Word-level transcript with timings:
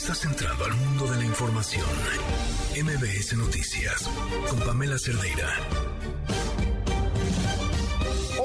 Estás 0.00 0.24
entrando 0.26 0.64
al 0.64 0.74
mundo 0.74 1.10
de 1.10 1.16
la 1.16 1.24
información. 1.24 1.84
MBS 2.80 3.36
Noticias 3.36 4.08
con 4.48 4.60
Pamela 4.60 4.96
Cerdeira. 4.96 5.48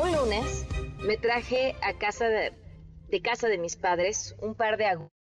Un 0.01 0.11
lunes 0.13 0.65
me 1.05 1.15
traje 1.15 1.75
a 1.83 1.99
casa 1.99 2.27
de, 2.27 2.53
de 3.07 3.21
casa 3.21 3.49
de 3.49 3.59
mis 3.59 3.75
padres 3.75 4.35
un 4.41 4.55
par 4.55 4.77
de 4.77 4.87
agujas 4.87 5.13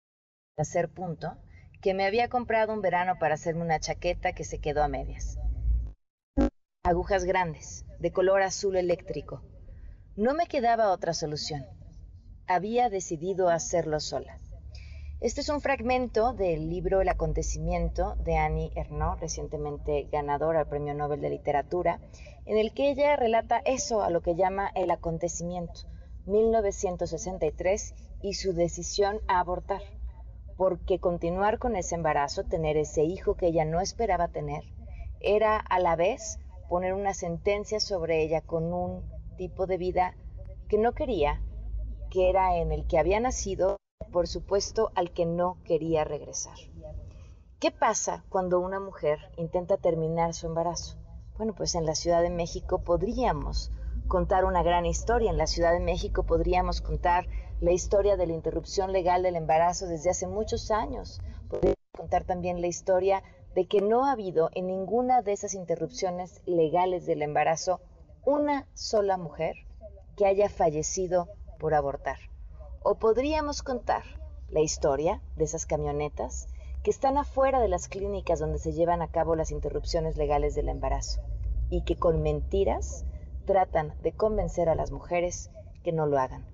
de 0.56 0.62
hacer 0.62 0.88
punto 0.88 1.36
que 1.82 1.92
me 1.92 2.06
había 2.06 2.30
comprado 2.30 2.72
un 2.72 2.80
verano 2.80 3.18
para 3.20 3.34
hacerme 3.34 3.62
una 3.62 3.78
chaqueta 3.78 4.32
que 4.32 4.44
se 4.44 4.58
quedó 4.58 4.82
a 4.82 4.88
medias. 4.88 5.36
Agujas 6.82 7.24
grandes, 7.24 7.84
de 7.98 8.10
color 8.10 8.40
azul 8.40 8.76
eléctrico. 8.76 9.42
No 10.16 10.32
me 10.32 10.46
quedaba 10.46 10.92
otra 10.92 11.12
solución. 11.12 11.66
Había 12.46 12.88
decidido 12.88 13.50
hacerlo 13.50 14.00
sola. 14.00 14.41
Este 15.22 15.40
es 15.40 15.48
un 15.50 15.60
fragmento 15.60 16.32
del 16.32 16.68
libro 16.68 17.00
El 17.00 17.08
acontecimiento 17.08 18.16
de 18.24 18.38
Annie 18.38 18.72
Ernaux, 18.74 19.20
recientemente 19.20 20.08
ganadora 20.10 20.58
al 20.58 20.68
Premio 20.68 20.94
Nobel 20.94 21.20
de 21.20 21.30
Literatura, 21.30 22.00
en 22.44 22.58
el 22.58 22.74
que 22.74 22.90
ella 22.90 23.14
relata 23.14 23.62
eso 23.64 24.02
a 24.02 24.10
lo 24.10 24.20
que 24.20 24.34
llama 24.34 24.72
el 24.74 24.90
acontecimiento, 24.90 25.82
1963, 26.26 27.94
y 28.20 28.34
su 28.34 28.52
decisión 28.52 29.20
a 29.28 29.38
abortar, 29.38 29.82
porque 30.56 30.98
continuar 30.98 31.60
con 31.60 31.76
ese 31.76 31.94
embarazo, 31.94 32.42
tener 32.42 32.76
ese 32.76 33.04
hijo 33.04 33.36
que 33.36 33.46
ella 33.46 33.64
no 33.64 33.80
esperaba 33.80 34.26
tener, 34.26 34.64
era 35.20 35.56
a 35.56 35.78
la 35.78 35.94
vez 35.94 36.40
poner 36.68 36.94
una 36.94 37.14
sentencia 37.14 37.78
sobre 37.78 38.24
ella 38.24 38.40
con 38.40 38.74
un 38.74 39.08
tipo 39.36 39.68
de 39.68 39.76
vida 39.76 40.16
que 40.68 40.78
no 40.78 40.94
quería, 40.94 41.40
que 42.10 42.28
era 42.28 42.56
en 42.56 42.72
el 42.72 42.88
que 42.88 42.98
había 42.98 43.20
nacido 43.20 43.76
por 44.04 44.26
supuesto, 44.26 44.90
al 44.94 45.12
que 45.12 45.26
no 45.26 45.58
quería 45.64 46.04
regresar. 46.04 46.56
¿Qué 47.58 47.70
pasa 47.70 48.24
cuando 48.28 48.58
una 48.60 48.80
mujer 48.80 49.18
intenta 49.36 49.76
terminar 49.76 50.34
su 50.34 50.46
embarazo? 50.46 50.96
Bueno, 51.36 51.54
pues 51.54 51.74
en 51.74 51.86
la 51.86 51.94
Ciudad 51.94 52.22
de 52.22 52.30
México 52.30 52.82
podríamos 52.82 53.70
contar 54.08 54.44
una 54.44 54.62
gran 54.62 54.84
historia. 54.84 55.30
En 55.30 55.38
la 55.38 55.46
Ciudad 55.46 55.72
de 55.72 55.80
México 55.80 56.24
podríamos 56.24 56.80
contar 56.80 57.26
la 57.60 57.72
historia 57.72 58.16
de 58.16 58.26
la 58.26 58.32
interrupción 58.32 58.92
legal 58.92 59.22
del 59.22 59.36
embarazo 59.36 59.86
desde 59.86 60.10
hace 60.10 60.26
muchos 60.26 60.70
años. 60.70 61.20
Podríamos 61.48 61.78
contar 61.96 62.24
también 62.24 62.60
la 62.60 62.66
historia 62.66 63.22
de 63.54 63.66
que 63.66 63.80
no 63.80 64.06
ha 64.06 64.12
habido 64.12 64.50
en 64.54 64.66
ninguna 64.66 65.22
de 65.22 65.32
esas 65.32 65.54
interrupciones 65.54 66.42
legales 66.46 67.06
del 67.06 67.22
embarazo 67.22 67.80
una 68.24 68.66
sola 68.74 69.16
mujer 69.16 69.54
que 70.16 70.26
haya 70.26 70.48
fallecido 70.48 71.28
por 71.58 71.74
abortar. 71.74 72.18
O 72.84 72.96
podríamos 72.96 73.62
contar 73.62 74.02
la 74.48 74.60
historia 74.60 75.22
de 75.36 75.44
esas 75.44 75.66
camionetas 75.66 76.48
que 76.82 76.90
están 76.90 77.16
afuera 77.16 77.60
de 77.60 77.68
las 77.68 77.88
clínicas 77.88 78.40
donde 78.40 78.58
se 78.58 78.72
llevan 78.72 79.02
a 79.02 79.08
cabo 79.08 79.36
las 79.36 79.52
interrupciones 79.52 80.16
legales 80.16 80.54
del 80.54 80.68
embarazo 80.68 81.20
y 81.70 81.84
que 81.84 81.96
con 81.96 82.22
mentiras 82.22 83.04
tratan 83.46 83.94
de 84.02 84.12
convencer 84.12 84.68
a 84.68 84.74
las 84.74 84.90
mujeres 84.90 85.50
que 85.84 85.92
no 85.92 86.06
lo 86.06 86.18
hagan. 86.18 86.46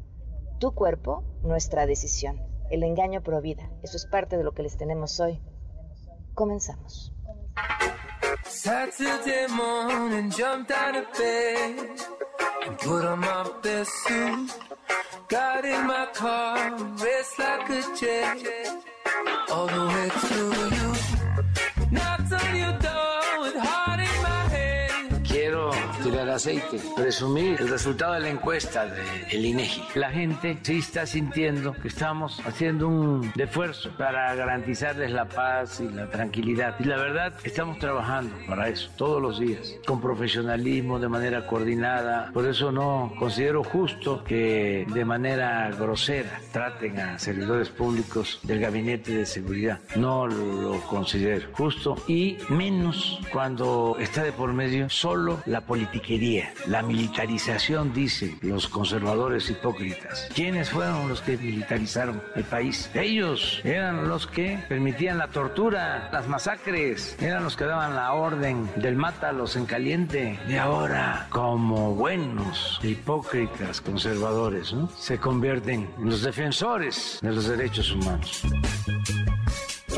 Tu 0.58 0.74
cuerpo, 0.74 1.24
nuestra 1.42 1.86
decisión. 1.86 2.42
El 2.70 2.82
engaño 2.82 3.22
pro 3.22 3.40
vida. 3.40 3.70
Eso 3.82 3.96
es 3.96 4.04
parte 4.04 4.36
de 4.36 4.44
lo 4.44 4.52
que 4.52 4.62
les 4.62 4.76
tenemos 4.76 5.18
hoy. 5.20 5.40
Comenzamos. 6.34 7.14
Got 15.28 15.66
in 15.66 15.86
my 15.86 16.06
car, 16.14 16.74
race 17.02 17.38
like 17.38 17.68
a 17.68 17.82
jet, 18.00 18.82
all 19.50 19.66
the 19.66 19.86
way 19.86 20.08
to 20.08 20.72
you. 20.72 20.77
Tirar 26.18 26.34
aceite, 26.34 26.80
presumir 26.96 27.60
el 27.60 27.68
resultado 27.68 28.14
de 28.14 28.20
la 28.20 28.28
encuesta 28.30 28.86
del 28.86 29.44
INEGI. 29.44 29.82
La 29.94 30.10
gente 30.10 30.58
sí 30.62 30.78
está 30.78 31.06
sintiendo 31.06 31.74
que 31.74 31.86
estamos 31.86 32.40
haciendo 32.44 32.88
un 32.88 33.32
esfuerzo 33.36 33.90
para 33.96 34.34
garantizarles 34.34 35.12
la 35.12 35.26
paz 35.26 35.78
y 35.80 35.88
la 35.88 36.10
tranquilidad. 36.10 36.74
Y 36.80 36.84
la 36.86 36.96
verdad, 36.96 37.34
estamos 37.44 37.78
trabajando 37.78 38.34
para 38.48 38.68
eso 38.68 38.90
todos 38.96 39.22
los 39.22 39.38
días, 39.38 39.76
con 39.86 40.00
profesionalismo, 40.00 40.98
de 40.98 41.08
manera 41.08 41.46
coordinada. 41.46 42.32
Por 42.32 42.46
eso 42.46 42.72
no 42.72 43.12
considero 43.16 43.62
justo 43.62 44.24
que 44.24 44.88
de 44.92 45.04
manera 45.04 45.70
grosera 45.70 46.40
traten 46.52 46.98
a 46.98 47.18
servidores 47.20 47.68
públicos 47.68 48.40
del 48.42 48.58
gabinete 48.58 49.12
de 49.12 49.24
seguridad. 49.24 49.78
No 49.94 50.26
lo 50.26 50.80
considero 50.80 51.48
justo 51.52 51.94
y 52.08 52.38
menos 52.48 53.20
cuando 53.32 53.96
está 54.00 54.24
de 54.24 54.32
por 54.32 54.52
medio 54.52 54.90
solo 54.90 55.40
la 55.46 55.60
politiquería, 56.08 56.54
la 56.66 56.82
militarización, 56.82 57.92
dicen 57.92 58.38
los 58.42 58.69
conservadores 58.69 59.50
hipócritas. 59.50 60.28
¿Quiénes 60.34 60.70
fueron 60.70 61.08
los 61.08 61.20
que 61.20 61.36
militarizaron 61.36 62.22
el 62.34 62.44
país? 62.44 62.91
Ellos 62.94 63.60
eran 63.62 64.08
los 64.08 64.26
que 64.26 64.58
permitían 64.68 65.18
la 65.18 65.28
tortura, 65.28 66.08
las 66.10 66.26
masacres, 66.26 67.16
eran 67.20 67.44
los 67.44 67.56
que 67.56 67.64
daban 67.64 67.94
la 67.94 68.14
orden 68.14 68.70
del 68.76 68.97
mátalos 68.97 69.56
en 69.56 69.66
caliente. 69.66 70.38
Y 70.48 70.56
ahora, 70.56 71.26
como 71.30 71.94
buenos 71.94 72.80
hipócritas 72.82 73.80
conservadores, 73.82 74.74
se 74.98 75.18
convierten 75.18 75.91
en 75.98 76.06
los 76.06 76.22
defensores 76.22 77.18
de 77.20 77.32
los 77.32 77.48
derechos 77.48 77.92
humanos. 77.92 78.42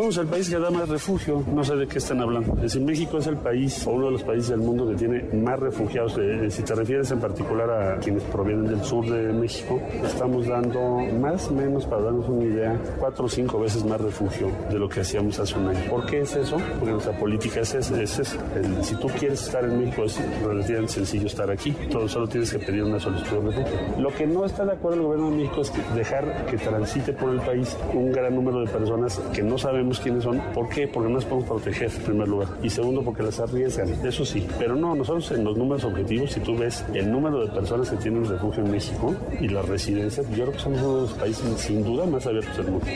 Somos 0.00 0.16
el 0.16 0.28
país 0.28 0.48
que 0.48 0.58
da 0.58 0.70
más 0.70 0.88
refugio, 0.88 1.44
no 1.52 1.62
sé 1.62 1.76
de 1.76 1.86
qué 1.86 1.98
están 1.98 2.22
hablando. 2.22 2.54
Es 2.54 2.62
decir, 2.62 2.80
México 2.80 3.18
es 3.18 3.26
el 3.26 3.36
país 3.36 3.86
o 3.86 3.90
uno 3.90 4.06
de 4.06 4.12
los 4.12 4.22
países 4.22 4.48
del 4.48 4.60
mundo 4.60 4.88
que 4.88 4.94
tiene 4.94 5.22
más 5.34 5.60
refugiados. 5.60 6.16
Eh, 6.16 6.50
si 6.50 6.62
te 6.62 6.74
refieres 6.74 7.10
en 7.10 7.20
particular 7.20 7.70
a 7.70 7.98
quienes 7.98 8.22
provienen 8.22 8.66
del 8.66 8.82
sur 8.82 9.04
de 9.04 9.30
México, 9.34 9.78
estamos 10.02 10.46
dando 10.46 11.00
más 11.20 11.48
o 11.48 11.52
menos, 11.52 11.84
para 11.84 12.00
darnos 12.00 12.26
una 12.30 12.44
idea, 12.44 12.80
cuatro 12.98 13.26
o 13.26 13.28
cinco 13.28 13.60
veces 13.60 13.84
más 13.84 14.00
refugio 14.00 14.50
de 14.70 14.78
lo 14.78 14.88
que 14.88 15.00
hacíamos 15.00 15.38
hace 15.38 15.58
un 15.58 15.68
año. 15.68 15.90
¿Por 15.90 16.06
qué 16.06 16.20
es 16.20 16.34
eso? 16.34 16.56
Porque 16.78 16.92
nuestra 16.92 17.18
política 17.18 17.60
es, 17.60 17.74
esa. 17.74 18.02
Es 18.02 18.38
si 18.80 18.94
tú 18.94 19.06
quieres 19.18 19.42
estar 19.42 19.62
en 19.64 19.80
México, 19.80 20.04
es 20.04 20.18
relativamente 20.42 20.94
sencillo 20.94 21.26
estar 21.26 21.50
aquí. 21.50 21.72
Todo, 21.90 22.08
solo 22.08 22.26
tienes 22.26 22.50
que 22.50 22.58
pedir 22.58 22.84
una 22.84 22.98
solicitud 22.98 23.36
de 23.36 23.50
refugio. 23.50 23.78
Lo 23.98 24.08
que 24.14 24.26
no 24.26 24.46
está 24.46 24.64
de 24.64 24.72
acuerdo 24.72 24.96
el 24.96 25.02
gobierno 25.02 25.30
de 25.30 25.36
México 25.36 25.60
es 25.60 25.70
dejar 25.94 26.46
que 26.46 26.56
transite 26.56 27.12
por 27.12 27.28
el 27.34 27.40
país 27.40 27.76
un 27.92 28.10
gran 28.10 28.34
número 28.34 28.60
de 28.60 28.66
personas 28.66 29.20
que 29.34 29.42
no 29.42 29.58
sabemos 29.58 29.89
quiénes 29.98 30.24
son. 30.24 30.40
¿Por 30.54 30.68
qué? 30.68 30.86
Porque 30.86 31.08
no 31.08 31.16
las 31.16 31.24
podemos 31.24 31.48
proteger, 31.48 31.90
en 31.90 32.02
primer 32.02 32.28
lugar. 32.28 32.48
Y 32.62 32.70
segundo, 32.70 33.02
porque 33.02 33.22
las 33.22 33.40
arriesgan. 33.40 33.88
Eso 34.04 34.24
sí. 34.24 34.46
Pero 34.58 34.76
no, 34.76 34.94
nosotros 34.94 35.30
en 35.32 35.44
los 35.44 35.56
números 35.56 35.84
objetivos, 35.84 36.32
si 36.32 36.40
tú 36.40 36.56
ves 36.56 36.84
el 36.94 37.10
número 37.10 37.44
de 37.44 37.52
personas 37.52 37.90
que 37.90 37.96
tienen 37.96 38.24
refugio 38.24 38.64
en 38.64 38.70
México 38.70 39.14
y 39.40 39.48
las 39.48 39.66
residencias, 39.66 40.28
yo 40.30 40.44
creo 40.44 40.52
que 40.52 40.58
somos 40.58 40.80
uno 40.80 40.94
de 40.96 41.02
los 41.02 41.12
países 41.14 41.60
sin 41.60 41.82
duda 41.82 42.06
más 42.06 42.26
abiertos 42.26 42.56
del 42.56 42.70
mundo. 42.70 42.86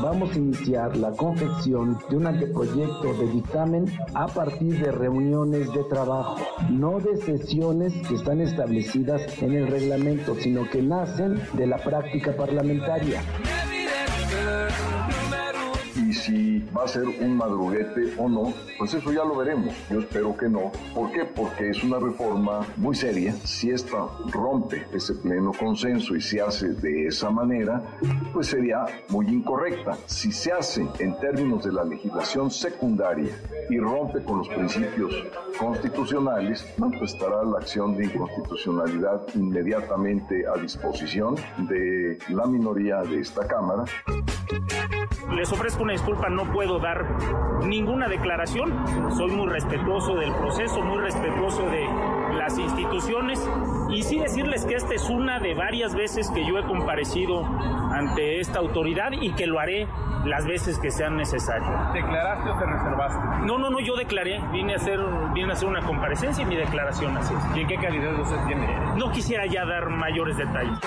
Vamos 0.00 0.34
a 0.34 0.38
iniciar 0.38 0.96
la 0.96 1.10
confección 1.10 1.98
de 2.08 2.16
un 2.16 2.26
anteproyecto 2.26 3.14
de 3.14 3.26
dictamen 3.30 3.84
a 4.14 4.26
partir 4.26 4.80
de 4.80 4.90
reuniones 4.90 5.72
de 5.72 5.84
trabajo, 5.84 6.38
no 6.70 6.98
de 6.98 7.16
sesiones 7.18 7.92
que 8.08 8.14
están 8.14 8.40
establecidas 8.40 9.20
en 9.42 9.52
el 9.52 9.66
reglamento, 9.68 10.34
sino 10.36 10.68
que 10.70 10.82
nacen 10.82 11.40
de 11.52 11.66
la 11.66 11.76
práctica 11.76 12.34
parlamentaria 12.34 13.22
va 16.76 16.84
a 16.84 16.88
ser 16.88 17.04
un 17.06 17.36
madruguete 17.36 18.14
o 18.18 18.28
no, 18.28 18.52
pues 18.78 18.94
eso 18.94 19.12
ya 19.12 19.24
lo 19.24 19.36
veremos. 19.36 19.74
Yo 19.90 20.00
espero 20.00 20.36
que 20.36 20.48
no. 20.48 20.72
¿Por 20.94 21.12
qué? 21.12 21.24
Porque 21.24 21.70
es 21.70 21.82
una 21.82 21.98
reforma 21.98 22.66
muy 22.76 22.94
seria. 22.94 23.34
Si 23.44 23.70
esta 23.70 24.08
rompe 24.30 24.86
ese 24.92 25.14
pleno 25.14 25.52
consenso 25.52 26.14
y 26.14 26.20
se 26.20 26.40
hace 26.40 26.68
de 26.68 27.06
esa 27.06 27.30
manera, 27.30 27.82
pues 28.32 28.48
sería 28.48 28.86
muy 29.08 29.26
incorrecta. 29.28 29.96
Si 30.06 30.32
se 30.32 30.52
hace 30.52 30.86
en 30.98 31.18
términos 31.18 31.64
de 31.64 31.72
la 31.72 31.84
legislación 31.84 32.50
secundaria 32.50 33.32
y 33.70 33.78
rompe 33.78 34.22
con 34.22 34.38
los 34.38 34.48
principios 34.48 35.14
constitucionales, 35.58 36.66
pues 36.76 37.12
estará 37.12 37.42
la 37.44 37.58
acción 37.58 37.96
de 37.96 38.04
inconstitucionalidad 38.06 39.22
inmediatamente 39.34 40.44
a 40.46 40.60
disposición 40.60 41.36
de 41.58 42.18
la 42.28 42.46
minoría 42.46 43.02
de 43.02 43.20
esta 43.20 43.46
Cámara. 43.46 43.84
Les 45.34 45.50
ofrezco 45.50 45.82
una 45.82 45.92
disculpa, 45.92 46.28
no 46.28 46.51
puedo 46.52 46.78
dar 46.78 47.04
ninguna 47.64 48.08
declaración. 48.08 48.72
Soy 49.16 49.30
muy 49.30 49.48
respetuoso 49.48 50.14
del 50.14 50.32
proceso, 50.34 50.82
muy 50.82 50.98
respetuoso 50.98 51.68
de 51.68 51.86
las 52.36 52.58
instituciones 52.58 53.40
y 53.90 54.02
sí 54.02 54.18
decirles 54.18 54.64
que 54.64 54.74
esta 54.74 54.94
es 54.94 55.08
una 55.08 55.38
de 55.38 55.54
varias 55.54 55.94
veces 55.94 56.30
que 56.30 56.46
yo 56.46 56.58
he 56.58 56.64
comparecido 56.64 57.44
ante 57.92 58.40
esta 58.40 58.58
autoridad 58.58 59.12
y 59.12 59.32
que 59.32 59.46
lo 59.46 59.58
haré 59.58 59.88
las 60.24 60.46
veces 60.46 60.78
que 60.78 60.90
sean 60.90 61.16
necesarias. 61.16 61.92
¿Declaraste 61.92 62.50
o 62.50 62.58
te 62.58 62.66
reservaste? 62.66 63.46
No, 63.46 63.58
no, 63.58 63.70
no, 63.70 63.80
yo 63.80 63.96
declaré, 63.96 64.40
vine 64.52 64.74
a 64.74 64.76
hacer, 64.76 65.00
vine 65.34 65.50
a 65.50 65.54
hacer 65.54 65.68
una 65.68 65.80
comparecencia 65.80 66.42
y 66.42 66.46
mi 66.46 66.56
declaración 66.56 67.16
así 67.16 67.34
es. 67.34 67.56
¿Y 67.56 67.60
en 67.60 67.68
qué 67.68 67.76
calidad 67.76 68.18
usted 68.20 68.36
tiene? 68.46 68.66
No 68.96 69.10
quisiera 69.10 69.46
ya 69.46 69.64
dar 69.64 69.88
mayores 69.88 70.36
detalles. 70.36 70.78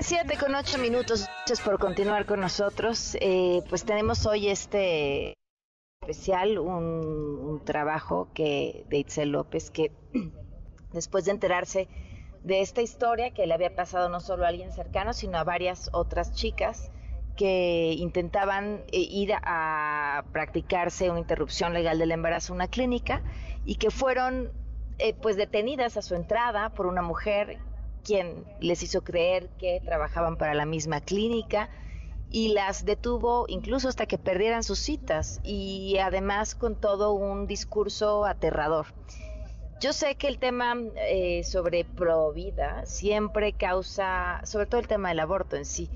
7 0.00 0.36
con 0.38 0.54
8 0.54 0.78
minutos. 0.78 1.26
Gracias 1.38 1.60
por 1.60 1.78
continuar 1.80 2.24
con 2.24 2.40
nosotros. 2.40 3.16
Eh, 3.20 3.62
pues 3.68 3.84
tenemos 3.84 4.26
hoy 4.26 4.48
este 4.48 5.34
especial, 6.00 6.58
un, 6.58 7.60
trabajo 7.64 8.28
que 8.32 8.84
de 8.88 8.98
Itzel 8.98 9.30
López, 9.30 9.70
que 9.70 9.90
después 10.92 11.24
de 11.24 11.32
enterarse 11.32 11.88
de 12.44 12.60
esta 12.60 12.80
historia 12.80 13.32
que 13.34 13.46
le 13.46 13.54
había 13.54 13.74
pasado 13.74 14.08
no 14.08 14.20
solo 14.20 14.44
a 14.44 14.48
alguien 14.48 14.72
cercano, 14.72 15.12
sino 15.12 15.36
a 15.36 15.44
varias 15.44 15.90
otras 15.92 16.32
chicas 16.32 16.92
que 17.36 17.94
intentaban 17.98 18.84
eh, 18.92 19.00
ir 19.00 19.32
a 19.34 20.24
practicarse 20.32 21.10
una 21.10 21.18
interrupción 21.18 21.74
legal 21.74 21.98
del 21.98 22.12
embarazo 22.12 22.52
a 22.52 22.56
una 22.56 22.68
clínica 22.68 23.22
y 23.64 23.76
que 23.76 23.90
fueron 23.90 24.52
eh, 24.98 25.14
pues 25.14 25.36
detenidas 25.36 25.96
a 25.96 26.02
su 26.02 26.14
entrada 26.14 26.70
por 26.70 26.86
una 26.86 27.02
mujer 27.02 27.58
quien 28.04 28.44
les 28.60 28.82
hizo 28.82 29.02
creer 29.02 29.48
que 29.58 29.80
trabajaban 29.84 30.36
para 30.36 30.54
la 30.54 30.66
misma 30.66 31.00
clínica 31.00 31.68
y 32.30 32.48
las 32.48 32.84
detuvo 32.84 33.46
incluso 33.48 33.88
hasta 33.88 34.06
que 34.06 34.18
perdieran 34.18 34.62
sus 34.62 34.78
citas 34.78 35.40
y 35.42 35.96
además 35.98 36.54
con 36.54 36.76
todo 36.76 37.12
un 37.12 37.46
discurso 37.46 38.24
aterrador. 38.24 38.86
Yo 39.80 39.92
sé 39.92 40.16
que 40.16 40.26
el 40.26 40.38
tema 40.38 40.74
eh, 40.96 41.44
sobre 41.44 41.84
pro 41.84 42.32
vida 42.32 42.84
siempre 42.84 43.52
causa, 43.52 44.40
sobre 44.44 44.66
todo 44.66 44.80
el 44.80 44.88
tema 44.88 45.10
del 45.10 45.20
aborto 45.20 45.56
en 45.56 45.64
sí, 45.64 45.88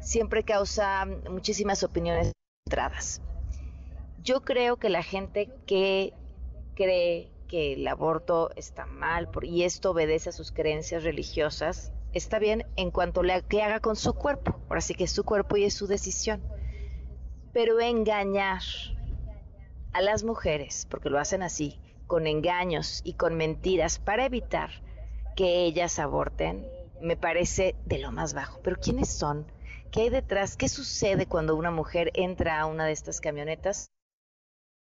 siempre 0.00 0.44
causa 0.44 1.06
muchísimas 1.28 1.82
opiniones 1.82 2.32
entradas. 2.66 3.22
Yo 4.22 4.42
creo 4.42 4.76
que 4.76 4.90
la 4.90 5.02
gente 5.02 5.48
que 5.66 6.12
cree 6.74 7.30
que 7.50 7.72
el 7.72 7.88
aborto 7.88 8.50
está 8.54 8.86
mal 8.86 9.28
y 9.42 9.64
esto 9.64 9.90
obedece 9.90 10.28
a 10.28 10.32
sus 10.32 10.52
creencias 10.52 11.02
religiosas, 11.02 11.92
está 12.12 12.38
bien 12.38 12.64
en 12.76 12.92
cuanto 12.92 13.24
le, 13.24 13.42
que 13.42 13.60
haga 13.60 13.80
con 13.80 13.96
su 13.96 14.14
cuerpo, 14.14 14.56
por 14.68 14.78
así 14.78 14.94
que 14.94 15.04
es 15.04 15.10
su 15.10 15.24
cuerpo 15.24 15.56
y 15.56 15.64
es 15.64 15.74
su 15.74 15.88
decisión. 15.88 16.40
Pero 17.52 17.80
engañar 17.80 18.62
a 19.92 20.00
las 20.00 20.22
mujeres, 20.22 20.86
porque 20.88 21.10
lo 21.10 21.18
hacen 21.18 21.42
así, 21.42 21.80
con 22.06 22.28
engaños 22.28 23.00
y 23.02 23.14
con 23.14 23.34
mentiras 23.34 23.98
para 23.98 24.26
evitar 24.26 24.70
que 25.34 25.64
ellas 25.64 25.98
aborten, 25.98 26.64
me 27.00 27.16
parece 27.16 27.74
de 27.84 27.98
lo 27.98 28.12
más 28.12 28.32
bajo. 28.32 28.60
Pero 28.62 28.76
¿quiénes 28.76 29.08
son? 29.08 29.44
¿Qué 29.90 30.02
hay 30.02 30.10
detrás? 30.10 30.56
¿Qué 30.56 30.68
sucede 30.68 31.26
cuando 31.26 31.56
una 31.56 31.72
mujer 31.72 32.12
entra 32.14 32.60
a 32.60 32.66
una 32.66 32.86
de 32.86 32.92
estas 32.92 33.20
camionetas? 33.20 33.90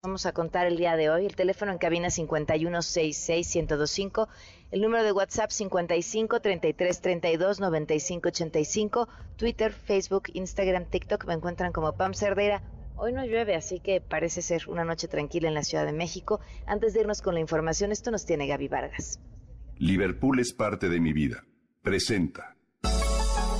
Vamos 0.08 0.26
a 0.26 0.32
contar 0.32 0.66
el 0.68 0.78
día 0.78 0.96
de 0.96 1.10
hoy. 1.10 1.26
El 1.26 1.36
teléfono 1.36 1.74
en 1.74 1.80
cabina 1.80 2.08
5166125, 2.08 4.30
el 4.72 4.80
número 4.80 5.04
de 5.04 5.12
WhatsApp 5.12 5.52
55 5.52 6.40
33 6.40 7.02
32 7.02 7.60
95 7.60 8.30
85, 8.30 9.10
Twitter, 9.36 9.74
Facebook, 9.74 10.30
Instagram, 10.32 10.86
TikTok 10.86 11.26
me 11.26 11.34
encuentran 11.34 11.74
como 11.74 11.98
Pam 11.98 12.14
Cerdera. 12.14 12.64
Hoy 12.96 13.12
no 13.12 13.26
llueve, 13.26 13.58
así 13.58 13.82
que 13.82 14.00
parece 14.00 14.42
ser 14.42 14.70
una 14.70 14.86
noche 14.86 15.10
tranquila 15.10 15.50
en 15.50 15.56
la 15.56 15.64
Ciudad 15.64 15.86
de 15.86 15.92
México. 15.92 16.40
Antes 16.66 16.94
de 16.94 17.02
irnos 17.02 17.22
con 17.22 17.34
la 17.34 17.42
información, 17.42 17.92
esto 17.92 18.10
nos 18.10 18.26
tiene 18.26 18.48
Gaby 18.48 18.70
Vargas. 18.70 19.20
Liverpool 19.78 20.40
es 20.40 20.54
parte 20.54 20.88
de 20.88 21.02
mi 21.02 21.12
vida. 21.12 21.44
Presenta. 21.82 22.56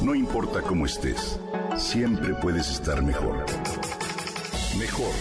No 0.02 0.16
importa 0.16 0.62
cómo 0.62 0.86
estés, 0.86 1.42
siempre 1.76 2.34
puedes 2.36 2.72
estar. 2.72 3.04
Mejor, 3.04 3.44
mejor 4.80 5.12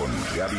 con 0.00 0.10
Gaby. 0.34 0.56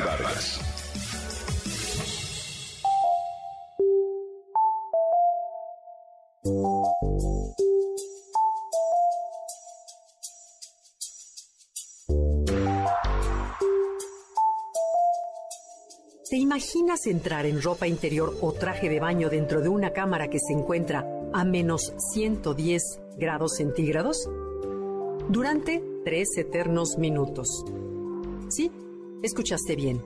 ¿Te 16.30 16.38
imaginas 16.38 17.08
entrar 17.08 17.46
en 17.48 17.62
ropa 17.62 17.88
interior 17.88 18.38
o 18.42 18.54
traje 18.54 18.90
de 18.90 19.00
baño 19.00 19.30
dentro 19.30 19.62
de 19.62 19.70
una 19.70 19.92
cámara 19.92 20.30
que 20.30 20.38
se 20.40 20.54
encuentra 20.54 21.04
a 21.34 21.44
menos 21.44 21.94
110 22.14 22.84
grados 23.18 23.56
centígrados? 23.58 24.30
Durante 25.30 25.84
tres 26.06 26.28
eternos 26.38 26.98
minutos. 27.00 27.66
¿Sí? 28.50 28.72
Escuchaste 29.24 29.76
bien, 29.76 30.04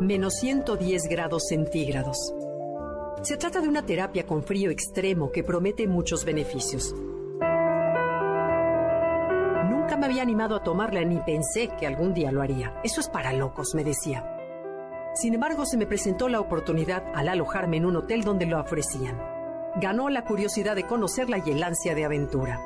menos 0.00 0.36
110 0.40 1.02
grados 1.10 1.48
centígrados. 1.48 2.16
Se 3.22 3.36
trata 3.36 3.60
de 3.60 3.68
una 3.68 3.84
terapia 3.84 4.26
con 4.26 4.42
frío 4.42 4.70
extremo 4.70 5.30
que 5.32 5.44
promete 5.44 5.86
muchos 5.86 6.24
beneficios. 6.24 6.94
Nunca 9.68 9.98
me 9.98 10.06
había 10.06 10.22
animado 10.22 10.56
a 10.56 10.62
tomarla 10.62 11.04
ni 11.04 11.20
pensé 11.20 11.68
que 11.78 11.86
algún 11.86 12.14
día 12.14 12.32
lo 12.32 12.40
haría. 12.40 12.80
Eso 12.82 13.02
es 13.02 13.08
para 13.10 13.34
locos, 13.34 13.74
me 13.74 13.84
decía. 13.84 14.34
Sin 15.14 15.34
embargo, 15.34 15.66
se 15.66 15.76
me 15.76 15.86
presentó 15.86 16.30
la 16.30 16.40
oportunidad 16.40 17.04
al 17.14 17.28
alojarme 17.28 17.76
en 17.76 17.84
un 17.84 17.96
hotel 17.96 18.24
donde 18.24 18.46
lo 18.46 18.58
ofrecían. 18.58 19.20
Ganó 19.76 20.08
la 20.08 20.24
curiosidad 20.24 20.74
de 20.74 20.86
conocerla 20.86 21.42
y 21.44 21.50
el 21.50 21.62
ansia 21.62 21.94
de 21.94 22.06
aventura. 22.06 22.62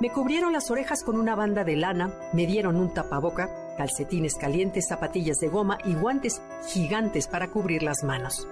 Me 0.00 0.10
cubrieron 0.10 0.52
las 0.52 0.68
orejas 0.72 1.04
con 1.04 1.16
una 1.16 1.36
banda 1.36 1.62
de 1.62 1.76
lana, 1.76 2.12
me 2.32 2.44
dieron 2.44 2.74
un 2.74 2.92
tapaboca 2.92 3.61
calcetines 3.76 4.34
calientes, 4.34 4.88
zapatillas 4.88 5.38
de 5.38 5.48
goma 5.48 5.78
y 5.84 5.94
guantes 5.94 6.42
gigantes 6.68 7.26
para 7.28 7.50
cubrir 7.50 7.82
las 7.82 8.02
manos. 8.02 8.46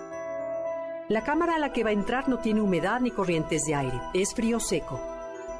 La 1.09 1.25
cámara 1.25 1.57
a 1.57 1.59
la 1.59 1.73
que 1.73 1.83
va 1.83 1.91
a 1.91 1.95
entrar 1.95 2.29
no 2.29 2.39
tiene 2.39 2.61
humedad 2.61 3.01
ni 3.01 3.11
corrientes 3.11 3.65
de 3.65 3.75
aire, 3.75 4.01
es 4.15 4.35
frío 4.35 4.61
seco. 4.61 5.01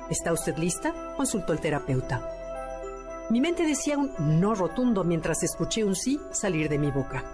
¿Está 0.09 0.33
usted 0.33 0.57
lista? 0.57 0.95
consultó 1.17 1.53
el 1.53 1.61
terapeuta. 1.61 2.21
Mi 3.31 3.41
mente 3.41 3.65
decía 3.65 3.97
un 3.97 4.13
no 4.19 4.55
rotundo 4.55 5.05
mientras 5.05 5.43
escuché 5.43 5.85
un 5.85 5.95
sí 5.95 6.21
salir 6.33 6.69
de 6.69 6.79
mi 6.79 6.91
boca. 6.91 7.25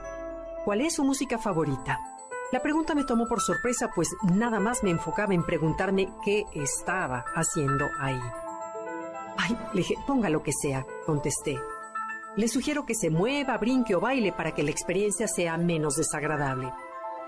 ¿Cuál 0.64 0.82
es 0.82 0.94
su 0.94 1.04
música 1.04 1.38
favorita? 1.38 1.98
La 2.52 2.60
pregunta 2.60 2.94
me 2.94 3.04
tomó 3.04 3.26
por 3.26 3.40
sorpresa, 3.40 3.90
pues 3.94 4.08
nada 4.22 4.60
más 4.60 4.82
me 4.82 4.90
enfocaba 4.90 5.34
en 5.34 5.44
preguntarme 5.44 6.12
qué 6.24 6.44
estaba 6.54 7.24
haciendo 7.34 7.86
ahí. 7.98 8.20
Ay, 9.36 9.56
le 9.72 9.78
dije, 9.78 9.94
ponga 10.06 10.28
lo 10.28 10.42
que 10.42 10.52
sea, 10.52 10.86
contesté, 11.04 11.58
le 12.36 12.48
sugiero 12.48 12.84
que 12.84 12.94
se 12.94 13.08
mueva, 13.10 13.56
brinque 13.56 13.94
o 13.94 14.00
baile 14.00 14.32
para 14.32 14.52
que 14.52 14.62
la 14.62 14.70
experiencia 14.70 15.26
sea 15.26 15.56
menos 15.56 15.96
desagradable. 15.96 16.70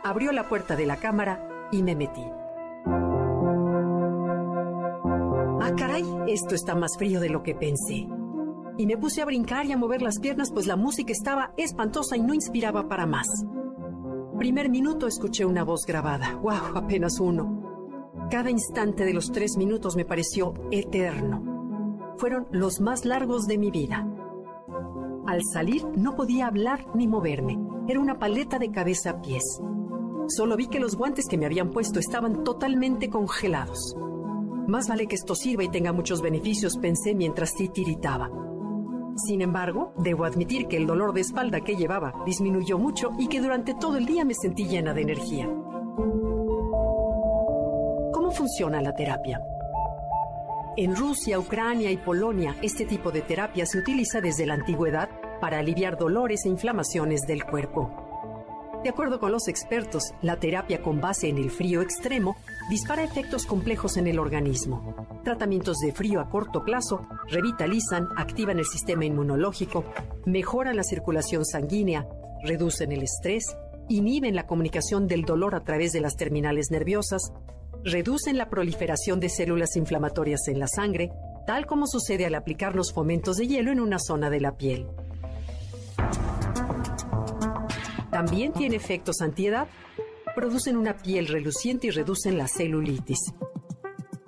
Abrió 0.04 0.32
la 0.32 0.48
puerta 0.48 0.76
de 0.76 0.86
la 0.86 0.98
cámara 0.98 1.68
y 1.72 1.82
me 1.82 1.96
metí. 1.96 2.24
Ah, 5.60 5.72
caray, 5.76 6.04
esto 6.28 6.54
está 6.54 6.74
más 6.74 6.96
frío 6.98 7.20
de 7.20 7.30
lo 7.30 7.42
que 7.42 7.54
pensé. 7.54 8.06
Y 8.76 8.86
me 8.86 8.96
puse 8.98 9.22
a 9.22 9.24
brincar 9.24 9.66
y 9.66 9.72
a 9.72 9.78
mover 9.78 10.02
las 10.02 10.20
piernas, 10.20 10.52
pues 10.52 10.66
la 10.66 10.76
música 10.76 11.12
estaba 11.12 11.52
espantosa 11.56 12.16
y 12.16 12.20
no 12.20 12.34
inspiraba 12.34 12.86
para 12.86 13.06
más. 13.06 13.26
Primer 14.38 14.68
minuto 14.68 15.06
escuché 15.06 15.44
una 15.44 15.64
voz 15.64 15.84
grabada. 15.84 16.36
¡Wow! 16.36 16.76
Apenas 16.76 17.18
uno. 17.18 18.28
Cada 18.30 18.50
instante 18.50 19.04
de 19.04 19.14
los 19.14 19.32
tres 19.32 19.56
minutos 19.56 19.96
me 19.96 20.04
pareció 20.04 20.54
eterno. 20.70 22.14
Fueron 22.18 22.46
los 22.50 22.80
más 22.80 23.04
largos 23.04 23.46
de 23.46 23.58
mi 23.58 23.70
vida. 23.70 24.06
Al 25.28 25.44
salir 25.44 25.84
no 25.94 26.16
podía 26.16 26.46
hablar 26.46 26.86
ni 26.94 27.06
moverme. 27.06 27.58
Era 27.86 28.00
una 28.00 28.18
paleta 28.18 28.58
de 28.58 28.70
cabeza 28.70 29.10
a 29.10 29.20
pies. 29.20 29.60
Solo 30.26 30.56
vi 30.56 30.68
que 30.68 30.80
los 30.80 30.96
guantes 30.96 31.26
que 31.28 31.36
me 31.36 31.44
habían 31.44 31.70
puesto 31.70 31.98
estaban 31.98 32.44
totalmente 32.44 33.10
congelados. 33.10 33.94
Más 34.66 34.88
vale 34.88 35.06
que 35.06 35.16
esto 35.16 35.34
sirva 35.34 35.64
y 35.64 35.68
tenga 35.68 35.92
muchos 35.92 36.22
beneficios, 36.22 36.78
pensé 36.78 37.14
mientras 37.14 37.52
tiritaba. 37.54 38.30
Sin 39.16 39.42
embargo, 39.42 39.92
debo 39.98 40.24
admitir 40.24 40.66
que 40.66 40.78
el 40.78 40.86
dolor 40.86 41.12
de 41.12 41.20
espalda 41.20 41.60
que 41.60 41.76
llevaba 41.76 42.14
disminuyó 42.24 42.78
mucho 42.78 43.10
y 43.18 43.28
que 43.28 43.42
durante 43.42 43.74
todo 43.74 43.98
el 43.98 44.06
día 44.06 44.24
me 44.24 44.32
sentí 44.32 44.66
llena 44.66 44.94
de 44.94 45.02
energía. 45.02 45.46
¿Cómo 48.14 48.30
funciona 48.30 48.80
la 48.80 48.94
terapia? 48.94 49.42
En 50.76 50.94
Rusia, 50.94 51.38
Ucrania 51.38 51.90
y 51.90 51.96
Polonia, 51.96 52.56
este 52.62 52.84
tipo 52.84 53.10
de 53.10 53.22
terapia 53.22 53.66
se 53.66 53.78
utiliza 53.78 54.20
desde 54.20 54.46
la 54.46 54.54
antigüedad 54.54 55.08
para 55.40 55.58
aliviar 55.58 55.98
dolores 55.98 56.44
e 56.44 56.48
inflamaciones 56.48 57.22
del 57.22 57.44
cuerpo. 57.44 58.04
De 58.84 58.90
acuerdo 58.90 59.18
con 59.18 59.32
los 59.32 59.48
expertos, 59.48 60.14
la 60.22 60.36
terapia 60.36 60.80
con 60.82 61.00
base 61.00 61.28
en 61.28 61.38
el 61.38 61.50
frío 61.50 61.82
extremo 61.82 62.36
dispara 62.70 63.02
efectos 63.02 63.44
complejos 63.44 63.96
en 63.96 64.06
el 64.06 64.20
organismo. 64.20 65.20
Tratamientos 65.24 65.78
de 65.78 65.92
frío 65.92 66.20
a 66.20 66.30
corto 66.30 66.64
plazo 66.64 67.06
revitalizan, 67.28 68.06
activan 68.16 68.58
el 68.58 68.66
sistema 68.66 69.04
inmunológico, 69.04 69.84
mejoran 70.26 70.76
la 70.76 70.84
circulación 70.84 71.44
sanguínea, 71.44 72.06
reducen 72.44 72.92
el 72.92 73.02
estrés, 73.02 73.56
inhiben 73.88 74.36
la 74.36 74.46
comunicación 74.46 75.08
del 75.08 75.22
dolor 75.22 75.56
a 75.56 75.64
través 75.64 75.92
de 75.92 76.00
las 76.00 76.14
terminales 76.14 76.70
nerviosas, 76.70 77.32
reducen 77.88 78.38
la 78.38 78.48
proliferación 78.48 79.20
de 79.20 79.28
células 79.28 79.76
inflamatorias 79.76 80.48
en 80.48 80.58
la 80.60 80.68
sangre, 80.68 81.10
tal 81.46 81.66
como 81.66 81.86
sucede 81.86 82.26
al 82.26 82.34
aplicar 82.34 82.76
los 82.76 82.92
fomentos 82.92 83.36
de 83.38 83.46
hielo 83.46 83.72
en 83.72 83.80
una 83.80 83.98
zona 83.98 84.30
de 84.30 84.40
la 84.40 84.56
piel. 84.56 84.86
También 88.10 88.52
tiene 88.52 88.76
efectos 88.76 89.20
antiedad, 89.20 89.68
producen 90.34 90.76
una 90.76 90.96
piel 90.96 91.26
reluciente 91.26 91.88
y 91.88 91.90
reducen 91.90 92.38
la 92.38 92.48
celulitis. 92.48 93.18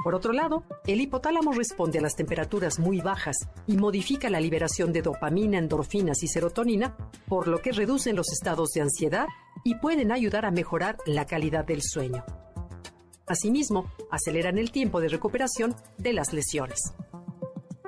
Por 0.03 0.15
otro 0.15 0.33
lado, 0.33 0.65
el 0.87 1.01
hipotálamo 1.01 1.53
responde 1.53 1.99
a 1.99 2.03
las 2.03 2.17
temperaturas 2.17 2.79
muy 2.79 3.01
bajas 3.01 3.37
y 3.67 3.77
modifica 3.77 4.31
la 4.31 4.41
liberación 4.41 4.93
de 4.93 5.03
dopamina, 5.03 5.59
endorfinas 5.59 6.23
y 6.23 6.29
serotonina, 6.29 6.97
por 7.29 7.49
lo 7.49 7.61
que 7.61 7.73
reducen 7.73 8.17
los 8.17 8.33
estados 8.33 8.71
de 8.71 8.81
ansiedad 8.81 9.27
y 9.63 9.75
pueden 9.75 10.11
ayudar 10.11 10.47
a 10.47 10.51
mejorar 10.51 10.97
la 11.05 11.27
calidad 11.27 11.67
del 11.67 11.83
sueño. 11.83 12.25
Asimismo, 13.31 13.93
aceleran 14.11 14.59
el 14.59 14.73
tiempo 14.73 15.01
de 15.01 15.07
recuperación 15.07 15.77
de 15.99 16.13
las 16.13 16.33
lesiones. 16.33 16.81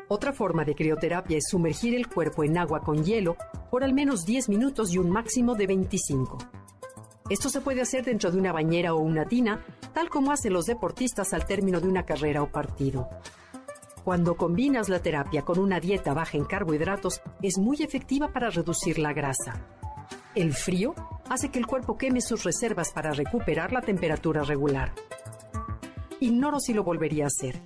Otra 0.06 0.32
forma 0.32 0.64
de 0.64 0.76
crioterapia 0.76 1.36
es 1.36 1.48
sumergir 1.50 1.96
el 1.96 2.06
cuerpo 2.06 2.44
en 2.44 2.58
agua 2.58 2.82
con 2.82 3.02
hielo 3.02 3.36
por 3.68 3.82
al 3.82 3.92
menos 3.92 4.24
10 4.24 4.48
minutos 4.50 4.94
y 4.94 4.98
un 4.98 5.10
máximo 5.10 5.56
de 5.56 5.66
25. 5.66 6.38
Esto 7.28 7.48
se 7.48 7.60
puede 7.60 7.82
hacer 7.82 8.04
dentro 8.04 8.30
de 8.30 8.38
una 8.38 8.52
bañera 8.52 8.94
o 8.94 9.00
una 9.00 9.24
tina, 9.24 9.64
tal 9.92 10.10
como 10.10 10.30
hacen 10.30 10.52
los 10.52 10.66
deportistas 10.66 11.32
al 11.32 11.44
término 11.44 11.80
de 11.80 11.88
una 11.88 12.04
carrera 12.04 12.40
o 12.44 12.52
partido. 12.52 13.08
Cuando 14.04 14.36
combinas 14.36 14.88
la 14.88 15.02
terapia 15.02 15.42
con 15.42 15.58
una 15.58 15.80
dieta 15.80 16.14
baja 16.14 16.38
en 16.38 16.44
carbohidratos, 16.44 17.20
es 17.42 17.58
muy 17.58 17.82
efectiva 17.82 18.28
para 18.28 18.50
reducir 18.50 19.00
la 19.00 19.12
grasa. 19.12 19.60
El 20.36 20.52
frío 20.52 20.94
hace 21.28 21.50
que 21.50 21.58
el 21.58 21.66
cuerpo 21.66 21.98
queme 21.98 22.20
sus 22.20 22.44
reservas 22.44 22.92
para 22.92 23.10
recuperar 23.10 23.72
la 23.72 23.80
temperatura 23.80 24.44
regular. 24.44 24.92
Ignoro 26.22 26.60
si 26.60 26.72
lo 26.72 26.84
volvería 26.84 27.24
a 27.24 27.26
hacer. 27.26 27.60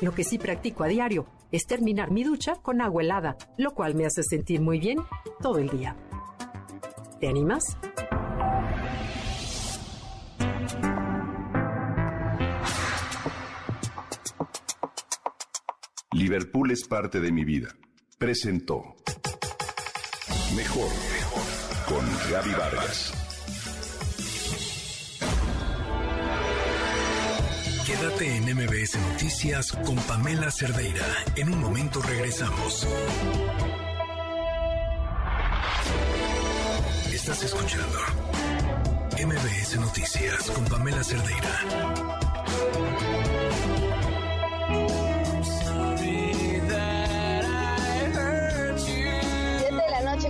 Lo 0.00 0.14
que 0.14 0.24
sí 0.24 0.38
practico 0.38 0.82
a 0.82 0.86
diario 0.86 1.26
es 1.52 1.66
terminar 1.66 2.10
mi 2.10 2.24
ducha 2.24 2.54
con 2.54 2.80
agua 2.80 3.02
helada, 3.02 3.36
lo 3.58 3.74
cual 3.74 3.94
me 3.94 4.06
hace 4.06 4.22
sentir 4.22 4.62
muy 4.62 4.80
bien 4.80 4.96
todo 5.42 5.58
el 5.58 5.68
día. 5.68 5.94
¿Te 7.20 7.28
animas? 7.28 7.76
Liverpool 16.12 16.70
es 16.70 16.88
parte 16.88 17.20
de 17.20 17.30
mi 17.30 17.44
vida. 17.44 17.68
Presentó 18.16 18.96
Mejor 20.56 20.88
con 21.86 22.06
Gaby 22.30 22.52
Vargas. 22.52 23.17
Quédate 27.88 28.36
en 28.36 28.44
MBS 28.54 28.98
Noticias 28.98 29.72
con 29.72 29.96
Pamela 29.96 30.50
Cerdeira. 30.50 31.06
En 31.36 31.50
un 31.50 31.58
momento 31.58 32.02
regresamos. 32.02 32.86
Estás 37.10 37.44
escuchando 37.44 37.98
MBS 39.12 39.80
Noticias 39.80 40.50
con 40.50 40.66
Pamela 40.66 41.02
Cerdeira. 41.02 42.58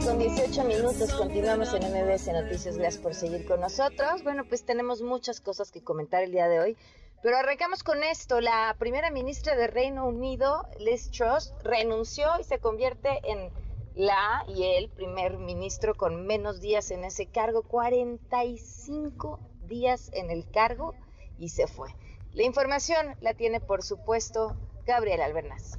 con 0.04 0.18
18 0.18 0.64
minutos 0.64 1.12
continuamos 1.14 1.74
en 1.74 1.82
MBS 1.82 2.28
Noticias. 2.28 2.76
Gracias 2.76 3.02
por 3.02 3.14
seguir 3.14 3.46
con 3.46 3.60
nosotros. 3.60 4.22
Bueno, 4.22 4.44
pues 4.44 4.62
tenemos 4.64 5.02
muchas 5.02 5.40
cosas 5.40 5.72
que 5.72 5.82
comentar 5.82 6.22
el 6.22 6.30
día 6.30 6.46
de 6.46 6.60
hoy. 6.60 6.76
Pero 7.22 7.36
arrancamos 7.36 7.82
con 7.82 8.02
esto. 8.04 8.40
La 8.40 8.74
primera 8.78 9.10
ministra 9.10 9.56
de 9.56 9.66
Reino 9.66 10.06
Unido, 10.06 10.68
Liz 10.78 11.10
Truss, 11.10 11.52
renunció 11.64 12.28
y 12.40 12.44
se 12.44 12.60
convierte 12.60 13.08
en 13.24 13.50
la 13.94 14.44
y 14.46 14.62
el 14.62 14.88
primer 14.90 15.38
ministro 15.38 15.96
con 15.96 16.24
menos 16.24 16.60
días 16.60 16.92
en 16.92 17.04
ese 17.04 17.26
cargo, 17.26 17.62
45 17.62 19.40
días 19.66 20.10
en 20.14 20.30
el 20.30 20.48
cargo 20.48 20.94
y 21.38 21.48
se 21.48 21.66
fue. 21.66 21.88
La 22.32 22.44
información 22.44 23.16
la 23.20 23.34
tiene, 23.34 23.60
por 23.60 23.82
supuesto, 23.82 24.56
Gabriel 24.86 25.20
Albernaz. 25.20 25.78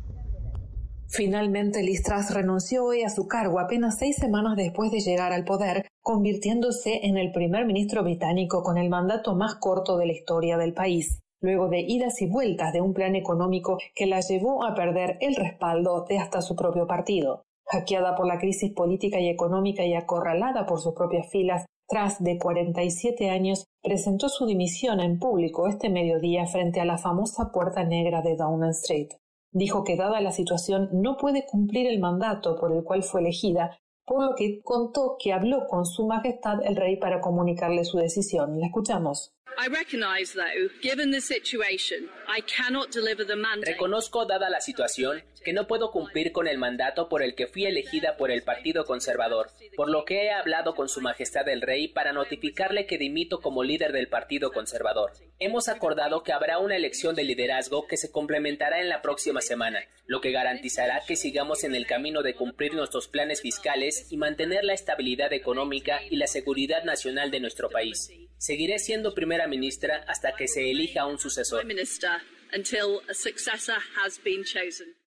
Finalmente, 1.07 1.81
Liz 1.81 2.03
Truss 2.03 2.33
renunció 2.33 2.83
hoy 2.83 3.03
a 3.03 3.09
su 3.09 3.27
cargo 3.27 3.59
apenas 3.59 3.97
seis 3.97 4.17
semanas 4.17 4.57
después 4.57 4.91
de 4.91 4.99
llegar 4.99 5.31
al 5.31 5.45
poder, 5.45 5.87
convirtiéndose 6.01 7.05
en 7.05 7.17
el 7.17 7.31
primer 7.31 7.65
ministro 7.65 8.03
británico 8.03 8.61
con 8.61 8.77
el 8.77 8.89
mandato 8.89 9.33
más 9.35 9.55
corto 9.55 9.97
de 9.97 10.05
la 10.05 10.13
historia 10.13 10.57
del 10.57 10.73
país, 10.73 11.19
luego 11.41 11.69
de 11.69 11.81
idas 11.81 12.21
y 12.21 12.27
vueltas 12.27 12.73
de 12.73 12.81
un 12.81 12.93
plan 12.93 13.15
económico 13.15 13.77
que 13.95 14.05
la 14.05 14.19
llevó 14.19 14.63
a 14.63 14.75
perder 14.75 15.17
el 15.21 15.35
respaldo 15.35 16.05
de 16.07 16.17
hasta 16.17 16.41
su 16.41 16.55
propio 16.55 16.87
partido. 16.87 17.43
Hackeada 17.65 18.15
por 18.15 18.27
la 18.27 18.39
crisis 18.39 18.73
política 18.73 19.19
y 19.19 19.29
económica 19.29 19.85
y 19.85 19.93
acorralada 19.93 20.65
por 20.65 20.79
sus 20.79 20.93
propias 20.93 21.29
filas, 21.29 21.65
tras 21.87 22.23
de 22.23 22.37
47 22.37 23.29
años, 23.29 23.65
presentó 23.81 24.29
su 24.29 24.45
dimisión 24.45 24.99
en 24.99 25.17
público 25.17 25.67
este 25.67 25.89
mediodía 25.89 26.45
frente 26.45 26.79
a 26.79 26.85
la 26.85 26.97
famosa 26.97 27.51
puerta 27.51 27.83
negra 27.83 28.21
de 28.21 28.35
Downing 28.35 28.71
Street. 28.71 29.09
Dijo 29.51 29.83
que 29.83 29.95
dada 29.95 30.21
la 30.21 30.31
situación 30.31 30.89
no 30.91 31.17
puede 31.17 31.45
cumplir 31.45 31.87
el 31.87 31.99
mandato 31.99 32.55
por 32.55 32.71
el 32.71 32.83
cual 32.83 33.01
fue 33.01 33.21
elegida, 33.21 33.77
por 34.05 34.23
lo 34.23 34.35
que 34.35 34.61
contó 34.61 35.17
que 35.19 35.33
habló 35.33 35.67
con 35.67 35.85
Su 35.85 36.05
Majestad 36.05 36.63
el 36.63 36.75
Rey 36.75 36.97
para 36.97 37.21
comunicarle 37.21 37.83
su 37.83 37.97
decisión. 37.97 38.59
La 38.59 38.67
escuchamos. 38.67 39.33
I 39.57 39.67
recognise, 39.67 40.33
though, 40.33 40.69
given 40.81 41.11
the 41.11 41.21
situation, 41.21 42.09
Reconozco, 43.65 44.25
dada 44.25 44.49
la 44.49 44.61
situación, 44.61 45.23
que 45.43 45.51
no 45.51 45.65
puedo 45.65 45.91
cumplir 45.91 46.31
con 46.31 46.47
el 46.47 46.57
mandato 46.57 47.09
por 47.09 47.23
el 47.23 47.33
que 47.33 47.47
fui 47.47 47.65
elegida 47.65 48.17
por 48.17 48.29
el 48.29 48.43
Partido 48.43 48.85
Conservador, 48.85 49.49
por 49.75 49.89
lo 49.89 50.05
que 50.05 50.25
he 50.25 50.31
hablado 50.31 50.75
con 50.75 50.89
Su 50.89 51.01
Majestad 51.01 51.49
el 51.49 51.61
Rey 51.61 51.87
para 51.87 52.13
notificarle 52.13 52.85
que 52.85 52.97
dimito 52.97 53.41
como 53.41 53.63
líder 53.63 53.93
del 53.93 54.09
Partido 54.09 54.51
Conservador. 54.51 55.11
Hemos 55.39 55.69
acordado 55.69 56.21
que 56.21 56.33
habrá 56.33 56.59
una 56.59 56.75
elección 56.75 57.15
de 57.15 57.23
liderazgo 57.23 57.87
que 57.87 57.97
se 57.97 58.11
complementará 58.11 58.79
en 58.79 58.89
la 58.89 59.01
próxima 59.01 59.41
semana, 59.41 59.79
lo 60.05 60.21
que 60.21 60.31
garantizará 60.31 61.01
que 61.07 61.15
sigamos 61.15 61.63
en 61.63 61.73
el 61.73 61.87
camino 61.87 62.21
de 62.21 62.35
cumplir 62.35 62.75
nuestros 62.75 63.07
planes 63.07 63.41
fiscales 63.41 64.11
y 64.11 64.17
mantener 64.17 64.63
la 64.65 64.73
estabilidad 64.73 65.33
económica 65.33 66.01
y 66.09 66.17
la 66.17 66.27
seguridad 66.27 66.83
nacional 66.83 67.31
de 67.31 67.39
nuestro 67.39 67.69
país. 67.69 68.11
Seguiré 68.37 68.79
siendo 68.79 69.13
primera 69.13 69.47
ministra 69.47 70.05
hasta 70.07 70.33
que 70.33 70.47
se 70.47 70.71
elija 70.71 71.05
un 71.05 71.19
sucesor. 71.19 71.65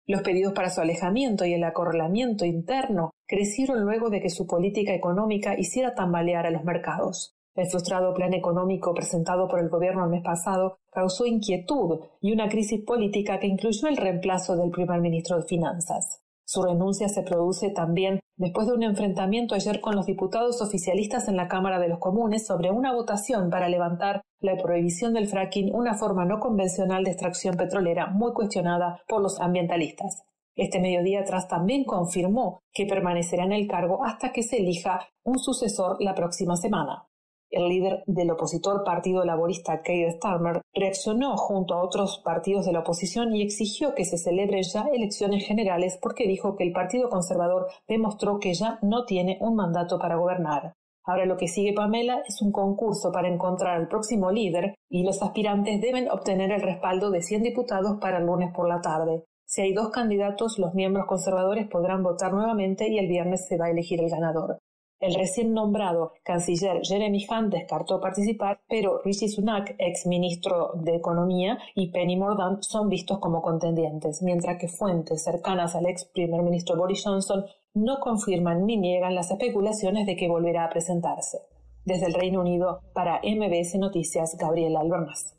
Los 0.06 0.22
pedidos 0.24 0.54
para 0.54 0.70
su 0.70 0.82
alejamiento 0.82 1.46
y 1.46 1.54
el 1.54 1.64
acorralamiento 1.64 2.44
interno 2.46 3.12
crecieron 3.28 3.82
luego 3.82 4.10
de 4.10 4.22
que 4.22 4.30
su 4.30 4.48
política 4.48 4.94
económica 4.94 5.54
hiciera 5.58 5.94
tambalear 5.94 6.48
a 6.48 6.52
los 6.52 6.64
mercados. 6.64 7.36
El 7.56 7.68
frustrado 7.70 8.14
plan 8.14 8.34
económico 8.34 8.94
presentado 8.94 9.48
por 9.48 9.60
el 9.60 9.70
gobierno 9.70 10.06
el 10.06 10.12
mes 10.12 10.24
pasado 10.24 10.80
causó 10.92 11.26
inquietud 11.26 12.00
y 12.22 12.32
una 12.32 12.48
crisis 12.50 12.82
política 12.86 13.40
que 13.40 13.48
incluyó 13.48 13.88
el 13.88 13.98
reemplazo 13.98 14.56
del 14.56 14.72
primer 14.72 15.00
ministro 15.02 15.38
de 15.38 15.48
Finanzas. 15.48 16.22
Su 16.52 16.64
renuncia 16.64 17.08
se 17.10 17.22
produce 17.22 17.70
también 17.70 18.22
después 18.36 18.66
de 18.66 18.74
un 18.74 18.82
enfrentamiento 18.82 19.54
ayer 19.54 19.80
con 19.82 19.96
los 19.96 20.08
diputados 20.08 20.64
oficialistas 20.64 21.28
en 21.28 21.36
la 21.36 21.48
Cámara 21.48 21.78
de 21.78 21.90
los 21.90 22.00
Comunes 22.00 22.48
sobre 22.48 22.72
una 22.72 22.92
votación 22.92 23.52
para 23.52 23.70
levantar 23.70 24.24
la 24.40 24.58
prohibición 24.58 25.14
del 25.14 25.28
fracking, 25.28 25.70
una 25.76 25.94
forma 25.94 26.26
no 26.26 26.40
convencional 26.40 27.04
de 27.04 27.12
extracción 27.12 27.56
petrolera 27.56 28.08
muy 28.08 28.34
cuestionada 28.34 29.00
por 29.08 29.22
los 29.22 29.40
ambientalistas. 29.40 30.24
Este 30.56 30.80
mediodía 30.80 31.20
atrás 31.20 31.48
también 31.48 31.84
confirmó 31.84 32.64
que 32.74 32.88
permanecerá 32.88 33.44
en 33.44 33.52
el 33.52 33.68
cargo 33.68 34.04
hasta 34.04 34.32
que 34.32 34.42
se 34.42 34.58
elija 34.58 35.08
un 35.24 35.38
sucesor 35.38 35.98
la 36.00 36.16
próxima 36.16 36.56
semana. 36.56 37.09
El 37.52 37.68
líder 37.68 38.04
del 38.06 38.30
opositor 38.30 38.84
Partido 38.84 39.26
Laborista, 39.26 39.82
Keir 39.82 40.12
Starmer, 40.12 40.62
reaccionó 40.72 41.36
junto 41.36 41.74
a 41.74 41.84
otros 41.84 42.22
partidos 42.24 42.66
de 42.66 42.74
la 42.74 42.82
oposición 42.82 43.36
y 43.36 43.42
exigió 43.42 43.96
que 43.96 44.06
se 44.06 44.20
celebren 44.20 44.62
ya 44.62 44.86
elecciones 44.94 45.46
generales 45.48 45.98
porque 46.00 46.28
dijo 46.28 46.56
que 46.56 46.64
el 46.64 46.74
Partido 46.74 47.10
Conservador 47.10 47.68
demostró 47.88 48.40
que 48.40 48.54
ya 48.54 48.78
no 48.84 49.06
tiene 49.06 49.40
un 49.42 49.56
mandato 49.56 49.98
para 49.98 50.18
gobernar. 50.18 50.74
Ahora 51.06 51.26
lo 51.26 51.38
que 51.38 51.48
sigue 51.48 51.74
Pamela 51.74 52.22
es 52.28 52.40
un 52.44 52.52
concurso 52.52 53.12
para 53.12 53.28
encontrar 53.28 53.78
al 53.78 53.88
próximo 53.88 54.32
líder 54.32 54.76
y 54.88 55.02
los 55.02 55.24
aspirantes 55.24 55.82
deben 55.82 56.08
obtener 56.12 56.52
el 56.52 56.62
respaldo 56.62 57.10
de 57.10 57.24
100 57.24 57.42
diputados 57.42 57.98
para 58.00 58.20
el 58.20 58.28
lunes 58.28 58.54
por 58.54 58.70
la 58.70 58.80
tarde. 58.80 59.24
Si 59.44 59.62
hay 59.62 59.74
dos 59.74 59.90
candidatos, 59.90 60.60
los 60.60 60.76
miembros 60.76 61.08
conservadores 61.08 61.68
podrán 61.68 62.04
votar 62.04 62.32
nuevamente 62.32 62.88
y 62.88 63.00
el 63.00 63.08
viernes 63.08 63.48
se 63.48 63.58
va 63.58 63.66
a 63.66 63.72
elegir 63.72 64.00
el 64.00 64.12
ganador. 64.12 64.60
El 65.00 65.16
recién 65.16 65.54
nombrado 65.54 66.12
canciller 66.24 66.82
Jeremy 66.84 67.26
Hunt 67.30 67.54
descartó 67.54 68.02
participar, 68.02 68.60
pero 68.68 69.02
Rishi 69.02 69.30
Sunak, 69.30 69.76
ex 69.78 70.06
ministro 70.06 70.72
de 70.76 70.96
Economía, 70.96 71.58
y 71.74 71.92
Penny 71.92 72.18
Mordaunt 72.18 72.64
son 72.64 72.90
vistos 72.90 73.20
como 73.20 73.42
contendientes, 73.42 74.22
mientras 74.22 74.58
que 74.58 74.68
fuentes 74.68 75.24
cercanas 75.24 75.74
al 75.76 75.88
ex 75.88 76.04
primer 76.04 76.42
ministro 76.42 76.76
Boris 76.76 77.04
Johnson 77.06 77.46
no 77.74 78.02
confirman 78.02 78.66
ni 78.66 78.76
niegan 78.76 79.16
las 79.16 79.32
especulaciones 79.32 80.06
de 80.06 80.18
que 80.18 80.28
volverá 80.28 80.66
a 80.66 80.70
presentarse. 80.70 81.40
Desde 81.86 82.08
el 82.08 82.14
Reino 82.14 82.42
Unido, 82.42 82.82
para 82.94 83.22
MBS 83.24 83.76
Noticias, 83.80 84.36
Gabriela 84.38 84.82
Albermaz. 84.82 85.39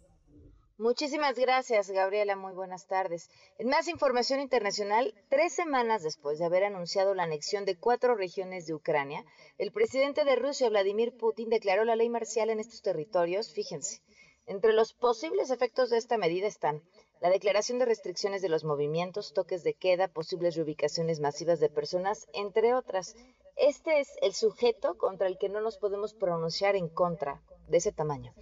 Muchísimas 0.81 1.39
gracias, 1.39 1.91
Gabriela. 1.91 2.37
Muy 2.37 2.55
buenas 2.55 2.87
tardes. 2.87 3.29
En 3.59 3.69
más 3.69 3.87
información 3.87 4.41
internacional, 4.41 5.13
tres 5.29 5.53
semanas 5.53 6.03
después 6.03 6.39
de 6.39 6.47
haber 6.47 6.65
anunciado 6.65 7.13
la 7.13 7.25
anexión 7.25 7.67
de 7.67 7.77
cuatro 7.77 8.15
regiones 8.15 8.65
de 8.65 8.73
Ucrania, 8.73 9.23
el 9.59 9.73
presidente 9.73 10.25
de 10.25 10.37
Rusia, 10.37 10.71
Vladimir 10.71 11.15
Putin, 11.19 11.51
declaró 11.51 11.85
la 11.85 11.97
ley 11.97 12.09
marcial 12.09 12.49
en 12.49 12.61
estos 12.61 12.81
territorios. 12.81 13.53
Fíjense, 13.53 14.01
entre 14.47 14.73
los 14.73 14.95
posibles 14.95 15.51
efectos 15.51 15.91
de 15.91 15.99
esta 15.99 16.17
medida 16.17 16.47
están 16.47 16.83
la 17.21 17.29
declaración 17.29 17.79
de 17.79 17.85
restricciones 17.85 18.41
de 18.41 18.49
los 18.49 18.65
movimientos, 18.65 19.35
toques 19.35 19.63
de 19.63 19.75
queda, 19.75 20.09
posibles 20.09 20.57
reubicaciones 20.57 21.21
masivas 21.21 21.61
de 21.61 21.69
personas, 21.69 22.27
entre 22.33 22.73
otras. 22.73 23.17
Este 23.57 24.01
es 24.01 24.09
el 24.23 24.33
sujeto 24.33 24.97
contra 24.97 25.27
el 25.27 25.37
que 25.37 25.51
no 25.51 25.61
nos 25.61 25.77
podemos 25.77 26.15
pronunciar 26.15 26.75
en 26.75 26.89
contra 26.89 27.43
de 27.69 27.77
ese 27.77 27.93
tamaño. 27.93 28.33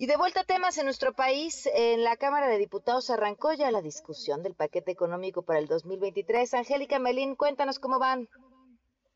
Y 0.00 0.06
de 0.06 0.16
vuelta 0.16 0.40
a 0.40 0.44
temas 0.44 0.78
en 0.78 0.86
nuestro 0.86 1.12
país, 1.12 1.68
en 1.74 2.04
la 2.04 2.16
Cámara 2.16 2.48
de 2.48 2.56
Diputados 2.56 3.10
arrancó 3.10 3.52
ya 3.52 3.70
la 3.70 3.82
discusión 3.82 4.42
del 4.42 4.54
paquete 4.54 4.90
económico 4.90 5.42
para 5.42 5.58
el 5.58 5.66
2023. 5.66 6.54
Angélica 6.54 6.98
Melín, 6.98 7.36
cuéntanos 7.36 7.78
cómo 7.78 7.98
van. 7.98 8.26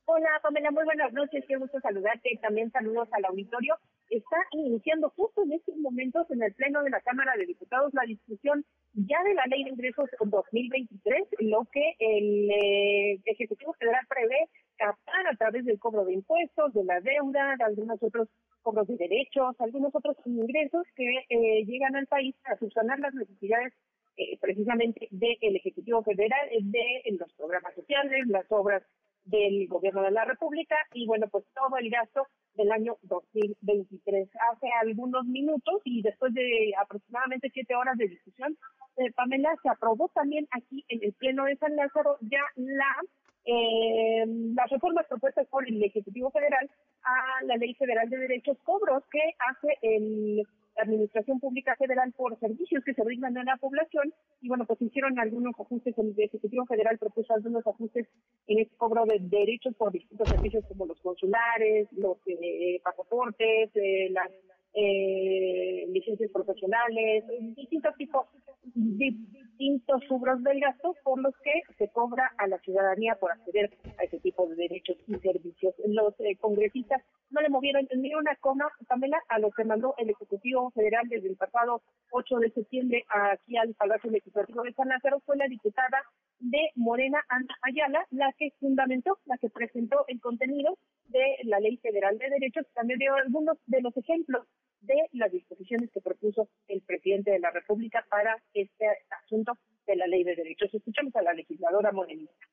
Hola, 0.04 0.28
Pamela, 0.42 0.70
muy 0.72 0.84
buenas 0.84 1.10
noches. 1.14 1.42
Qué 1.48 1.56
gusto 1.56 1.80
saludarte. 1.80 2.38
También 2.42 2.70
saludos 2.70 3.08
al 3.12 3.24
auditorio. 3.24 3.78
Está 4.10 4.36
iniciando 4.50 5.08
justo 5.16 5.42
en 5.44 5.54
estos 5.54 5.74
momentos 5.76 6.30
en 6.30 6.42
el 6.42 6.52
Pleno 6.52 6.82
de 6.82 6.90
la 6.90 7.00
Cámara 7.00 7.32
de 7.38 7.46
Diputados 7.46 7.94
la 7.94 8.02
discusión 8.02 8.66
ya 8.92 9.22
de 9.24 9.32
la 9.32 9.46
Ley 9.46 9.64
de 9.64 9.70
Ingresos 9.70 10.10
2023, 10.20 11.28
lo 11.38 11.66
que 11.72 11.94
el 11.98 12.50
eh, 12.50 13.20
Ejecutivo 13.24 13.72
Federal 13.78 14.04
prevé 14.06 14.50
a 14.90 15.36
través 15.36 15.64
del 15.64 15.78
cobro 15.78 16.04
de 16.04 16.14
impuestos, 16.14 16.72
de 16.74 16.84
la 16.84 17.00
deuda, 17.00 17.56
de 17.56 17.64
algunos 17.64 18.02
otros 18.02 18.28
cobros 18.62 18.86
de 18.88 18.96
derechos, 18.96 19.54
algunos 19.58 19.94
otros 19.94 20.16
ingresos 20.24 20.86
que 20.96 21.24
eh, 21.28 21.64
llegan 21.66 21.96
al 21.96 22.06
país 22.06 22.34
para 22.42 22.58
subsanar 22.58 22.98
las 22.98 23.14
necesidades 23.14 23.72
eh, 24.16 24.38
precisamente 24.40 25.08
del 25.10 25.56
Ejecutivo 25.56 26.02
Federal, 26.02 26.48
de 26.60 27.16
los 27.18 27.32
programas 27.34 27.74
sociales, 27.74 28.26
las 28.28 28.46
obras 28.50 28.82
del 29.24 29.66
Gobierno 29.68 30.02
de 30.02 30.10
la 30.10 30.24
República 30.24 30.76
y 30.92 31.06
bueno, 31.06 31.26
pues 31.28 31.44
todo 31.54 31.76
el 31.78 31.90
gasto 31.90 32.26
del 32.54 32.70
año 32.70 32.96
2023. 33.02 34.28
Hace 34.52 34.68
algunos 34.82 35.24
minutos 35.26 35.80
y 35.84 36.02
después 36.02 36.32
de 36.34 36.72
aproximadamente 36.80 37.50
siete 37.52 37.74
horas 37.74 37.96
de 37.96 38.08
discusión, 38.08 38.56
eh, 38.96 39.10
Pamela, 39.12 39.54
se 39.62 39.68
aprobó 39.68 40.08
también 40.14 40.46
aquí 40.50 40.84
en 40.88 41.02
el 41.02 41.12
Pleno 41.14 41.44
de 41.44 41.56
San 41.56 41.74
Lázaro 41.74 42.16
ya 42.20 42.42
la 42.54 42.96
eh, 43.44 44.24
las 44.54 44.70
reformas 44.70 45.06
propuestas 45.06 45.46
por 45.48 45.68
el 45.68 45.82
Ejecutivo 45.82 46.30
Federal 46.30 46.70
a 47.02 47.44
la 47.44 47.56
Ley 47.56 47.74
Federal 47.74 48.08
de 48.08 48.18
Derechos 48.18 48.58
Cobros 48.64 49.02
que 49.10 49.20
hace 49.38 49.78
el 49.82 50.46
la 50.76 50.82
Administración 50.82 51.40
Pública 51.40 51.76
Federal 51.76 52.12
por 52.12 52.38
servicios 52.40 52.82
que 52.84 52.94
se 52.94 53.02
brindan 53.02 53.36
a 53.38 53.44
la 53.44 53.56
población. 53.56 54.12
Y 54.40 54.48
bueno, 54.48 54.66
pues 54.66 54.80
hicieron 54.82 55.18
algunos 55.18 55.54
ajustes, 55.58 55.96
el 55.98 56.14
Ejecutivo 56.18 56.66
Federal 56.66 56.98
propuso 56.98 57.32
algunos 57.32 57.66
ajustes 57.66 58.06
en 58.48 58.58
este 58.60 58.76
cobro 58.76 59.04
de 59.06 59.18
derechos 59.20 59.74
por 59.76 59.92
distintos 59.92 60.28
servicios 60.28 60.64
como 60.66 60.86
los 60.86 61.00
consulares, 61.00 61.88
los 61.92 62.18
eh, 62.26 62.80
pasaportes, 62.82 63.70
eh, 63.74 64.10
las 64.10 64.30
eh, 64.74 65.86
licencias 65.88 66.30
profesionales, 66.32 67.24
distintos 67.54 67.94
tipos, 67.96 68.26
distintos 68.74 70.08
rubros 70.08 70.42
del 70.42 70.60
gasto 70.60 70.96
por 71.04 71.20
los 71.20 71.34
que 71.44 71.62
se 71.78 71.88
cobra 71.90 72.32
a 72.38 72.48
la 72.48 72.58
ciudadanía 72.58 73.14
por 73.14 73.30
acceder 73.30 73.70
a 73.98 74.04
ese 74.04 74.18
tipo 74.18 74.48
de 74.48 74.56
derechos 74.56 74.96
y 75.06 75.14
servicios. 75.16 75.74
Los 75.86 76.18
eh, 76.20 76.36
congresistas 76.40 77.02
no 77.30 77.40
le 77.40 77.48
movieron 77.50 77.86
ni 77.96 78.14
una 78.14 78.34
coma, 78.36 78.68
Pamela, 78.88 79.22
a 79.28 79.38
lo 79.38 79.50
que 79.52 79.64
mandó 79.64 79.94
el 79.98 80.10
Ejecutivo 80.10 80.70
Federal 80.72 81.08
desde 81.08 81.28
el 81.28 81.36
pasado 81.36 81.82
8 82.10 82.36
de 82.38 82.50
septiembre 82.50 83.04
aquí 83.08 83.56
al 83.56 83.74
Palacio 83.74 84.10
Legislativo 84.10 84.62
de 84.62 84.72
San 84.72 84.88
Lázaro 84.88 85.20
fue 85.24 85.36
la 85.36 85.46
diputada 85.46 86.02
de 86.40 86.70
Morena 86.74 87.22
Ana 87.28 87.56
Ayala, 87.62 88.06
la 88.10 88.32
que 88.36 88.50
fundamentó, 88.60 89.18
la 89.26 89.38
que 89.38 89.50
presentó 89.50 90.04
el 90.08 90.20
contenido 90.20 90.76
de 91.08 91.24
la 91.44 91.60
Ley 91.60 91.76
Federal 91.78 92.18
de 92.18 92.28
Derechos, 92.28 92.66
también 92.74 92.98
dio 92.98 93.14
algunos 93.14 93.56
de 93.66 93.80
los 93.80 93.96
ejemplos 93.96 94.46
de 94.84 95.08
las 95.12 95.32
disposiciones 95.32 95.90
que 95.90 96.00
propuso 96.00 96.48
el 96.68 96.82
presidente 96.82 97.30
de 97.30 97.38
la 97.38 97.50
República 97.50 98.04
para 98.08 98.36
este 98.52 98.86
asunto 99.24 99.58
de 99.86 99.96
la 99.96 100.06
Ley 100.06 100.24
de 100.24 100.36
Derechos. 100.36 100.72
Escuchamos 100.72 101.14
a 101.16 101.22
la 101.22 101.32
legisladora 101.32 101.92
morenista. 101.92 102.46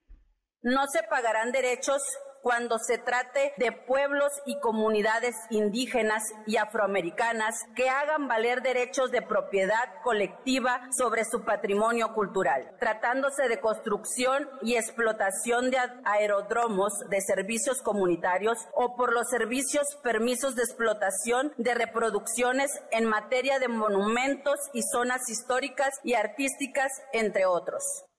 No 0.61 0.85
se 0.87 1.03
pagarán 1.03 1.51
derechos 1.51 2.01
cuando 2.41 2.79
se 2.79 2.97
trate 2.97 3.53
de 3.57 3.71
pueblos 3.71 4.31
y 4.45 4.59
comunidades 4.59 5.35
indígenas 5.49 6.23
y 6.45 6.57
afroamericanas 6.57 7.55
que 7.75 7.89
hagan 7.89 8.27
valer 8.27 8.61
derechos 8.61 9.11
de 9.11 9.21
propiedad 9.21 10.01
colectiva 10.03 10.87
sobre 10.91 11.25
su 11.25 11.43
patrimonio 11.43 12.13
cultural, 12.13 12.75
tratándose 12.79 13.47
de 13.47 13.59
construcción 13.59 14.49
y 14.61 14.75
explotación 14.75 15.71
de 15.71 15.77
aeródromos 16.05 16.93
de 17.09 17.21
servicios 17.21 17.81
comunitarios 17.81 18.57
o 18.73 18.95
por 18.95 19.13
los 19.13 19.29
servicios 19.29 19.85
permisos 20.03 20.55
de 20.55 20.63
explotación 20.63 21.53
de 21.57 21.73
reproducciones 21.73 22.71
en 22.91 23.05
materia 23.05 23.59
de 23.59 23.67
monumentos 23.67 24.59
y 24.73 24.81
zonas 24.83 25.29
históricas 25.29 25.89
y 26.03 26.13
artísticas, 26.13 26.91
entre 27.13 27.45
otros. 27.45 28.10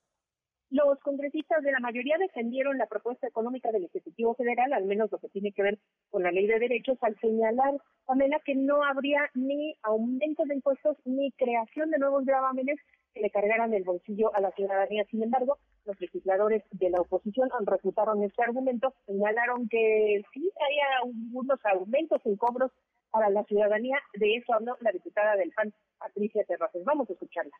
Los 0.73 0.99
congresistas 1.01 1.63
de 1.63 1.71
la 1.71 1.81
mayoría 1.81 2.17
defendieron 2.17 2.79
la 2.79 2.87
propuesta 2.87 3.27
económica 3.27 3.71
del 3.71 3.85
Ejecutivo 3.85 4.35
Federal, 4.35 4.73
al 4.73 4.87
menos 4.87 5.13
lo 5.13 5.19
que 5.19 5.29
tiene 5.29 5.53
que 5.53 5.63
ver 5.63 5.79
con 6.09 6.23
la 6.23 6.33
ley 6.33 6.47
de 6.47 6.59
derechos, 6.59 6.97
al 7.03 7.15
señalar, 7.21 7.75
Pamela, 8.07 8.41
que 8.43 8.55
no 8.55 8.83
habría 8.83 9.21
ni 9.35 9.77
aumento 9.83 10.45
de 10.47 10.55
impuestos 10.55 10.97
ni 11.05 11.31
creación 11.33 11.91
de 11.91 11.99
nuevos 11.99 12.25
gravámenes 12.25 12.79
que 13.13 13.21
le 13.21 13.29
cargaran 13.29 13.75
el 13.75 13.85
bolsillo 13.85 14.35
a 14.35 14.41
la 14.41 14.51
ciudadanía. 14.53 15.05
Sin 15.11 15.23
embargo, 15.23 15.59
los 15.85 16.01
legisladores 16.01 16.63
de 16.71 16.89
la 16.89 17.03
oposición 17.03 17.51
refutaron 17.67 18.23
este 18.23 18.43
argumento, 18.43 18.95
señalaron 19.05 19.69
que 19.69 20.23
sí 20.33 20.51
hay 20.59 20.77
algunos 21.03 21.61
aumentos 21.67 22.23
en 22.25 22.37
cobros 22.37 22.73
para 23.11 23.29
la 23.29 23.45
ciudadanía. 23.45 23.99
De 24.15 24.37
eso 24.37 24.55
habló 24.55 24.79
la 24.81 24.91
diputada 24.91 25.37
del 25.37 25.53
PAN, 25.53 25.75
Patricia 25.99 26.45
Terrazas. 26.45 26.83
Vamos 26.83 27.11
a 27.11 27.13
escucharla 27.13 27.59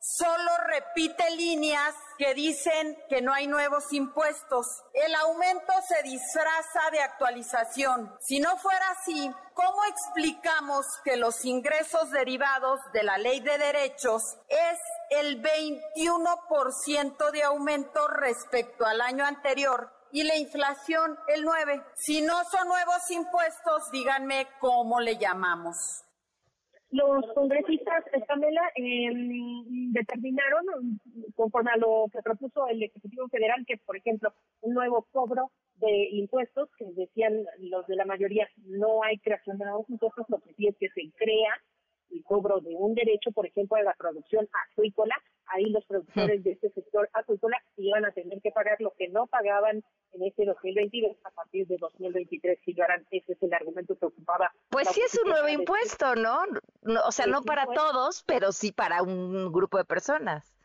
solo 0.00 0.50
repite 0.66 1.30
líneas 1.36 1.94
que 2.18 2.34
dicen 2.34 2.96
que 3.08 3.22
no 3.22 3.32
hay 3.32 3.46
nuevos 3.46 3.92
impuestos. 3.92 4.66
El 4.92 5.14
aumento 5.14 5.72
se 5.86 6.02
disfraza 6.02 6.90
de 6.92 7.00
actualización. 7.00 8.16
Si 8.20 8.40
no 8.40 8.56
fuera 8.56 8.90
así, 8.90 9.30
¿cómo 9.54 9.84
explicamos 9.84 10.86
que 11.04 11.16
los 11.16 11.44
ingresos 11.44 12.10
derivados 12.10 12.80
de 12.92 13.02
la 13.02 13.18
ley 13.18 13.40
de 13.40 13.58
derechos 13.58 14.22
es 14.48 14.78
el 15.10 15.42
21% 15.42 17.30
de 17.30 17.42
aumento 17.42 18.08
respecto 18.08 18.86
al 18.86 19.00
año 19.00 19.24
anterior 19.24 19.92
y 20.12 20.22
la 20.22 20.36
inflación 20.36 21.18
el 21.28 21.44
9%? 21.44 21.84
Si 21.94 22.22
no 22.22 22.44
son 22.44 22.68
nuevos 22.68 23.10
impuestos, 23.10 23.90
díganme 23.90 24.48
cómo 24.60 25.00
le 25.00 25.16
llamamos. 25.18 26.05
Los 26.90 27.26
congresistas, 27.34 28.04
Pamela, 28.28 28.62
eh, 28.76 29.10
determinaron, 29.90 31.00
conforme 31.34 31.72
a 31.72 31.76
lo 31.76 32.06
que 32.12 32.22
propuso 32.22 32.68
el 32.68 32.82
Ejecutivo 32.82 33.28
Federal, 33.28 33.64
que, 33.66 33.76
por 33.78 33.96
ejemplo, 33.96 34.32
un 34.60 34.74
nuevo 34.74 35.06
cobro 35.10 35.50
de 35.76 36.08
impuestos, 36.12 36.68
que 36.78 36.86
decían 36.92 37.44
los 37.58 37.86
de 37.86 37.96
la 37.96 38.04
mayoría, 38.04 38.48
no 38.64 39.02
hay 39.02 39.18
creación 39.18 39.58
de 39.58 39.64
nuevos 39.64 39.90
impuestos, 39.90 40.26
lo 40.28 40.38
que 40.38 40.54
sí 40.54 40.68
es 40.68 40.76
que 40.78 40.88
se 40.90 41.10
crea 41.16 41.52
el 42.10 42.22
cobro 42.24 42.60
de 42.60 42.74
un 42.74 42.94
derecho, 42.94 43.30
por 43.32 43.46
ejemplo, 43.46 43.76
de 43.76 43.84
la 43.84 43.94
producción 43.94 44.48
acuícola, 44.70 45.14
ahí 45.46 45.64
los 45.70 45.84
productores 45.86 46.42
de 46.44 46.52
este 46.52 46.70
sector 46.70 47.08
acuícola 47.12 47.56
iban 47.76 48.04
a 48.04 48.12
tener 48.12 48.40
que 48.40 48.50
pagar 48.50 48.80
lo 48.80 48.92
que 48.98 49.08
no 49.08 49.26
pagaban 49.26 49.82
en 50.12 50.22
este 50.22 50.44
2022 50.44 51.16
a 51.24 51.30
partir 51.30 51.66
de 51.66 51.76
2023 51.78 52.58
si 52.64 52.72
lo 52.72 52.84
harán. 52.84 53.06
Ese 53.10 53.32
es 53.32 53.42
el 53.42 53.52
argumento 53.52 53.96
que 53.96 54.06
ocupaba. 54.06 54.50
Pues 54.70 54.88
sí 54.88 55.00
es 55.00 55.18
un 55.22 55.30
nuevo 55.30 55.48
impuesto, 55.48 56.14
¿no? 56.14 56.38
O 57.06 57.12
sea, 57.12 57.26
no 57.26 57.42
para 57.42 57.66
todos, 57.66 58.22
pero 58.24 58.52
sí 58.52 58.72
para 58.72 59.02
un 59.02 59.52
grupo 59.52 59.78
de 59.78 59.84
personas. 59.84 60.56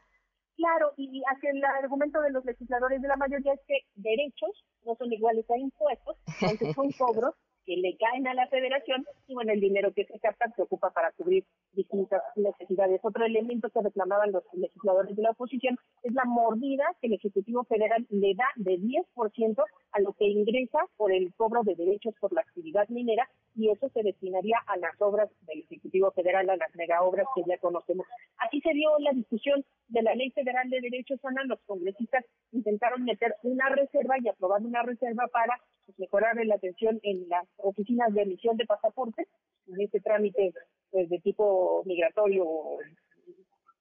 Claro, 0.55 0.93
y 0.95 1.23
el 1.43 1.63
argumento 1.63 2.21
de 2.21 2.31
los 2.31 2.45
legisladores 2.45 3.01
de 3.01 3.07
la 3.07 3.15
mayoría 3.15 3.53
es 3.53 3.61
que 3.67 3.79
derechos 3.95 4.63
no 4.85 4.95
son 4.95 5.11
iguales 5.11 5.49
a 5.49 5.57
impuestos, 5.57 6.17
aunque 6.41 6.73
son 6.73 6.91
cobros 6.91 7.33
que 7.65 7.77
le 7.77 7.95
caen 7.97 8.27
a 8.27 8.33
la 8.33 8.47
federación 8.47 9.05
y 9.27 9.33
bueno, 9.33 9.53
el 9.53 9.59
dinero 9.59 9.93
que 9.93 10.05
se 10.05 10.19
capta 10.19 10.51
se 10.55 10.61
ocupa 10.61 10.91
para 10.91 11.11
cubrir 11.11 11.45
distintas 11.73 12.21
necesidades. 12.35 12.99
Otro 13.03 13.25
elemento 13.25 13.69
que 13.69 13.81
reclamaban 13.81 14.31
los 14.31 14.43
legisladores 14.53 15.15
de 15.15 15.21
la 15.21 15.31
oposición 15.31 15.77
es 16.03 16.13
la 16.13 16.25
mordida 16.25 16.83
que 16.99 17.07
el 17.07 17.13
Ejecutivo 17.13 17.63
Federal 17.65 18.05
le 18.09 18.33
da 18.35 18.47
de 18.55 18.77
10% 18.79 19.63
a 19.91 19.99
lo 19.99 20.13
que 20.13 20.25
ingresa 20.25 20.79
por 20.97 21.11
el 21.11 21.33
cobro 21.35 21.63
de 21.63 21.75
derechos 21.75 22.13
por 22.19 22.33
la 22.33 22.41
actividad 22.41 22.87
minera 22.89 23.29
y 23.55 23.69
eso 23.69 23.89
se 23.89 24.03
destinaría 24.03 24.57
a 24.67 24.77
las 24.77 24.99
obras 25.01 25.29
del 25.41 25.59
Ejecutivo 25.59 26.11
Federal, 26.11 26.49
a 26.49 26.57
las 26.57 26.75
megaobras 26.75 27.27
que 27.35 27.43
ya 27.45 27.57
conocemos. 27.57 28.05
Aquí 28.37 28.61
se 28.61 28.73
dio 28.73 28.89
la 28.99 29.11
discusión 29.11 29.63
de 29.89 30.01
la 30.01 30.15
Ley 30.15 30.31
Federal 30.31 30.69
de 30.69 30.81
Derechos 30.81 31.19
Humanos. 31.21 31.47
Los 31.47 31.61
congresistas 31.65 32.25
intentaron 32.51 33.03
meter 33.03 33.35
una 33.43 33.69
reserva 33.69 34.15
y 34.19 34.27
aprobar 34.27 34.61
una 34.61 34.83
reserva 34.83 35.27
para 35.27 35.59
pues, 35.85 35.99
mejorar 35.99 36.35
la 36.45 36.55
atención 36.55 36.99
en 37.03 37.27
las 37.27 37.47
oficinas 37.57 38.13
de 38.13 38.23
emisión 38.23 38.57
de 38.57 38.65
pasaportes, 38.65 39.27
en 39.67 39.81
este 39.81 39.99
trámite 39.99 40.53
pues, 40.91 41.09
de 41.09 41.19
tipo 41.19 41.83
migratorio 41.85 42.45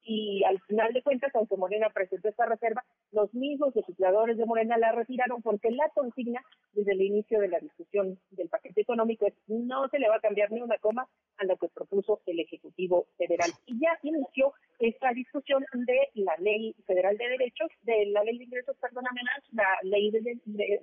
y 0.03 0.43
al 0.45 0.61
final 0.63 0.93
de 0.93 1.03
cuentas, 1.03 1.31
aunque 1.35 1.57
Morena 1.57 1.91
presentó 1.91 2.29
esta 2.29 2.47
reserva, 2.47 2.85
los 3.13 3.33
mismos 3.35 3.75
legisladores 3.77 4.37
de 4.37 4.47
Morena 4.47 4.79
la 4.79 4.93
retiraron 4.93 5.43
porque 5.43 5.71
la 5.71 5.89
consigna 5.91 6.41
desde 6.73 6.93
el 6.93 7.03
inicio 7.03 7.39
de 7.39 7.49
la 7.49 7.59
discusión 7.59 8.19
del 8.31 8.49
paquete 8.49 8.81
económico 8.81 9.27
es 9.27 9.35
no 9.47 9.89
se 9.89 9.99
le 9.99 10.09
va 10.09 10.17
a 10.17 10.21
cambiar 10.21 10.51
ni 10.51 10.63
una 10.63 10.79
coma 10.79 11.07
a 11.37 11.45
lo 11.45 11.57
que 11.57 11.69
propuso 11.69 12.21
el 12.27 12.41
Ejecutivo 12.41 13.07
Federal. 13.19 13.51
Y 13.67 13.79
ya 13.79 13.99
inició 14.03 14.53
esta 14.79 15.13
discusión 15.13 15.65
de 15.75 16.09
la 16.15 16.35
ley 16.39 16.75
federal 16.87 17.17
de 17.17 17.29
derechos, 17.29 17.69
de 17.83 18.07
la 18.07 18.25
ley 18.25 18.39
de 18.39 18.45
ingresos, 18.45 18.77
perdóname, 18.81 19.21
la 19.53 19.79
ley 19.83 20.11
de, 20.11 20.21
de, 20.45 20.81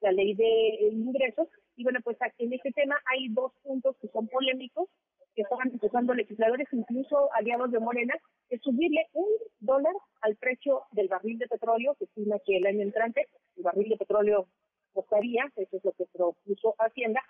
la 0.00 0.12
ley 0.12 0.34
de 0.34 0.88
ingresos. 0.92 1.48
Bueno, 1.84 2.00
pues 2.02 2.16
en 2.38 2.50
este 2.50 2.72
tema 2.72 2.96
hay 3.04 3.28
dos 3.28 3.52
puntos 3.62 3.94
que 4.00 4.08
son 4.08 4.26
polémicos, 4.28 4.88
que 5.34 5.42
están 5.42 5.70
empezando 5.70 6.14
legisladores, 6.14 6.66
incluso 6.72 7.30
aliados 7.34 7.70
de 7.72 7.78
Morena, 7.78 8.14
es 8.48 8.62
subirle 8.62 9.06
un 9.12 9.28
dólar 9.60 9.92
al 10.22 10.34
precio 10.36 10.84
del 10.92 11.08
barril 11.08 11.36
de 11.36 11.46
petróleo, 11.46 11.94
que 11.98 12.06
estima 12.06 12.36
que 12.46 12.56
el 12.56 12.64
año 12.64 12.80
entrante 12.80 13.28
el 13.58 13.64
barril 13.64 13.90
de 13.90 13.98
petróleo 13.98 14.48
costaría, 14.94 15.44
eso 15.56 15.76
es 15.76 15.84
lo 15.84 15.92
que 15.92 16.06
propuso 16.10 16.74
Hacienda, 16.78 17.20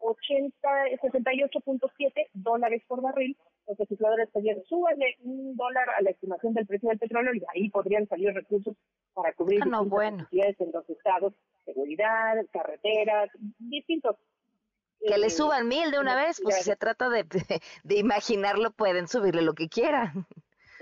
80, 0.00 0.68
68.7 1.00 2.28
dólares 2.34 2.82
por 2.86 3.00
barril. 3.00 3.34
Los 3.72 3.88
legisladores 3.88 4.28
pedían, 4.30 4.62
súbanle 4.64 5.16
un 5.22 5.56
dólar 5.56 5.88
a 5.96 6.02
la 6.02 6.10
estimación 6.10 6.52
del 6.52 6.66
precio 6.66 6.90
del 6.90 6.98
petróleo 6.98 7.32
y 7.32 7.42
ahí 7.54 7.70
podrían 7.70 8.06
salir 8.06 8.34
recursos 8.34 8.76
para 9.14 9.32
cubrir 9.32 9.60
ah, 9.62 9.66
no, 9.66 9.84
bueno. 9.86 10.18
necesidades 10.18 10.60
en 10.60 10.72
los 10.72 10.90
estados, 10.90 11.32
seguridad, 11.64 12.34
carreteras, 12.52 13.30
distintos. 13.58 14.16
Que 15.00 15.16
le 15.16 15.28
eh, 15.28 15.30
suban 15.30 15.68
mil 15.68 15.90
de 15.90 15.98
una 16.00 16.14
vez, 16.14 16.38
pues 16.42 16.56
si 16.56 16.64
se 16.64 16.76
trata 16.76 17.08
de, 17.08 17.24
de 17.84 17.98
imaginarlo, 17.98 18.72
pueden 18.72 19.08
subirle 19.08 19.40
lo 19.40 19.54
que 19.54 19.70
quieran 19.70 20.26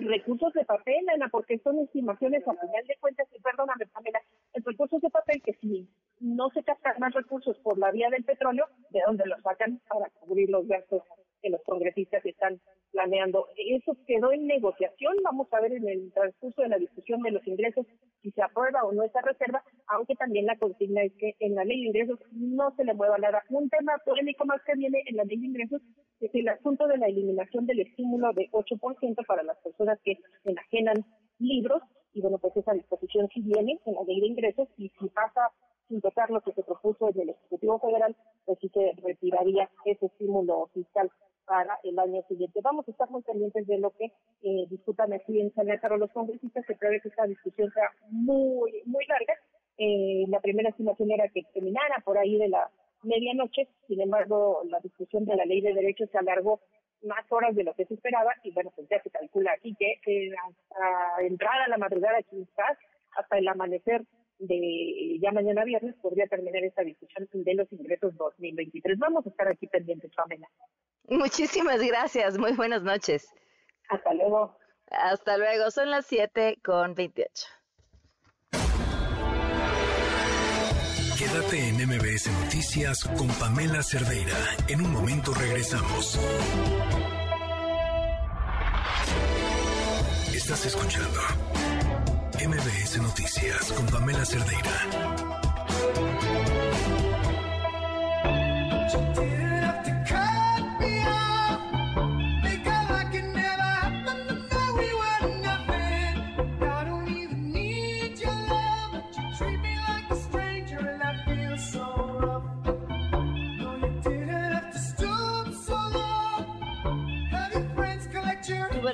recursos 0.01 0.53
de 0.55 0.65
papel, 0.65 1.09
Ana, 1.15 1.29
porque 1.29 1.59
son 1.59 1.79
estimaciones 1.79 2.47
a 2.47 2.53
final 2.53 2.87
de 2.87 2.97
cuentas, 3.01 3.29
y 3.37 3.41
perdóname, 3.41 3.87
Pamela, 3.87 4.21
el 4.55 4.65
recursos 4.65 5.01
de 5.01 5.11
papel 5.11 5.43
que 5.43 5.55
si 5.55 5.89
no 6.21 6.51
se 6.51 6.63
captan 6.63 6.95
más 6.99 7.13
recursos 7.13 7.59
por 7.59 7.79
la 7.79 7.91
vía 7.91 8.09
del 8.11 8.25
petróleo, 8.25 8.67
¿de 8.91 9.01
dónde 9.07 9.27
los 9.27 9.41
sacan 9.43 9.81
para 9.89 10.11
cubrir 10.11 10.51
los 10.51 10.67
gastos 10.67 11.03
que 11.43 11.51
los 11.51 11.63
congresistas 11.63 12.25
están 12.25 12.61
planeando. 12.91 13.47
Eso 13.57 13.97
quedó 14.07 14.33
en 14.33 14.47
negociación, 14.47 15.15
vamos 15.23 15.49
a 15.53 15.61
ver 15.61 15.73
en 15.73 15.89
el 15.89 16.13
transcurso 16.13 16.63
de 16.63 16.69
la 16.69 16.79
discusión 16.79 17.23
de 17.23 17.31
los 17.31 17.47
ingresos 17.47 17.87
si 18.23 18.31
se 18.33 18.43
aprueba 18.43 18.85
o 18.85 18.93
no 18.93 19.03
esa 19.03 19.21
reserva, 19.23 19.63
aunque 19.87 20.15
también 20.15 20.47
la 20.47 20.57
consigna 20.57 21.03
es 21.03 21.13
que 21.15 21.35
en 21.41 21.55
la 21.55 21.65
ley 21.65 21.81
de 21.81 21.89
ingresos 21.89 22.19
no 22.33 22.75
se 22.77 22.85
le 22.85 22.95
mueva 22.95 23.17
nada. 23.19 23.43
Un 23.49 23.69
tema 23.71 23.93
polémico 24.05 24.45
más 24.45 24.61
que 24.63 24.75
viene 24.75 25.03
en 25.07 25.17
la 25.17 25.25
ley 25.25 25.39
de 25.39 25.47
ingresos 25.47 25.83
es 26.21 26.35
el 26.35 26.49
asunto 26.49 26.87
de 26.87 26.99
la 26.99 27.07
eliminación 27.07 27.67
del 27.67 27.81
estímulo 27.81 28.33
de 28.35 28.51
8% 28.53 29.27
para 29.27 29.43
las 29.43 29.57
personas 29.59 29.99
que 30.05 30.19
enajenan 30.45 31.05
libros, 31.39 31.83
y 32.13 32.21
bueno, 32.21 32.39
pues 32.39 32.57
esa 32.57 32.73
disposición 32.73 33.29
sí 33.33 33.41
viene 33.41 33.79
en 33.87 33.95
la 33.95 34.03
ley 34.03 34.21
de 34.21 34.27
ingresos, 34.27 34.69
y 34.77 34.91
si 35.01 35.09
pasa 35.09 35.51
sin 35.89 36.01
tocar 36.01 36.31
lo 36.31 36.41
que 36.41 36.53
se 36.53 36.63
propuso 36.63 37.09
en 37.09 37.21
el 37.21 37.31
Ejecutivo 37.31 37.81
Federal, 37.81 38.15
pues 38.45 38.59
sí 38.61 38.69
se 38.69 38.93
retiraría 39.03 39.69
ese 39.85 40.07
estímulo 40.07 40.69
fiscal 40.73 41.11
para 41.51 41.81
el 41.83 41.99
año 41.99 42.23
siguiente. 42.29 42.61
Vamos 42.63 42.87
a 42.87 42.93
estar 42.93 43.11
muy 43.11 43.23
pendientes 43.23 43.67
de 43.67 43.79
lo 43.79 43.91
que 43.91 44.05
eh, 44.05 44.67
discutan 44.71 45.13
aquí 45.13 45.41
en 45.41 45.53
San 45.53 45.67
Lázaro 45.67 45.97
los 45.97 46.13
congresistas. 46.13 46.65
Se 46.65 46.77
prevé 46.77 47.01
que 47.01 47.09
esta 47.09 47.27
discusión 47.27 47.73
sea 47.73 47.91
muy, 48.09 48.71
muy 48.87 49.05
larga. 49.07 49.35
Eh, 49.77 50.27
la 50.29 50.39
primera 50.39 50.69
estimación 50.69 51.11
era 51.11 51.27
que 51.29 51.43
terminara 51.53 51.97
por 52.05 52.19
ahí 52.19 52.39
de 52.39 52.49
la 52.51 52.71
medianoche. 53.03 53.67
Sin 53.89 54.01
embargo, 54.01 54.63
la 54.67 54.79
discusión 54.79 55.25
de 55.25 55.35
la 55.35 55.45
ley 55.45 55.61
de 55.61 55.75
derechos 55.75 56.09
se 56.13 56.19
alargó 56.19 56.61
más 57.03 57.25
horas 57.31 57.57
de 57.57 57.65
lo 57.65 57.75
que 57.75 57.85
se 57.85 57.95
esperaba 57.95 58.33
y 58.45 58.53
bueno, 58.53 58.71
pues 58.77 58.89
ya 58.89 59.03
se 59.03 59.11
calcula 59.11 59.51
aquí 59.51 59.75
que 59.75 59.99
eh, 60.07 60.31
hasta 60.47 61.27
entrada 61.27 61.65
a 61.65 61.69
la 61.69 61.79
madrugada 61.79 62.23
quizás, 62.31 62.79
hasta 63.17 63.39
el 63.39 63.49
amanecer 63.49 64.05
de 64.41 65.19
ya 65.21 65.31
mañana 65.33 65.65
viernes 65.65 65.95
podría 66.01 66.27
terminar 66.27 66.65
esta 66.65 66.83
discusión 66.83 67.29
de 67.33 67.55
los 67.55 67.71
ingresos 67.73 68.17
2023. 68.17 68.99
Vamos 68.99 69.27
a 69.27 69.31
estar 69.31 69.49
aquí 69.49 69.67
pendientes, 69.67 70.11
Pamela. 70.15 70.49
Muchísimas 71.09 71.81
gracias, 71.87 72.39
muy 72.39 72.53
buenas 72.53 72.83
noches. 72.83 73.29
Hasta 73.89 74.15
luego. 74.15 74.57
Hasta 74.91 75.37
luego, 75.37 75.71
son 75.71 75.91
las 75.91 76.07
7 76.07 76.59
con 76.65 76.95
28. 76.95 77.47
Quédate 81.19 81.69
en 81.69 81.75
MBS 81.87 82.31
Noticias 82.45 83.05
con 83.17 83.29
Pamela 83.39 83.83
Cerdeira. 83.83 84.37
En 84.69 84.81
un 84.81 84.93
momento 84.93 85.33
regresamos. 85.35 86.19
Estás 90.35 90.67
escuchando 90.67 91.60
MBS 92.47 92.97
Noticias 93.03 93.71
con 93.73 93.85
Pamela 93.87 94.25
Cerdeira. 94.25 95.21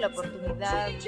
la 0.00 0.08
oportunidad 0.08 0.88
de 0.88 0.98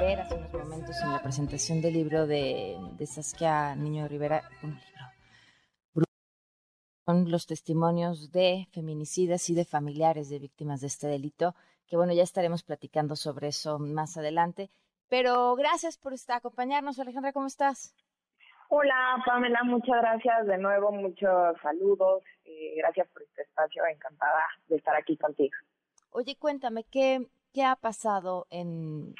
ver 0.00 0.20
hace 0.20 0.34
unos 0.34 0.53
momentos 0.94 1.02
en 1.02 1.12
la 1.12 1.22
presentación 1.22 1.80
del 1.80 1.94
libro 1.94 2.26
de, 2.26 2.76
de 2.96 3.06
Saskia 3.06 3.74
Niño 3.74 4.06
Rivera, 4.08 4.42
un 4.62 4.70
libro 4.70 6.04
son 7.06 7.30
los 7.30 7.46
testimonios 7.46 8.32
de 8.32 8.66
feminicidas 8.72 9.50
y 9.50 9.54
de 9.54 9.64
familiares 9.64 10.28
de 10.30 10.38
víctimas 10.38 10.80
de 10.80 10.86
este 10.86 11.06
delito, 11.06 11.54
que 11.86 11.96
bueno, 11.96 12.12
ya 12.12 12.22
estaremos 12.22 12.62
platicando 12.62 13.14
sobre 13.14 13.48
eso 13.48 13.78
más 13.78 14.16
adelante. 14.16 14.70
Pero 15.08 15.54
gracias 15.54 15.98
por 15.98 16.14
estar, 16.14 16.38
acompañarnos. 16.38 16.98
Alejandra, 16.98 17.32
¿cómo 17.32 17.46
estás? 17.46 17.94
Hola, 18.70 19.22
Pamela, 19.26 19.62
muchas 19.64 20.00
gracias 20.00 20.46
de 20.46 20.58
nuevo, 20.58 20.92
muchos 20.92 21.60
saludos. 21.62 22.22
Eh, 22.44 22.74
gracias 22.78 23.06
por 23.08 23.22
este 23.22 23.42
espacio, 23.42 23.84
encantada 23.86 24.42
de 24.68 24.76
estar 24.76 24.96
aquí 24.96 25.16
contigo. 25.16 25.54
Oye, 26.10 26.36
cuéntame, 26.36 26.84
¿qué, 26.84 27.28
¿Qué 27.54 27.62
ha 27.62 27.76
pasado 27.76 28.48
en, 28.50 29.14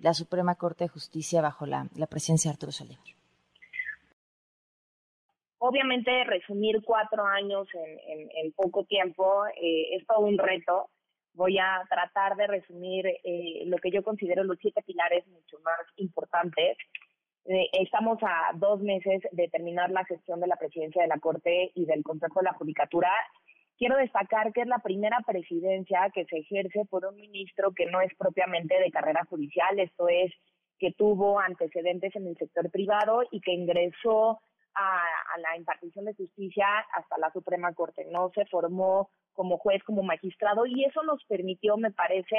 la 0.00 0.14
Suprema 0.14 0.54
Corte 0.54 0.84
de 0.84 0.88
Justicia 0.88 1.42
bajo 1.42 1.66
la, 1.66 1.88
presencia 2.08 2.48
de 2.48 2.52
Arturo 2.54 2.70
Saldívar? 2.70 3.04
Obviamente, 5.58 6.22
resumir 6.24 6.80
cuatro 6.84 7.26
años 7.26 7.66
en, 7.74 8.52
poco 8.52 8.84
tiempo 8.84 9.44
eh, 9.48 9.96
es 9.96 10.06
todo 10.06 10.20
un 10.20 10.38
reto. 10.38 10.90
Voy 11.34 11.58
a 11.58 11.82
tratar 11.88 12.36
de 12.36 12.46
resumir 12.46 13.04
eh, 13.04 13.64
lo 13.66 13.78
que 13.78 13.90
yo 13.90 14.04
considero 14.04 14.44
los 14.44 14.58
siete 14.60 14.82
pilares 14.82 15.26
mucho 15.26 15.58
más 15.64 15.80
importantes. 15.96 16.78
Eh, 17.46 17.68
estamos 17.72 18.18
a 18.22 18.52
dos 18.54 18.80
meses 18.80 19.22
de 19.32 19.48
terminar 19.48 19.90
la 19.90 20.04
gestión 20.04 20.38
de 20.38 20.46
la 20.46 20.56
presidencia 20.56 21.02
de 21.02 21.08
la 21.08 21.18
Corte 21.18 21.72
y 21.74 21.84
del 21.84 22.04
Consejo 22.04 22.38
de 22.38 22.44
la 22.44 22.54
Judicatura 22.54 23.10
Quiero 23.78 23.96
destacar 23.96 24.52
que 24.52 24.62
es 24.62 24.66
la 24.66 24.78
primera 24.78 25.18
presidencia 25.26 26.10
que 26.14 26.24
se 26.24 26.38
ejerce 26.38 26.84
por 26.88 27.04
un 27.04 27.16
ministro 27.16 27.72
que 27.72 27.86
no 27.86 28.00
es 28.00 28.14
propiamente 28.16 28.78
de 28.80 28.90
carrera 28.90 29.24
judicial, 29.28 29.78
esto 29.78 30.08
es, 30.08 30.32
que 30.78 30.92
tuvo 30.92 31.38
antecedentes 31.38 32.14
en 32.16 32.26
el 32.26 32.36
sector 32.36 32.70
privado 32.70 33.22
y 33.30 33.40
que 33.40 33.52
ingresó 33.52 34.40
a, 34.74 35.04
la 35.38 35.56
impartición 35.56 36.04
de 36.04 36.14
justicia 36.14 36.66
hasta 36.94 37.18
la 37.18 37.30
Suprema 37.32 37.72
Corte. 37.72 38.06
No 38.10 38.30
se 38.34 38.44
formó 38.46 39.10
como 39.32 39.58
juez, 39.58 39.82
como 39.84 40.02
magistrado, 40.02 40.66
y 40.66 40.84
eso 40.84 41.02
nos 41.02 41.22
permitió, 41.24 41.76
me 41.76 41.90
parece, 41.90 42.36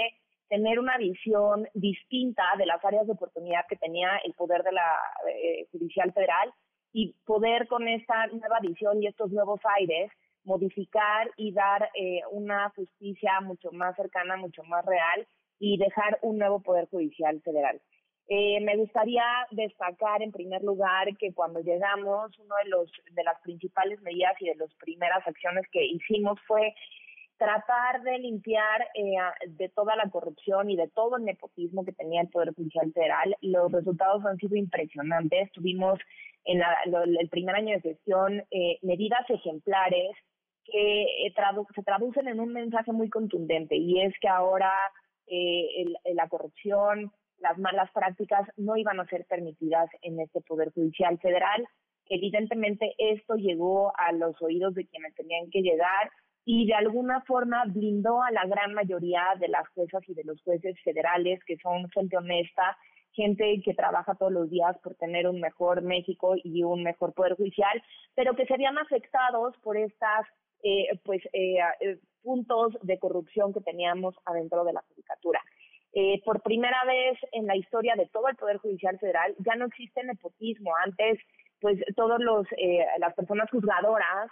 tener 0.50 0.80
una 0.80 0.98
visión 0.98 1.68
distinta 1.74 2.44
de 2.58 2.66
las 2.66 2.84
áreas 2.84 3.06
de 3.06 3.14
oportunidad 3.14 3.66
que 3.68 3.76
tenía 3.76 4.18
el 4.24 4.34
poder 4.34 4.64
de 4.64 4.72
la 4.72 4.96
eh, 5.30 5.68
judicial 5.72 6.12
federal 6.14 6.54
y 6.94 7.14
poder 7.26 7.68
con 7.68 7.88
esta 7.88 8.28
nueva 8.28 8.60
visión 8.62 9.02
y 9.02 9.08
estos 9.08 9.32
nuevos 9.32 9.60
aires 9.78 10.10
modificar 10.48 11.30
y 11.36 11.52
dar 11.52 11.90
eh, 11.94 12.22
una 12.32 12.70
justicia 12.70 13.40
mucho 13.42 13.72
más 13.72 13.96
cercana, 13.96 14.38
mucho 14.38 14.64
más 14.64 14.84
real 14.86 15.28
y 15.60 15.78
dejar 15.78 16.18
un 16.22 16.38
nuevo 16.38 16.62
Poder 16.62 16.88
Judicial 16.90 17.42
Federal. 17.42 17.80
Eh, 18.30 18.60
me 18.62 18.76
gustaría 18.78 19.24
destacar 19.52 20.22
en 20.22 20.32
primer 20.32 20.62
lugar 20.64 21.16
que 21.18 21.34
cuando 21.34 21.60
llegamos, 21.62 22.38
una 22.40 22.56
de, 22.64 22.70
los, 22.70 22.92
de 23.12 23.24
las 23.24 23.40
principales 23.42 24.02
medidas 24.02 24.34
y 24.40 24.48
de 24.48 24.56
las 24.56 24.74
primeras 24.76 25.26
acciones 25.28 25.66
que 25.72 25.86
hicimos 25.86 26.40
fue 26.48 26.74
tratar 27.38 28.02
de 28.02 28.18
limpiar 28.20 28.88
eh, 28.96 29.16
de 29.48 29.70
toda 29.70 29.96
la 29.96 30.10
corrupción 30.10 30.70
y 30.70 30.76
de 30.76 30.88
todo 30.90 31.18
el 31.18 31.26
nepotismo 31.26 31.86
que 31.86 31.94
tenía 31.94 32.22
el 32.22 32.30
Poder 32.30 32.54
Judicial 32.54 32.92
Federal. 32.94 33.36
Los 33.42 33.72
resultados 33.72 34.26
han 34.26 34.38
sido 34.38 34.56
impresionantes. 34.56 35.52
Tuvimos 35.52 36.00
en 36.46 36.62
el 37.20 37.30
primer 37.30 37.56
año 37.56 37.76
de 37.76 37.82
gestión 37.82 38.44
medidas 38.82 39.30
ejemplares 39.30 40.16
que 40.72 41.28
eh, 41.28 41.34
se 41.76 41.84
traducen 41.84 42.28
en 42.28 42.40
un 42.40 42.54
mensaje 42.54 42.92
muy 42.92 43.10
contundente 43.10 43.76
y 43.76 44.02
es 44.02 44.14
que 44.20 44.28
ahora 44.28 44.72
eh, 45.28 45.86
la 46.14 46.28
corrupción, 46.28 47.12
las 47.40 47.58
malas 47.58 47.92
prácticas 47.92 48.48
no 48.58 48.76
iban 48.78 49.00
a 49.00 49.06
ser 49.08 49.26
permitidas 49.26 49.90
en 50.02 50.20
este 50.20 50.42
Poder 50.42 50.72
Judicial 50.74 51.20
Federal. 51.20 51.68
Evidentemente 52.10 52.96
esto 52.98 53.36
llegó 53.36 53.94
a 53.98 54.12
los 54.12 54.42
oídos 54.42 54.74
de 54.74 54.88
quienes 54.88 55.14
tenían 55.16 55.50
que 55.52 55.62
llegar 55.62 56.12
y 56.46 56.66
de 56.66 56.74
alguna 56.76 57.22
forma 57.22 57.66
blindó 57.66 58.24
a 58.24 58.32
la 58.32 58.46
gran 58.46 58.74
mayoría 58.74 59.22
de 59.40 59.50
las 59.50 59.68
juezas 59.70 60.02
y 60.08 60.14
de 60.14 60.24
los 60.24 60.42
jueces 60.44 60.76
federales 60.84 61.44
que 61.46 61.58
son 61.58 61.90
gente 61.90 62.16
honesta, 62.16 62.78
gente 63.12 63.62
que 63.66 63.74
trabaja 63.74 64.16
todos 64.16 64.32
los 64.32 64.50
días 64.50 64.78
por 64.80 64.96
tener 64.96 65.28
un 65.28 65.42
mejor 65.42 65.82
México 65.82 66.36
y 66.42 66.64
un 66.64 66.84
mejor 66.84 67.14
poder 67.14 67.36
judicial, 67.36 67.84
pero 68.16 68.36
que 68.36 68.46
serían 68.46 68.78
afectados 68.78 69.58
por 69.58 69.76
estas 69.76 70.26
eh, 70.68 71.00
pues 71.04 71.22
eh, 71.34 71.58
eh, 71.80 72.00
puntos 72.22 72.74
de 72.82 73.00
corrupción 73.00 73.54
que 73.54 73.62
teníamos 73.62 74.16
adentro 74.26 74.64
de 74.66 74.74
la 74.74 74.84
judicatura. 74.90 75.42
Eh, 75.94 76.22
por 76.26 76.42
primera 76.42 76.84
vez 76.86 77.18
en 77.32 77.48
la 77.48 77.56
historia 77.56 77.96
de 77.96 78.08
todo 78.08 78.28
el 78.28 78.36
Poder 78.36 78.58
Judicial 78.58 79.00
Federal 79.00 79.34
ya 79.40 79.56
no 79.56 79.66
existe 79.66 80.04
nepotismo. 80.04 80.72
Antes 80.86 81.20
pues 81.60 81.80
todos 81.96 82.20
los 82.20 82.46
eh, 82.58 82.86
las 83.00 83.16
personas 83.16 83.50
juzgadoras 83.50 84.30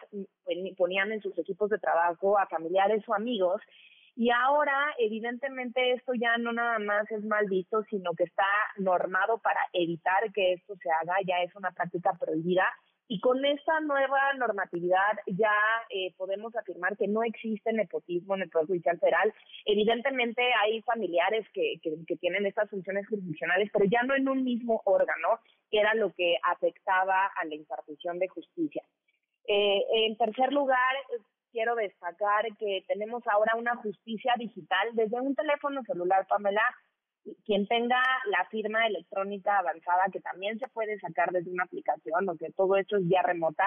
ponían 0.77 1.11
en 1.11 1.21
sus 1.21 1.37
equipos 1.39 1.69
de 1.69 1.79
trabajo 1.79 2.37
a 2.37 2.47
familiares 2.47 3.03
o 3.07 3.15
amigos 3.15 3.61
y 4.15 4.29
ahora 4.29 4.93
evidentemente 4.99 5.93
esto 5.93 6.13
ya 6.13 6.37
no 6.37 6.53
nada 6.53 6.77
más 6.79 7.09
es 7.09 7.23
mal 7.23 7.47
visto 7.47 7.83
sino 7.89 8.13
que 8.13 8.25
está 8.25 8.45
normado 8.77 9.39
para 9.39 9.59
evitar 9.73 10.31
que 10.33 10.53
esto 10.53 10.75
se 10.75 10.89
haga 10.91 11.15
ya 11.25 11.41
es 11.41 11.55
una 11.55 11.71
práctica 11.71 12.13
prohibida 12.13 12.67
y 13.07 13.19
con 13.19 13.43
esta 13.45 13.79
nueva 13.81 14.33
normatividad 14.37 15.19
ya 15.27 15.53
eh, 15.89 16.13
podemos 16.17 16.55
afirmar 16.55 16.97
que 16.97 17.07
no 17.07 17.23
existe 17.23 17.71
nepotismo 17.71 18.35
en 18.35 18.43
el 18.43 18.49
Poder 18.49 18.67
Judicial 18.67 18.99
Federal. 18.99 19.33
Evidentemente 19.65 20.41
hay 20.63 20.81
familiares 20.81 21.45
que, 21.53 21.75
que, 21.81 22.15
tienen 22.17 22.45
estas 22.45 22.69
funciones 22.69 23.07
jurisdiccionales, 23.07 23.69
pero 23.71 23.85
ya 23.85 24.01
no 24.03 24.15
en 24.15 24.27
un 24.27 24.43
mismo 24.43 24.81
órgano, 24.85 25.39
que 25.69 25.79
era 25.79 25.93
lo 25.93 26.13
que 26.13 26.37
afectaba 26.43 27.27
a 27.27 27.45
la 27.45 27.55
impartición 27.55 28.17
de 28.17 28.27
justicia. 28.27 28.83
Eh, 29.47 29.83
en 30.07 30.17
tercer 30.17 30.51
lugar, 30.51 30.95
quiero 31.51 31.75
destacar 31.75 32.45
que 32.57 32.83
tenemos 32.87 33.23
ahora 33.27 33.55
una 33.55 33.75
justicia 33.75 34.33
digital 34.37 34.89
desde 34.93 35.21
un 35.21 35.35
teléfono 35.35 35.83
celular, 35.83 36.25
Pamela, 36.27 36.63
quien 37.45 37.67
tenga 37.67 38.01
la 38.25 38.45
firma 38.49 38.85
electrónica 38.87 39.57
avanzada, 39.57 40.03
que 40.11 40.19
también 40.19 40.59
se 40.59 40.67
puede 40.67 40.99
sacar 40.99 41.31
desde 41.31 41.51
una 41.51 41.63
aplicación, 41.63 42.29
o 42.29 42.37
que 42.37 42.51
todo 42.51 42.75
esto 42.75 42.97
es 42.97 43.07
vía 43.07 43.21
remota, 43.21 43.65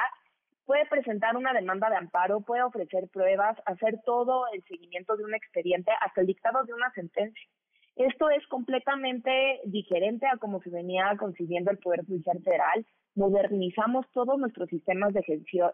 puede 0.65 0.87
presentar 0.87 1.37
una 1.37 1.53
demanda 1.53 1.89
de 1.89 1.97
amparo, 1.97 2.43
puede 2.43 2.63
ofrecer 2.63 3.09
pruebas, 3.09 3.57
hacer 3.65 4.01
todo 4.05 4.45
el 4.53 4.63
seguimiento 4.65 5.17
de 5.17 5.25
un 5.25 5.35
expediente 5.35 5.91
hasta 6.01 6.21
el 6.21 6.27
dictado 6.27 6.63
de 6.65 6.75
una 6.75 6.91
sentencia. 6.93 7.49
Esto 7.97 8.31
es 8.31 8.47
completamente 8.47 9.61
diferente 9.65 10.27
a 10.27 10.37
como 10.37 10.61
se 10.61 10.71
venía 10.71 11.17
concibiendo 11.19 11.71
el 11.71 11.79
Poder 11.79 12.05
Judicial 12.07 12.41
Federal. 12.45 12.87
Modernizamos 13.15 14.07
todos 14.13 14.39
nuestros 14.39 14.69
sistemas 14.69 15.13
de 15.13 15.23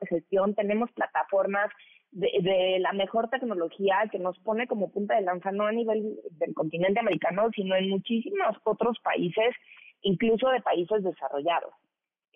gestión, 0.08 0.54
tenemos 0.54 0.90
plataformas 0.92 1.70
de, 2.14 2.78
la 2.80 2.92
mejor 2.92 3.28
tecnología 3.28 3.96
que 4.10 4.18
nos 4.18 4.38
pone 4.38 4.66
como 4.66 4.90
punta 4.90 5.16
de 5.16 5.22
lanza 5.22 5.50
no 5.50 5.66
a 5.66 5.72
nivel 5.72 6.16
del 6.32 6.54
continente 6.54 7.00
americano, 7.00 7.50
sino 7.54 7.74
en 7.74 7.90
muchísimos 7.90 8.56
otros 8.64 8.98
países, 9.00 9.54
incluso 10.02 10.48
de 10.48 10.60
países 10.60 11.02
desarrollados. 11.02 11.74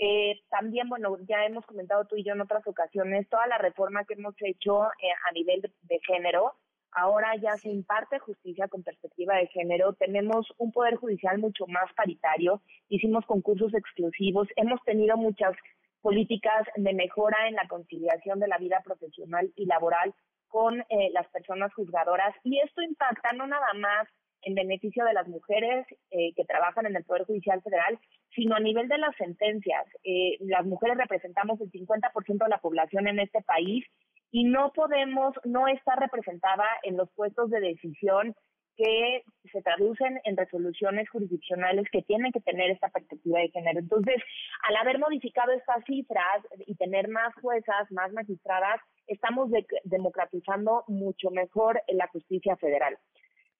Eh, 0.00 0.40
también, 0.48 0.88
bueno, 0.88 1.16
ya 1.28 1.44
hemos 1.44 1.66
comentado 1.66 2.04
tú 2.04 2.16
y 2.16 2.24
yo 2.24 2.32
en 2.32 2.40
otras 2.40 2.66
ocasiones 2.66 3.28
toda 3.28 3.46
la 3.48 3.58
reforma 3.58 4.04
que 4.04 4.14
hemos 4.14 4.34
hecho 4.40 4.84
eh, 4.84 5.10
a 5.28 5.32
nivel 5.32 5.60
de, 5.60 6.00
género. 6.06 6.54
Ahora 6.92 7.34
ya 7.36 7.56
se 7.56 7.70
imparte 7.70 8.18
justicia 8.18 8.68
con 8.68 8.82
perspectiva 8.82 9.36
de 9.36 9.46
género. 9.48 9.92
Tenemos 9.94 10.46
un 10.56 10.72
poder 10.72 10.96
judicial 10.96 11.38
mucho 11.38 11.66
más 11.66 11.92
paritario. 11.94 12.62
Hicimos 12.88 13.26
concursos 13.26 13.74
exclusivos. 13.74 14.48
Hemos 14.56 14.82
tenido 14.84 15.16
muchas 15.16 15.54
políticas 16.00 16.66
de 16.76 16.94
mejora 16.94 17.48
en 17.48 17.54
la 17.54 17.68
conciliación 17.68 18.40
de 18.40 18.48
la 18.48 18.58
vida 18.58 18.80
profesional 18.84 19.52
y 19.56 19.66
laboral 19.66 20.14
con 20.48 20.80
eh, 20.80 21.10
las 21.12 21.28
personas 21.28 21.72
juzgadoras 21.74 22.34
y 22.42 22.58
esto 22.60 22.80
impacta 22.82 23.32
no 23.34 23.46
nada 23.46 23.72
más 23.74 24.08
en 24.42 24.54
beneficio 24.54 25.04
de 25.04 25.12
las 25.12 25.26
mujeres 25.28 25.86
eh, 26.10 26.32
que 26.34 26.44
trabajan 26.44 26.86
en 26.86 26.96
el 26.96 27.04
Poder 27.04 27.24
Judicial 27.24 27.60
Federal, 27.62 27.98
sino 28.34 28.54
a 28.54 28.60
nivel 28.60 28.88
de 28.88 28.98
las 28.98 29.14
sentencias. 29.16 29.84
Eh, 30.04 30.36
las 30.40 30.64
mujeres 30.64 30.96
representamos 30.96 31.60
el 31.60 31.70
50% 31.70 32.44
de 32.44 32.48
la 32.48 32.58
población 32.58 33.08
en 33.08 33.18
este 33.18 33.42
país 33.42 33.84
y 34.30 34.44
no 34.44 34.72
podemos 34.72 35.34
no 35.44 35.68
estar 35.68 35.98
representada 35.98 36.66
en 36.82 36.96
los 36.96 37.10
puestos 37.12 37.50
de 37.50 37.60
decisión 37.60 38.34
que 38.76 39.24
se 39.50 39.60
traducen 39.60 40.20
en 40.22 40.36
resoluciones 40.36 41.10
jurisdiccionales 41.10 41.86
que 41.90 42.02
tienen 42.02 42.30
que 42.30 42.40
tener 42.40 42.70
esta 42.70 42.88
perspectiva 42.88 43.40
de 43.40 43.50
género. 43.50 43.80
Entonces, 43.80 44.22
al 44.68 44.76
haber 44.76 45.00
modificado 45.00 45.50
estas 45.50 45.84
cifras 45.84 46.46
y 46.64 46.76
tener 46.76 47.08
más 47.08 47.34
juezas, 47.42 47.90
más 47.90 48.12
magistradas, 48.12 48.80
estamos 49.08 49.50
democratizando 49.82 50.84
mucho 50.86 51.30
mejor 51.30 51.82
la 51.88 52.06
justicia 52.08 52.56
federal. 52.56 52.96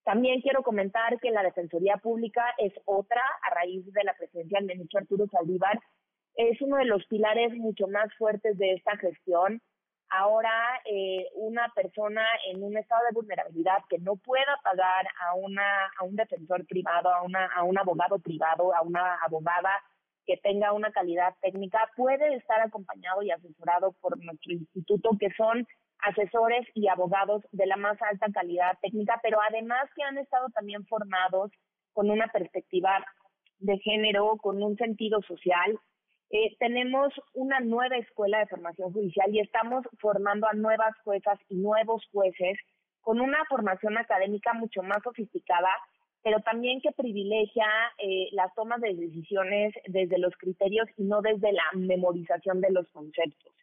También 0.04 0.40
quiero 0.40 0.62
comentar 0.62 1.18
que 1.18 1.32
la 1.32 1.42
Defensoría 1.42 1.96
Pública 1.96 2.54
es 2.58 2.72
otra, 2.84 3.22
a 3.42 3.54
raíz 3.54 3.84
de 3.92 4.04
la 4.04 4.14
presencia 4.14 4.58
del 4.58 4.68
ministro 4.68 5.00
Arturo 5.00 5.26
Saldívar, 5.26 5.80
es 6.36 6.62
uno 6.62 6.76
de 6.76 6.84
los 6.84 7.04
pilares 7.06 7.52
mucho 7.54 7.88
más 7.88 8.14
fuertes 8.16 8.56
de 8.56 8.74
esta 8.74 8.96
gestión 8.96 9.60
ahora 10.10 10.80
eh, 10.84 11.26
una 11.34 11.68
persona 11.74 12.24
en 12.46 12.62
un 12.62 12.76
estado 12.76 13.02
de 13.06 13.14
vulnerabilidad 13.14 13.78
que 13.88 13.98
no 13.98 14.16
pueda 14.16 14.58
pagar 14.62 15.06
a 15.20 15.34
una 15.34 15.86
a 15.98 16.04
un 16.04 16.16
defensor 16.16 16.66
privado, 16.66 17.10
a 17.10 17.22
una 17.22 17.46
a 17.46 17.62
un 17.62 17.78
abogado 17.78 18.18
privado, 18.18 18.74
a 18.74 18.82
una 18.82 19.16
abogada 19.24 19.70
que 20.26 20.36
tenga 20.36 20.72
una 20.72 20.92
calidad 20.92 21.34
técnica 21.40 21.90
puede 21.96 22.34
estar 22.36 22.60
acompañado 22.60 23.22
y 23.22 23.30
asesorado 23.30 23.92
por 24.00 24.22
nuestro 24.22 24.52
instituto 24.52 25.10
que 25.18 25.30
son 25.36 25.66
asesores 26.00 26.66
y 26.74 26.88
abogados 26.88 27.42
de 27.52 27.66
la 27.66 27.76
más 27.76 28.00
alta 28.02 28.26
calidad 28.32 28.78
técnica, 28.80 29.18
pero 29.22 29.38
además 29.42 29.88
que 29.96 30.02
han 30.02 30.18
estado 30.18 30.48
también 30.50 30.86
formados 30.86 31.50
con 31.92 32.10
una 32.10 32.28
perspectiva 32.28 33.04
de 33.58 33.78
género, 33.78 34.36
con 34.36 34.62
un 34.62 34.76
sentido 34.76 35.20
social 35.22 35.78
eh, 36.30 36.56
tenemos 36.58 37.12
una 37.32 37.60
nueva 37.60 37.96
escuela 37.96 38.38
de 38.40 38.46
formación 38.46 38.92
judicial 38.92 39.34
y 39.34 39.40
estamos 39.40 39.84
formando 39.98 40.46
a 40.46 40.52
nuevas 40.52 40.94
juezas 41.02 41.38
y 41.48 41.56
nuevos 41.56 42.06
jueces 42.12 42.58
con 43.00 43.20
una 43.20 43.42
formación 43.48 43.96
académica 43.96 44.52
mucho 44.52 44.82
más 44.82 45.02
sofisticada, 45.02 45.70
pero 46.22 46.40
también 46.40 46.82
que 46.82 46.92
privilegia 46.92 47.66
eh, 47.96 48.28
las 48.32 48.54
tomas 48.54 48.82
de 48.82 48.94
decisiones 48.94 49.72
desde 49.86 50.18
los 50.18 50.36
criterios 50.36 50.86
y 50.98 51.04
no 51.04 51.22
desde 51.22 51.52
la 51.52 51.64
memorización 51.74 52.60
de 52.60 52.72
los 52.72 52.86
conceptos. 52.90 53.54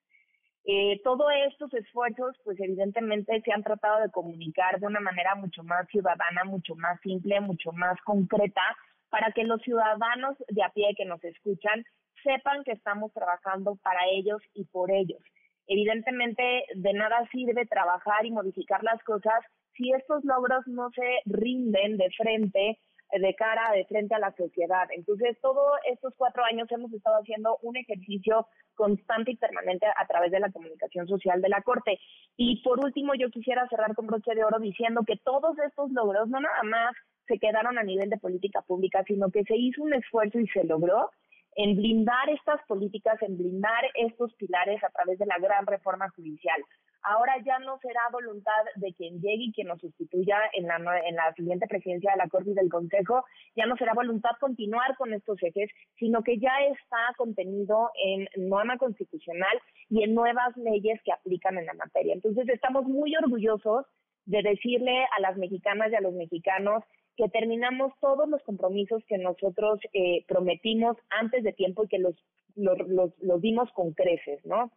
Eh, 0.68 1.00
todos 1.04 1.28
estos 1.48 1.72
esfuerzos, 1.76 2.36
pues 2.44 2.60
evidentemente 2.60 3.40
se 3.42 3.54
han 3.54 3.62
tratado 3.62 4.02
de 4.02 4.10
comunicar 4.10 4.80
de 4.80 4.88
una 4.88 5.00
manera 5.00 5.36
mucho 5.36 5.62
más 5.64 5.88
ciudadana, 5.90 6.44
mucho 6.46 6.74
más 6.74 7.00
simple, 7.02 7.40
mucho 7.40 7.72
más 7.72 8.02
concreta, 8.02 8.64
para 9.10 9.32
que 9.32 9.44
los 9.44 9.62
ciudadanos 9.62 10.36
de 10.50 10.64
a 10.64 10.70
pie 10.70 10.96
que 10.98 11.06
nos 11.06 11.24
escuchan 11.24 11.86
sepan 12.26 12.64
que 12.66 12.74
estamos 12.74 13.14
trabajando 13.14 13.78
para 13.78 14.02
ellos 14.12 14.42
y 14.54 14.66
por 14.66 14.92
ellos. 14.92 15.22
Evidentemente, 15.68 16.66
de 16.76 16.94
nada 16.94 17.28
sirve 17.32 17.66
trabajar 17.66 18.26
y 18.26 18.32
modificar 18.32 18.84
las 18.84 19.02
cosas 19.04 19.40
si 19.74 19.92
estos 19.92 20.24
logros 20.24 20.66
no 20.68 20.90
se 20.92 21.20
rinden 21.26 21.98
de 21.98 22.10
frente, 22.12 22.80
de 23.12 23.36
cara, 23.36 23.72
de 23.74 23.86
frente 23.86 24.16
a 24.16 24.20
la 24.20 24.32
sociedad. 24.36 24.88
Entonces, 24.92 25.38
todos 25.42 25.66
estos 25.90 26.14
cuatro 26.18 26.44
años 26.44 26.72
hemos 26.72 26.92
estado 26.94 27.18
haciendo 27.18 27.58
un 27.62 27.78
ejercicio 27.78 28.48
constante 28.76 29.32
y 29.32 29.38
permanente 29.38 29.86
a 29.86 30.06
través 30.08 30.32
de 30.32 30.40
la 30.40 30.52
comunicación 30.52 31.08
social 31.08 31.42
de 31.42 31.50
la 31.50 31.62
Corte. 31.62 32.00
Y 32.36 32.62
por 32.64 32.84
último, 32.84 33.14
yo 33.16 33.30
quisiera 33.30 33.68
cerrar 33.70 33.96
con 33.96 34.08
broche 34.08 34.36
de 34.36 34.44
oro 34.44 34.60
diciendo 34.60 35.02
que 35.06 35.18
todos 35.18 35.58
estos 35.60 35.92
logros 35.92 36.28
no 36.30 36.40
nada 36.40 36.64
más 36.64 36.96
se 37.28 37.40
quedaron 37.40 37.78
a 37.78 37.84
nivel 37.84 38.10
de 38.10 38.18
política 38.18 38.62
pública, 38.62 39.04
sino 39.08 39.32
que 39.32 39.44
se 39.44 39.56
hizo 39.56 39.82
un 39.82 39.94
esfuerzo 39.94 40.40
y 40.40 40.48
se 40.48 40.64
logró 40.64 41.10
en 41.56 41.76
blindar 41.76 42.30
estas 42.30 42.62
políticas, 42.68 43.22
en 43.22 43.38
blindar 43.38 43.84
estos 43.96 44.34
pilares 44.36 44.84
a 44.84 44.90
través 44.90 45.18
de 45.20 45.26
la 45.26 45.40
gran 45.40 45.66
reforma 45.66 46.10
judicial. 46.10 46.62
Ahora 47.02 47.36
ya 47.46 47.60
no 47.60 47.78
será 47.80 48.02
voluntad 48.12 48.64
de 48.78 48.92
quien 48.96 49.22
llegue 49.22 49.46
y 49.46 49.54
quien 49.54 49.68
nos 49.68 49.80
sustituya 49.80 50.38
en 50.54 50.66
la, 50.66 50.78
en 50.78 51.16
la 51.16 51.32
siguiente 51.36 51.68
presidencia 51.68 52.12
de 52.12 52.18
la 52.18 52.28
Corte 52.28 52.50
y 52.50 52.56
del 52.56 52.70
Consejo, 52.70 53.24
ya 53.56 53.68
no 53.68 53.78
será 53.78 53.94
voluntad 53.94 54.32
continuar 54.40 54.98
con 54.98 55.14
estos 55.14 55.38
ejes, 55.44 55.70
sino 56.00 56.24
que 56.24 56.40
ya 56.40 56.52
está 56.72 57.14
contenido 57.16 57.92
en 58.04 58.28
norma 58.50 58.78
constitucional 58.78 59.60
y 59.88 60.04
en 60.04 60.16
nuevas 60.16 60.58
leyes 60.58 61.00
que 61.04 61.12
aplican 61.12 61.60
en 61.60 61.68
la 61.68 61.76
materia. 61.76 62.16
Entonces 62.16 62.50
estamos 62.50 62.86
muy 62.86 63.16
orgullosos 63.16 63.86
de 64.26 64.42
decirle 64.42 65.06
a 65.16 65.22
las 65.22 65.38
mexicanas 65.38 65.92
y 65.92 65.96
a 65.96 66.02
los 66.02 66.14
mexicanos 66.14 66.84
que 67.16 67.30
terminamos 67.30 67.94
todos 68.02 68.28
los 68.28 68.42
compromisos 68.44 69.04
que 69.08 69.18
nosotros 69.18 69.80
eh, 69.94 70.26
prometimos 70.28 70.98
antes 71.10 71.44
de 71.44 71.54
tiempo 71.54 71.84
y 71.84 71.88
que 71.88 72.00
los, 72.00 72.16
los, 72.56 72.78
los, 73.20 73.42
dimos 73.42 73.72
con 73.74 73.94
creces, 73.94 74.44
¿no? 74.46 74.72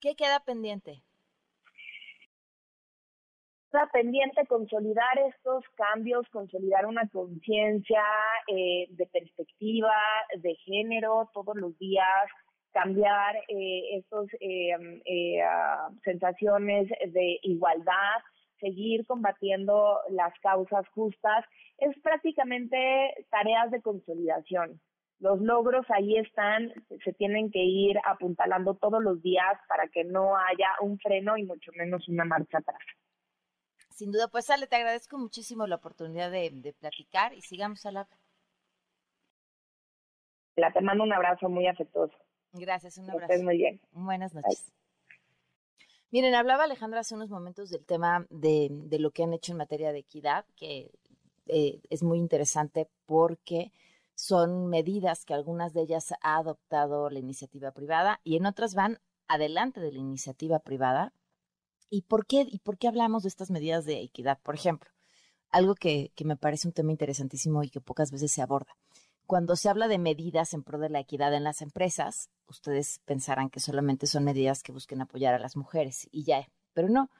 ¿Qué 0.00 0.14
queda 0.14 0.40
pendiente? 0.40 1.02
Queda 3.70 3.88
pendiente 3.92 4.46
consolidar 4.46 5.18
estos 5.28 5.64
cambios, 5.74 6.26
consolidar 6.30 6.86
una 6.86 7.08
conciencia 7.08 8.02
eh, 8.46 8.86
de 8.90 9.06
perspectiva, 9.06 9.94
de 10.40 10.54
género 10.64 11.28
todos 11.34 11.56
los 11.56 11.76
días, 11.78 12.30
cambiar 12.72 13.36
eh, 13.48 13.96
estas 13.96 14.26
eh, 14.40 15.02
eh, 15.04 15.42
ah, 15.42 15.90
sensaciones 16.04 16.88
de 16.88 17.38
igualdad, 17.42 18.20
seguir 18.60 19.06
combatiendo 19.06 20.00
las 20.10 20.32
causas 20.40 20.86
justas, 20.88 21.44
es 21.78 21.98
prácticamente 22.00 23.14
tareas 23.30 23.70
de 23.70 23.82
consolidación. 23.82 24.80
Los 25.20 25.40
logros 25.40 25.84
ahí 25.90 26.16
están, 26.16 26.72
se 27.04 27.12
tienen 27.14 27.50
que 27.50 27.62
ir 27.62 27.96
apuntalando 28.04 28.74
todos 28.74 29.02
los 29.02 29.20
días 29.20 29.58
para 29.68 29.88
que 29.88 30.04
no 30.04 30.36
haya 30.36 30.68
un 30.80 30.98
freno 30.98 31.36
y 31.36 31.44
mucho 31.44 31.72
menos 31.76 32.08
una 32.08 32.24
marcha 32.24 32.58
atrás. 32.58 32.78
Sin 33.90 34.12
duda, 34.12 34.28
pues 34.28 34.48
Ale, 34.48 34.68
te 34.68 34.76
agradezco 34.76 35.18
muchísimo 35.18 35.66
la 35.66 35.74
oportunidad 35.74 36.30
de, 36.30 36.72
platicar 36.78 37.34
y 37.34 37.42
sigamos 37.42 37.84
a 37.84 37.90
la... 37.90 38.08
La 40.54 40.72
te 40.72 40.80
mando 40.80 41.02
un 41.02 41.12
abrazo 41.12 41.48
muy 41.48 41.66
afectuoso. 41.66 42.16
Gracias, 42.52 42.96
un 42.98 43.10
abrazo. 43.10 43.42
muy 43.42 43.56
bien. 43.56 43.80
Buenas 43.90 44.34
noches. 44.34 44.72
Miren, 46.10 46.34
hablaba 46.34 46.64
Alejandra 46.64 47.00
hace 47.00 47.14
unos 47.14 47.28
momentos 47.28 47.68
del 47.68 47.84
tema 47.84 48.26
de, 48.30 48.68
de 48.70 48.98
lo 48.98 49.10
que 49.10 49.24
han 49.24 49.34
hecho 49.34 49.52
en 49.52 49.58
materia 49.58 49.92
de 49.92 49.98
equidad, 49.98 50.46
que 50.56 50.90
eh, 51.48 51.80
es 51.90 52.02
muy 52.02 52.18
interesante 52.18 52.88
porque 53.04 53.72
son 54.14 54.68
medidas 54.68 55.24
que 55.24 55.34
algunas 55.34 55.74
de 55.74 55.82
ellas 55.82 56.12
ha 56.22 56.36
adoptado 56.36 57.10
la 57.10 57.18
iniciativa 57.18 57.72
privada 57.72 58.20
y 58.24 58.36
en 58.36 58.46
otras 58.46 58.74
van 58.74 59.00
adelante 59.28 59.80
de 59.80 59.92
la 59.92 59.98
iniciativa 59.98 60.60
privada. 60.60 61.12
¿Y 61.90 62.02
por 62.02 62.26
qué, 62.26 62.46
y 62.48 62.58
por 62.58 62.78
qué 62.78 62.88
hablamos 62.88 63.22
de 63.22 63.28
estas 63.28 63.50
medidas 63.50 63.84
de 63.84 64.00
equidad? 64.00 64.38
Por 64.42 64.54
ejemplo, 64.54 64.90
algo 65.50 65.74
que, 65.74 66.10
que 66.14 66.24
me 66.24 66.36
parece 66.36 66.68
un 66.68 66.74
tema 66.74 66.90
interesantísimo 66.90 67.62
y 67.62 67.70
que 67.70 67.80
pocas 67.80 68.10
veces 68.10 68.32
se 68.32 68.42
aborda. 68.42 68.76
Cuando 69.28 69.56
se 69.56 69.68
habla 69.68 69.88
de 69.88 69.98
medidas 69.98 70.54
en 70.54 70.62
pro 70.62 70.78
de 70.78 70.88
la 70.88 71.00
equidad 71.00 71.34
en 71.34 71.44
las 71.44 71.60
empresas, 71.60 72.30
ustedes 72.46 73.02
pensarán 73.04 73.50
que 73.50 73.60
solamente 73.60 74.06
son 74.06 74.24
medidas 74.24 74.62
que 74.62 74.72
busquen 74.72 75.02
apoyar 75.02 75.34
a 75.34 75.38
las 75.38 75.54
mujeres 75.54 76.08
y 76.10 76.24
ya, 76.24 76.48
pero 76.72 76.88
no. 76.88 77.10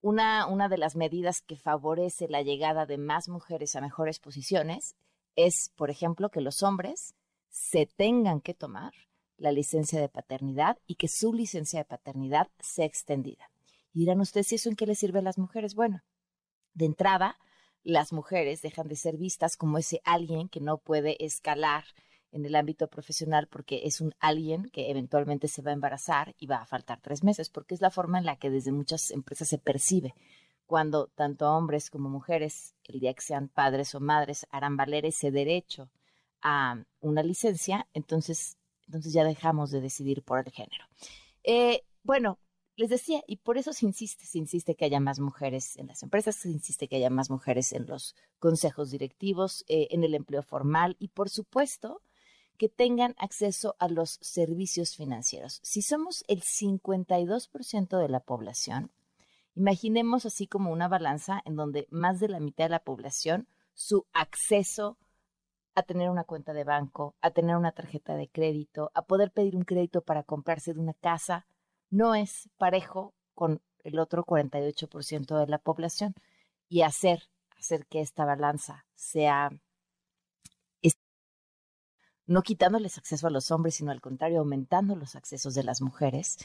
Una, 0.00 0.48
una 0.48 0.68
de 0.68 0.78
las 0.78 0.96
medidas 0.96 1.40
que 1.40 1.56
favorece 1.56 2.26
la 2.26 2.42
llegada 2.42 2.86
de 2.86 2.98
más 2.98 3.28
mujeres 3.28 3.76
a 3.76 3.80
mejores 3.80 4.18
posiciones 4.18 4.96
es, 5.36 5.70
por 5.76 5.90
ejemplo, 5.90 6.28
que 6.28 6.40
los 6.40 6.64
hombres 6.64 7.14
se 7.48 7.86
tengan 7.86 8.40
que 8.40 8.54
tomar 8.54 8.92
la 9.36 9.52
licencia 9.52 10.00
de 10.00 10.08
paternidad 10.08 10.76
y 10.88 10.96
que 10.96 11.06
su 11.06 11.32
licencia 11.32 11.78
de 11.78 11.84
paternidad 11.84 12.48
sea 12.58 12.84
extendida. 12.84 13.48
Y 13.94 14.00
dirán 14.00 14.20
ustedes, 14.20 14.50
¿y 14.50 14.56
eso 14.56 14.70
en 14.70 14.74
qué 14.74 14.86
le 14.86 14.96
sirve 14.96 15.20
a 15.20 15.22
las 15.22 15.38
mujeres? 15.38 15.76
Bueno, 15.76 16.02
de 16.74 16.86
entrada, 16.86 17.38
las 17.88 18.12
mujeres 18.12 18.60
dejan 18.60 18.86
de 18.86 18.96
ser 18.96 19.16
vistas 19.16 19.56
como 19.56 19.78
ese 19.78 20.02
alguien 20.04 20.50
que 20.50 20.60
no 20.60 20.76
puede 20.76 21.24
escalar 21.24 21.84
en 22.32 22.44
el 22.44 22.54
ámbito 22.54 22.88
profesional 22.88 23.48
porque 23.48 23.80
es 23.84 24.02
un 24.02 24.14
alguien 24.20 24.68
que 24.70 24.90
eventualmente 24.90 25.48
se 25.48 25.62
va 25.62 25.70
a 25.70 25.74
embarazar 25.74 26.34
y 26.38 26.46
va 26.46 26.56
a 26.56 26.66
faltar 26.66 27.00
tres 27.00 27.24
meses, 27.24 27.48
porque 27.48 27.74
es 27.74 27.80
la 27.80 27.90
forma 27.90 28.18
en 28.18 28.26
la 28.26 28.36
que 28.36 28.50
desde 28.50 28.72
muchas 28.72 29.10
empresas 29.10 29.48
se 29.48 29.56
percibe 29.56 30.14
cuando 30.66 31.06
tanto 31.14 31.50
hombres 31.50 31.88
como 31.88 32.10
mujeres, 32.10 32.74
el 32.84 33.00
día 33.00 33.14
que 33.14 33.22
sean 33.22 33.48
padres 33.48 33.94
o 33.94 34.00
madres, 34.00 34.46
harán 34.50 34.76
valer 34.76 35.06
ese 35.06 35.30
derecho 35.30 35.88
a 36.42 36.84
una 37.00 37.22
licencia, 37.22 37.88
entonces, 37.94 38.58
entonces 38.86 39.14
ya 39.14 39.24
dejamos 39.24 39.70
de 39.70 39.80
decidir 39.80 40.22
por 40.22 40.40
el 40.40 40.52
género. 40.52 40.84
Eh, 41.42 41.84
bueno, 42.02 42.38
les 42.78 42.90
decía, 42.90 43.24
y 43.26 43.38
por 43.38 43.58
eso 43.58 43.72
se 43.72 43.86
insiste, 43.86 44.24
se 44.24 44.38
insiste 44.38 44.76
que 44.76 44.84
haya 44.84 45.00
más 45.00 45.18
mujeres 45.18 45.76
en 45.78 45.88
las 45.88 46.04
empresas, 46.04 46.36
se 46.36 46.48
insiste 46.48 46.86
que 46.86 46.94
haya 46.94 47.10
más 47.10 47.28
mujeres 47.28 47.72
en 47.72 47.86
los 47.88 48.14
consejos 48.38 48.92
directivos, 48.92 49.64
eh, 49.66 49.88
en 49.90 50.04
el 50.04 50.14
empleo 50.14 50.44
formal 50.44 50.94
y 51.00 51.08
por 51.08 51.28
supuesto 51.28 52.00
que 52.56 52.68
tengan 52.68 53.16
acceso 53.18 53.74
a 53.80 53.88
los 53.88 54.18
servicios 54.22 54.94
financieros. 54.94 55.58
Si 55.64 55.82
somos 55.82 56.24
el 56.28 56.42
52% 56.42 57.98
de 57.98 58.08
la 58.08 58.20
población, 58.20 58.92
imaginemos 59.56 60.24
así 60.24 60.46
como 60.46 60.70
una 60.70 60.86
balanza 60.86 61.42
en 61.44 61.56
donde 61.56 61.88
más 61.90 62.20
de 62.20 62.28
la 62.28 62.38
mitad 62.38 62.66
de 62.66 62.70
la 62.70 62.84
población, 62.84 63.48
su 63.74 64.06
acceso 64.12 64.98
a 65.74 65.82
tener 65.82 66.10
una 66.10 66.22
cuenta 66.22 66.52
de 66.52 66.62
banco, 66.62 67.16
a 67.22 67.32
tener 67.32 67.56
una 67.56 67.72
tarjeta 67.72 68.14
de 68.14 68.28
crédito, 68.28 68.92
a 68.94 69.02
poder 69.02 69.32
pedir 69.32 69.56
un 69.56 69.64
crédito 69.64 70.00
para 70.02 70.22
comprarse 70.22 70.74
de 70.74 70.80
una 70.80 70.94
casa, 70.94 71.44
no 71.90 72.14
es 72.14 72.48
parejo 72.56 73.14
con 73.34 73.62
el 73.84 73.98
otro 73.98 74.24
48% 74.24 75.38
de 75.38 75.46
la 75.46 75.58
población 75.58 76.14
y 76.68 76.82
hacer, 76.82 77.22
hacer 77.56 77.86
que 77.86 78.00
esta 78.00 78.24
balanza 78.24 78.86
sea 78.94 79.50
no 82.28 82.42
quitándoles 82.42 82.98
acceso 82.98 83.26
a 83.26 83.30
los 83.30 83.50
hombres, 83.50 83.76
sino 83.76 83.90
al 83.90 84.02
contrario, 84.02 84.40
aumentando 84.40 84.94
los 84.94 85.16
accesos 85.16 85.54
de 85.54 85.64
las 85.64 85.80
mujeres, 85.80 86.36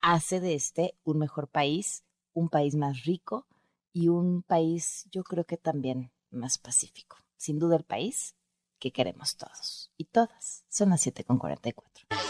hace 0.00 0.40
de 0.40 0.54
este 0.54 0.94
un 1.04 1.18
mejor 1.18 1.48
país, 1.48 2.04
un 2.32 2.48
país 2.48 2.76
más 2.76 3.04
rico 3.04 3.46
y 3.92 4.08
un 4.08 4.42
país, 4.42 5.08
yo 5.10 5.24
creo 5.24 5.44
que 5.44 5.56
también 5.56 6.12
más 6.30 6.58
pacífico. 6.58 7.18
Sin 7.36 7.58
duda 7.58 7.76
el 7.76 7.84
país 7.84 8.36
que 8.78 8.92
queremos 8.92 9.36
todos 9.36 9.90
y 9.96 10.04
todas. 10.04 10.64
Son 10.68 10.90
las 10.90 11.04
7.44. 11.04 12.25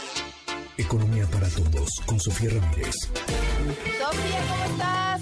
Economía 0.77 1.25
para 1.31 1.47
todos 1.49 1.89
con 2.05 2.19
Sofía 2.19 2.51
Ramírez. 2.51 2.95
Sofía, 3.99 4.41
¿cómo 4.47 4.63
estás? 4.71 5.21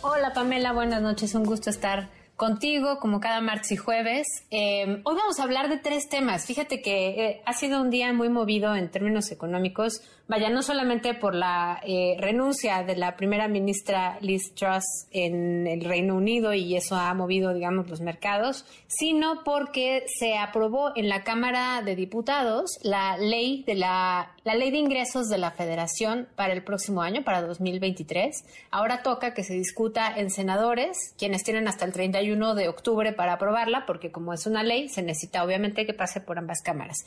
Hola 0.00 0.32
Pamela, 0.32 0.72
buenas 0.72 1.02
noches, 1.02 1.34
un 1.34 1.44
gusto 1.44 1.68
estar 1.68 2.08
contigo 2.40 2.98
como 3.00 3.20
cada 3.20 3.42
martes 3.42 3.72
y 3.72 3.76
jueves. 3.76 4.26
Eh, 4.50 5.02
hoy 5.04 5.14
vamos 5.14 5.38
a 5.38 5.42
hablar 5.42 5.68
de 5.68 5.76
tres 5.76 6.08
temas. 6.08 6.46
Fíjate 6.46 6.80
que 6.80 7.08
eh, 7.08 7.42
ha 7.44 7.52
sido 7.52 7.82
un 7.82 7.90
día 7.90 8.10
muy 8.14 8.30
movido 8.30 8.74
en 8.74 8.90
términos 8.90 9.30
económicos. 9.30 10.00
Vaya, 10.26 10.48
no 10.48 10.62
solamente 10.62 11.12
por 11.12 11.34
la 11.34 11.82
eh, 11.84 12.16
renuncia 12.18 12.82
de 12.82 12.96
la 12.96 13.14
primera 13.16 13.46
ministra 13.46 14.16
Liz 14.22 14.54
Truss 14.54 14.84
en 15.10 15.66
el 15.66 15.84
Reino 15.84 16.14
Unido 16.14 16.54
y 16.54 16.76
eso 16.76 16.96
ha 16.96 17.12
movido, 17.12 17.52
digamos, 17.52 17.90
los 17.90 18.00
mercados, 18.00 18.64
sino 18.86 19.44
porque 19.44 20.06
se 20.18 20.38
aprobó 20.38 20.92
en 20.96 21.10
la 21.10 21.24
Cámara 21.24 21.82
de 21.82 21.94
Diputados 21.94 22.78
la 22.82 23.18
ley 23.18 23.64
de 23.66 23.74
la, 23.74 24.32
la 24.44 24.54
ley 24.54 24.70
de 24.70 24.78
ingresos 24.78 25.28
de 25.28 25.38
la 25.38 25.50
Federación 25.50 26.28
para 26.34 26.52
el 26.52 26.62
próximo 26.64 27.02
año, 27.02 27.22
para 27.24 27.42
2023. 27.42 28.44
Ahora 28.70 29.02
toca 29.02 29.34
que 29.34 29.44
se 29.44 29.54
discuta 29.54 30.12
en 30.16 30.30
senadores, 30.30 31.14
quienes 31.18 31.44
tienen 31.44 31.68
hasta 31.68 31.84
el 31.84 31.92
31 31.92 32.54
de 32.54 32.68
octubre 32.68 33.12
para 33.12 33.34
aprobarla, 33.34 33.84
porque 33.86 34.10
como 34.10 34.32
es 34.32 34.46
una 34.46 34.62
ley, 34.62 34.88
se 34.88 35.02
necesita 35.02 35.44
obviamente 35.44 35.86
que 35.86 35.94
pase 35.94 36.20
por 36.20 36.38
ambas 36.38 36.62
cámaras. 36.62 36.98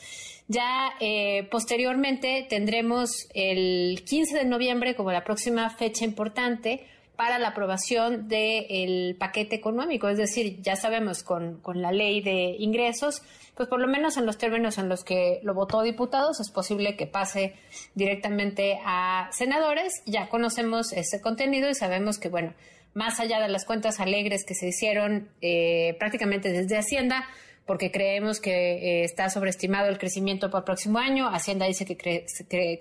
Ya 0.48 0.94
eh, 1.00 1.48
posteriormente 1.50 2.46
tendremos 2.50 3.28
el 3.34 4.04
15 4.06 4.38
de 4.38 4.46
noviembre 4.46 4.96
como 4.96 5.12
la 5.12 5.24
próxima 5.24 5.70
fecha 5.72 6.06
importante 6.06 6.86
para 7.24 7.40
la 7.40 7.48
aprobación 7.48 8.28
del 8.28 9.16
paquete 9.18 9.56
económico. 9.56 10.10
Es 10.10 10.18
decir, 10.18 10.62
ya 10.62 10.76
sabemos 10.76 11.24
con, 11.24 11.62
con, 11.62 11.82
la 11.82 11.94
ley 11.94 12.20
de 12.20 12.58
ingresos, 12.60 13.22
pues 13.56 13.70
por 13.70 13.80
lo 13.80 13.88
menos 13.88 14.18
en 14.18 14.26
los 14.26 14.38
términos 14.38 14.78
en 14.78 14.90
los 14.90 15.06
que 15.06 15.40
lo 15.42 15.54
votó 15.54 15.84
diputados, 15.84 16.42
es 16.42 16.52
posible 16.52 16.98
que 16.98 17.08
pase 17.08 17.54
directamente 17.96 18.78
a 18.86 19.30
senadores. 19.32 20.04
Ya 20.06 20.28
conocemos 20.28 20.92
ese 20.92 21.22
contenido 21.22 21.70
y 21.70 21.76
sabemos 21.76 22.18
que, 22.18 22.28
bueno, 22.28 22.56
más 22.94 23.22
allá 23.22 23.40
de 23.40 23.48
las 23.48 23.64
cuentas 23.64 24.02
alegres 24.02 24.44
que 24.44 24.54
se 24.54 24.68
hicieron 24.68 25.30
eh, 25.40 25.96
prácticamente 26.00 26.52
desde 26.52 26.78
Hacienda, 26.78 27.26
porque 27.66 27.92
creemos 27.92 28.40
que 28.40 28.52
eh, 28.52 29.04
está 29.06 29.30
sobreestimado 29.30 29.88
el 29.88 29.98
crecimiento 29.98 30.50
para 30.50 30.60
el 30.60 30.66
próximo 30.66 31.00
año. 31.00 31.30
Hacienda 31.30 31.66
dice 31.66 31.86
que, 31.86 32.26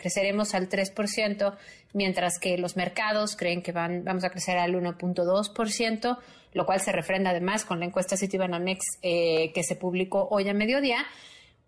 creceremos 0.00 0.54
al 0.54 0.68
3%, 0.68 1.56
mientras 1.92 2.38
que 2.38 2.58
los 2.58 2.76
mercados 2.76 3.36
creen 3.36 3.62
que 3.62 3.72
van, 3.72 4.04
vamos 4.04 4.24
a 4.24 4.30
crecer 4.30 4.58
al 4.58 4.74
1.2%, 4.74 6.18
lo 6.52 6.66
cual 6.66 6.80
se 6.80 6.92
refrenda 6.92 7.30
además 7.30 7.64
con 7.64 7.80
la 7.80 7.86
encuesta 7.86 8.16
Citibanamex 8.16 8.84
eh, 9.02 9.52
que 9.52 9.62
se 9.62 9.76
publicó 9.76 10.28
hoy 10.30 10.48
a 10.48 10.54
mediodía. 10.54 11.04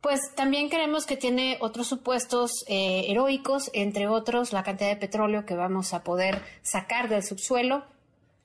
Pues 0.01 0.21
también 0.35 0.69
creemos 0.69 1.07
que 1.07 1.17
tiene 1.17 1.57
otros 1.61 1.87
supuestos 1.87 2.65
eh, 2.69 3.07
heroicos, 3.09 3.71
entre 3.73 4.07
otros 4.07 4.53
la 4.53 4.63
cantidad 4.63 4.91
de 4.91 4.97
petróleo 4.97 5.47
que 5.47 5.55
vamos 5.55 5.95
a 5.95 6.03
poder 6.03 6.43
sacar 6.63 7.09
del 7.09 7.23
subsuelo. 7.23 7.85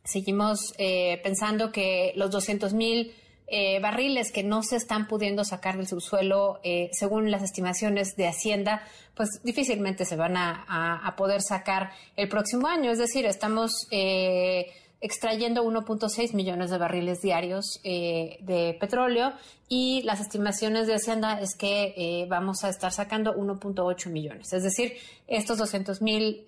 Seguimos 0.05 0.73
eh, 0.77 1.19
pensando 1.21 1.73
que 1.73 2.13
los 2.15 2.31
200 2.31 2.73
mil 2.73 3.13
eh, 3.51 3.79
barriles 3.79 4.31
que 4.31 4.43
no 4.43 4.61
se 4.61 4.75
están 4.75 5.07
pudiendo 5.07 5.43
sacar 5.43 5.77
del 5.77 5.87
subsuelo, 5.87 6.59
eh, 6.63 6.89
según 6.93 7.31
las 7.31 7.41
estimaciones 7.41 8.15
de 8.15 8.27
Hacienda, 8.27 8.83
pues 9.15 9.41
difícilmente 9.43 10.05
se 10.05 10.15
van 10.15 10.37
a, 10.37 11.13
poder 11.17 11.41
sacar 11.41 11.91
el 12.15 12.29
próximo 12.29 12.67
año. 12.67 12.91
Es 12.91 12.99
decir, 12.99 13.25
estamos 13.25 13.87
eh, 13.91 14.71
extrayendo 15.01 15.63
1.6 15.65 16.33
millones 16.33 16.69
de 16.69 16.77
barriles 16.77 17.21
diarios 17.21 17.81
de 17.83 18.77
petróleo 18.79 19.33
y 19.67 20.03
las 20.03 20.21
estimaciones 20.21 20.87
de 20.87 20.95
Hacienda 20.95 21.41
es 21.41 21.55
que 21.57 22.25
vamos 22.29 22.63
a 22.63 22.69
estar 22.69 22.91
sacando 22.91 23.35
1.8 23.35 24.09
millones. 24.09 24.53
Es 24.53 24.63
decir, 24.63 24.93
estos 25.27 25.57
200 25.57 26.01
mil 26.01 26.45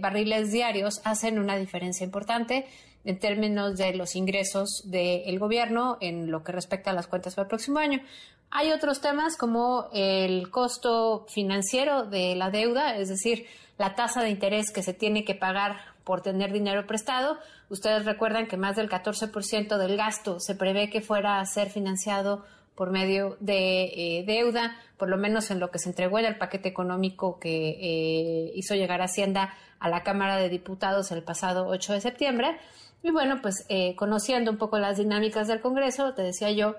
barriles 0.00 0.52
diarios 0.52 1.00
hacen 1.04 1.38
una 1.38 1.56
diferencia 1.56 2.04
importante 2.04 2.66
en 3.04 3.18
términos 3.18 3.76
de 3.76 3.94
los 3.94 4.16
ingresos 4.16 4.82
del 4.84 5.38
gobierno 5.38 5.98
en 6.00 6.30
lo 6.30 6.42
que 6.42 6.52
respecta 6.52 6.90
a 6.90 6.94
las 6.94 7.06
cuentas 7.06 7.34
para 7.34 7.44
el 7.44 7.48
próximo 7.48 7.78
año. 7.78 8.00
Hay 8.50 8.72
otros 8.72 9.00
temas 9.00 9.36
como 9.36 9.88
el 9.92 10.50
costo 10.50 11.26
financiero 11.28 12.04
de 12.04 12.34
la 12.36 12.50
deuda, 12.50 12.96
es 12.96 13.08
decir, 13.08 13.46
la 13.78 13.94
tasa 13.94 14.22
de 14.22 14.30
interés 14.30 14.70
que 14.70 14.82
se 14.82 14.94
tiene 14.94 15.24
que 15.24 15.34
pagar 15.34 15.76
por 16.04 16.20
tener 16.20 16.52
dinero 16.52 16.86
prestado. 16.86 17.38
Ustedes 17.68 18.04
recuerdan 18.04 18.46
que 18.46 18.56
más 18.56 18.76
del 18.76 18.88
14% 18.88 19.76
del 19.76 19.96
gasto 19.96 20.38
se 20.38 20.54
prevé 20.54 20.90
que 20.90 21.00
fuera 21.00 21.40
a 21.40 21.46
ser 21.46 21.70
financiado 21.70 22.44
por 22.74 22.90
medio 22.90 23.36
de 23.40 23.84
eh, 23.84 24.24
deuda, 24.26 24.76
por 24.96 25.08
lo 25.08 25.16
menos 25.16 25.50
en 25.50 25.60
lo 25.60 25.70
que 25.70 25.78
se 25.78 25.88
entregó 25.88 26.18
en 26.18 26.26
el 26.26 26.38
paquete 26.38 26.68
económico 26.68 27.38
que 27.38 27.70
eh, 27.80 28.52
hizo 28.54 28.74
llegar 28.74 29.00
Hacienda 29.00 29.54
a 29.78 29.88
la 29.88 30.02
Cámara 30.02 30.36
de 30.36 30.48
Diputados 30.48 31.10
el 31.12 31.22
pasado 31.22 31.66
8 31.66 31.94
de 31.94 32.00
septiembre. 32.00 32.58
Y 33.04 33.10
bueno, 33.10 33.40
pues 33.42 33.66
eh, 33.68 33.94
conociendo 33.96 34.50
un 34.50 34.56
poco 34.56 34.78
las 34.78 34.96
dinámicas 34.96 35.46
del 35.46 35.60
Congreso, 35.60 36.14
te 36.14 36.22
decía 36.22 36.50
yo 36.52 36.74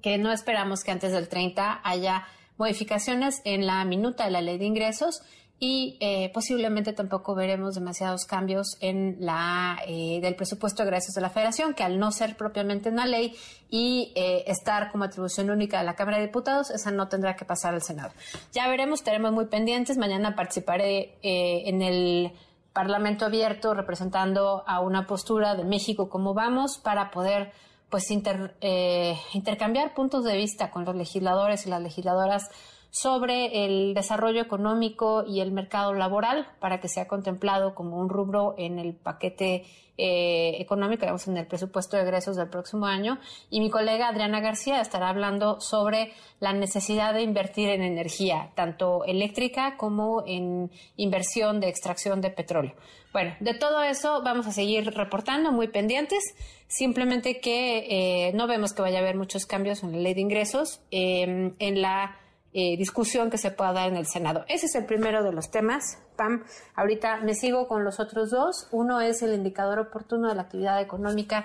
que 0.00 0.16
no 0.16 0.30
esperamos 0.30 0.84
que 0.84 0.92
antes 0.92 1.10
del 1.10 1.28
30 1.28 1.80
haya 1.82 2.28
modificaciones 2.58 3.42
en 3.44 3.66
la 3.66 3.84
minuta 3.84 4.24
de 4.24 4.30
la 4.30 4.40
ley 4.40 4.56
de 4.56 4.66
ingresos 4.66 5.20
y 5.60 5.96
eh, 5.98 6.30
posiblemente 6.32 6.92
tampoco 6.92 7.34
veremos 7.34 7.74
demasiados 7.74 8.24
cambios 8.24 8.76
en 8.80 9.16
la 9.18 9.80
eh, 9.88 10.20
del 10.22 10.36
presupuesto 10.36 10.84
de 10.84 10.90
egresos 10.90 11.14
de 11.16 11.20
la 11.20 11.30
Federación, 11.30 11.74
que 11.74 11.82
al 11.82 11.98
no 11.98 12.12
ser 12.12 12.36
propiamente 12.36 12.90
una 12.90 13.06
ley 13.06 13.34
y 13.68 14.12
eh, 14.14 14.44
estar 14.46 14.92
como 14.92 15.02
atribución 15.02 15.50
única 15.50 15.80
de 15.80 15.86
la 15.86 15.96
Cámara 15.96 16.18
de 16.18 16.26
Diputados, 16.26 16.70
esa 16.70 16.92
no 16.92 17.08
tendrá 17.08 17.34
que 17.34 17.44
pasar 17.44 17.74
al 17.74 17.82
Senado. 17.82 18.12
Ya 18.52 18.68
veremos, 18.68 19.00
estaremos 19.00 19.32
muy 19.32 19.46
pendientes. 19.46 19.98
Mañana 19.98 20.36
participaré 20.36 21.18
en 21.22 21.82
el 21.82 22.32
Parlamento 22.72 23.24
abierto 23.24 23.74
representando 23.74 24.62
a 24.66 24.80
una 24.80 25.06
postura 25.06 25.54
de 25.54 25.64
México 25.64 26.08
como 26.08 26.34
vamos 26.34 26.78
para 26.78 27.10
poder 27.10 27.52
pues 27.88 28.10
intercambiar 28.10 29.94
puntos 29.94 30.24
de 30.24 30.36
vista 30.36 30.70
con 30.70 30.84
los 30.84 30.94
legisladores 30.94 31.66
y 31.66 31.70
las 31.70 31.82
legisladoras 31.82 32.50
sobre 32.90 33.64
el 33.64 33.94
desarrollo 33.94 34.40
económico 34.40 35.24
y 35.26 35.40
el 35.40 35.52
mercado 35.52 35.94
laboral 35.94 36.48
para 36.58 36.80
que 36.80 36.88
sea 36.88 37.06
contemplado 37.06 37.74
como 37.74 37.98
un 37.98 38.08
rubro 38.08 38.54
en 38.58 38.78
el 38.78 38.94
paquete 38.94 39.66
eh, 40.00 40.60
económico, 40.60 41.00
digamos, 41.00 41.26
en 41.26 41.36
el 41.36 41.46
presupuesto 41.48 41.96
de 41.96 42.04
egresos 42.04 42.36
del 42.36 42.48
próximo 42.48 42.86
año. 42.86 43.18
Y 43.50 43.60
mi 43.60 43.68
colega 43.68 44.08
Adriana 44.08 44.40
García 44.40 44.80
estará 44.80 45.08
hablando 45.08 45.60
sobre 45.60 46.12
la 46.38 46.52
necesidad 46.52 47.12
de 47.14 47.22
invertir 47.22 47.68
en 47.68 47.82
energía, 47.82 48.52
tanto 48.54 49.04
eléctrica 49.04 49.76
como 49.76 50.22
en 50.24 50.70
inversión 50.96 51.58
de 51.58 51.68
extracción 51.68 52.20
de 52.20 52.30
petróleo. 52.30 52.74
Bueno, 53.12 53.34
de 53.40 53.54
todo 53.54 53.82
eso 53.82 54.22
vamos 54.22 54.46
a 54.46 54.52
seguir 54.52 54.94
reportando, 54.94 55.50
muy 55.50 55.66
pendientes. 55.66 56.22
Simplemente 56.68 57.40
que 57.40 58.28
eh, 58.28 58.32
no 58.34 58.46
vemos 58.46 58.72
que 58.74 58.82
vaya 58.82 58.98
a 58.98 59.02
haber 59.02 59.16
muchos 59.16 59.46
cambios 59.46 59.82
en 59.82 59.92
la 59.92 59.98
ley 59.98 60.14
de 60.14 60.20
ingresos. 60.20 60.80
Eh, 60.92 61.52
en 61.58 61.82
la 61.82 62.16
eh, 62.60 62.76
discusión 62.76 63.30
que 63.30 63.38
se 63.38 63.52
pueda 63.52 63.72
dar 63.72 63.88
en 63.88 63.96
el 63.96 64.08
Senado. 64.08 64.44
Ese 64.48 64.66
es 64.66 64.74
el 64.74 64.84
primero 64.84 65.22
de 65.22 65.30
los 65.30 65.48
temas. 65.48 65.98
Pam, 66.16 66.42
ahorita 66.74 67.18
me 67.18 67.34
sigo 67.34 67.68
con 67.68 67.84
los 67.84 68.00
otros 68.00 68.30
dos. 68.30 68.66
Uno 68.72 69.00
es 69.00 69.22
el 69.22 69.32
indicador 69.32 69.78
oportuno 69.78 70.28
de 70.28 70.34
la 70.34 70.42
actividad 70.42 70.80
económica 70.80 71.44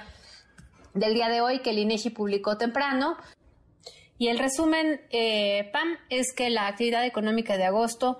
del 0.95 1.13
día 1.13 1.29
de 1.29 1.41
hoy 1.41 1.59
que 1.59 1.69
el 1.69 1.77
INEGI 1.77 2.09
publicó 2.09 2.57
temprano. 2.57 3.15
Y 4.17 4.29
el 4.29 4.39
resumen, 4.39 5.01
eh, 5.11 5.69
Pam, 5.71 5.97
es 6.09 6.33
que 6.33 6.49
la 6.49 6.65
actividad 6.65 7.05
económica 7.05 7.57
de 7.57 7.65
agosto 7.65 8.17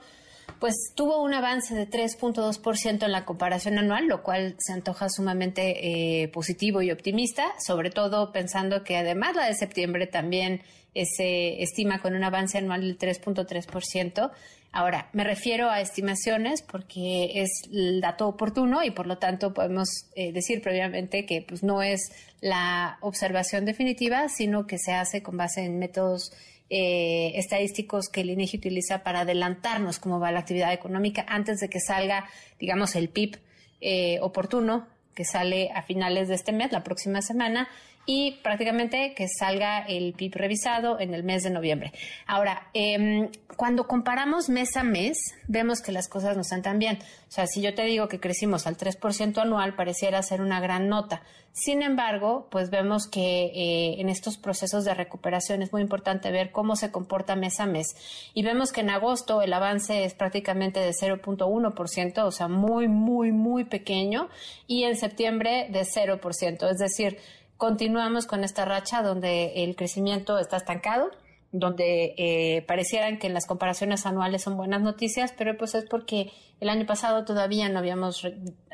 pues 0.64 0.94
tuvo 0.96 1.22
un 1.22 1.34
avance 1.34 1.76
de 1.76 1.90
3.2% 1.90 3.04
en 3.04 3.12
la 3.12 3.26
comparación 3.26 3.78
anual, 3.78 4.08
lo 4.08 4.24
cual 4.24 4.56
se 4.60 4.72
antoja 4.72 5.10
sumamente 5.10 6.22
eh, 6.22 6.30
positivo 6.30 6.82
y 6.82 6.90
optimista, 6.90 7.52
sobre 7.60 7.90
todo 7.90 8.32
pensando 8.32 8.82
que 8.86 8.96
además 8.96 9.36
la 9.36 9.48
de 9.48 9.56
septiembre 9.56 10.08
también 10.08 10.62
se 10.94 11.62
estima 11.62 12.00
con 12.00 12.16
un 12.16 12.24
avance 12.24 12.60
anual 12.60 12.80
del 12.80 12.98
3.3%. 12.98 14.32
Ahora, 14.72 15.10
me 15.12 15.26
refiero 15.26 15.70
a 15.70 15.82
estimaciones 15.82 16.62
porque 16.62 17.42
es 17.42 17.50
el 17.70 18.00
dato 18.00 18.30
oportuno 18.30 18.86
y 18.86 18.92
por 18.92 19.06
lo 19.06 19.18
tanto 19.18 19.54
podemos 19.54 19.90
eh, 20.16 20.32
decir 20.32 20.62
previamente 20.62 21.26
que 21.26 21.42
pues, 21.42 21.62
no 21.62 21.84
es 21.84 22.10
la 22.40 23.00
observación 23.02 23.66
definitiva, 23.66 24.30
sino 24.30 24.66
que 24.66 24.78
se 24.78 24.94
hace 24.94 25.22
con 25.22 25.36
base 25.36 25.66
en 25.66 25.78
métodos 25.78 26.32
eh, 26.76 27.38
estadísticos 27.38 28.10
que 28.10 28.22
el 28.22 28.32
INEGI 28.32 28.58
utiliza 28.58 29.04
para 29.04 29.20
adelantarnos 29.20 30.00
cómo 30.00 30.20
va 30.20 30.32
la 30.32 30.40
actividad 30.40 30.74
económica 30.74 31.24
antes 31.28 31.60
de 31.60 31.70
que 31.70 31.80
salga, 31.80 32.26
digamos, 32.60 32.96
el 32.96 33.10
PIB 33.10 33.38
eh, 33.80 34.18
oportuno 34.22 34.88
que 35.14 35.24
sale 35.24 35.70
a 35.70 35.84
finales 35.84 36.30
de 36.30 36.34
este 36.34 36.52
mes, 36.52 36.72
la 36.72 36.84
próxima 36.84 37.22
semana, 37.22 37.68
y 38.06 38.40
prácticamente 38.44 39.14
que 39.16 39.28
salga 39.28 39.80
el 39.80 40.14
PIB 40.14 40.36
revisado 40.36 41.00
en 41.00 41.14
el 41.14 41.24
mes 41.24 41.44
de 41.44 41.50
noviembre. 41.50 41.94
Ahora, 42.28 42.68
eh, 42.74 43.30
cuando 43.56 43.88
comparamos 43.88 44.50
mes 44.50 44.76
a 44.76 44.84
mes, 44.84 45.18
vemos 45.48 45.82
que 45.82 45.92
las 45.92 46.10
cosas 46.10 46.36
no 46.36 46.42
están 46.42 46.62
tan 46.62 46.80
bien. 46.80 47.00
O 47.28 47.32
sea, 47.32 47.48
si 47.48 47.62
yo 47.62 47.74
te 47.74 47.84
digo 47.84 48.08
que 48.08 48.20
crecimos 48.20 48.68
al 48.68 48.78
3% 48.78 49.38
anual, 49.42 49.76
pareciera 49.76 50.22
ser 50.22 50.42
una 50.42 50.60
gran 50.60 50.90
nota. 50.90 51.22
Sin 51.54 51.84
embargo, 51.84 52.48
pues 52.50 52.72
vemos 52.72 53.08
que 53.08 53.46
eh, 53.46 54.02
en 54.02 54.10
estos 54.10 54.38
procesos 54.38 54.86
de 54.86 54.96
recuperación 54.96 55.62
es 55.62 55.72
muy 55.72 55.84
importante 55.84 56.32
ver 56.32 56.52
cómo 56.52 56.76
se 56.76 56.92
comporta 56.92 57.36
mes 57.36 57.60
a 57.60 57.68
mes. 57.68 57.96
Y 58.34 58.42
vemos 58.42 58.72
que 58.72 58.82
en 58.82 58.90
agosto 58.90 59.42
el 59.44 59.54
avance 59.54 60.04
es 60.04 60.16
prácticamente 60.16 60.80
de 60.80 60.92
0.1%, 60.92 62.24
o 62.24 62.32
sea, 62.32 62.48
muy, 62.48 62.88
muy, 62.88 63.32
muy 63.32 63.66
pequeño, 63.66 64.30
y 64.66 64.84
en 64.86 64.98
septiembre 64.98 65.68
de 65.70 65.82
0%. 65.82 66.72
Es 66.72 66.80
decir, 66.80 67.20
continuamos 67.64 68.26
con 68.26 68.44
esta 68.44 68.66
racha 68.66 69.02
donde 69.02 69.64
el 69.64 69.78
crecimiento 69.78 70.38
está 70.38 70.58
estancado 70.58 71.12
donde 71.54 72.14
eh, 72.18 72.62
parecieran 72.68 73.20
que 73.20 73.30
las 73.30 73.46
comparaciones 73.46 74.06
anuales 74.06 74.42
son 74.42 74.58
buenas 74.58 74.82
noticias, 74.82 75.34
pero 75.38 75.56
pues 75.56 75.74
es 75.76 75.86
porque 75.86 76.32
el 76.60 76.68
año 76.68 76.86
pasado 76.86 77.24
todavía 77.24 77.70
no 77.70 77.80
habíamos, 77.80 78.28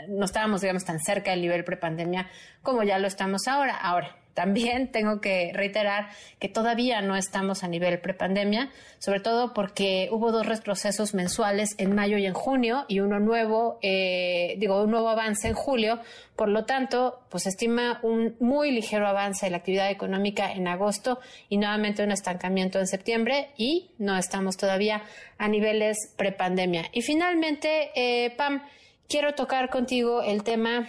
no 0.07 0.25
estábamos, 0.25 0.61
digamos, 0.61 0.85
tan 0.85 0.99
cerca 0.99 1.31
del 1.31 1.41
nivel 1.41 1.65
prepandemia 1.65 2.31
como 2.63 2.81
ya 2.81 2.97
lo 2.97 3.05
estamos 3.05 3.47
ahora. 3.47 3.75
Ahora, 3.77 4.15
también 4.33 4.87
tengo 4.91 5.21
que 5.21 5.51
reiterar 5.53 6.09
que 6.39 6.49
todavía 6.49 7.01
no 7.01 7.15
estamos 7.15 7.63
a 7.63 7.67
nivel 7.67 7.99
prepandemia, 7.99 8.69
sobre 8.99 9.19
todo 9.19 9.53
porque 9.53 10.09
hubo 10.11 10.31
dos 10.31 10.45
retrocesos 10.45 11.13
mensuales 11.13 11.75
en 11.77 11.95
mayo 11.95 12.17
y 12.17 12.25
en 12.25 12.33
junio 12.33 12.85
y 12.87 12.99
uno 12.99 13.19
nuevo, 13.19 13.79
eh, 13.81 14.55
digo, 14.57 14.83
un 14.83 14.91
nuevo 14.91 15.09
avance 15.09 15.47
en 15.47 15.53
julio. 15.53 15.99
Por 16.35 16.49
lo 16.49 16.65
tanto, 16.65 17.19
pues 17.29 17.47
estima 17.47 17.99
un 18.01 18.35
muy 18.39 18.71
ligero 18.71 19.07
avance 19.07 19.45
de 19.45 19.51
la 19.51 19.57
actividad 19.57 19.91
económica 19.91 20.51
en 20.53 20.67
agosto 20.67 21.19
y 21.49 21.57
nuevamente 21.57 22.03
un 22.03 22.11
estancamiento 22.11 22.79
en 22.79 22.87
septiembre 22.87 23.49
y 23.57 23.91
no 23.97 24.17
estamos 24.17 24.55
todavía 24.55 25.03
a 25.37 25.47
niveles 25.47 25.97
prepandemia. 26.15 26.85
Y 26.93 27.01
finalmente, 27.01 27.91
eh, 27.95 28.31
Pam, 28.31 28.63
quiero 29.09 29.33
tocar 29.33 29.69
contigo 29.69 30.21
el 30.21 30.43
tema 30.43 30.87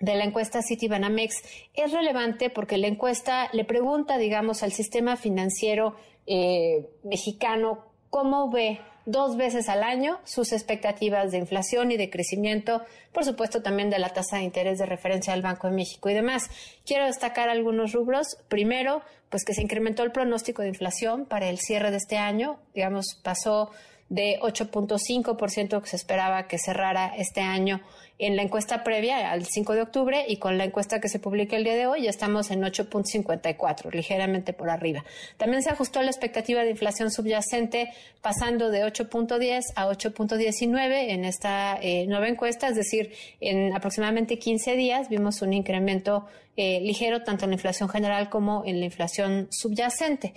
de 0.00 0.14
la 0.14 0.24
encuesta 0.24 0.62
Citibanamex 0.62 1.42
es 1.74 1.92
relevante 1.92 2.50
porque 2.50 2.76
la 2.76 2.86
encuesta 2.86 3.48
le 3.52 3.64
pregunta, 3.64 4.18
digamos, 4.18 4.62
al 4.62 4.72
sistema 4.72 5.16
financiero 5.16 5.96
eh, 6.26 6.88
mexicano 7.04 7.84
cómo 8.10 8.50
ve 8.50 8.80
dos 9.06 9.36
veces 9.36 9.68
al 9.68 9.84
año 9.84 10.18
sus 10.24 10.52
expectativas 10.52 11.30
de 11.30 11.38
inflación 11.38 11.92
y 11.92 11.96
de 11.96 12.10
crecimiento, 12.10 12.82
por 13.12 13.24
supuesto 13.24 13.62
también 13.62 13.88
de 13.88 13.98
la 13.98 14.10
tasa 14.10 14.36
de 14.36 14.42
interés 14.42 14.78
de 14.78 14.86
referencia 14.86 15.32
del 15.32 15.42
Banco 15.42 15.68
de 15.68 15.74
México 15.74 16.10
y 16.10 16.14
demás. 16.14 16.50
Quiero 16.84 17.06
destacar 17.06 17.48
algunos 17.48 17.92
rubros. 17.92 18.36
Primero, 18.48 19.02
pues 19.30 19.44
que 19.44 19.54
se 19.54 19.62
incrementó 19.62 20.02
el 20.02 20.12
pronóstico 20.12 20.62
de 20.62 20.68
inflación 20.68 21.24
para 21.24 21.48
el 21.48 21.58
cierre 21.58 21.90
de 21.90 21.96
este 21.96 22.18
año, 22.18 22.58
digamos, 22.74 23.18
pasó 23.22 23.70
de 24.08 24.38
8.5% 24.40 25.82
que 25.82 25.88
se 25.88 25.96
esperaba 25.96 26.46
que 26.46 26.58
cerrara 26.58 27.12
este 27.16 27.40
año 27.40 27.80
en 28.18 28.36
la 28.36 28.42
encuesta 28.42 28.82
previa 28.82 29.30
al 29.30 29.44
5 29.44 29.74
de 29.74 29.82
octubre 29.82 30.24
y 30.26 30.38
con 30.38 30.56
la 30.56 30.64
encuesta 30.64 31.00
que 31.00 31.08
se 31.08 31.18
publica 31.18 31.56
el 31.56 31.64
día 31.64 31.74
de 31.74 31.86
hoy 31.86 32.02
ya 32.02 32.10
estamos 32.10 32.50
en 32.50 32.62
8.54, 32.62 33.92
ligeramente 33.92 34.52
por 34.52 34.70
arriba. 34.70 35.04
También 35.36 35.62
se 35.62 35.70
ajustó 35.70 36.02
la 36.02 36.10
expectativa 36.10 36.62
de 36.62 36.70
inflación 36.70 37.10
subyacente 37.10 37.92
pasando 38.22 38.70
de 38.70 38.84
8.10 38.84 39.62
a 39.74 39.86
8.19 39.88 41.10
en 41.10 41.24
esta 41.24 41.78
eh, 41.80 42.06
nueva 42.06 42.28
encuesta, 42.28 42.68
es 42.68 42.76
decir, 42.76 43.12
en 43.40 43.74
aproximadamente 43.74 44.38
15 44.38 44.76
días 44.76 45.08
vimos 45.08 45.42
un 45.42 45.52
incremento 45.52 46.26
eh, 46.56 46.80
ligero 46.80 47.22
tanto 47.22 47.44
en 47.44 47.50
la 47.50 47.56
inflación 47.56 47.88
general 47.90 48.30
como 48.30 48.64
en 48.64 48.80
la 48.80 48.86
inflación 48.86 49.48
subyacente. 49.50 50.32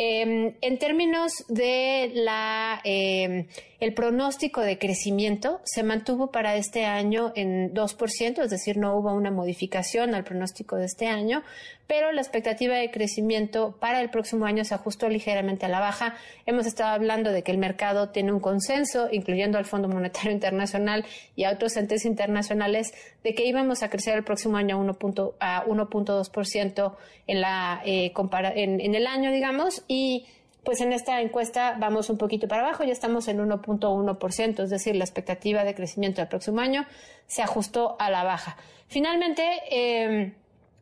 Em, 0.00 0.54
en 0.60 0.78
términos 0.78 1.32
de 1.48 2.12
la, 2.14 2.80
em, 2.84 3.48
el 3.80 3.94
pronóstico 3.94 4.60
de 4.60 4.78
crecimiento, 4.78 5.60
se 5.64 5.82
mantuvo 5.82 6.30
para 6.30 6.54
este 6.54 6.84
año 6.84 7.32
en 7.34 7.74
2%, 7.74 8.44
es 8.44 8.50
decir, 8.50 8.76
no 8.76 8.96
hubo 8.96 9.12
una 9.12 9.32
modificación 9.32 10.14
al 10.14 10.22
pronóstico 10.22 10.76
de 10.76 10.84
este 10.84 11.08
año, 11.08 11.42
pero 11.88 12.12
la 12.12 12.20
expectativa 12.20 12.76
de 12.76 12.90
crecimiento 12.90 13.74
para 13.80 14.00
el 14.02 14.10
próximo 14.10 14.44
año 14.44 14.62
se 14.62 14.74
ajustó 14.74 15.08
ligeramente 15.08 15.64
a 15.64 15.70
la 15.70 15.80
baja. 15.80 16.14
Hemos 16.44 16.66
estado 16.66 16.90
hablando 16.90 17.32
de 17.32 17.42
que 17.42 17.50
el 17.50 17.56
mercado 17.56 18.10
tiene 18.10 18.30
un 18.30 18.40
consenso, 18.40 19.08
incluyendo 19.10 19.56
al 19.56 19.64
Fondo 19.64 19.88
Monetario 19.88 20.30
Internacional 20.30 21.06
y 21.34 21.44
a 21.44 21.50
otros 21.50 21.78
entes 21.78 22.04
internacionales, 22.04 22.92
de 23.24 23.34
que 23.34 23.46
íbamos 23.46 23.82
a 23.82 23.88
crecer 23.88 24.18
el 24.18 24.22
próximo 24.22 24.58
año 24.58 24.76
a 24.76 25.64
1.2% 25.64 26.96
en, 27.26 27.44
eh, 27.84 28.12
en 28.54 28.94
el 28.94 29.06
año, 29.06 29.32
digamos, 29.32 29.82
y 29.88 30.26
pues 30.64 30.82
en 30.82 30.92
esta 30.92 31.22
encuesta 31.22 31.76
vamos 31.80 32.10
un 32.10 32.18
poquito 32.18 32.48
para 32.48 32.64
abajo, 32.64 32.84
ya 32.84 32.92
estamos 32.92 33.26
en 33.28 33.38
1.1%, 33.38 34.62
es 34.62 34.68
decir, 34.68 34.94
la 34.94 35.04
expectativa 35.04 35.64
de 35.64 35.74
crecimiento 35.74 36.20
del 36.20 36.28
próximo 36.28 36.60
año 36.60 36.84
se 37.26 37.40
ajustó 37.40 37.96
a 37.98 38.10
la 38.10 38.24
baja. 38.24 38.58
Finalmente, 38.88 39.42
em, 39.70 40.34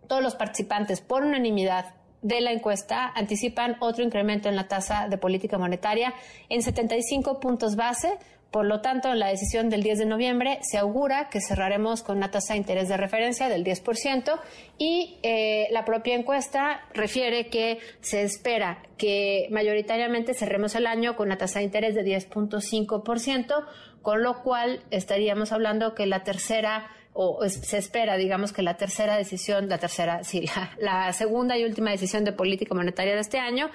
todos 0.07 0.23
los 0.23 0.35
participantes, 0.35 1.01
por 1.01 1.25
unanimidad 1.25 1.95
de 2.23 2.41
la 2.41 2.53
encuesta, 2.53 3.13
anticipan 3.15 3.77
otro 3.81 4.03
incremento 4.03 4.49
en 4.49 4.57
la 4.57 4.69
tasa 4.69 5.09
de 5.09 5.19
política 5.19 5.59
monetaria 5.59 6.15
en 6.49 6.63
75 6.63 7.41
puntos 7.41 7.77
base, 7.77 8.19
por 8.51 8.65
lo 8.65 8.81
tanto, 8.81 9.13
en 9.13 9.19
la 9.19 9.29
decisión 9.29 9.69
del 9.69 9.83
10 9.83 9.99
de 9.99 10.07
noviembre 10.07 10.61
se 10.63 10.79
augura 10.79 11.29
que 11.29 11.41
cerraremos 11.41 12.03
con 12.03 12.17
una 12.17 12.31
tasa 12.31 12.55
de 12.55 12.61
interés 12.61 12.89
de 12.89 12.97
referencia 12.97 13.49
del 13.49 13.65
10% 13.65 14.41
y 14.79 15.19
eh, 15.23 15.69
la 15.73 15.85
propia 15.85 16.15
encuesta 16.15 16.81
refiere 16.95 17.49
que 17.49 17.81
se 18.01 18.23
espera 18.23 18.83
que 18.97 19.49
mayoritariamente 19.51 20.33
cerremos 20.33 20.75
el 20.75 20.87
año 20.87 21.17
con 21.17 21.29
una 21.29 21.39
tasa 21.39 21.59
de 21.59 21.67
interés 21.67 21.95
de 21.95 22.05
10.5%, 22.05 23.67
con 24.01 24.23
lo 24.23 24.43
cual 24.43 24.81
estaríamos 24.91 25.53
hablando 25.53 25.95
que 25.95 26.07
la 26.07 26.23
tercera 26.25 26.89
o 27.17 27.49
se 27.49 27.79
espera, 27.79 28.17
digamos, 28.17 28.53
que 28.53 28.63
la 28.63 28.77
tercera 28.77 29.17
decisión, 29.17 29.69
la 29.69 29.79
tercera, 29.79 30.23
sí, 30.25 30.49
la, 30.79 31.13
segunda 31.13 31.57
y 31.57 31.65
última 31.65 31.91
decisión 31.91 32.25
de 32.25 32.33
política 32.33 32.75
monetaria 32.75 33.15
de 33.15 33.21
este 33.21 33.39
año 33.39 33.71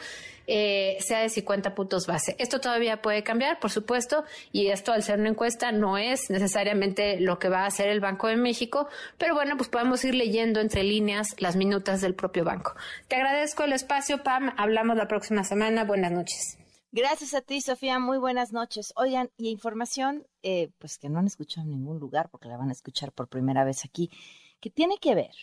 eh, 0.48 0.98
sea 1.00 1.22
de 1.22 1.30
50 1.30 1.74
puntos 1.74 2.06
base. 2.08 2.36
Esto 2.38 2.60
todavía 2.60 3.02
puede 3.02 3.24
cambiar, 3.24 3.60
por 3.60 3.72
supuesto, 3.72 4.26
y 4.52 4.68
esto 4.68 4.92
al 4.92 5.02
ser 5.02 5.20
una 5.20 5.30
encuesta 5.30 5.72
no 5.72 5.98
es 5.98 6.30
necesariamente 6.30 7.20
lo 7.20 7.40
que 7.40 7.50
va 7.50 7.62
a 7.62 7.66
hacer 7.68 7.90
el 7.90 8.00
Banco 8.00 8.28
de 8.28 8.36
México, 8.36 8.88
pero 9.18 9.34
bueno, 9.34 9.58
pues 9.58 9.70
podemos 9.70 10.04
ir 10.06 10.14
leyendo 10.14 10.60
entre 10.60 10.84
líneas 10.84 11.36
las 11.40 11.56
minutas 11.56 12.02
del 12.02 12.14
propio 12.14 12.44
banco. 12.44 12.76
Te 13.08 13.16
agradezco 13.16 13.64
el 13.64 13.74
espacio, 13.74 14.24
Pam. 14.24 14.54
Hablamos 14.58 14.98
la 14.98 15.08
próxima 15.08 15.44
semana. 15.44 15.84
Buenas 15.84 16.12
noches. 16.12 16.61
Gracias 16.94 17.34
a 17.34 17.40
ti, 17.40 17.62
Sofía. 17.62 18.00
Muy 18.00 18.18
buenas 18.18 18.52
noches. 18.52 18.92
Oigan, 18.98 19.32
y 19.38 19.48
información, 19.48 20.28
eh, 20.44 20.72
pues 20.78 20.98
que 20.98 21.08
no 21.08 21.20
han 21.20 21.28
escuchado 21.28 21.66
en 21.66 21.72
ningún 21.72 22.00
lugar, 22.00 22.30
porque 22.30 22.50
la 22.50 22.58
van 22.58 22.68
a 22.68 22.74
escuchar 22.74 23.14
por 23.14 23.30
primera 23.30 23.64
vez 23.64 23.86
aquí, 23.86 24.12
que 24.60 24.70
tiene 24.70 24.98
que 24.98 25.16
ver, 25.16 25.34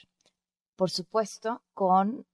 por 0.76 0.90
supuesto, 0.90 1.62
con 1.72 2.26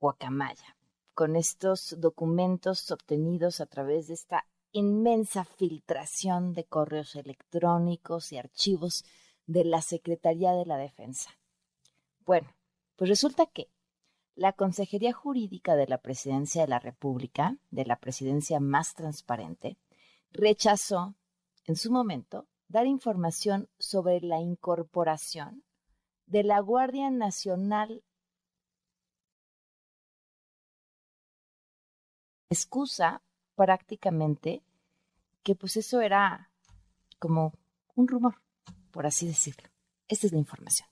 Guacamaya, 0.00 0.76
con 1.12 1.34
estos 1.34 1.96
documentos 1.98 2.88
obtenidos 2.92 3.60
a 3.60 3.66
través 3.66 4.06
de 4.06 4.14
esta 4.14 4.46
inmensa 4.70 5.44
filtración 5.44 6.52
de 6.52 6.62
correos 6.62 7.16
electrónicos 7.16 8.30
y 8.30 8.38
archivos 8.38 9.04
de 9.44 9.64
la 9.64 9.82
Secretaría 9.82 10.52
de 10.52 10.66
la 10.66 10.76
Defensa. 10.76 11.30
Bueno, 12.24 12.54
pues 12.94 13.10
resulta 13.10 13.46
que 13.46 13.66
la 14.34 14.52
Consejería 14.52 15.12
Jurídica 15.12 15.76
de 15.76 15.86
la 15.86 15.98
Presidencia 15.98 16.62
de 16.62 16.68
la 16.68 16.78
República, 16.78 17.56
de 17.70 17.84
la 17.84 17.96
presidencia 17.96 18.60
más 18.60 18.94
transparente, 18.94 19.76
rechazó 20.32 21.14
en 21.64 21.76
su 21.76 21.90
momento 21.90 22.46
dar 22.68 22.86
información 22.86 23.68
sobre 23.78 24.20
la 24.20 24.40
incorporación 24.40 25.62
de 26.26 26.44
la 26.44 26.60
Guardia 26.60 27.10
Nacional. 27.10 28.02
Excusa 32.50 33.22
prácticamente 33.54 34.62
que 35.42 35.54
pues 35.54 35.76
eso 35.76 36.00
era 36.00 36.50
como 37.18 37.52
un 37.94 38.08
rumor, 38.08 38.40
por 38.90 39.06
así 39.06 39.26
decirlo. 39.26 39.68
Esta 40.08 40.26
es 40.26 40.32
la 40.32 40.38
información. 40.38 40.91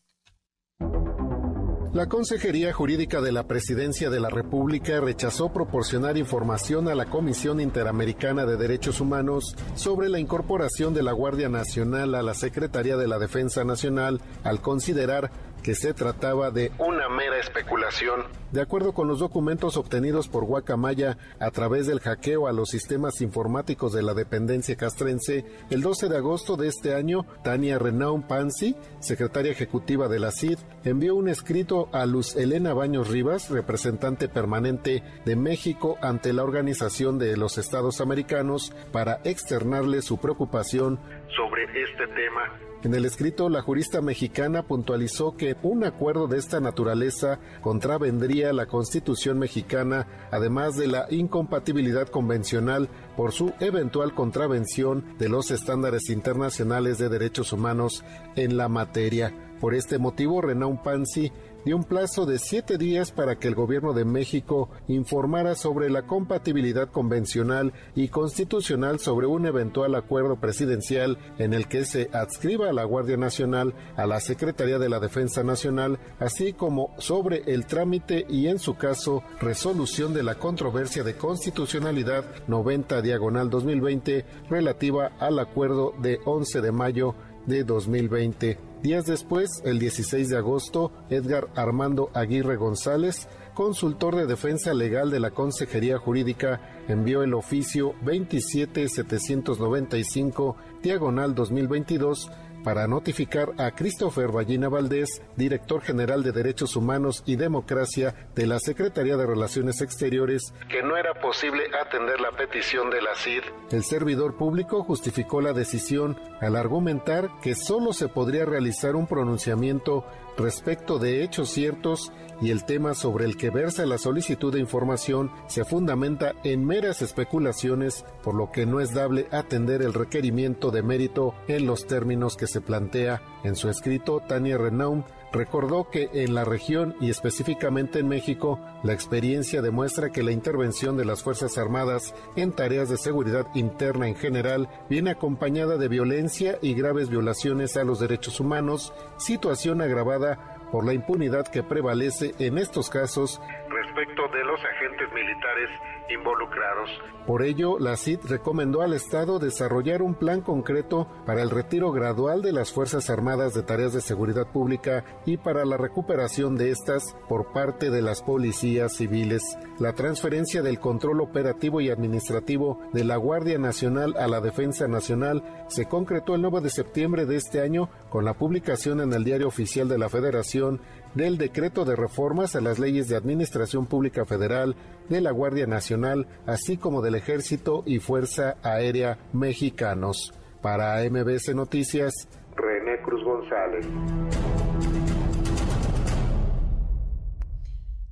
La 1.93 2.07
Consejería 2.07 2.73
Jurídica 2.73 3.21
de 3.21 3.33
la 3.33 3.49
Presidencia 3.49 4.11
de 4.11 4.21
la 4.21 4.31
República 4.31 5.01
rechazó 5.01 5.53
proporcionar 5.53 6.17
información 6.17 6.89
a 6.89 6.95
la 6.95 7.07
Comisión 7.07 7.61
Interamericana 7.61 8.47
de 8.47 8.57
Derechos 8.57 9.01
Humanos 9.01 9.57
sobre 9.75 10.09
la 10.09 10.21
incorporación 10.21 10.95
de 10.95 11.03
la 11.03 11.11
Guardia 11.11 11.49
Nacional 11.49 12.15
a 12.15 12.23
la 12.23 12.35
Secretaría 12.35 12.97
de 12.97 13.09
la 13.09 13.19
Defensa 13.19 13.65
Nacional 13.65 14.21
al 14.45 14.61
considerar 14.61 15.33
que 15.61 15.75
se 15.75 15.95
trataba 15.95 16.51
de 16.51 16.73
una 16.79 17.09
mera 17.09 17.39
especulación. 17.39 18.23
De 18.53 18.61
acuerdo 18.61 18.93
con 18.93 19.07
los 19.07 19.21
documentos 19.21 19.77
obtenidos 19.77 20.29
por 20.29 20.45
Guacamaya 20.45 21.19
a 21.39 21.51
través 21.51 21.87
del 21.87 22.01
hackeo 22.01 22.49
a 22.49 22.53
los 22.53 22.71
sistemas 22.71 23.21
informáticos 23.21 23.93
de 23.93 24.03
la 24.03 24.13
dependencia 24.13 24.77
castrense, 24.77 25.45
el 25.71 25.83
12 25.83 26.09
de 26.09 26.17
agosto 26.17 26.57
de 26.57 26.67
este 26.67 26.95
año, 26.95 27.25
Tania 27.45 27.79
Renaun 27.79 28.23
Pansi, 28.23 28.75
secretaria 28.99 29.53
ejecutiva 29.53 30.09
de 30.09 30.19
la 30.19 30.33
CID, 30.33 30.59
envió 30.85 31.15
un 31.15 31.29
escrito 31.29 31.89
a 31.93 32.07
Luz 32.07 32.35
Elena 32.35 32.75
Baños 32.75 33.09
Rivas, 33.09 33.51
representante 33.51 34.29
permanente 34.29 35.05
de 35.25 35.37
México 35.37 35.97
ante 36.03 36.33
la 36.33 36.43
Organización 36.43 37.19
de 37.19 37.37
los 37.37 37.57
Estados 37.59 38.01
Americanos, 38.01 38.73
para 38.91 39.21
externarle 39.25 40.03
su 40.03 40.19
preocupación 40.19 40.99
sobre 41.37 41.65
este 41.65 42.07
tema. 42.09 42.71
En 42.83 42.95
el 42.95 43.05
escrito, 43.05 43.51
la 43.51 43.61
jurista 43.61 44.01
mexicana 44.01 44.63
puntualizó 44.63 45.37
que 45.37 45.55
un 45.63 45.85
acuerdo 45.85 46.29
de 46.29 46.39
esta 46.39 46.61
naturaleza 46.61 47.39
contravendría 47.61 48.55
la 48.55 48.65
Constitución 48.65 49.39
mexicana, 49.39 50.07
además 50.31 50.77
de 50.77 50.87
la 50.87 51.07
incompatibilidad 51.11 52.09
convencional 52.09 52.89
por 53.19 53.33
su 53.33 53.53
eventual 53.61 54.15
contravención 54.15 55.05
de 55.19 55.29
los 55.29 55.51
estándares 55.51 56.09
internacionales 56.09 56.97
de 56.97 57.11
derechos 57.11 57.53
humanos 57.53 58.03
en 58.35 58.57
la 58.57 58.71
materia. 58.71 59.35
Por 59.61 59.75
este 59.75 59.99
motivo, 59.99 60.41
Renaun 60.41 60.83
Pansi 60.83 61.31
dio 61.65 61.77
un 61.77 61.85
plazo 61.85 62.27
de 62.27 62.39
siete 62.39 62.79
días 62.79 63.13
para 63.13 63.39
que 63.39 63.49
el 63.49 63.55
gobierno 63.55 63.93
de 63.93 64.05
México 64.05 64.71
informara 64.89 65.55
sobre 65.55 65.91
la 65.91 66.03
compatibilidad 66.03 66.91
convencional 66.91 67.73
y 67.95 68.09
constitucional 68.09 68.99
sobre 68.99 69.27
un 69.27 69.47
eventual 69.47 69.95
acuerdo 69.95 70.37
presidencial 70.37 71.19
en 71.39 71.55
el 71.55 71.69
que 71.69 71.85
se 71.85 72.09
adscriba 72.13 72.71
a 72.71 72.73
la 72.73 72.85
Guardia 72.85 73.17
Nacional 73.17 73.75
a 73.97 74.07
la 74.07 74.21
Secretaría 74.21 74.79
de 74.79 74.89
la 74.89 75.01
Defensa 75.01 75.43
Nacional, 75.43 75.99
así 76.19 76.53
como 76.53 76.95
sobre 76.99 77.43
el 77.47 77.67
trámite 77.67 78.27
y, 78.29 78.47
en 78.49 78.59
su 78.59 78.77
caso, 78.77 79.23
resolución 79.41 80.15
de 80.15 80.23
la 80.23 80.37
controversia 80.37 81.03
de 81.03 81.17
constitucionalidad 81.17 82.25
90 82.49 83.03
diagonal 83.03 83.51
2020 83.51 84.25
relativa 84.49 85.13
al 85.19 85.39
acuerdo 85.39 85.95
de 86.01 86.21
11 86.25 86.61
de 86.61 86.73
mayo 86.73 87.15
de 87.47 87.65
2020. 87.65 88.70
Días 88.83 89.05
después, 89.05 89.51
el 89.65 89.79
16 89.79 90.31
de 90.31 90.39
agosto, 90.39 90.91
Edgar 91.11 91.49
Armando 91.55 92.11
Aguirre 92.15 92.57
González, 92.57 93.29
consultor 93.53 94.17
de 94.17 94.27
defensa 94.27 94.73
legal 94.73 95.11
de 95.11 95.21
la 95.21 95.33
Consejería 95.33 95.99
Jurídica, 95.99 96.63
envió 96.89 97.23
el 97.23 97.35
oficio 97.35 97.95
27795 98.03 100.57
diagonal 100.83 101.35
2022 101.35 102.31
para 102.63 102.87
notificar 102.87 103.51
a 103.59 103.71
Christopher 103.73 104.29
Ballina 104.29 104.69
Valdés, 104.69 105.23
director 105.37 105.83
general 105.83 106.23
de 106.23 106.33
Derechos 106.33 106.77
Humanos 106.77 107.23
y 107.27 107.37
Democracia 107.37 108.29
de 108.35 108.47
la 108.47 108.59
Secretaría 108.59 109.17
de 109.17 109.27
Relaciones 109.27 109.81
Exteriores, 109.81 110.53
que 110.69 110.83
no 110.83 110.97
era 110.97 111.15
posible 111.15 111.65
atender 111.81 112.21
la 112.21 112.33
petición 112.33 112.91
de 112.91 113.03
la 113.03 113.15
CID. 113.15 113.43
El 113.71 113.85
servidor 113.85 114.37
público 114.37 114.83
justificó 114.83 115.41
la 115.41 115.53
decisión 115.53 116.19
al 116.41 116.57
argumentar 116.57 117.31
que 117.43 117.55
solo 117.55 117.93
se 117.93 118.09
podría 118.09 118.45
realizar 118.45 118.97
un 118.97 119.07
pronunciamiento 119.07 120.05
respecto 120.37 120.99
de 120.99 121.23
hechos 121.23 121.51
ciertos 121.51 122.13
y 122.41 122.51
el 122.51 122.65
tema 122.65 122.95
sobre 122.95 123.27
el 123.27 123.37
que 123.37 123.51
versa 123.51 123.85
la 123.87 123.99
solicitud 123.99 124.53
de 124.53 124.61
información 124.61 125.31
se 125.47 125.65
fundamenta 125.65 126.33
en 126.43 126.65
meras 126.65 127.03
especulaciones, 127.03 128.05
por 128.23 128.35
lo 128.35 128.51
que 128.51 128.67
no 128.67 128.81
es 128.81 128.95
dable 128.95 129.27
atender 129.31 129.83
el 129.83 129.93
requerimiento 129.93 130.71
de 130.71 130.83
mérito 130.83 131.35
en 131.49 131.67
los 131.67 131.87
términos 131.87 132.37
que 132.37 132.47
se 132.47 132.61
plantea. 132.61 133.23
En 133.45 133.57
su 133.57 133.69
escrito, 133.69 134.23
Tania 134.27 134.57
Renaum 134.57 135.05
recordó 135.33 135.89
que 135.91 136.11
en 136.13 136.35
la 136.35 136.45
región 136.45 136.97
y 137.01 137.11
específicamente 137.11 137.99
en 137.99 138.09
México, 138.09 138.59
la 138.83 138.93
experiencia 138.93 139.63
demuestra 139.63 140.11
que 140.11 140.23
la 140.23 140.33
intervención 140.33 140.97
de 140.97 141.05
las 141.05 141.23
Fuerzas 141.23 141.59
Armadas 141.59 142.15
en 142.37 142.53
tareas 142.53 142.89
de 142.89 142.97
seguridad 142.97 143.47
interna 143.55 144.09
en 144.09 144.17
general 144.17 144.69
viene 144.89 145.11
acompañada 145.11 145.77
de 145.77 145.89
violencia 145.89 146.59
y 146.63 146.75
graves 146.75 147.09
violaciones 147.09 147.77
a 147.77 147.85
los 147.85 148.01
derechos 148.01 148.41
humanos, 148.41 148.93
situación 149.19 149.81
agravada 149.81 150.57
por 150.71 150.85
la 150.85 150.95
impunidad 150.95 151.49
que 151.49 151.63
prevalece 151.63 152.35
en 152.39 152.59
estos 152.59 152.91
casos 152.91 153.41
respecto 153.71 154.29
de 154.29 154.45
los 154.45 154.61
agentes 154.65 155.13
militares 155.13 155.71
involucrados. 156.11 156.91
Por 157.27 157.43
ello, 157.43 157.79
la 157.79 157.97
CID 157.97 158.21
recomendó 158.29 158.83
al 158.83 158.95
Estado 158.95 159.39
desarrollar 159.39 160.03
un 160.03 160.15
plan 160.15 160.41
concreto 160.41 161.07
para 161.27 161.43
el 161.43 161.51
retiro 161.51 161.93
gradual 161.93 162.43
de 162.43 162.53
las 162.53 162.73
Fuerzas 162.73 163.11
Armadas 163.11 163.55
de 163.55 163.63
tareas 163.63 163.93
de 163.93 164.01
seguridad 164.01 164.51
pública 164.51 165.05
y 165.27 165.37
para 165.37 165.65
la 165.65 165.77
recuperación 165.77 166.57
de 166.57 166.71
estas 166.71 167.17
por 167.29 167.53
parte 167.53 167.91
de 167.91 168.03
las 168.03 168.23
policías 168.23 168.97
civiles. 168.97 169.43
La 169.79 169.95
transferencia 169.95 170.63
del 170.63 170.81
control 170.81 171.21
operativo 171.21 171.81
y 171.81 171.91
administrativo 171.91 172.81
de 172.93 173.05
la 173.05 173.17
Guardia 173.17 173.59
Nacional 173.59 174.15
a 174.19 174.27
la 174.27 174.41
Defensa 174.41 174.89
Nacional 174.89 175.43
se 175.69 175.87
concretó 175.87 176.35
el 176.35 176.43
9 176.43 176.61
de 176.61 176.71
septiembre 176.71 177.27
de 177.27 177.37
este 177.37 177.61
año 177.61 177.89
con 178.09 178.25
la 178.25 178.35
publicación 178.35 179.01
en 179.01 179.13
el 179.13 179.25
Diario 179.25 179.49
Oficial 179.49 179.89
de 179.89 179.99
la 179.99 180.09
Federación 180.09 180.81
del 181.15 181.39
decreto 181.39 181.85
de 181.85 181.97
reformas 181.97 182.55
a 182.57 182.61
las 182.61 182.79
leyes 182.79 183.09
de 183.09 183.17
administración 183.17 183.87
Pública 183.87 184.25
Federal, 184.25 184.77
de 185.09 185.21
la 185.21 185.33
Guardia 185.33 185.67
Nacional, 185.67 186.27
así 186.47 186.77
como 186.77 187.03
del 187.03 187.17
Ejército 187.17 187.83
y 187.87 187.99
Fuerza 187.99 188.57
Aérea 188.63 189.19
Mexicanos. 189.33 190.33
Para 190.63 191.03
MBS 191.09 191.55
Noticias, 191.55 192.13
René 192.55 193.01
Cruz 193.03 193.25
González. 193.25 193.87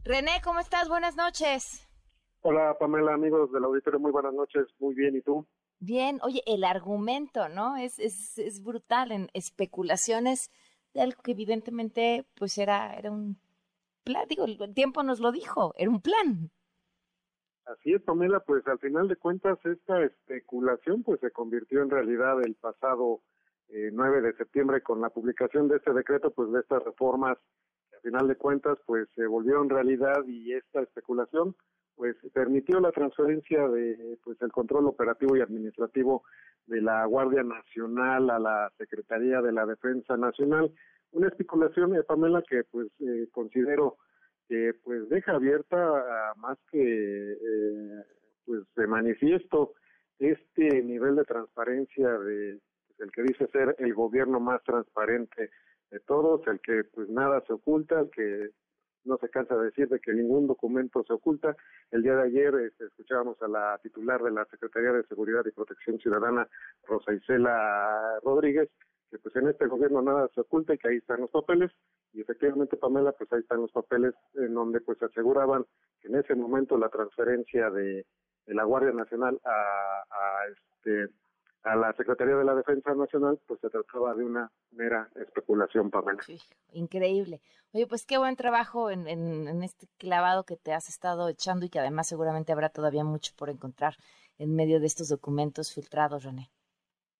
René, 0.04 0.40
¿cómo 0.42 0.60
estás? 0.60 0.88
Buenas 0.88 1.16
noches. 1.16 1.86
Hola 2.40 2.76
Pamela, 2.80 3.12
amigos 3.12 3.52
del 3.52 3.64
auditorio, 3.64 4.00
muy 4.00 4.12
buenas 4.12 4.32
noches, 4.32 4.66
muy 4.78 4.94
bien, 4.94 5.16
¿y 5.16 5.20
tú? 5.20 5.46
Bien, 5.80 6.18
oye, 6.22 6.42
el 6.46 6.64
argumento, 6.64 7.48
¿no? 7.48 7.76
Es, 7.76 7.98
es, 7.98 8.38
es 8.38 8.62
brutal 8.62 9.12
en 9.12 9.28
especulaciones 9.34 10.50
de 10.98 11.04
algo 11.04 11.22
que 11.22 11.32
evidentemente 11.32 12.26
pues 12.34 12.58
era, 12.58 12.94
era 12.94 13.10
un 13.10 13.38
plan, 14.02 14.24
digo, 14.28 14.44
el 14.44 14.74
tiempo 14.74 15.02
nos 15.02 15.20
lo 15.20 15.30
dijo, 15.30 15.72
era 15.76 15.90
un 15.90 16.00
plan. 16.00 16.50
Así 17.66 17.92
es, 17.92 18.02
Pamela, 18.02 18.40
pues 18.40 18.66
al 18.66 18.78
final 18.78 19.08
de 19.08 19.16
cuentas 19.16 19.58
esta 19.64 20.02
especulación 20.02 21.02
pues 21.02 21.20
se 21.20 21.30
convirtió 21.30 21.82
en 21.82 21.90
realidad 21.90 22.42
el 22.42 22.54
pasado 22.56 23.20
eh, 23.68 23.90
9 23.92 24.22
de 24.22 24.32
septiembre 24.36 24.82
con 24.82 25.00
la 25.00 25.10
publicación 25.10 25.68
de 25.68 25.76
este 25.76 25.92
decreto, 25.92 26.30
pues 26.30 26.50
de 26.50 26.60
estas 26.60 26.82
reformas 26.82 27.38
que 27.90 27.96
al 27.96 28.02
final 28.02 28.26
de 28.26 28.36
cuentas 28.36 28.78
pues 28.86 29.08
se 29.14 29.26
volvieron 29.26 29.68
realidad 29.68 30.24
y 30.26 30.52
esta 30.54 30.80
especulación 30.80 31.54
pues 31.98 32.16
permitió 32.32 32.78
la 32.78 32.92
transferencia 32.92 33.68
de 33.68 34.16
pues 34.22 34.40
el 34.40 34.52
control 34.52 34.86
operativo 34.86 35.36
y 35.36 35.40
administrativo 35.40 36.22
de 36.66 36.80
la 36.80 37.04
Guardia 37.06 37.42
Nacional 37.42 38.30
a 38.30 38.38
la 38.38 38.72
Secretaría 38.78 39.42
de 39.42 39.50
la 39.50 39.66
Defensa 39.66 40.16
Nacional. 40.16 40.72
Una 41.10 41.26
especulación, 41.26 41.96
eh, 41.96 42.04
Pamela, 42.04 42.40
que 42.48 42.62
pues 42.70 42.86
eh, 43.00 43.26
considero 43.32 43.96
que 44.48 44.74
pues 44.84 45.08
deja 45.08 45.32
abierta 45.32 46.32
más 46.36 46.56
que 46.70 47.32
eh, 47.32 48.04
pues 48.46 48.62
de 48.76 48.86
manifiesto 48.86 49.74
este 50.20 50.80
nivel 50.84 51.16
de 51.16 51.24
transparencia 51.24 52.10
de 52.10 52.60
pues, 52.86 53.00
el 53.00 53.10
que 53.10 53.22
dice 53.22 53.48
ser 53.48 53.74
el 53.80 53.92
gobierno 53.92 54.38
más 54.38 54.62
transparente 54.62 55.50
de 55.90 55.98
todos, 56.00 56.46
el 56.46 56.60
que 56.60 56.84
pues 56.94 57.08
nada 57.08 57.42
se 57.44 57.54
oculta, 57.54 57.98
el 57.98 58.10
que 58.10 58.50
no 59.08 59.18
se 59.18 59.28
cansa 59.28 59.56
de 59.56 59.64
decir 59.64 59.88
de 59.88 59.98
que 59.98 60.12
ningún 60.12 60.46
documento 60.46 61.02
se 61.04 61.12
oculta. 61.12 61.56
El 61.90 62.02
día 62.02 62.14
de 62.14 62.24
ayer 62.24 62.54
este, 62.66 62.84
escuchábamos 62.84 63.40
a 63.42 63.48
la 63.48 63.78
titular 63.82 64.22
de 64.22 64.30
la 64.30 64.44
Secretaría 64.44 64.92
de 64.92 65.04
Seguridad 65.04 65.44
y 65.46 65.50
Protección 65.50 65.98
Ciudadana, 65.98 66.46
Rosa 66.86 67.12
Isela 67.12 68.20
Rodríguez, 68.22 68.68
que 69.10 69.18
pues 69.18 69.34
en 69.36 69.48
este 69.48 69.66
gobierno 69.66 70.02
nada 70.02 70.28
se 70.34 70.42
oculta 70.42 70.74
y 70.74 70.78
que 70.78 70.88
ahí 70.88 70.96
están 70.98 71.22
los 71.22 71.30
papeles 71.30 71.72
y 72.12 72.20
efectivamente 72.20 72.76
Pamela 72.76 73.12
pues 73.12 73.32
ahí 73.32 73.40
están 73.40 73.62
los 73.62 73.72
papeles 73.72 74.14
en 74.34 74.52
donde 74.52 74.80
pues 74.82 75.02
aseguraban 75.02 75.64
que 76.00 76.08
en 76.08 76.16
ese 76.16 76.34
momento 76.34 76.76
la 76.76 76.90
transferencia 76.90 77.70
de, 77.70 78.04
la 78.46 78.64
Guardia 78.64 78.92
Nacional 78.92 79.38
a 79.44 80.42
este 80.52 81.12
a 81.64 81.76
la 81.76 81.92
Secretaría 81.94 82.36
de 82.36 82.44
la 82.44 82.54
Defensa 82.54 82.94
Nacional, 82.94 83.38
pues 83.46 83.60
se 83.60 83.68
trataba 83.68 84.14
de 84.14 84.24
una 84.24 84.50
mera 84.70 85.08
especulación, 85.16 85.90
Pamela. 85.90 86.20
increíble. 86.72 87.40
Oye, 87.72 87.86
pues 87.86 88.06
qué 88.06 88.16
buen 88.16 88.36
trabajo 88.36 88.90
en, 88.90 89.06
en, 89.08 89.46
en, 89.46 89.62
este 89.62 89.86
clavado 89.98 90.44
que 90.44 90.56
te 90.56 90.72
has 90.72 90.88
estado 90.88 91.28
echando 91.28 91.66
y 91.66 91.68
que 91.68 91.78
además 91.78 92.06
seguramente 92.06 92.52
habrá 92.52 92.70
todavía 92.70 93.04
mucho 93.04 93.32
por 93.36 93.50
encontrar 93.50 93.94
en 94.38 94.54
medio 94.54 94.80
de 94.80 94.86
estos 94.86 95.08
documentos 95.08 95.74
filtrados, 95.74 96.24
René. 96.24 96.50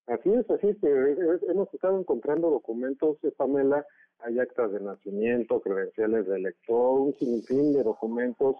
Así 0.07 0.30
es, 0.32 0.51
así 0.51 0.68
es. 0.68 0.78
Hemos 0.82 1.72
estado 1.74 1.99
encontrando 1.99 2.49
documentos, 2.49 3.18
eh, 3.24 3.32
Pamela, 3.36 3.84
hay 4.20 4.39
actas 4.39 4.72
de 4.72 4.80
nacimiento, 4.80 5.61
credenciales 5.61 6.26
de 6.26 6.36
elector, 6.36 7.01
un 7.01 7.14
sinfín 7.14 7.74
de 7.74 7.82
documentos 7.82 8.57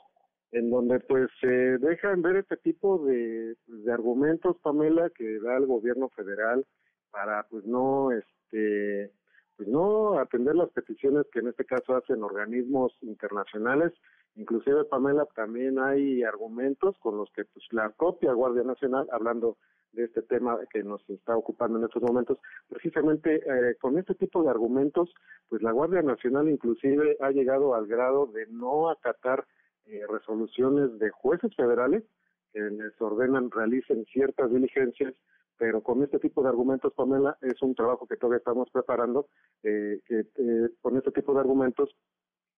en 0.53 0.71
donde 0.71 1.01
pues 1.01 1.29
se 1.41 1.47
dejan 1.47 2.23
ver 2.23 2.37
este 2.37 2.57
tipo 2.57 2.99
de, 3.05 3.57
de 3.67 3.93
argumentos, 3.93 4.57
Pamela, 4.63 5.11
que 5.11 5.39
da 5.41 5.57
el 5.57 5.67
gobierno 5.67 6.09
federal 6.11 6.65
para 7.11 7.45
pues 7.45 7.65
no 7.65 8.13
este 8.13 9.13
pues 9.57 9.69
no 9.69 10.19
atender 10.21 10.55
las 10.55 10.71
peticiones 10.71 11.27
que 11.33 11.41
en 11.41 11.49
este 11.49 11.65
caso 11.65 11.97
hacen 11.97 12.23
organismos 12.23 12.97
internacionales. 13.03 13.93
Inclusive, 14.37 14.85
Pamela, 14.85 15.27
también 15.35 15.81
hay 15.81 16.23
argumentos 16.23 16.97
con 17.01 17.17
los 17.17 17.29
que 17.33 17.45
pues 17.45 17.65
la 17.73 17.91
propia 17.91 18.33
Guardia 18.33 18.63
Nacional, 18.63 19.09
hablando 19.11 19.57
de 19.93 20.05
este 20.05 20.23
tema 20.23 20.59
que 20.71 20.85
nos 20.85 21.03
está 21.11 21.37
ocupando 21.37 21.79
en 21.79 21.87
estos 21.87 22.03
momentos, 22.03 22.39
precisamente 22.69 23.37
eh, 23.37 23.75
con 23.81 23.99
este 23.99 24.15
tipo 24.15 24.45
de 24.45 24.51
argumentos, 24.51 25.13
pues 25.49 25.61
la 25.63 25.73
Guardia 25.73 26.03
Nacional 26.03 26.49
inclusive 26.49 27.17
ha 27.21 27.31
llegado 27.31 27.75
al 27.75 27.89
grado 27.89 28.27
de 28.27 28.47
no 28.47 28.91
acatar 28.91 29.45
eh, 29.89 30.03
resoluciones 30.09 30.99
de 30.99 31.11
jueces 31.11 31.55
federales 31.57 32.05
que 32.53 32.61
les 32.61 33.01
ordenan 33.01 33.51
realicen 33.51 34.05
ciertas 34.07 34.51
diligencias, 34.51 35.15
pero 35.57 35.83
con 35.83 36.03
este 36.03 36.19
tipo 36.19 36.43
de 36.43 36.49
argumentos, 36.49 36.93
Pamela, 36.95 37.37
es 37.43 37.61
un 37.63 37.75
trabajo 37.75 38.07
que 38.07 38.17
todavía 38.17 38.39
estamos 38.39 38.71
preparando, 38.71 39.29
eh, 39.63 40.01
que 40.07 40.21
eh, 40.21 40.69
con 40.81 40.97
este 40.97 41.11
tipo 41.11 41.35
de 41.35 41.41
argumentos 41.41 41.95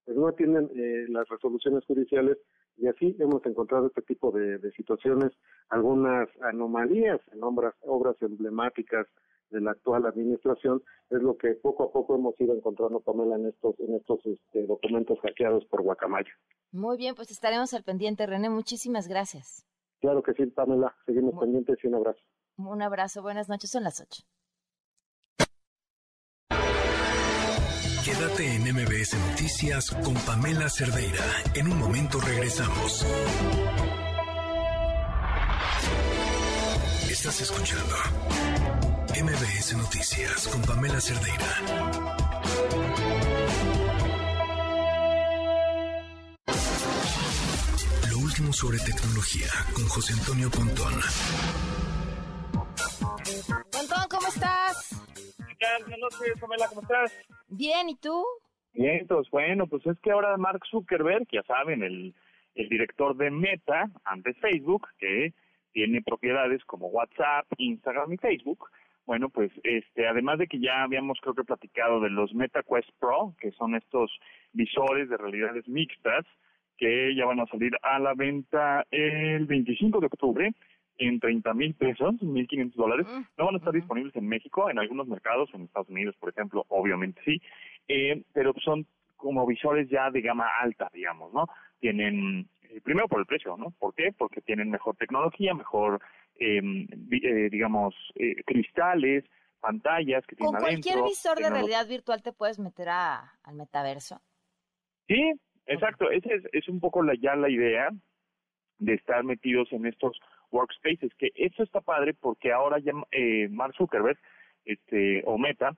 pues 0.05 0.16
no 0.16 0.28
atienden 0.28 0.70
eh, 0.74 1.07
las 1.09 1.28
resoluciones 1.28 1.85
judiciales 1.85 2.39
y 2.76 2.87
así 2.89 3.16
hemos 3.18 3.45
encontrado 3.47 3.87
este 3.87 4.03
tipo 4.03 4.31
de, 4.33 4.59
de 4.59 4.72
situaciones, 4.72 5.33
algunas 5.68 6.28
anomalías 6.43 7.20
en 7.33 7.43
obras, 7.43 7.74
obras 7.83 8.16
emblemáticas 8.20 9.07
de 9.51 9.61
la 9.61 9.72
actual 9.72 10.07
administración 10.07 10.82
es 11.11 11.22
lo 11.22 11.36
que 11.36 11.55
poco 11.55 11.84
a 11.84 11.92
poco 11.92 12.14
hemos 12.14 12.40
ido 12.40 12.55
encontrando, 12.55 13.01
Pamela, 13.01 13.36
en 13.36 13.46
estos, 13.46 13.78
en 13.80 13.94
estos 13.94 14.20
este, 14.24 14.66
documentos 14.66 15.18
hackeados 15.20 15.64
por 15.66 15.82
Guacamaya. 15.82 16.30
Muy 16.72 16.96
bien, 16.96 17.14
pues 17.14 17.30
estaremos 17.30 17.74
al 17.74 17.82
pendiente, 17.82 18.26
René. 18.26 18.48
Muchísimas 18.48 19.09
gracias. 19.09 19.66
Claro 20.01 20.22
que 20.22 20.32
sí, 20.34 20.46
Pamela. 20.46 20.94
Seguimos 21.05 21.38
pendientes 21.38 21.78
y 21.82 21.86
un 21.88 21.96
abrazo. 21.96 22.20
Un 22.57 22.82
abrazo. 22.82 23.22
Buenas 23.22 23.48
noches. 23.48 23.70
Son 23.70 23.84
las 23.84 24.01
8. 24.01 24.22
Quédate 28.05 28.57
en 28.57 28.62
MBS 28.62 29.14
Noticias 29.30 29.90
con 30.03 30.14
Pamela 30.26 30.68
Cerdeira. 30.70 31.24
En 31.55 31.70
un 31.70 31.78
momento 31.78 32.18
regresamos. 32.20 33.05
Estás 37.11 37.42
escuchando 37.42 37.94
MBS 39.22 39.76
Noticias 39.76 40.48
con 40.48 40.62
Pamela 40.62 40.98
Cerdeira. 40.98 41.44
Lo 48.08 48.18
último 48.18 48.50
sobre 48.54 48.78
tecnología 48.78 49.52
con 49.74 49.84
José 49.88 50.14
Antonio 50.16 50.48
Pontón. 50.48 50.94
Pontón, 53.70 54.08
¿cómo 54.08 54.28
estás? 54.28 55.04
Buenas 55.84 55.98
noches, 55.98 56.40
Pamela, 56.40 56.66
¿cómo 56.68 56.80
estás? 56.80 57.12
Bien, 57.48 57.90
¿y 57.90 57.96
tú? 57.96 58.24
Bien, 58.72 59.06
pues 59.06 59.28
bueno, 59.30 59.66
pues 59.66 59.84
es 59.84 60.00
que 60.00 60.12
ahora 60.12 60.34
Mark 60.38 60.62
Zuckerberg, 60.70 61.28
ya 61.30 61.42
saben, 61.42 61.82
el, 61.82 62.14
el 62.54 62.68
director 62.70 63.14
de 63.18 63.30
Meta, 63.30 63.90
antes 64.02 64.34
Facebook, 64.38 64.88
que 64.98 65.34
tiene 65.72 66.00
propiedades 66.00 66.64
como 66.64 66.88
WhatsApp, 66.88 67.46
Instagram 67.58 68.14
y 68.14 68.16
Facebook, 68.16 68.70
bueno, 69.11 69.28
pues 69.28 69.50
este, 69.64 70.06
además 70.06 70.38
de 70.38 70.46
que 70.46 70.61
ya 70.61 70.84
habíamos 70.84 71.18
creo 71.20 71.34
que 71.34 71.42
platicado 71.42 71.98
de 71.98 72.11
los 72.11 72.32
MetaQuest 72.32 72.88
Pro, 73.00 73.34
que 73.40 73.50
son 73.50 73.74
estos 73.74 74.08
visores 74.52 75.08
de 75.08 75.16
realidades 75.16 75.66
mixtas, 75.66 76.24
que 76.78 77.12
ya 77.16 77.26
van 77.26 77.40
a 77.40 77.46
salir 77.46 77.72
a 77.82 77.98
la 77.98 78.14
venta 78.14 78.86
el 78.92 79.46
25 79.46 79.98
de 79.98 80.06
octubre 80.06 80.52
en 80.98 81.18
30 81.18 81.54
mil 81.54 81.74
pesos, 81.74 82.14
1.500 82.20 82.72
dólares. 82.74 83.06
No 83.36 83.46
van 83.46 83.56
a 83.56 83.58
estar 83.58 83.72
disponibles 83.72 84.14
en 84.14 84.28
México, 84.28 84.70
en 84.70 84.78
algunos 84.78 85.08
mercados, 85.08 85.50
en 85.54 85.62
Estados 85.62 85.88
Unidos, 85.88 86.14
por 86.20 86.28
ejemplo, 86.28 86.64
obviamente 86.68 87.20
sí, 87.24 87.42
eh, 87.88 88.22
pero 88.32 88.54
son 88.62 88.86
como 89.16 89.44
visores 89.44 89.88
ya 89.90 90.12
de 90.12 90.20
gama 90.20 90.46
alta, 90.61 90.88
digamos, 90.94 91.32
¿no? 91.34 91.48
Tienen, 91.80 92.46
eh, 92.70 92.80
primero 92.82 93.08
por 93.08 93.20
el 93.20 93.26
precio, 93.26 93.56
¿no? 93.56 93.70
¿Por 93.78 93.94
qué? 93.94 94.12
Porque 94.16 94.40
tienen 94.40 94.70
mejor 94.70 94.96
tecnología, 94.96 95.54
mejor, 95.54 96.00
eh, 96.38 96.60
eh, 96.60 97.48
digamos, 97.50 97.94
eh, 98.14 98.36
cristales, 98.44 99.24
pantallas 99.60 100.26
que 100.26 100.36
tienen 100.36 100.52
¿Con 100.54 100.62
cualquier 100.62 100.94
adentro, 100.94 101.10
visor 101.10 101.38
de 101.38 101.50
realidad 101.50 101.86
virtual 101.86 102.22
te 102.22 102.32
puedes 102.32 102.58
meter 102.58 102.88
a, 102.88 103.34
al 103.42 103.54
metaverso? 103.54 104.20
Sí, 105.06 105.32
exacto. 105.66 106.10
Esa 106.10 106.34
es, 106.34 106.44
es 106.52 106.68
un 106.68 106.80
poco 106.80 107.02
la, 107.02 107.14
ya 107.14 107.34
la 107.36 107.50
idea 107.50 107.90
de 108.78 108.94
estar 108.94 109.22
metidos 109.24 109.70
en 109.72 109.86
estos 109.86 110.18
workspaces, 110.50 111.12
que 111.14 111.30
eso 111.34 111.62
está 111.62 111.80
padre 111.80 112.14
porque 112.14 112.52
ahora 112.52 112.78
ya 112.78 112.92
eh, 113.12 113.48
Mark 113.48 113.74
Zuckerberg, 113.76 114.18
este, 114.64 115.22
o 115.26 115.38
Meta, 115.38 115.76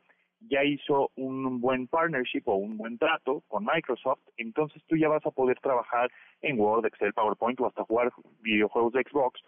ya 0.48 0.64
hizo 0.64 1.10
un 1.16 1.60
buen 1.60 1.86
partnership 1.88 2.42
o 2.46 2.54
un 2.56 2.76
buen 2.76 2.98
trato 2.98 3.42
con 3.48 3.64
Microsoft, 3.64 4.20
entonces 4.36 4.82
tú 4.86 4.96
ya 4.96 5.08
vas 5.08 5.24
a 5.26 5.30
poder 5.30 5.58
trabajar 5.60 6.10
en 6.40 6.58
Word, 6.58 6.86
Excel, 6.86 7.12
PowerPoint 7.12 7.60
o 7.60 7.66
hasta 7.66 7.84
jugar 7.84 8.10
videojuegos 8.40 8.92
de 8.92 9.02
Xbox 9.02 9.40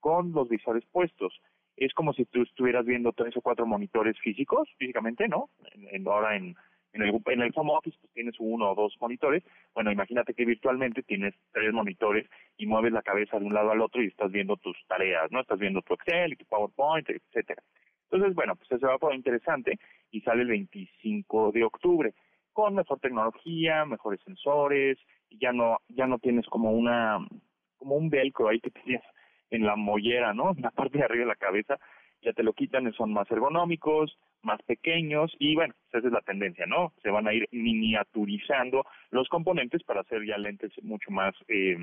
con 0.00 0.32
los 0.32 0.48
visores 0.48 0.84
puestos. 0.92 1.32
Es 1.76 1.92
como 1.94 2.12
si 2.12 2.24
tú 2.24 2.42
estuvieras 2.42 2.84
viendo 2.86 3.12
tres 3.12 3.36
o 3.36 3.40
cuatro 3.40 3.66
monitores 3.66 4.18
físicos, 4.20 4.68
físicamente, 4.78 5.28
¿no? 5.28 5.50
En- 5.74 5.88
en- 5.94 6.08
ahora 6.08 6.36
en, 6.36 6.56
En 6.94 7.02
el, 7.02 7.20
en 7.26 7.42
el 7.42 7.52
home 7.54 7.72
office 7.74 7.98
pues 8.00 8.10
tienes 8.14 8.34
uno 8.38 8.70
o 8.70 8.74
dos 8.74 8.96
monitores. 8.98 9.44
Bueno, 9.74 9.92
imagínate 9.92 10.32
que 10.32 10.46
virtualmente 10.46 11.02
tienes 11.02 11.34
tres 11.52 11.70
monitores 11.70 12.26
y 12.56 12.64
mueves 12.66 12.92
la 12.92 13.02
cabeza 13.02 13.38
de 13.38 13.44
un 13.44 13.52
lado 13.52 13.70
al 13.70 13.82
otro 13.82 14.02
y 14.02 14.06
estás 14.06 14.32
viendo 14.32 14.56
tus 14.56 14.74
tareas, 14.88 15.30
¿no? 15.30 15.40
Estás 15.42 15.58
viendo 15.58 15.82
tu 15.82 15.92
Excel 15.94 16.32
y 16.32 16.36
tu 16.36 16.46
PowerPoint, 16.46 17.06
etcétera. 17.10 17.62
Entonces, 18.10 18.34
bueno, 18.34 18.56
pues 18.56 18.70
eso 18.72 18.86
va 18.86 18.94
a 18.94 18.98
poner 18.98 19.16
interesante 19.16 19.78
y 20.10 20.20
sale 20.22 20.42
el 20.42 20.48
25 20.48 21.52
de 21.52 21.64
octubre 21.64 22.14
con 22.52 22.74
mejor 22.74 22.98
tecnología, 23.00 23.84
mejores 23.84 24.20
sensores, 24.22 24.98
y 25.28 25.38
ya 25.38 25.52
no 25.52 25.78
ya 25.88 26.06
no 26.06 26.18
tienes 26.18 26.46
como 26.46 26.72
una 26.72 27.18
como 27.76 27.96
un 27.96 28.10
velcro 28.10 28.48
ahí 28.48 28.60
que 28.60 28.70
tienes 28.70 29.02
en 29.50 29.64
la 29.64 29.76
mollera, 29.76 30.34
¿no? 30.34 30.52
En 30.52 30.62
la 30.62 30.70
parte 30.70 30.98
de 30.98 31.04
arriba 31.04 31.24
de 31.24 31.28
la 31.28 31.36
cabeza, 31.36 31.78
ya 32.22 32.32
te 32.32 32.42
lo 32.42 32.52
quitan, 32.52 32.92
son 32.94 33.12
más 33.12 33.30
ergonómicos, 33.30 34.18
más 34.42 34.60
pequeños 34.62 35.32
y 35.38 35.54
bueno, 35.54 35.74
esa 35.92 36.06
es 36.06 36.12
la 36.12 36.20
tendencia, 36.22 36.66
¿no? 36.66 36.92
Se 37.02 37.10
van 37.10 37.28
a 37.28 37.32
ir 37.32 37.46
miniaturizando 37.52 38.84
los 39.10 39.28
componentes 39.28 39.82
para 39.84 40.00
hacer 40.00 40.24
ya 40.26 40.38
lentes 40.38 40.72
mucho 40.82 41.10
más 41.10 41.34
eh, 41.48 41.76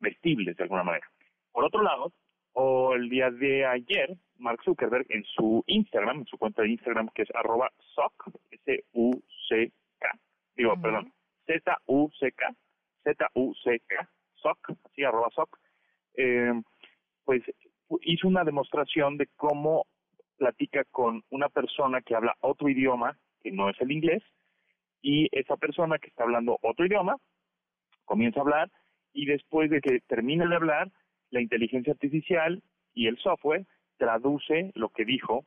vestibles 0.00 0.56
de 0.56 0.62
alguna 0.64 0.84
manera. 0.84 1.06
Por 1.52 1.64
otro 1.64 1.82
lado, 1.82 2.12
o 2.52 2.94
el 2.94 3.08
día 3.08 3.30
de 3.30 3.66
ayer, 3.66 4.16
Mark 4.38 4.60
Zuckerberg 4.64 5.06
en 5.10 5.24
su 5.24 5.62
Instagram, 5.66 6.20
en 6.20 6.26
su 6.26 6.38
cuenta 6.38 6.62
de 6.62 6.70
Instagram 6.70 7.08
que 7.14 7.22
es 7.22 7.28
arroba 7.34 7.70
SOC, 7.94 8.30
S-U-C-K, 8.66 10.18
digo, 10.56 10.80
perdón, 10.80 11.12
Z-U-C-K, 11.46 12.54
Z-U-C-K, 13.04 14.08
SOC, 14.34 14.70
así 14.84 15.04
arroba 15.04 15.28
SOC, 15.30 15.58
eh, 16.16 16.52
pues 17.24 17.42
hizo 18.02 18.28
una 18.28 18.44
demostración 18.44 19.16
de 19.16 19.28
cómo 19.36 19.86
platica 20.36 20.84
con 20.90 21.22
una 21.30 21.48
persona 21.48 22.00
que 22.00 22.14
habla 22.14 22.34
otro 22.40 22.68
idioma, 22.68 23.16
que 23.42 23.52
no 23.52 23.68
es 23.68 23.80
el 23.80 23.92
inglés, 23.92 24.22
y 25.02 25.28
esa 25.32 25.56
persona 25.56 25.98
que 25.98 26.08
está 26.08 26.24
hablando 26.24 26.58
otro 26.62 26.86
idioma 26.86 27.16
comienza 28.04 28.40
a 28.40 28.42
hablar 28.42 28.70
y 29.12 29.26
después 29.26 29.70
de 29.70 29.80
que 29.80 30.00
termine 30.00 30.46
de 30.46 30.56
hablar, 30.56 30.90
la 31.30 31.40
inteligencia 31.40 31.92
artificial 31.92 32.62
y 32.94 33.06
el 33.06 33.18
software 33.18 33.66
traduce 33.96 34.72
lo 34.74 34.88
que 34.90 35.04
dijo 35.04 35.44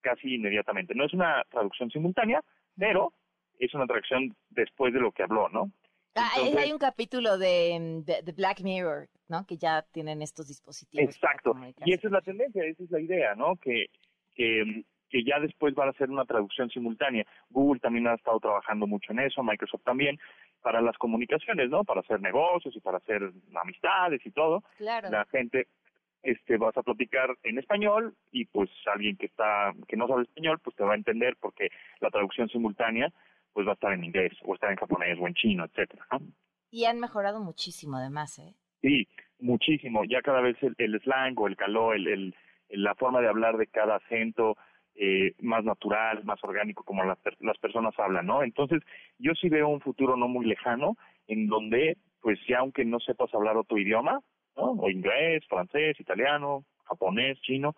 casi 0.00 0.34
inmediatamente. 0.34 0.94
No 0.94 1.06
es 1.06 1.12
una 1.12 1.42
traducción 1.50 1.90
simultánea, 1.90 2.42
pero 2.76 3.12
es 3.58 3.72
una 3.74 3.86
traducción 3.86 4.36
después 4.50 4.92
de 4.92 5.00
lo 5.00 5.12
que 5.12 5.22
habló, 5.22 5.48
¿no? 5.48 5.70
Ah, 6.16 6.30
hay 6.36 6.70
un 6.70 6.78
capítulo 6.78 7.38
de, 7.38 8.02
de, 8.04 8.32
Black 8.32 8.60
Mirror, 8.60 9.08
¿no? 9.28 9.44
Que 9.46 9.56
ya 9.56 9.82
tienen 9.90 10.22
estos 10.22 10.46
dispositivos. 10.46 11.12
Exacto. 11.12 11.56
Y 11.84 11.92
esa 11.92 12.06
es 12.06 12.12
la 12.12 12.20
tendencia, 12.20 12.64
esa 12.64 12.84
es 12.84 12.90
la 12.90 13.00
idea, 13.00 13.34
¿no? 13.34 13.56
Que, 13.56 13.86
que, 14.36 14.84
que 15.08 15.24
ya 15.24 15.40
después 15.40 15.74
van 15.74 15.88
a 15.88 15.90
hacer 15.90 16.10
una 16.10 16.24
traducción 16.24 16.70
simultánea. 16.70 17.26
Google 17.50 17.80
también 17.80 18.06
ha 18.06 18.14
estado 18.14 18.38
trabajando 18.38 18.86
mucho 18.86 19.10
en 19.10 19.20
eso, 19.20 19.42
Microsoft 19.42 19.82
también, 19.82 20.20
para 20.64 20.80
las 20.80 20.96
comunicaciones, 20.96 21.68
¿no? 21.68 21.84
Para 21.84 22.00
hacer 22.00 22.22
negocios 22.22 22.74
y 22.74 22.80
para 22.80 22.96
hacer 22.96 23.20
amistades 23.54 24.24
y 24.24 24.30
todo. 24.30 24.64
Claro. 24.78 25.10
La 25.10 25.26
gente 25.26 25.68
este 26.22 26.56
vas 26.56 26.74
a 26.78 26.82
platicar 26.82 27.36
en 27.42 27.58
español 27.58 28.14
y 28.32 28.46
pues 28.46 28.70
alguien 28.86 29.14
que 29.18 29.26
está 29.26 29.74
que 29.86 29.98
no 29.98 30.08
sabe 30.08 30.22
español 30.22 30.58
pues 30.64 30.74
te 30.74 30.82
va 30.82 30.94
a 30.94 30.96
entender 30.96 31.36
porque 31.38 31.68
la 32.00 32.08
traducción 32.08 32.48
simultánea 32.48 33.12
pues 33.52 33.66
va 33.66 33.72
a 33.72 33.74
estar 33.74 33.92
en 33.92 34.04
inglés 34.04 34.32
o 34.42 34.54
estar 34.54 34.70
en 34.70 34.78
japonés 34.78 35.18
o 35.20 35.28
en 35.28 35.34
chino, 35.34 35.66
etcétera. 35.66 36.06
Y 36.70 36.86
han 36.86 36.98
mejorado 36.98 37.40
muchísimo 37.40 37.98
además, 37.98 38.38
¿eh? 38.38 38.54
Sí, 38.80 39.06
muchísimo. 39.38 40.04
Ya 40.04 40.22
cada 40.22 40.40
vez 40.40 40.56
el, 40.62 41.00
slang 41.02 41.38
o 41.38 41.46
el 41.46 41.56
calor, 41.56 41.94
el, 41.94 42.08
el, 42.08 42.34
la 42.70 42.94
forma 42.94 43.20
de 43.20 43.28
hablar 43.28 43.58
de 43.58 43.66
cada 43.66 43.96
acento, 43.96 44.56
eh, 44.96 45.34
más 45.40 45.64
natural, 45.64 46.24
más 46.24 46.42
orgánico, 46.44 46.84
como 46.84 47.04
las, 47.04 47.18
las 47.40 47.58
personas 47.58 47.98
hablan, 47.98 48.26
¿no? 48.26 48.42
Entonces, 48.42 48.82
yo 49.18 49.32
sí 49.34 49.48
veo 49.48 49.68
un 49.68 49.80
futuro 49.80 50.16
no 50.16 50.28
muy 50.28 50.46
lejano 50.46 50.96
en 51.26 51.48
donde, 51.48 51.96
pues 52.20 52.38
ya 52.48 52.58
aunque 52.58 52.84
no 52.84 53.00
sepas 53.00 53.32
hablar 53.34 53.56
otro 53.56 53.78
idioma, 53.78 54.20
¿no? 54.56 54.72
O 54.72 54.90
inglés, 54.90 55.44
francés, 55.48 55.98
italiano, 55.98 56.64
japonés, 56.84 57.40
chino, 57.40 57.74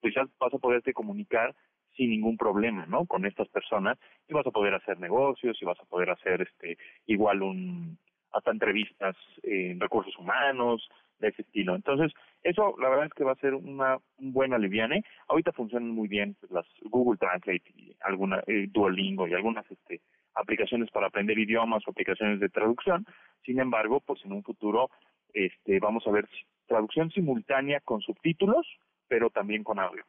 pues 0.00 0.14
ya 0.14 0.24
vas 0.38 0.54
a 0.54 0.58
poderte 0.58 0.92
comunicar 0.92 1.54
sin 1.96 2.10
ningún 2.10 2.36
problema, 2.36 2.86
¿no? 2.86 3.06
Con 3.06 3.24
estas 3.24 3.48
personas 3.48 3.98
y 4.28 4.34
vas 4.34 4.46
a 4.46 4.50
poder 4.50 4.74
hacer 4.74 4.98
negocios 4.98 5.56
y 5.60 5.64
vas 5.64 5.80
a 5.80 5.84
poder 5.84 6.10
hacer 6.10 6.42
este 6.42 6.76
igual 7.06 7.42
un 7.42 7.98
hasta 8.32 8.50
entrevistas 8.50 9.16
en 9.42 9.78
recursos 9.80 10.16
humanos 10.18 10.88
de 11.24 11.30
ese 11.30 11.42
estilo. 11.42 11.74
Entonces, 11.74 12.12
eso 12.42 12.74
la 12.78 12.88
verdad 12.88 13.06
es 13.06 13.14
que 13.14 13.24
va 13.24 13.32
a 13.32 13.36
ser 13.36 13.54
una 13.54 13.98
un 14.18 14.32
buen 14.32 14.52
aliviane. 14.52 15.04
Ahorita 15.28 15.52
funcionan 15.52 15.90
muy 15.90 16.08
bien 16.08 16.36
pues, 16.40 16.52
las 16.52 16.66
Google 16.82 17.18
Translate 17.18 17.64
y 17.74 17.96
alguna 18.00 18.42
eh, 18.46 18.68
Duolingo 18.70 19.26
y 19.26 19.34
algunas 19.34 19.68
este 19.70 20.00
aplicaciones 20.34 20.90
para 20.90 21.06
aprender 21.06 21.38
idiomas 21.38 21.82
o 21.86 21.90
aplicaciones 21.90 22.40
de 22.40 22.48
traducción. 22.48 23.06
Sin 23.44 23.60
embargo, 23.60 24.00
pues 24.00 24.24
en 24.24 24.32
un 24.32 24.42
futuro 24.42 24.90
este 25.32 25.78
vamos 25.80 26.06
a 26.06 26.10
ver 26.10 26.28
traducción 26.66 27.10
simultánea 27.10 27.80
con 27.80 28.00
subtítulos, 28.00 28.66
pero 29.08 29.30
también 29.30 29.64
con 29.64 29.78
audio. 29.78 30.04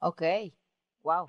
Okay. 0.00 0.54
Wow. 1.02 1.26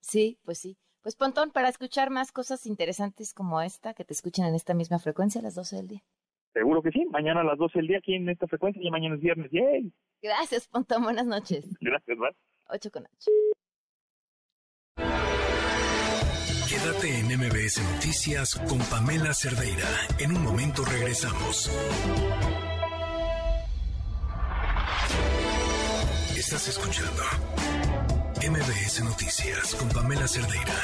Sí, 0.00 0.38
pues 0.44 0.58
sí. 0.58 0.76
Pues 1.02 1.16
Pontón, 1.16 1.50
para 1.50 1.68
escuchar 1.68 2.10
más 2.10 2.32
cosas 2.32 2.66
interesantes 2.66 3.34
como 3.34 3.60
esta, 3.60 3.94
que 3.94 4.04
te 4.04 4.14
escuchen 4.14 4.46
en 4.46 4.54
esta 4.54 4.74
misma 4.74 4.98
frecuencia 4.98 5.40
a 5.40 5.44
las 5.44 5.54
12 5.54 5.76
del 5.76 5.88
día. 5.88 6.02
Seguro 6.54 6.80
que 6.82 6.92
sí. 6.92 7.04
Mañana 7.10 7.40
a 7.40 7.44
las 7.44 7.58
12 7.58 7.80
del 7.80 7.88
día 7.88 7.98
aquí 7.98 8.14
en 8.14 8.28
esta 8.28 8.46
frecuencia 8.46 8.80
y 8.82 8.90
mañana 8.90 9.16
es 9.16 9.20
viernes. 9.20 9.50
¡Yay! 9.50 9.92
Gracias, 10.22 10.68
Pontón. 10.68 11.02
Buenas 11.02 11.26
noches. 11.26 11.68
Gracias, 11.80 12.16
Mar. 12.16 12.34
8 12.68 12.90
con 12.90 13.04
8. 13.04 13.30
Quédate 16.68 17.18
en 17.18 17.26
MBS 17.26 17.82
Noticias 17.94 18.54
con 18.68 18.78
Pamela 18.90 19.34
Cerdeira. 19.34 19.88
En 20.18 20.34
un 20.34 20.42
momento 20.42 20.82
regresamos. 20.84 21.70
Estás 26.36 26.68
escuchando 26.68 27.22
MBS 28.48 29.04
Noticias 29.04 29.74
con 29.74 29.88
Pamela 29.88 30.26
Cerdeira. 30.28 30.74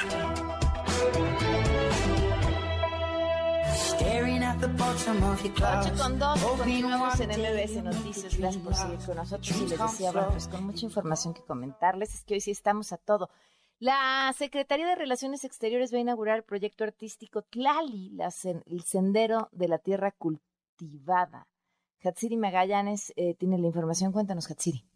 Ocho 5.81 6.03
con 6.03 6.19
dos, 6.19 6.43
continuamos 6.43 7.21
en 7.21 7.31
MBS 7.31 7.83
Noticias. 7.83 8.39
Gracias 8.39 8.63
por 8.63 8.75
seguir 8.75 8.99
con 8.99 9.17
nosotros. 9.17 9.57
Y 9.61 9.67
les 9.67 9.79
decía, 9.79 10.13
bueno, 10.13 10.29
pues 10.31 10.49
con 10.49 10.65
mucha 10.65 10.87
información 10.87 11.35
que 11.35 11.43
comentarles, 11.43 12.15
es 12.15 12.25
que 12.25 12.35
hoy 12.35 12.41
sí 12.41 12.51
estamos 12.51 12.93
a 12.93 12.97
todo. 12.97 13.31
La 13.79 14.33
Secretaría 14.37 14.87
de 14.87 14.95
Relaciones 14.95 15.45
Exteriores 15.45 15.93
va 15.93 15.99
a 15.99 16.01
inaugurar 16.01 16.37
el 16.37 16.45
proyecto 16.45 16.85
artístico 16.85 17.43
Tlali, 17.43 18.17
el 18.67 18.83
sendero 18.85 19.49
de 19.53 19.69
la 19.69 19.79
tierra 19.79 20.13
cultivada. 20.13 21.47
Hatsiri 22.03 22.37
Magallanes 22.37 23.13
eh, 23.17 23.35
tiene 23.35 23.59
la 23.59 23.67
información. 23.67 24.13
Cuéntanos, 24.13 24.51
Hatsiri. 24.51 24.90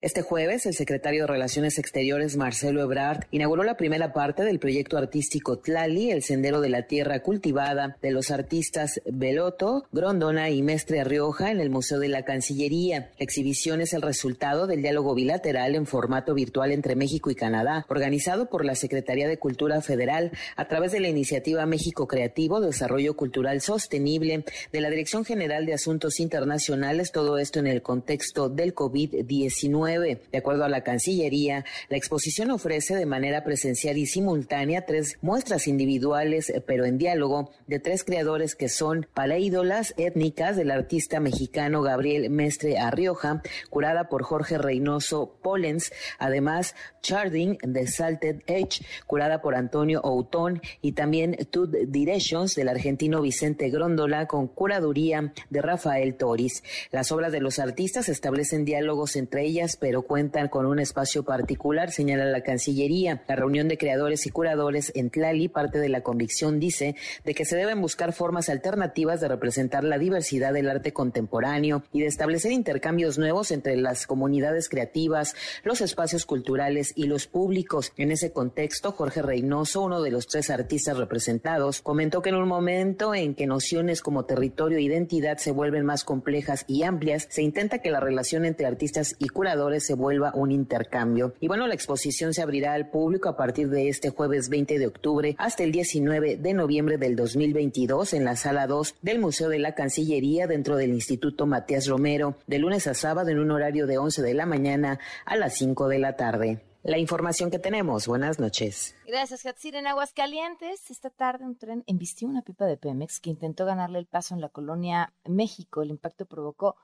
Este 0.00 0.22
jueves, 0.22 0.64
el 0.64 0.74
secretario 0.74 1.22
de 1.22 1.26
Relaciones 1.26 1.76
Exteriores, 1.76 2.36
Marcelo 2.36 2.82
Ebrard, 2.82 3.24
inauguró 3.32 3.64
la 3.64 3.76
primera 3.76 4.12
parte 4.12 4.44
del 4.44 4.60
proyecto 4.60 4.96
artístico 4.96 5.58
Tlali, 5.58 6.12
el 6.12 6.22
Sendero 6.22 6.60
de 6.60 6.68
la 6.68 6.86
Tierra 6.86 7.18
Cultivada, 7.20 7.96
de 8.00 8.12
los 8.12 8.30
artistas 8.30 9.00
Beloto, 9.06 9.88
Grondona 9.90 10.50
y 10.50 10.62
Mestre 10.62 11.02
Rioja 11.02 11.50
en 11.50 11.58
el 11.58 11.70
Museo 11.70 11.98
de 11.98 12.06
la 12.06 12.24
Cancillería. 12.24 13.10
La 13.18 13.24
exhibición 13.24 13.80
es 13.80 13.92
el 13.92 14.02
resultado 14.02 14.68
del 14.68 14.82
diálogo 14.82 15.16
bilateral 15.16 15.74
en 15.74 15.84
formato 15.84 16.32
virtual 16.32 16.70
entre 16.70 16.94
México 16.94 17.32
y 17.32 17.34
Canadá, 17.34 17.84
organizado 17.88 18.48
por 18.48 18.64
la 18.64 18.76
Secretaría 18.76 19.26
de 19.26 19.40
Cultura 19.40 19.80
Federal 19.80 20.30
a 20.54 20.68
través 20.68 20.92
de 20.92 21.00
la 21.00 21.08
iniciativa 21.08 21.66
México 21.66 22.06
Creativo, 22.06 22.60
Desarrollo 22.60 23.16
Cultural 23.16 23.60
Sostenible, 23.62 24.44
de 24.70 24.80
la 24.80 24.90
Dirección 24.90 25.24
General 25.24 25.66
de 25.66 25.74
Asuntos 25.74 26.20
Internacionales, 26.20 27.10
todo 27.10 27.36
esto 27.36 27.58
en 27.58 27.66
el 27.66 27.82
contexto 27.82 28.48
del 28.48 28.76
COVID-19. 28.76 29.87
De 29.88 30.38
acuerdo 30.38 30.64
a 30.64 30.68
la 30.68 30.84
Cancillería, 30.84 31.64
la 31.88 31.96
exposición 31.96 32.50
ofrece 32.50 32.94
de 32.94 33.06
manera 33.06 33.42
presencial 33.42 33.96
y 33.96 34.04
simultánea 34.04 34.84
tres 34.84 35.16
muestras 35.22 35.66
individuales, 35.66 36.50
eh, 36.50 36.62
pero 36.64 36.84
en 36.84 36.98
diálogo, 36.98 37.52
de 37.66 37.78
tres 37.78 38.04
creadores 38.04 38.54
que 38.54 38.68
son 38.68 39.06
paléidolas 39.14 39.94
étnicas 39.96 40.56
del 40.56 40.70
artista 40.70 41.20
mexicano 41.20 41.80
Gabriel 41.80 42.28
Mestre 42.28 42.78
Arrioja, 42.78 43.42
curada 43.70 44.10
por 44.10 44.24
Jorge 44.24 44.58
Reynoso 44.58 45.38
Pollens, 45.42 45.90
además 46.18 46.74
Charding 47.00 47.56
de 47.62 47.86
Salted 47.86 48.42
Edge, 48.46 48.84
curada 49.06 49.40
por 49.40 49.54
Antonio 49.54 50.00
Outón, 50.04 50.60
y 50.82 50.92
también 50.92 51.34
Tud 51.50 51.74
Directions 51.86 52.54
del 52.54 52.68
argentino 52.68 53.22
Vicente 53.22 53.70
Grondola, 53.70 54.26
con 54.26 54.48
curaduría 54.48 55.32
de 55.48 55.62
Rafael 55.62 56.16
Toris. 56.16 56.62
Las 56.90 57.10
obras 57.10 57.32
de 57.32 57.40
los 57.40 57.58
artistas 57.58 58.10
establecen 58.10 58.66
diálogos 58.66 59.16
entre 59.16 59.44
ellas 59.44 59.77
pero 59.80 60.02
cuentan 60.02 60.48
con 60.48 60.66
un 60.66 60.78
espacio 60.78 61.24
particular, 61.24 61.90
señala 61.90 62.24
la 62.24 62.42
Cancillería. 62.42 63.22
La 63.28 63.36
reunión 63.36 63.68
de 63.68 63.78
creadores 63.78 64.26
y 64.26 64.30
curadores 64.30 64.92
en 64.94 65.10
Tlali 65.10 65.48
parte 65.48 65.78
de 65.78 65.88
la 65.88 66.02
convicción, 66.02 66.60
dice, 66.60 66.96
de 67.24 67.34
que 67.34 67.44
se 67.44 67.56
deben 67.56 67.80
buscar 67.80 68.12
formas 68.12 68.48
alternativas 68.48 69.20
de 69.20 69.28
representar 69.28 69.84
la 69.84 69.98
diversidad 69.98 70.52
del 70.52 70.68
arte 70.68 70.92
contemporáneo 70.92 71.82
y 71.92 72.00
de 72.00 72.06
establecer 72.06 72.52
intercambios 72.52 73.18
nuevos 73.18 73.50
entre 73.50 73.76
las 73.76 74.06
comunidades 74.06 74.68
creativas, 74.68 75.34
los 75.64 75.80
espacios 75.80 76.26
culturales 76.26 76.92
y 76.96 77.06
los 77.06 77.26
públicos. 77.26 77.92
En 77.96 78.10
ese 78.10 78.32
contexto, 78.32 78.92
Jorge 78.92 79.22
Reynoso, 79.22 79.82
uno 79.82 80.02
de 80.02 80.10
los 80.10 80.26
tres 80.26 80.50
artistas 80.50 80.96
representados, 80.96 81.80
comentó 81.80 82.22
que 82.22 82.30
en 82.30 82.36
un 82.36 82.48
momento 82.48 83.14
en 83.14 83.34
que 83.34 83.46
nociones 83.46 84.02
como 84.02 84.24
territorio 84.24 84.78
e 84.78 84.82
identidad 84.82 85.38
se 85.38 85.52
vuelven 85.52 85.84
más 85.84 86.04
complejas 86.04 86.64
y 86.66 86.82
amplias, 86.82 87.26
se 87.30 87.42
intenta 87.42 87.78
que 87.78 87.90
la 87.90 88.00
relación 88.00 88.44
entre 88.44 88.66
artistas 88.66 89.16
y 89.18 89.28
curadores 89.28 89.67
se 89.80 89.94
vuelva 89.94 90.32
un 90.34 90.50
intercambio. 90.50 91.34
Y 91.40 91.48
bueno, 91.48 91.66
la 91.66 91.74
exposición 91.74 92.34
se 92.34 92.42
abrirá 92.42 92.72
al 92.72 92.90
público 92.90 93.28
a 93.28 93.36
partir 93.36 93.68
de 93.68 93.88
este 93.88 94.10
jueves 94.10 94.48
20 94.48 94.78
de 94.78 94.86
octubre 94.86 95.36
hasta 95.38 95.62
el 95.62 95.72
19 95.72 96.36
de 96.36 96.54
noviembre 96.54 96.98
del 96.98 97.16
2022 97.16 98.14
en 98.14 98.24
la 98.24 98.36
sala 98.36 98.66
2 98.66 98.96
del 99.02 99.18
Museo 99.18 99.48
de 99.48 99.58
la 99.58 99.74
Cancillería 99.74 100.46
dentro 100.46 100.76
del 100.76 100.94
Instituto 100.94 101.46
Matías 101.46 101.86
Romero, 101.86 102.36
de 102.46 102.58
lunes 102.58 102.86
a 102.86 102.94
sábado 102.94 103.30
en 103.30 103.38
un 103.38 103.50
horario 103.50 103.86
de 103.86 103.98
11 103.98 104.22
de 104.22 104.34
la 104.34 104.46
mañana 104.46 104.98
a 105.24 105.36
las 105.36 105.56
5 105.56 105.88
de 105.88 105.98
la 105.98 106.16
tarde. 106.16 106.60
La 106.84 106.96
información 106.98 107.50
que 107.50 107.58
tenemos. 107.58 108.06
Buenas 108.06 108.38
noches. 108.38 108.94
Gracias, 109.06 109.44
Hatsir. 109.44 109.74
En 109.74 109.86
Aguascalientes, 109.86 110.90
esta 110.90 111.10
tarde 111.10 111.44
un 111.44 111.56
tren 111.56 111.82
embistió 111.86 112.28
una 112.28 112.42
pipa 112.42 112.66
de 112.66 112.76
Pemex 112.76 113.20
que 113.20 113.30
intentó 113.30 113.66
ganarle 113.66 113.98
el 113.98 114.06
paso 114.06 114.34
en 114.34 114.40
la 114.40 114.48
colonia 114.48 115.12
México. 115.24 115.82
El 115.82 115.90
impacto 115.90 116.24
provocó 116.24 116.76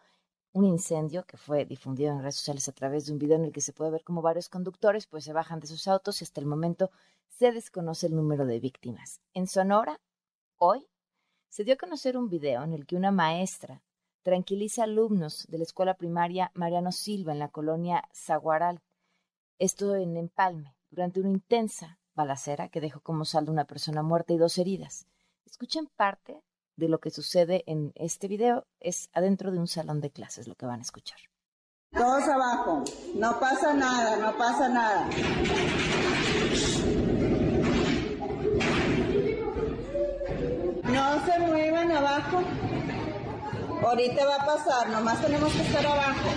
un 0.54 0.64
incendio 0.64 1.24
que 1.26 1.36
fue 1.36 1.66
difundido 1.66 2.12
en 2.12 2.20
redes 2.20 2.36
sociales 2.36 2.68
a 2.68 2.72
través 2.72 3.06
de 3.06 3.12
un 3.12 3.18
video 3.18 3.36
en 3.36 3.44
el 3.44 3.52
que 3.52 3.60
se 3.60 3.72
puede 3.72 3.90
ver 3.90 4.04
cómo 4.04 4.22
varios 4.22 4.48
conductores 4.48 5.06
pues 5.06 5.24
se 5.24 5.32
bajan 5.32 5.60
de 5.60 5.66
sus 5.66 5.86
autos 5.86 6.20
y 6.20 6.24
hasta 6.24 6.40
el 6.40 6.46
momento 6.46 6.90
se 7.28 7.52
desconoce 7.52 8.06
el 8.06 8.14
número 8.14 8.46
de 8.46 8.60
víctimas. 8.60 9.20
En 9.34 9.46
Sonora, 9.46 10.00
hoy, 10.56 10.88
se 11.48 11.64
dio 11.64 11.74
a 11.74 11.78
conocer 11.78 12.16
un 12.16 12.28
video 12.28 12.62
en 12.62 12.72
el 12.72 12.86
que 12.86 12.96
una 12.96 13.10
maestra 13.10 13.82
tranquiliza 14.22 14.84
alumnos 14.84 15.46
de 15.48 15.58
la 15.58 15.64
escuela 15.64 15.94
primaria 15.94 16.50
Mariano 16.54 16.92
Silva 16.92 17.32
en 17.32 17.40
la 17.40 17.48
colonia 17.48 18.08
Zaguaral 18.14 18.80
esto 19.58 19.94
en 19.94 20.16
Empalme, 20.16 20.74
durante 20.90 21.20
una 21.20 21.30
intensa 21.30 22.00
balacera 22.14 22.68
que 22.68 22.80
dejó 22.80 23.00
como 23.00 23.24
saldo 23.24 23.52
una 23.52 23.66
persona 23.66 24.02
muerta 24.02 24.32
y 24.32 24.36
dos 24.36 24.58
heridas. 24.58 25.06
Escuchen 25.46 25.86
parte 25.94 26.42
de 26.76 26.88
lo 26.88 26.98
que 26.98 27.10
sucede 27.10 27.64
en 27.66 27.92
este 27.94 28.28
video. 28.28 28.66
Es 28.80 29.08
adentro 29.12 29.52
de 29.52 29.58
un 29.58 29.68
salón 29.68 30.00
de 30.00 30.10
clases 30.10 30.48
lo 30.48 30.54
que 30.54 30.66
van 30.66 30.80
a 30.80 30.82
escuchar. 30.82 31.18
Todos 31.92 32.24
abajo. 32.24 32.82
No 33.14 33.38
pasa 33.38 33.72
nada, 33.72 34.16
no 34.16 34.36
pasa 34.36 34.68
nada. 34.68 35.08
No 40.84 41.26
se 41.26 41.38
muevan 41.40 41.92
abajo. 41.92 42.42
Ahorita 43.82 44.26
va 44.26 44.36
a 44.36 44.46
pasar, 44.46 44.88
nomás 44.88 45.20
tenemos 45.20 45.52
que 45.52 45.62
estar 45.62 45.86
abajo. 45.86 46.30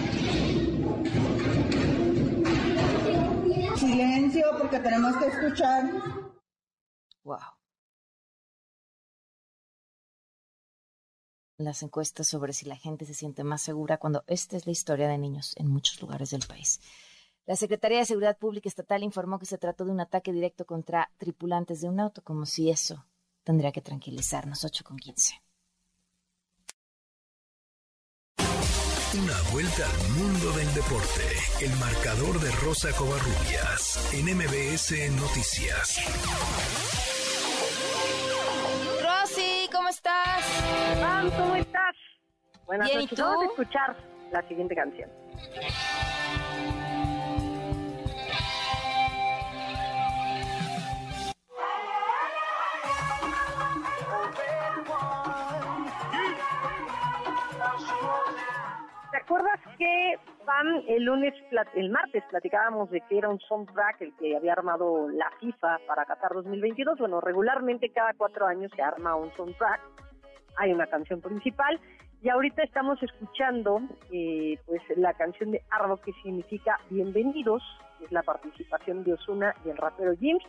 Silencio 3.77 4.45
porque 4.59 4.79
tenemos 4.79 5.15
que 5.17 5.27
escuchar. 5.27 5.85
Wow. 7.23 7.56
Las 11.57 11.81
encuestas 11.81 12.27
sobre 12.27 12.53
si 12.53 12.67
la 12.67 12.75
gente 12.75 13.05
se 13.05 13.15
siente 13.15 13.43
más 13.43 13.63
segura 13.63 13.97
cuando 13.97 14.23
esta 14.27 14.55
es 14.55 14.67
la 14.67 14.71
historia 14.71 15.07
de 15.07 15.17
niños 15.17 15.53
en 15.57 15.67
muchos 15.67 15.99
lugares 15.99 16.29
del 16.29 16.45
país. 16.45 16.79
La 17.47 17.55
Secretaría 17.55 17.97
de 17.97 18.05
Seguridad 18.05 18.37
Pública 18.37 18.69
Estatal 18.69 19.01
informó 19.01 19.39
que 19.39 19.47
se 19.47 19.57
trató 19.57 19.83
de 19.83 19.91
un 19.91 19.99
ataque 19.99 20.31
directo 20.31 20.65
contra 20.65 21.09
tripulantes 21.17 21.81
de 21.81 21.89
un 21.89 21.99
auto, 21.99 22.21
como 22.23 22.45
si 22.45 22.69
eso 22.69 23.07
tendría 23.43 23.71
que 23.71 23.81
tranquilizarnos. 23.81 24.63
8 24.63 24.83
con 24.83 24.97
15. 24.97 25.33
Una 29.13 29.51
vuelta 29.51 29.89
al 29.89 30.09
mundo 30.11 30.51
del 30.51 30.71
deporte. 30.75 31.23
El 31.61 31.71
marcador 31.79 32.39
de 32.39 32.51
Rosa 32.51 32.91
Covarrubias 32.91 34.13
en 34.13 34.25
MBS 34.25 34.91
Noticias. 35.19 36.86
Pam, 41.01 41.31
¿cómo 41.31 41.55
estás? 41.55 41.95
Buenas 42.65 42.87
Bien, 42.87 43.01
¿y 43.01 43.03
noches. 43.03 43.17
tú? 43.17 43.23
Vamos 43.23 43.43
a 43.43 43.45
escuchar 43.47 43.95
la 44.31 44.41
siguiente 44.47 44.75
canción. 44.75 45.09
¿Te 59.11 59.17
acuerdas 59.17 59.59
que 59.77 60.19
Pam, 60.45 60.83
el 60.87 61.03
lunes, 61.03 61.33
el 61.75 61.89
martes 61.89 62.23
platicábamos 62.29 62.89
de 62.89 63.01
que 63.01 63.17
era 63.17 63.29
un 63.29 63.39
soundtrack 63.39 64.01
el 64.01 64.15
que 64.15 64.35
había 64.35 64.53
armado 64.53 65.09
la 65.09 65.29
FIFA 65.39 65.79
para 65.87 66.05
Qatar 66.05 66.33
2022? 66.33 66.99
Bueno, 66.99 67.21
regularmente 67.21 67.89
cada 67.91 68.13
cuatro 68.13 68.45
años 68.45 68.71
se 68.75 68.81
arma 68.81 69.15
un 69.15 69.31
soundtrack, 69.35 69.81
hay 70.57 70.73
una 70.73 70.87
canción 70.87 71.21
principal 71.21 71.79
y 72.21 72.29
ahorita 72.29 72.63
estamos 72.63 73.01
escuchando 73.01 73.79
eh, 74.11 74.57
pues 74.65 74.81
la 74.95 75.13
canción 75.13 75.51
de 75.51 75.61
Arbo 75.69 75.97
que 75.97 76.11
significa 76.23 76.79
bienvenidos, 76.89 77.61
es 78.01 78.11
la 78.11 78.23
participación 78.23 79.03
de 79.03 79.13
Osuna 79.13 79.55
y 79.65 79.69
el 79.69 79.77
rapero 79.77 80.13
James. 80.19 80.43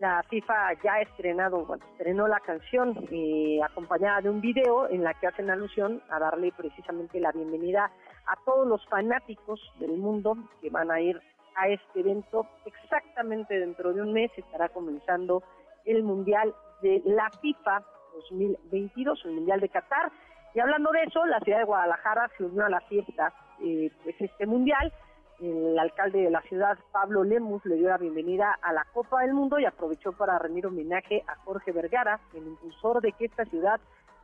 La 0.00 0.24
FIFA 0.28 0.74
ya 0.82 0.94
ha 0.94 1.02
estrenado, 1.02 1.64
bueno, 1.64 1.84
estrenó 1.92 2.26
la 2.26 2.40
canción 2.40 3.06
eh, 3.12 3.60
acompañada 3.62 4.22
de 4.22 4.30
un 4.30 4.40
video 4.40 4.88
en 4.90 5.04
la 5.04 5.14
que 5.14 5.28
hacen 5.28 5.50
alusión 5.50 6.02
a 6.10 6.18
darle 6.18 6.52
precisamente 6.52 7.20
la 7.20 7.30
bienvenida 7.30 7.92
a 8.26 8.36
todos 8.44 8.66
los 8.66 8.84
fanáticos 8.88 9.60
del 9.78 9.92
mundo 9.92 10.36
que 10.60 10.68
van 10.68 10.90
a 10.90 11.00
ir 11.00 11.20
a 11.54 11.68
este 11.68 12.00
evento. 12.00 12.44
Exactamente 12.66 13.58
dentro 13.58 13.92
de 13.92 14.02
un 14.02 14.12
mes 14.12 14.32
estará 14.36 14.68
comenzando 14.68 15.44
el 15.84 16.02
Mundial 16.02 16.52
de 16.82 17.00
la 17.04 17.30
FIFA 17.40 17.84
2022, 18.14 19.24
el 19.24 19.32
Mundial 19.32 19.60
de 19.60 19.68
Qatar. 19.68 20.10
Y 20.54 20.60
hablando 20.60 20.90
de 20.92 21.02
eso, 21.02 21.24
la 21.26 21.40
ciudad 21.40 21.58
de 21.58 21.64
Guadalajara 21.64 22.30
se 22.36 22.44
unió 22.44 22.64
a 22.64 22.70
la 22.70 22.80
fiesta, 22.82 23.32
eh, 23.60 23.90
pues 24.02 24.16
este 24.20 24.46
Mundial. 24.46 24.92
El 25.40 25.76
alcalde 25.78 26.22
de 26.22 26.30
la 26.30 26.42
ciudad, 26.42 26.78
Pablo 26.92 27.24
Lemus, 27.24 27.64
le 27.66 27.74
dio 27.74 27.88
la 27.88 27.98
bienvenida 27.98 28.56
a 28.62 28.72
la 28.72 28.86
Copa 28.92 29.22
del 29.22 29.34
Mundo 29.34 29.58
y 29.58 29.64
aprovechó 29.64 30.12
para 30.12 30.38
rendir 30.38 30.66
homenaje 30.66 31.24
a 31.26 31.34
Jorge 31.44 31.72
Vergara, 31.72 32.20
el 32.34 32.46
impulsor 32.46 33.00
de 33.00 33.12
que 33.12 33.24
esta 33.24 33.44
ciudad 33.46 33.80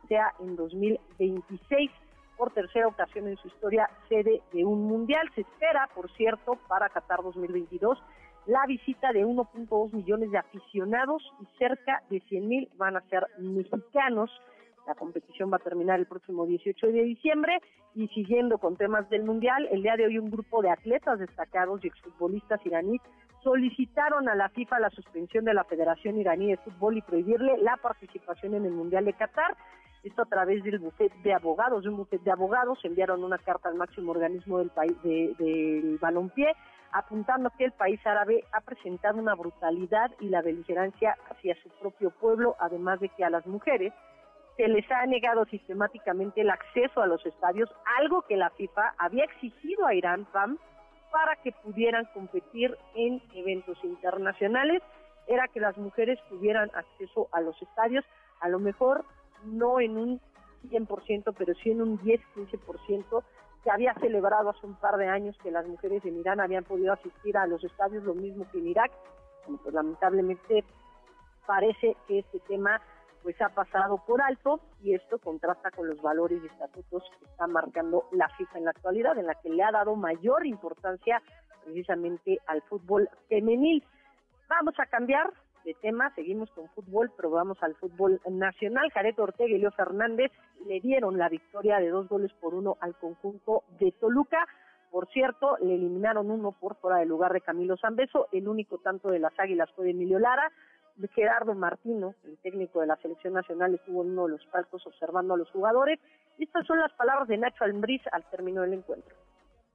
sea 0.07 0.33
en 0.39 0.55
2026 0.55 1.91
por 2.37 2.51
tercera 2.51 2.87
ocasión 2.87 3.27
en 3.27 3.37
su 3.37 3.49
historia 3.49 3.89
sede 4.07 4.41
de 4.53 4.63
un 4.63 4.87
mundial. 4.87 5.29
Se 5.35 5.41
espera, 5.41 5.89
por 5.93 6.09
cierto, 6.13 6.57
para 6.67 6.89
Qatar 6.89 7.21
2022 7.21 8.01
la 8.47 8.65
visita 8.67 9.11
de 9.13 9.25
1.2 9.25 9.93
millones 9.93 10.31
de 10.31 10.37
aficionados 10.37 11.21
y 11.41 11.45
cerca 11.57 12.01
de 12.09 12.19
100 12.21 12.47
mil 12.47 12.69
van 12.77 12.97
a 12.97 13.01
ser 13.09 13.25
mexicanos. 13.39 14.31
La 14.87 14.95
competición 14.95 15.51
va 15.51 15.57
a 15.57 15.59
terminar 15.59 15.99
el 15.99 16.07
próximo 16.07 16.45
18 16.45 16.87
de 16.87 17.03
diciembre 17.03 17.59
y 17.93 18.07
siguiendo 18.09 18.57
con 18.57 18.77
temas 18.77 19.07
del 19.09 19.23
Mundial, 19.23 19.67
el 19.71 19.83
día 19.83 19.95
de 19.95 20.05
hoy 20.07 20.17
un 20.17 20.31
grupo 20.31 20.61
de 20.61 20.71
atletas 20.71 21.19
destacados 21.19 21.83
y 21.83 21.87
exfutbolistas 21.87 22.65
iraníes 22.65 23.01
solicitaron 23.43 24.29
a 24.29 24.35
la 24.35 24.49
FIFA 24.49 24.79
la 24.79 24.89
suspensión 24.91 25.45
de 25.45 25.53
la 25.53 25.63
Federación 25.63 26.17
Iraní 26.17 26.47
de 26.49 26.57
Fútbol 26.57 26.97
y 26.97 27.01
prohibirle 27.01 27.57
la 27.59 27.77
participación 27.77 28.55
en 28.55 28.65
el 28.65 28.71
Mundial 28.71 29.05
de 29.05 29.13
Qatar. 29.13 29.55
Esto 30.03 30.23
a 30.23 30.25
través 30.25 30.63
del 30.63 30.79
bufete 30.79 31.15
de 31.23 31.33
abogados, 31.33 31.83
de 31.83 31.89
un 31.89 31.97
bufete 31.97 32.23
de 32.23 32.31
abogados, 32.31 32.79
enviaron 32.83 33.23
una 33.23 33.37
carta 33.37 33.69
al 33.69 33.75
máximo 33.75 34.11
organismo 34.11 34.57
del 34.59 34.69
país 34.69 34.93
de- 35.03 35.35
del 35.37 35.97
balompié 35.99 36.53
apuntando 36.93 37.51
que 37.57 37.65
el 37.65 37.71
país 37.71 37.99
árabe 38.05 38.43
ha 38.51 38.61
presentado 38.61 39.17
una 39.17 39.35
brutalidad 39.35 40.11
y 40.19 40.29
la 40.29 40.41
beligerancia 40.41 41.17
hacia 41.29 41.55
su 41.61 41.69
propio 41.79 42.11
pueblo, 42.11 42.55
además 42.59 42.99
de 42.99 43.09
que 43.09 43.23
a 43.23 43.29
las 43.29 43.45
mujeres 43.45 43.93
se 44.57 44.67
les 44.67 44.89
ha 44.91 45.05
negado 45.05 45.45
sistemáticamente 45.45 46.41
el 46.41 46.49
acceso 46.49 47.01
a 47.01 47.07
los 47.07 47.25
estadios, 47.25 47.69
algo 47.99 48.23
que 48.23 48.37
la 48.37 48.49
FIFA 48.51 48.95
había 48.97 49.23
exigido 49.23 49.85
a 49.85 49.93
Irán, 49.93 50.25
PAM, 50.25 50.57
para 51.11 51.35
que 51.37 51.51
pudieran 51.51 52.05
competir 52.13 52.77
en 52.95 53.21
eventos 53.33 53.77
internacionales, 53.83 54.81
era 55.27 55.47
que 55.47 55.59
las 55.59 55.77
mujeres 55.77 56.19
tuvieran 56.29 56.71
acceso 56.73 57.27
a 57.31 57.41
los 57.41 57.59
estadios, 57.61 58.05
a 58.39 58.49
lo 58.49 58.59
mejor 58.59 59.05
no 59.45 59.79
en 59.79 59.97
un 59.97 60.21
100%, 60.69 61.33
pero 61.37 61.53
sí 61.55 61.71
en 61.71 61.81
un 61.81 61.99
10-15%, 61.99 63.23
que 63.63 63.71
había 63.71 63.93
celebrado 63.95 64.49
hace 64.49 64.65
un 64.65 64.75
par 64.75 64.97
de 64.97 65.07
años 65.07 65.37
que 65.43 65.51
las 65.51 65.67
mujeres 65.67 66.03
en 66.05 66.17
Irán 66.17 66.39
habían 66.39 66.63
podido 66.63 66.93
asistir 66.93 67.37
a 67.37 67.47
los 67.47 67.63
estadios, 67.63 68.03
lo 68.03 68.15
mismo 68.15 68.45
que 68.51 68.57
en 68.57 68.67
Irak. 68.67 68.91
Bueno, 69.45 69.59
pues 69.63 69.73
lamentablemente 69.73 70.63
parece 71.45 71.95
que 72.07 72.19
este 72.19 72.39
tema 72.41 72.81
pues 73.23 73.39
ha 73.41 73.49
pasado 73.49 74.03
por 74.05 74.21
alto 74.21 74.59
y 74.81 74.95
esto 74.95 75.19
contrasta 75.19 75.69
con 75.69 75.87
los 75.87 76.01
valores 76.01 76.41
y 76.43 76.47
estatutos 76.47 77.03
que 77.19 77.25
está 77.25 77.45
marcando 77.45 78.05
la 78.11 78.27
FIFA 78.29 78.57
en 78.57 78.65
la 78.65 78.71
actualidad, 78.71 79.17
en 79.17 79.27
la 79.27 79.35
que 79.35 79.49
le 79.49 79.63
ha 79.63 79.71
dado 79.71 79.95
mayor 79.95 80.45
importancia 80.45 81.21
precisamente 81.63 82.39
al 82.47 82.63
fútbol 82.63 83.07
femenil. 83.29 83.83
Vamos 84.49 84.73
a 84.79 84.87
cambiar 84.87 85.31
de 85.63 85.73
tema, 85.75 86.13
seguimos 86.15 86.49
con 86.51 86.69
fútbol, 86.69 87.11
pero 87.15 87.29
vamos 87.29 87.57
al 87.61 87.75
fútbol 87.75 88.19
nacional. 88.29 88.91
Jared 88.91 89.19
Ortega 89.19 89.55
y 89.55 89.59
Leo 89.59 89.71
Fernández 89.71 90.31
le 90.65 90.79
dieron 90.79 91.17
la 91.17 91.29
victoria 91.29 91.79
de 91.79 91.89
dos 91.89 92.07
goles 92.07 92.31
por 92.33 92.53
uno 92.53 92.77
al 92.81 92.95
conjunto 92.95 93.63
de 93.79 93.91
Toluca. 93.93 94.47
Por 94.89 95.07
cierto, 95.09 95.57
le 95.61 95.75
eliminaron 95.75 96.29
uno 96.31 96.51
por 96.51 96.75
fuera 96.75 96.97
del 96.97 97.09
lugar 97.09 97.33
de 97.33 97.41
Camilo 97.41 97.77
Zambeso. 97.77 98.27
El 98.31 98.47
único 98.47 98.79
tanto 98.79 99.09
de 99.09 99.19
las 99.19 99.37
Águilas 99.39 99.69
fue 99.75 99.85
de 99.85 99.91
Emilio 99.91 100.19
Lara. 100.19 100.51
Gerardo 101.15 101.53
Martino, 101.55 102.13
el 102.25 102.37
técnico 102.39 102.81
de 102.81 102.87
la 102.87 102.97
selección 102.97 103.33
nacional, 103.33 103.73
estuvo 103.73 104.03
en 104.03 104.11
uno 104.11 104.25
de 104.25 104.33
los 104.33 104.45
palcos 104.47 104.85
observando 104.85 105.33
a 105.33 105.37
los 105.37 105.49
jugadores. 105.49 105.99
Estas 106.37 106.65
son 106.67 106.79
las 106.79 106.91
palabras 106.93 107.27
de 107.27 107.37
Nacho 107.37 107.63
Almbriz 107.63 108.01
al 108.11 108.29
término 108.29 108.61
del 108.61 108.73
encuentro. 108.73 109.15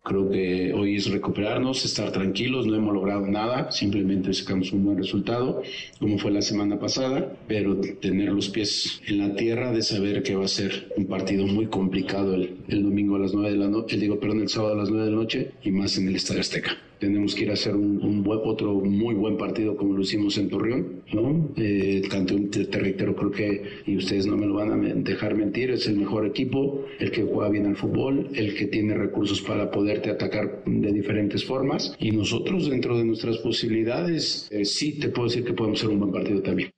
Creo 0.06 0.30
que 0.30 0.72
hoy 0.72 0.94
es 0.94 1.10
recuperarnos, 1.10 1.84
estar 1.84 2.12
tranquilos, 2.12 2.64
no 2.64 2.76
hemos 2.76 2.94
logrado 2.94 3.26
nada, 3.26 3.72
simplemente 3.72 4.32
sacamos 4.34 4.70
un 4.70 4.84
buen 4.84 4.98
resultado, 4.98 5.62
como 5.98 6.16
fue 6.16 6.30
la 6.30 6.42
semana 6.42 6.78
pasada, 6.78 7.36
pero 7.48 7.80
tener 7.80 8.28
los 8.32 8.48
pies 8.48 9.00
en 9.08 9.18
la 9.18 9.34
tierra 9.34 9.72
de 9.72 9.82
saber 9.82 10.22
que 10.22 10.36
va 10.36 10.44
a 10.44 10.48
ser 10.48 10.92
un 10.96 11.06
partido 11.06 11.44
muy 11.48 11.66
complicado 11.66 12.36
el, 12.36 12.56
domingo 12.68 13.16
a 13.16 13.18
las 13.18 13.34
nueve 13.34 13.50
de 13.50 13.56
la 13.56 13.68
noche, 13.68 13.96
digo, 13.96 14.20
perdón, 14.20 14.42
el 14.42 14.48
sábado 14.48 14.74
a 14.74 14.76
las 14.76 14.90
nueve 14.90 15.06
de 15.06 15.10
la 15.10 15.16
noche 15.16 15.50
y 15.64 15.72
más 15.72 15.98
en 15.98 16.06
el 16.06 16.14
Estadio 16.14 16.40
Azteca 16.40 16.78
tenemos 16.98 17.34
que 17.34 17.44
ir 17.44 17.50
a 17.50 17.54
hacer 17.54 17.74
un, 17.74 18.24
otro 18.26 18.74
muy 18.74 19.14
buen 19.14 19.36
partido 19.36 19.76
como 19.76 19.94
lo 19.94 20.02
hicimos 20.02 20.36
en 20.38 20.48
Torreón, 20.48 21.02
¿no? 21.12 21.50
Eh, 21.56 22.02
te, 22.08 22.78
reitero, 22.78 23.14
creo 23.14 23.30
que, 23.30 23.82
y 23.86 23.96
ustedes 23.96 24.26
no 24.26 24.36
me 24.36 24.46
lo 24.46 24.54
van 24.54 24.72
a 24.72 24.76
dejar 24.76 25.34
mentir, 25.34 25.70
es 25.70 25.86
el 25.88 25.96
mejor 25.96 26.26
equipo, 26.26 26.84
el 26.98 27.10
que 27.10 27.22
juega 27.22 27.50
bien 27.50 27.66
al 27.66 27.76
fútbol, 27.76 28.28
el 28.34 28.54
que 28.56 28.66
tiene 28.66 28.94
recursos 28.94 29.40
para 29.42 29.70
poderte 29.70 30.10
atacar 30.10 30.64
de 30.64 30.92
diferentes 30.92 31.44
formas, 31.44 31.96
y 31.98 32.10
nosotros 32.10 32.68
dentro 32.70 32.96
de 32.96 33.04
nuestras 33.04 33.38
posibilidades, 33.38 34.50
eh, 34.52 34.64
sí 34.64 34.98
te 34.98 35.08
puedo 35.08 35.28
decir 35.28 35.44
que 35.44 35.52
podemos 35.52 35.78
hacer 35.80 35.90
un 35.90 36.00
buen 36.00 36.12
partido 36.12 36.42
también. 36.42 36.70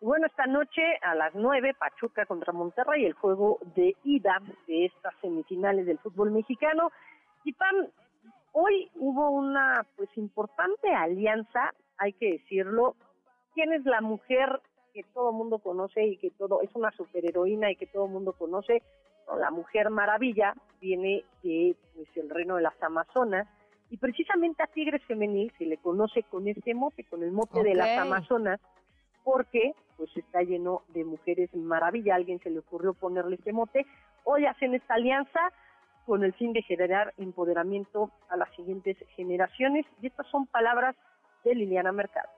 Bueno, 0.00 0.26
esta 0.26 0.46
noche 0.46 0.82
a 1.02 1.16
las 1.16 1.34
9, 1.34 1.74
Pachuca 1.74 2.24
contra 2.24 2.52
Monterrey, 2.52 3.04
el 3.04 3.14
juego 3.14 3.58
de 3.74 3.96
ida 4.04 4.40
de 4.68 4.86
estas 4.86 5.12
semifinales 5.20 5.86
del 5.86 5.98
fútbol 5.98 6.30
mexicano. 6.30 6.92
Y 7.44 7.52
Pam, 7.52 7.88
Hoy 8.52 8.90
hubo 8.96 9.30
una 9.30 9.86
pues 9.96 10.08
importante 10.16 10.88
alianza, 10.94 11.72
hay 11.96 12.12
que 12.14 12.32
decirlo. 12.32 12.96
¿Quién 13.54 13.72
es 13.72 13.84
la 13.84 14.00
mujer 14.00 14.60
que 14.92 15.02
todo 15.14 15.32
mundo 15.32 15.58
conoce 15.58 16.04
y 16.04 16.16
que 16.16 16.30
todo 16.30 16.62
es 16.62 16.70
una 16.74 16.90
superheroína 16.92 17.70
y 17.70 17.76
que 17.76 17.86
todo 17.86 18.06
mundo 18.06 18.32
conoce? 18.32 18.82
la 19.36 19.50
Mujer 19.50 19.90
Maravilla 19.90 20.54
viene 20.80 21.24
de 21.42 21.76
pues 21.94 22.08
el 22.16 22.30
reino 22.30 22.56
de 22.56 22.62
las 22.62 22.82
Amazonas 22.82 23.46
y 23.90 23.96
precisamente 23.96 24.62
a 24.62 24.66
Tigres 24.66 25.02
Femenil 25.04 25.52
se 25.58 25.66
le 25.66 25.78
conoce 25.78 26.22
con 26.24 26.46
este 26.48 26.74
mote, 26.74 27.04
con 27.04 27.22
el 27.22 27.32
mote 27.32 27.62
de 27.62 27.74
las 27.74 27.98
Amazonas, 27.98 28.60
porque 29.24 29.74
pues 29.96 30.14
está 30.16 30.42
lleno 30.42 30.82
de 30.88 31.04
mujeres 31.04 31.54
maravilla, 31.54 32.14
alguien 32.14 32.38
se 32.40 32.50
le 32.50 32.60
ocurrió 32.60 32.94
ponerle 32.94 33.36
este 33.36 33.52
mote. 33.52 33.86
Hoy 34.24 34.46
hacen 34.46 34.74
esta 34.74 34.94
alianza, 34.94 35.40
con 36.08 36.24
el 36.24 36.32
fin 36.32 36.54
de 36.54 36.62
generar 36.62 37.12
empoderamiento 37.18 38.10
a 38.30 38.36
las 38.38 38.48
siguientes 38.56 38.96
generaciones. 39.14 39.84
Y 40.00 40.06
estas 40.06 40.26
son 40.28 40.46
palabras 40.46 40.96
de 41.44 41.54
Liliana 41.54 41.92
Mercado. 41.92 42.30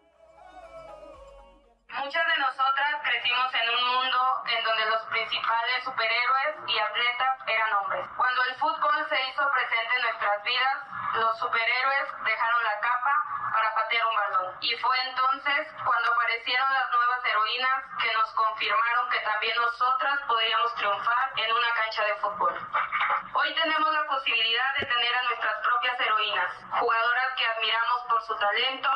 Muchas 1.87 2.27
de 2.27 2.37
nosotras 2.43 2.99
crecimos 3.05 3.47
en 3.55 3.67
un 3.71 3.95
mundo 3.95 4.19
en 4.51 4.65
donde 4.65 4.85
los 4.91 5.03
principales 5.07 5.85
superhéroes 5.85 6.55
y 6.67 6.79
atletas 6.83 7.35
eran 7.47 7.71
hombres. 7.79 8.07
Cuando 8.17 8.43
el 8.51 8.55
fútbol 8.59 9.07
se 9.09 9.19
hizo 9.31 9.43
presente 9.55 9.93
en 9.95 10.03
nuestras 10.03 10.43
vidas, 10.43 10.77
los 11.15 11.39
superhéroes 11.39 12.07
dejaron 12.27 12.65
la 12.65 12.77
capa 12.83 13.30
para 13.53 13.75
patear 13.75 14.07
un 14.07 14.17
balón. 14.17 14.57
Y 14.61 14.77
fue 14.77 14.97
entonces 15.09 15.69
cuando 15.85 16.13
aparecieron 16.13 16.73
las 16.73 16.91
nuevas 16.91 17.25
heroínas 17.25 17.85
que 18.03 18.13
nos 18.13 18.31
confirmaron 18.33 19.11
que 19.11 19.21
también 19.21 19.57
nosotras 19.57 20.21
podríamos 20.27 20.75
triunfar 20.75 21.33
en 21.37 21.53
una 21.53 21.75
cancha 21.75 22.05
de 22.05 22.15
fútbol. 22.17 22.55
Hoy 23.33 23.55
tenemos 23.55 23.93
la 23.93 24.05
posibilidad 24.07 24.75
de 24.79 24.87
tener 24.87 25.15
a 25.15 25.23
nuestras 25.23 25.55
propias 25.63 26.01
heroínas, 26.01 26.53
jugadoras 26.79 27.35
que 27.37 27.47
admiramos 27.47 28.03
por 28.09 28.23
su 28.23 28.37
talento 28.37 28.91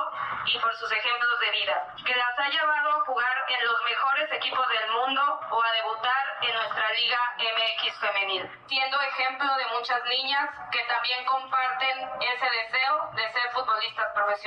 y 0.47 0.59
por 0.59 0.75
sus 0.77 0.93
ejemplos 0.93 1.41
de 1.41 1.51
vida, 1.51 1.95
que 2.05 2.15
las 2.15 2.39
ha 2.39 2.49
llevado 2.49 2.91
a 2.93 3.05
jugar 3.07 3.45
en 3.49 3.65
los 3.65 3.83
mejores 3.83 4.33
equipos 4.33 4.69
del 4.69 4.91
mundo 4.91 5.41
o 5.51 5.63
a 5.63 5.73
debutar 5.73 6.39
en 6.43 6.55
nuestra 6.55 6.93
Liga 6.93 7.21
MX 7.39 7.99
femenil, 8.01 8.51
siendo 8.69 9.01
ejemplo 9.01 9.55
de 9.57 9.67
muchas 9.67 10.05
niñas 10.05 10.51
que 10.71 10.83
también 10.85 11.25
comparten 11.25 12.11
ese 12.21 12.51
deseo 12.51 13.11
de 13.15 13.33
ser 13.33 13.53
futbolistas 13.53 14.13
profesionales. 14.15 14.44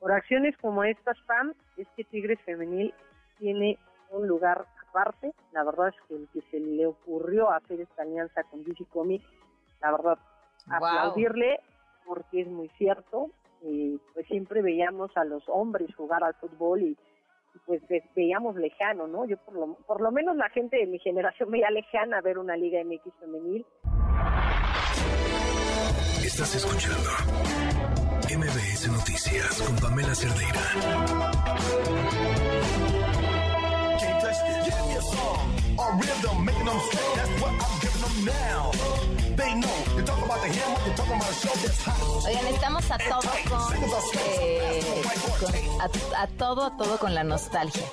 Por 0.00 0.12
acciones 0.12 0.56
como 0.58 0.84
estas, 0.84 1.18
Pam, 1.26 1.54
es 1.76 1.88
que 1.96 2.04
Tigres 2.04 2.40
Femenil 2.44 2.94
tiene 3.38 3.78
un 4.10 4.26
lugar 4.28 4.66
aparte. 4.88 5.32
La 5.52 5.64
verdad 5.64 5.88
es 5.88 5.94
que 6.06 6.16
el 6.16 6.28
que 6.32 6.40
se 6.50 6.60
le 6.60 6.86
ocurrió 6.86 7.50
hacer 7.50 7.80
esta 7.80 8.02
alianza 8.02 8.42
con 8.44 8.64
DC 8.64 8.84
Comics, 8.86 9.26
la 9.80 9.92
verdad, 9.92 10.18
aplaudirle 10.70 11.60
porque 12.06 12.42
es 12.42 12.48
muy 12.48 12.68
cierto. 12.78 13.30
y 13.60 13.98
pues 14.14 14.24
siempre 14.28 14.62
veíamos 14.62 15.10
a 15.16 15.24
los 15.24 15.42
hombres 15.48 15.92
jugar 15.96 16.22
al 16.22 16.34
fútbol 16.34 16.80
y, 16.82 16.96
pues 17.66 17.82
veíamos 18.14 18.54
lejano, 18.54 19.08
¿no? 19.08 19.24
Yo 19.24 19.36
por 19.38 19.54
lo, 19.54 19.74
por 19.86 20.00
lo 20.00 20.12
menos 20.12 20.36
la 20.36 20.48
gente 20.50 20.76
de 20.76 20.86
mi 20.86 21.00
generación 21.00 21.50
veía 21.50 21.70
lejana 21.70 22.20
ver 22.20 22.38
una 22.38 22.56
Liga 22.56 22.82
MX 22.84 23.12
femenil. 23.18 23.66
Estás 26.28 26.54
escuchando 26.56 27.10
MBS 28.36 28.88
Noticias 28.88 29.62
con 29.62 29.76
Pamela 29.76 30.14
Cerdeira. 30.14 30.60
Oigan, 42.26 42.46
estamos 42.46 42.90
a 42.90 42.98
todo 42.98 43.32
eh, 44.12 44.82
con, 45.40 45.54
a, 46.14 46.28
todo, 46.36 46.66
a 46.66 46.76
todo 46.76 46.98
con 46.98 47.14
la 47.14 47.24
nostalgia. 47.24 47.86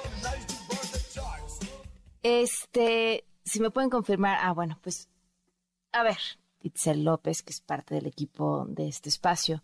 Este, 2.22 3.24
si 3.46 3.62
me 3.62 3.72
pueden 3.72 3.90
confirmar, 3.90 4.40
ah, 4.42 4.52
bueno, 4.52 4.78
pues, 4.84 5.08
a 5.94 6.04
ver, 6.04 6.18
Itzel 6.66 7.04
López, 7.04 7.44
que 7.44 7.54
es 7.54 7.62
parte 7.62 7.96
del 7.96 8.08
equipo 8.08 8.66
de 8.68 8.88
este 8.88 9.10
espacio, 9.10 9.62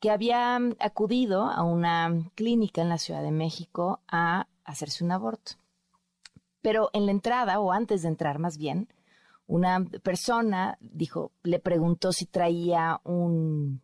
que 0.00 0.10
había 0.10 0.56
acudido 0.78 1.44
a 1.44 1.64
una 1.64 2.30
clínica 2.34 2.80
en 2.80 2.88
la 2.88 2.98
Ciudad 2.98 3.22
de 3.22 3.32
México 3.32 4.00
a 4.08 4.46
hacerse 4.64 5.04
un 5.04 5.10
aborto. 5.10 5.52
Pero 6.62 6.90
en 6.92 7.06
la 7.06 7.12
entrada, 7.12 7.58
o 7.60 7.72
antes 7.72 8.02
de 8.02 8.08
entrar 8.08 8.38
más 8.38 8.56
bien, 8.56 8.88
una 9.46 9.84
persona 10.02 10.76
dijo, 10.80 11.32
le 11.42 11.58
preguntó 11.58 12.12
si 12.12 12.26
traía 12.26 13.00
un 13.04 13.82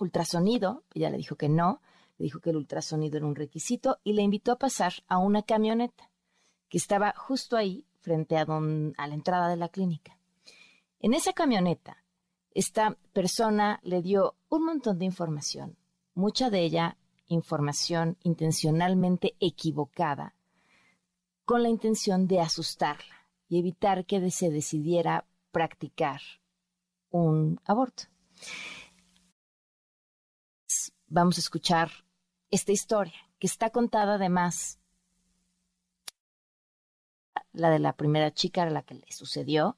ultrasonido, 0.00 0.84
ella 0.94 1.10
le 1.10 1.16
dijo 1.16 1.36
que 1.36 1.48
no, 1.48 1.80
le 2.18 2.24
dijo 2.24 2.40
que 2.40 2.50
el 2.50 2.56
ultrasonido 2.56 3.16
era 3.16 3.26
un 3.26 3.36
requisito 3.36 3.98
y 4.04 4.12
le 4.12 4.22
invitó 4.22 4.52
a 4.52 4.58
pasar 4.58 4.92
a 5.06 5.18
una 5.18 5.42
camioneta 5.42 6.10
que 6.68 6.78
estaba 6.78 7.14
justo 7.16 7.56
ahí 7.56 7.86
frente 8.00 8.36
a, 8.36 8.42
a 8.42 9.06
la 9.06 9.14
entrada 9.14 9.48
de 9.48 9.56
la 9.56 9.68
clínica. 9.68 10.18
En 11.04 11.14
esa 11.14 11.32
camioneta, 11.32 12.04
esta 12.52 12.96
persona 13.12 13.80
le 13.82 14.02
dio 14.02 14.36
un 14.48 14.64
montón 14.64 15.00
de 15.00 15.04
información, 15.04 15.76
mucha 16.14 16.48
de 16.48 16.60
ella 16.60 16.96
información 17.26 18.18
intencionalmente 18.22 19.34
equivocada, 19.40 20.36
con 21.44 21.64
la 21.64 21.70
intención 21.70 22.28
de 22.28 22.40
asustarla 22.40 23.26
y 23.48 23.58
evitar 23.58 24.06
que 24.06 24.30
se 24.30 24.50
decidiera 24.50 25.26
practicar 25.50 26.20
un 27.10 27.60
aborto. 27.64 28.04
Vamos 31.08 31.36
a 31.36 31.40
escuchar 31.40 31.90
esta 32.48 32.70
historia, 32.70 33.28
que 33.40 33.48
está 33.48 33.70
contada 33.70 34.14
además, 34.14 34.78
la 37.52 37.70
de 37.70 37.80
la 37.80 37.94
primera 37.94 38.32
chica 38.32 38.62
a 38.62 38.70
la 38.70 38.82
que 38.82 38.94
le 38.94 39.10
sucedió, 39.10 39.76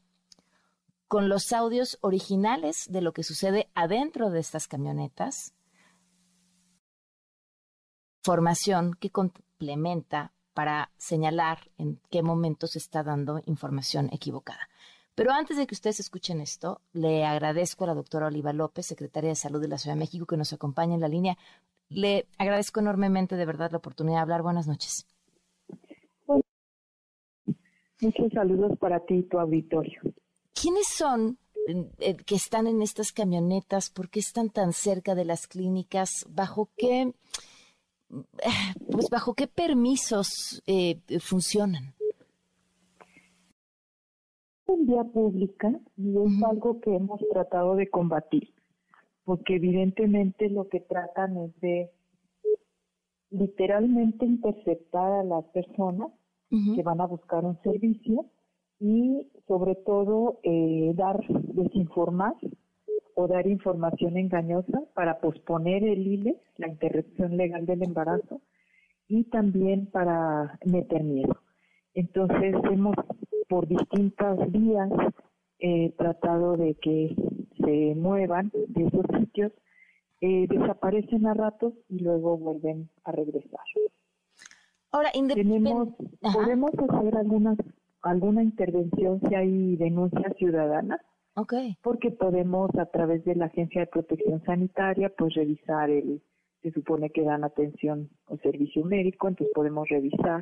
con 1.09 1.29
los 1.29 1.53
audios 1.53 1.99
originales 2.01 2.87
de 2.91 3.03
lo 3.03 3.13
que 3.13 3.23
sucede 3.23 3.69
adentro 3.75 4.31
de 4.31 4.41
estas 4.41 4.69
camionetas, 4.69 5.55
formación 8.23 8.95
que 8.95 9.11
complementa 9.11 10.33
para 10.55 10.91
señalar 10.97 11.71
en 11.79 12.01
qué 12.11 12.23
momento 12.23 12.67
se 12.67 12.79
está 12.79 13.03
dando 13.03 13.41
información 13.47 14.09
equivocada. 14.13 14.69
Pero 15.15 15.31
antes 15.33 15.57
de 15.57 15.67
que 15.67 15.75
ustedes 15.75 16.01
escuchen 16.01 16.41
esto, 16.41 16.81
le 16.93 17.25
agradezco 17.25 17.85
a 17.85 17.89
la 17.89 17.95
doctora 17.95 18.27
Oliva 18.27 18.53
López, 18.53 18.87
secretaria 18.87 19.31
de 19.31 19.37
Salud 19.37 19.61
de 19.61 19.69
la 19.69 19.79
Ciudad 19.79 19.95
de 19.95 20.01
México, 20.01 20.27
que 20.27 20.37
nos 20.37 20.53
acompaña 20.53 20.95
en 20.95 21.01
la 21.01 21.09
línea. 21.09 21.37
Le 21.89 22.27
agradezco 22.39 22.81
enormemente 22.81 23.37
de 23.37 23.47
verdad 23.47 23.71
la 23.71 23.79
oportunidad 23.79 24.17
de 24.17 24.23
hablar. 24.23 24.43
Buenas 24.43 24.67
noches. 24.67 25.07
Muchos 28.01 28.33
saludos 28.33 28.77
para 28.79 29.01
ti 29.01 29.15
y 29.15 29.23
tu 29.23 29.39
auditorio. 29.39 30.01
¿Quiénes 30.65 30.89
son 30.89 31.37
eh, 31.99 32.17
que 32.25 32.37
están 32.37 32.67
en 32.67 32.81
estas 32.81 33.13
camionetas? 33.13 33.91
¿Por 33.91 34.09
qué 34.09 34.21
están 34.21 34.49
tan 34.49 34.73
cerca 34.73 35.15
de 35.15 35.27
las 35.27 35.47
clínicas? 35.47 36.25
¿Bajo 36.31 36.71
qué, 36.79 37.13
pues 38.91 39.11
bajo 39.11 39.35
qué 39.35 39.47
permisos 39.47 40.63
eh, 40.67 41.03
funcionan? 41.21 41.93
En 44.69 44.87
vía 44.87 45.05
pública 45.05 45.71
y 45.99 46.17
es 46.17 46.43
algo 46.51 46.81
que 46.81 46.97
hemos 46.97 47.21
tratado 47.31 47.77
de 47.77 47.91
combatir, 47.91 48.55
porque 49.25 49.57
evidentemente 49.57 50.49
lo 50.49 50.71
que 50.71 50.81
tratan 50.81 51.37
es 51.45 51.61
de 51.61 51.91
literalmente 53.29 54.25
interceptar 54.25 55.13
a 55.13 55.25
las 55.25 55.45
personas 55.49 56.11
que 56.49 56.83
van 56.83 57.03
a 57.03 57.07
buscar 57.07 57.45
un 57.45 57.61
servicio 57.63 58.31
y 58.81 59.29
sobre 59.47 59.75
todo 59.75 60.41
eh, 60.43 60.93
dar, 60.95 61.21
desinformar 61.29 62.35
o 63.15 63.29
dar 63.29 63.47
información 63.47 64.17
engañosa 64.17 64.83
para 64.95 65.21
posponer 65.21 65.85
el 65.85 66.07
ILE, 66.07 66.41
la 66.57 66.69
interrupción 66.69 67.37
legal 67.37 67.67
del 67.67 67.83
embarazo, 67.83 68.41
y 69.09 69.25
también 69.25 69.87
para 69.87 70.59
meter 70.65 71.05
miedo. 71.05 71.37
Entonces 71.95 72.55
hemos 72.71 72.97
por 73.49 73.69
distintas 73.69 74.39
vías 74.51 74.91
eh, 75.59 75.93
tratado 75.97 76.57
de 76.57 76.75
que 76.75 77.15
se 77.59 77.95
muevan 77.95 78.51
de 78.69 78.87
esos 78.87 79.05
sitios, 79.19 79.53
eh, 80.21 80.47
desaparecen 80.49 81.27
a 81.27 81.35
ratos 81.35 81.75
y 81.89 82.01
luego 82.01 82.37
vuelven 82.39 82.89
a 83.05 83.13
regresar. 83.13 83.61
Ahora, 84.91 85.11
Tenemos, 85.13 85.89
podemos 86.21 86.71
hacer 86.89 87.17
algunas 87.17 87.59
alguna 88.05 88.43
intervención 88.43 89.21
si 89.29 89.35
hay 89.35 89.77
denuncia 89.77 90.33
ciudadana. 90.39 91.01
Okay. 91.37 91.77
Porque 91.83 92.13
podemos 92.13 92.71
a 92.79 92.87
través 92.87 93.25
de 93.25 93.35
la 93.35 93.47
Agencia 93.47 93.81
de 93.81 93.87
Protección 93.89 94.43
Sanitaria 94.45 95.13
pues 95.17 95.35
revisar 95.35 95.91
el 95.91 96.23
se 96.63 96.71
supone 96.71 97.11
que 97.11 97.23
dan 97.23 97.45
atención 97.45 98.09
o 98.27 98.39
servicio 98.39 98.87
médico, 98.87 99.29
entonces 99.29 99.53
podemos 99.55 99.87
revisar 99.89 100.41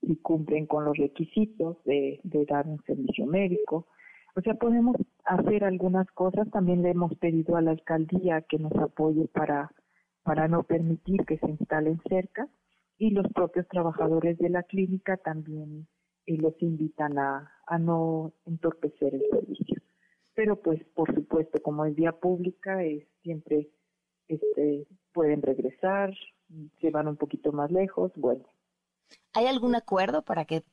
si 0.00 0.16
cumplen 0.16 0.66
con 0.66 0.84
los 0.84 0.96
requisitos 0.96 1.76
de, 1.84 2.20
de 2.24 2.44
dar 2.44 2.66
un 2.66 2.82
servicio 2.82 3.24
médico. 3.24 3.86
O 4.34 4.40
sea, 4.40 4.54
podemos 4.54 4.96
hacer 5.24 5.62
algunas 5.62 6.10
cosas. 6.10 6.50
También 6.50 6.82
le 6.82 6.90
hemos 6.90 7.14
pedido 7.18 7.56
a 7.56 7.62
la 7.62 7.70
alcaldía 7.70 8.42
que 8.42 8.58
nos 8.58 8.72
apoye 8.72 9.28
para, 9.28 9.70
para 10.24 10.48
no 10.48 10.64
permitir 10.64 11.24
que 11.24 11.38
se 11.38 11.46
instalen 11.46 12.00
cerca 12.08 12.48
y 12.98 13.10
los 13.10 13.28
propios 13.32 13.68
trabajadores 13.68 14.36
de 14.38 14.48
la 14.48 14.64
clínica 14.64 15.16
también 15.18 15.86
eh, 16.26 16.36
los 16.36 16.54
invitan 16.62 17.18
a, 17.18 17.52
a 17.66 17.78
no 17.78 18.32
entorpecer 18.46 19.14
el 19.14 19.22
servicio. 19.30 19.82
Pero 20.34 20.60
pues 20.60 20.82
por 20.94 21.14
supuesto 21.14 21.62
como 21.62 21.84
es 21.84 21.94
vía 21.94 22.12
pública 22.12 22.82
es 22.82 23.04
siempre 23.22 23.70
este, 24.28 24.86
pueden 25.12 25.42
regresar, 25.42 26.12
se 26.80 26.90
van 26.90 27.08
un 27.08 27.16
poquito 27.16 27.52
más 27.52 27.70
lejos, 27.70 28.12
bueno. 28.16 28.44
¿Hay 29.32 29.46
algún 29.46 29.74
acuerdo 29.74 30.22
para 30.22 30.44
que 30.44 30.64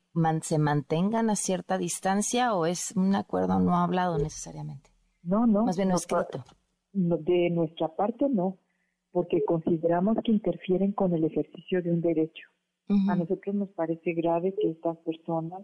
se 0.42 0.58
mantengan 0.58 1.30
a 1.30 1.36
cierta 1.36 1.78
distancia 1.78 2.54
o 2.54 2.66
es 2.66 2.94
un 2.96 3.16
acuerdo 3.16 3.60
no 3.60 3.76
hablado 3.76 4.18
necesariamente? 4.18 4.90
No, 5.24 5.46
no. 5.46 5.66
Más 5.66 5.78
bien 5.78 5.90
no, 5.90 5.96
escrito. 5.96 6.44
de 6.94 7.50
nuestra 7.50 7.88
parte 7.90 8.28
no 8.30 8.58
porque 9.12 9.44
consideramos 9.44 10.18
que 10.24 10.32
interfieren 10.32 10.94
con 10.94 11.14
el 11.14 11.26
ejercicio 11.26 11.82
de 11.82 11.92
un 11.92 12.02
derecho. 12.02 12.50
A 13.10 13.16
nosotros 13.16 13.56
nos 13.56 13.70
parece 13.70 14.14
grave 14.14 14.54
que 14.56 14.70
estas 14.70 14.98
personas, 15.00 15.64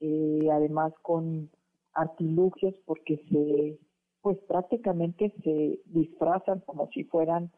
eh, 0.00 0.48
además 0.52 0.92
con 1.02 1.50
artilugios, 1.92 2.74
porque 2.84 3.16
se, 3.28 3.78
pues 4.20 4.38
prácticamente 4.48 5.34
se 5.42 5.80
disfrazan 5.86 6.60
como 6.60 6.88
si 6.90 7.04
fueran 7.04 7.50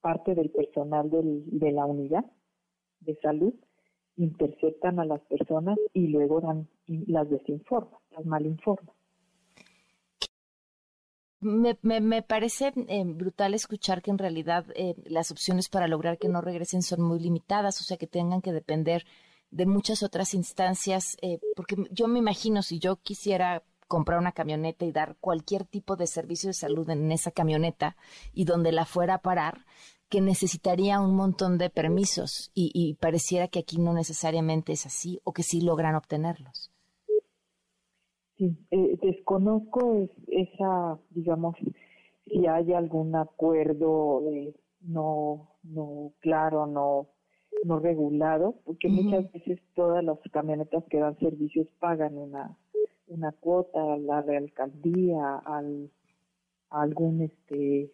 parte 0.00 0.34
del 0.34 0.50
personal 0.50 1.10
del, 1.10 1.44
de 1.58 1.72
la 1.72 1.86
unidad 1.86 2.24
de 3.00 3.16
salud, 3.22 3.54
interceptan 4.16 5.00
a 5.00 5.04
las 5.04 5.20
personas 5.22 5.78
y 5.92 6.08
luego 6.08 6.40
dan, 6.40 6.68
las 6.86 7.28
desinforman, 7.30 8.00
las 8.10 8.26
malinforman 8.26 8.93
me, 11.44 12.00
me, 12.00 12.22
parece 12.22 12.72
eh, 12.88 13.04
brutal 13.04 13.54
escuchar 13.54 14.02
que 14.02 14.10
en 14.10 14.18
realidad 14.18 14.66
eh, 14.74 14.94
las 15.04 15.30
opciones 15.30 15.68
para 15.68 15.86
lograr 15.86 16.18
que 16.18 16.28
no 16.28 16.40
regresen 16.40 16.82
son 16.82 17.02
muy 17.02 17.20
limitadas, 17.20 17.80
o 17.80 17.84
sea, 17.84 17.96
que 17.96 18.06
tengan 18.06 18.42
que 18.42 18.52
depender 18.52 19.04
de 19.50 19.66
muchas 19.66 20.02
otras 20.02 20.34
instancias, 20.34 21.16
eh, 21.22 21.38
porque 21.54 21.76
yo 21.90 22.08
me 22.08 22.18
imagino 22.18 22.62
si 22.62 22.78
yo 22.78 22.96
quisiera 22.96 23.62
comprar 23.86 24.18
una 24.18 24.32
camioneta 24.32 24.84
y 24.84 24.92
dar 24.92 25.16
cualquier 25.20 25.64
tipo 25.64 25.94
de 25.94 26.06
servicio 26.06 26.48
de 26.48 26.54
salud 26.54 26.88
en 26.90 27.12
esa 27.12 27.30
camioneta 27.30 27.96
y 28.32 28.44
donde 28.44 28.72
la 28.72 28.86
fuera 28.86 29.14
a 29.14 29.22
parar, 29.22 29.66
que 30.08 30.20
necesitaría 30.20 31.00
un 31.00 31.14
montón 31.14 31.58
de 31.58 31.70
permisos 31.70 32.50
y, 32.54 32.70
y 32.74 32.94
pareciera 32.94 33.48
que 33.48 33.60
aquí 33.60 33.78
no 33.78 33.92
necesariamente 33.92 34.72
es 34.72 34.86
así 34.86 35.20
o 35.24 35.32
que 35.32 35.42
sí 35.42 35.60
logran 35.60 35.94
obtenerlos. 35.94 36.73
Sí, 38.36 38.56
eh, 38.70 38.98
desconozco 39.00 40.08
esa, 40.26 40.98
digamos, 41.10 41.56
si 42.26 42.46
hay 42.46 42.72
algún 42.72 43.14
acuerdo 43.14 44.22
no, 44.80 45.50
no 45.62 46.12
claro, 46.20 46.66
no, 46.66 47.08
no 47.64 47.78
regulado, 47.78 48.56
porque 48.64 48.88
muchas 48.88 49.30
veces 49.32 49.60
todas 49.74 50.04
las 50.04 50.18
camionetas 50.32 50.84
que 50.90 50.98
dan 50.98 51.18
servicios 51.18 51.68
pagan 51.78 52.18
una, 52.18 52.58
una 53.06 53.32
cuota 53.32 53.94
a 53.94 53.98
la 53.98 54.18
alcaldía, 54.18 55.36
al, 55.44 55.90
a 56.70 56.82
algún 56.82 57.22
este 57.22 57.90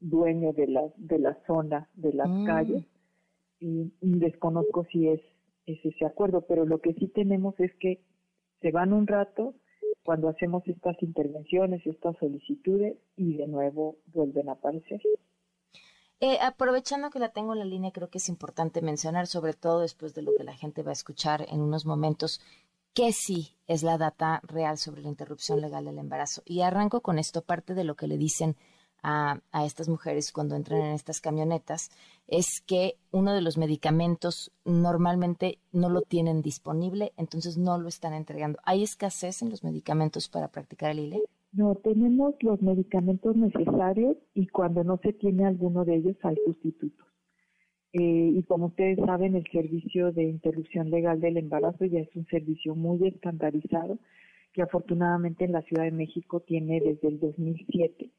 dueño 0.00 0.52
de 0.52 0.68
la, 0.68 0.88
de 0.96 1.18
la 1.18 1.36
zona, 1.46 1.88
de 1.94 2.12
las 2.14 2.28
mm. 2.28 2.46
calles, 2.46 2.84
y 3.60 3.90
desconozco 4.00 4.84
si 4.84 5.08
es, 5.08 5.20
es 5.66 5.84
ese 5.84 6.04
acuerdo, 6.04 6.42
pero 6.42 6.64
lo 6.64 6.78
que 6.78 6.94
sí 6.94 7.08
tenemos 7.08 7.58
es 7.58 7.74
que 7.76 8.00
se 8.60 8.70
van 8.70 8.92
un 8.92 9.06
rato, 9.06 9.54
cuando 10.06 10.28
hacemos 10.28 10.62
estas 10.66 10.96
intervenciones, 11.02 11.84
estas 11.84 12.16
solicitudes 12.18 12.96
y 13.16 13.36
de 13.36 13.48
nuevo 13.48 13.96
vuelven 14.14 14.48
a 14.48 14.52
aparecer. 14.52 15.00
Eh, 16.20 16.38
aprovechando 16.40 17.10
que 17.10 17.18
la 17.18 17.32
tengo 17.32 17.52
en 17.52 17.58
la 17.58 17.64
línea, 17.66 17.90
creo 17.90 18.08
que 18.08 18.18
es 18.18 18.28
importante 18.30 18.80
mencionar, 18.80 19.26
sobre 19.26 19.52
todo 19.52 19.80
después 19.80 20.14
de 20.14 20.22
lo 20.22 20.32
que 20.34 20.44
la 20.44 20.54
gente 20.54 20.82
va 20.82 20.90
a 20.90 20.92
escuchar 20.92 21.44
en 21.50 21.60
unos 21.60 21.84
momentos, 21.84 22.40
que 22.94 23.12
sí 23.12 23.56
es 23.66 23.82
la 23.82 23.98
data 23.98 24.40
real 24.44 24.78
sobre 24.78 25.02
la 25.02 25.08
interrupción 25.08 25.60
legal 25.60 25.84
del 25.84 25.98
embarazo. 25.98 26.42
Y 26.46 26.62
arranco 26.62 27.02
con 27.02 27.18
esto, 27.18 27.42
parte 27.42 27.74
de 27.74 27.84
lo 27.84 27.96
que 27.96 28.06
le 28.06 28.16
dicen 28.16 28.56
a, 29.08 29.64
estas 29.64 29.88
mujeres 29.88 30.32
cuando 30.32 30.56
entran 30.56 30.80
en 30.80 30.92
estas 30.92 31.20
camionetas 31.20 31.90
es 32.26 32.60
que 32.66 32.96
uno 33.12 33.32
de 33.34 33.40
los 33.40 33.56
medicamentos 33.56 34.50
normalmente 34.64 35.58
no 35.72 35.88
lo 35.88 36.02
tienen 36.02 36.42
disponible, 36.42 37.12
entonces 37.16 37.56
no 37.56 37.78
lo 37.78 37.86
están 37.86 38.14
entregando. 38.14 38.58
¿Hay 38.64 38.82
escasez 38.82 39.42
en 39.42 39.50
los 39.50 39.62
medicamentos 39.62 40.28
para 40.28 40.48
practicar 40.48 40.90
el 40.90 40.98
ILE? 40.98 41.22
No, 41.52 41.76
tenemos 41.76 42.34
los 42.40 42.60
medicamentos 42.60 43.36
necesarios 43.36 44.16
y 44.34 44.48
cuando 44.48 44.82
no 44.82 44.98
se 44.98 45.12
tiene 45.12 45.46
alguno 45.46 45.84
de 45.84 45.96
ellos 45.96 46.16
hay 46.24 46.36
sustitutos. 46.44 47.06
Eh, 47.92 48.32
y 48.34 48.42
como 48.42 48.66
ustedes 48.66 48.98
saben, 49.06 49.36
el 49.36 49.46
servicio 49.52 50.10
de 50.10 50.24
interrupción 50.24 50.90
legal 50.90 51.20
del 51.20 51.36
embarazo 51.36 51.84
ya 51.84 52.00
es 52.00 52.14
un 52.16 52.26
servicio 52.26 52.74
muy 52.74 53.06
estandarizado 53.06 53.98
que 54.52 54.62
afortunadamente 54.62 55.44
en 55.44 55.52
la 55.52 55.62
Ciudad 55.62 55.84
de 55.84 55.92
México 55.92 56.40
tiene 56.40 56.80
desde 56.80 57.06
el 57.06 57.20
2007 57.20 58.10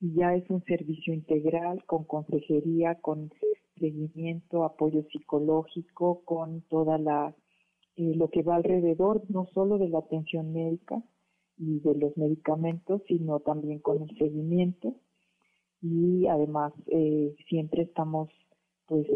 y 0.00 0.14
ya 0.14 0.34
es 0.34 0.48
un 0.50 0.62
servicio 0.64 1.14
integral 1.14 1.84
con 1.86 2.04
consejería, 2.04 2.96
con 2.96 3.30
seguimiento, 3.78 4.64
apoyo 4.64 5.04
psicológico, 5.10 6.22
con 6.24 6.62
toda 6.62 6.98
la 6.98 7.34
eh, 7.96 8.14
lo 8.14 8.28
que 8.28 8.42
va 8.42 8.56
alrededor, 8.56 9.22
no 9.30 9.46
solo 9.54 9.78
de 9.78 9.88
la 9.88 10.00
atención 10.00 10.52
médica 10.52 11.02
y 11.56 11.80
de 11.80 11.94
los 11.94 12.16
medicamentos, 12.16 13.02
sino 13.08 13.40
también 13.40 13.78
con 13.78 14.02
el 14.02 14.18
seguimiento. 14.18 14.94
Y 15.80 16.26
además 16.26 16.74
eh, 16.88 17.34
siempre 17.48 17.82
estamos 17.82 18.28
pues 18.86 19.06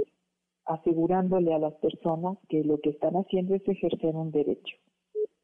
asegurándole 0.65 1.53
a 1.53 1.59
las 1.59 1.75
personas 1.75 2.39
que 2.49 2.65
lo 2.65 2.81
que 2.81 2.91
están 2.91 3.15
haciendo 3.17 3.55
es 3.55 3.69
ejercer 3.69 4.15
un 4.15 4.31
derecho. 4.31 4.77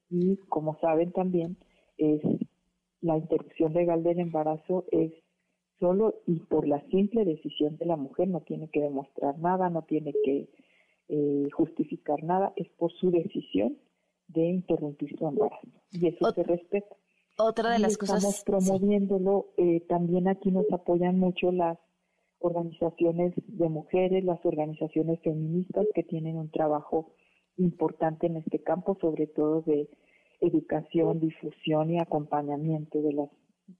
Y 0.08 0.36
como 0.48 0.78
saben 0.78 1.12
también 1.12 1.58
es 1.98 2.22
la 3.00 3.18
interrupción 3.18 3.74
legal 3.74 4.02
del 4.02 4.20
embarazo 4.20 4.84
es 4.90 5.12
solo 5.78 6.22
y 6.26 6.40
por 6.40 6.66
la 6.66 6.80
simple 6.88 7.24
decisión 7.24 7.76
de 7.76 7.86
la 7.86 7.96
mujer, 7.96 8.28
no 8.28 8.40
tiene 8.40 8.68
que 8.68 8.80
demostrar 8.80 9.38
nada, 9.38 9.70
no 9.70 9.82
tiene 9.82 10.12
que 10.24 10.48
eh, 11.08 11.48
justificar 11.52 12.22
nada, 12.24 12.52
es 12.56 12.68
por 12.78 12.92
su 12.92 13.10
decisión 13.10 13.78
de 14.28 14.46
interrumpir 14.46 15.16
su 15.18 15.26
embarazo. 15.26 15.68
Y 15.92 16.08
eso 16.08 16.32
se 16.32 16.42
respeta. 16.42 16.96
Otra 17.38 17.72
de 17.72 17.78
las 17.78 17.92
estamos 17.92 18.24
cosas. 18.24 18.44
promoviéndolo, 18.44 19.52
eh, 19.56 19.80
también 19.88 20.26
aquí 20.26 20.50
nos 20.50 20.70
apoyan 20.72 21.18
mucho 21.18 21.52
las 21.52 21.78
organizaciones 22.38 23.34
de 23.36 23.68
mujeres, 23.68 24.24
las 24.24 24.44
organizaciones 24.44 25.20
feministas 25.20 25.86
que 25.94 26.02
tienen 26.02 26.36
un 26.36 26.50
trabajo 26.50 27.12
importante 27.56 28.26
en 28.26 28.36
este 28.36 28.62
campo, 28.62 28.96
sobre 29.00 29.26
todo 29.26 29.62
de 29.62 29.88
educación, 30.40 31.20
difusión 31.20 31.90
y 31.90 31.98
acompañamiento 31.98 33.00
de 33.00 33.12
las 33.12 33.30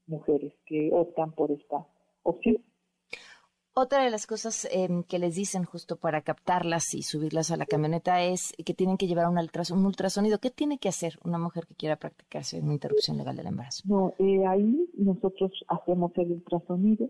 mujeres 0.05 0.53
que 0.65 0.89
optan 0.91 1.31
por 1.31 1.51
esta 1.51 1.85
opción. 2.23 2.57
Otra 3.79 4.03
de 4.03 4.09
las 4.09 4.25
cosas 4.25 4.67
em, 4.71 5.03
que 5.03 5.19
les 5.19 5.35
dicen 5.35 5.63
justo 5.63 5.97
para 5.97 6.23
captarlas 6.23 6.95
y 6.95 7.03
subirlas 7.03 7.51
a 7.51 7.57
la 7.57 7.67
camioneta 7.67 8.23
es 8.23 8.53
que 8.65 8.73
tienen 8.73 8.97
que 8.97 9.05
llevar 9.05 9.27
un, 9.29 9.37
un 9.37 9.85
ultrasonido. 9.85 10.39
¿Qué 10.39 10.49
tiene 10.49 10.79
que 10.79 10.89
hacer 10.89 11.19
una 11.23 11.37
mujer 11.37 11.67
que 11.67 11.75
quiera 11.75 11.95
practicarse 11.95 12.59
una 12.59 12.73
interrupción 12.73 13.17
legal 13.17 13.35
del 13.35 13.45
embarazo? 13.45 13.83
No, 13.85 14.13
eh, 14.17 14.47
ahí 14.47 14.89
nosotros 14.97 15.51
hacemos 15.67 16.11
el 16.15 16.31
ultrasonido. 16.31 17.07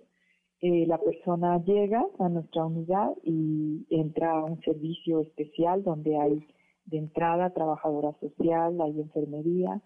Eh, 0.59 0.85
la 0.87 0.97
persona 0.97 1.63
llega 1.63 2.03
a 2.19 2.27
nuestra 2.27 2.65
unidad 2.65 3.13
y 3.23 3.85
entra 3.89 4.31
a 4.31 4.43
un 4.43 4.59
servicio 4.59 5.21
especial 5.21 5.85
donde 5.85 6.17
hay 6.17 6.45
de 6.83 6.97
entrada 6.97 7.53
trabajadora 7.53 8.13
social, 8.19 8.81
hay 8.81 8.99
enfermería, 8.99 9.81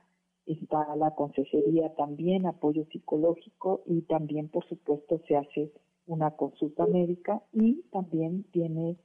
está 0.53 0.95
la 0.95 1.15
consejería 1.15 1.93
también, 1.95 2.45
apoyo 2.45 2.85
psicológico 2.91 3.81
y 3.85 4.01
también, 4.03 4.49
por 4.49 4.67
supuesto, 4.67 5.21
se 5.27 5.37
hace 5.37 5.71
una 6.07 6.31
consulta 6.31 6.85
médica 6.87 7.41
y 7.53 7.83
también 7.91 8.43
tiene 8.51 8.97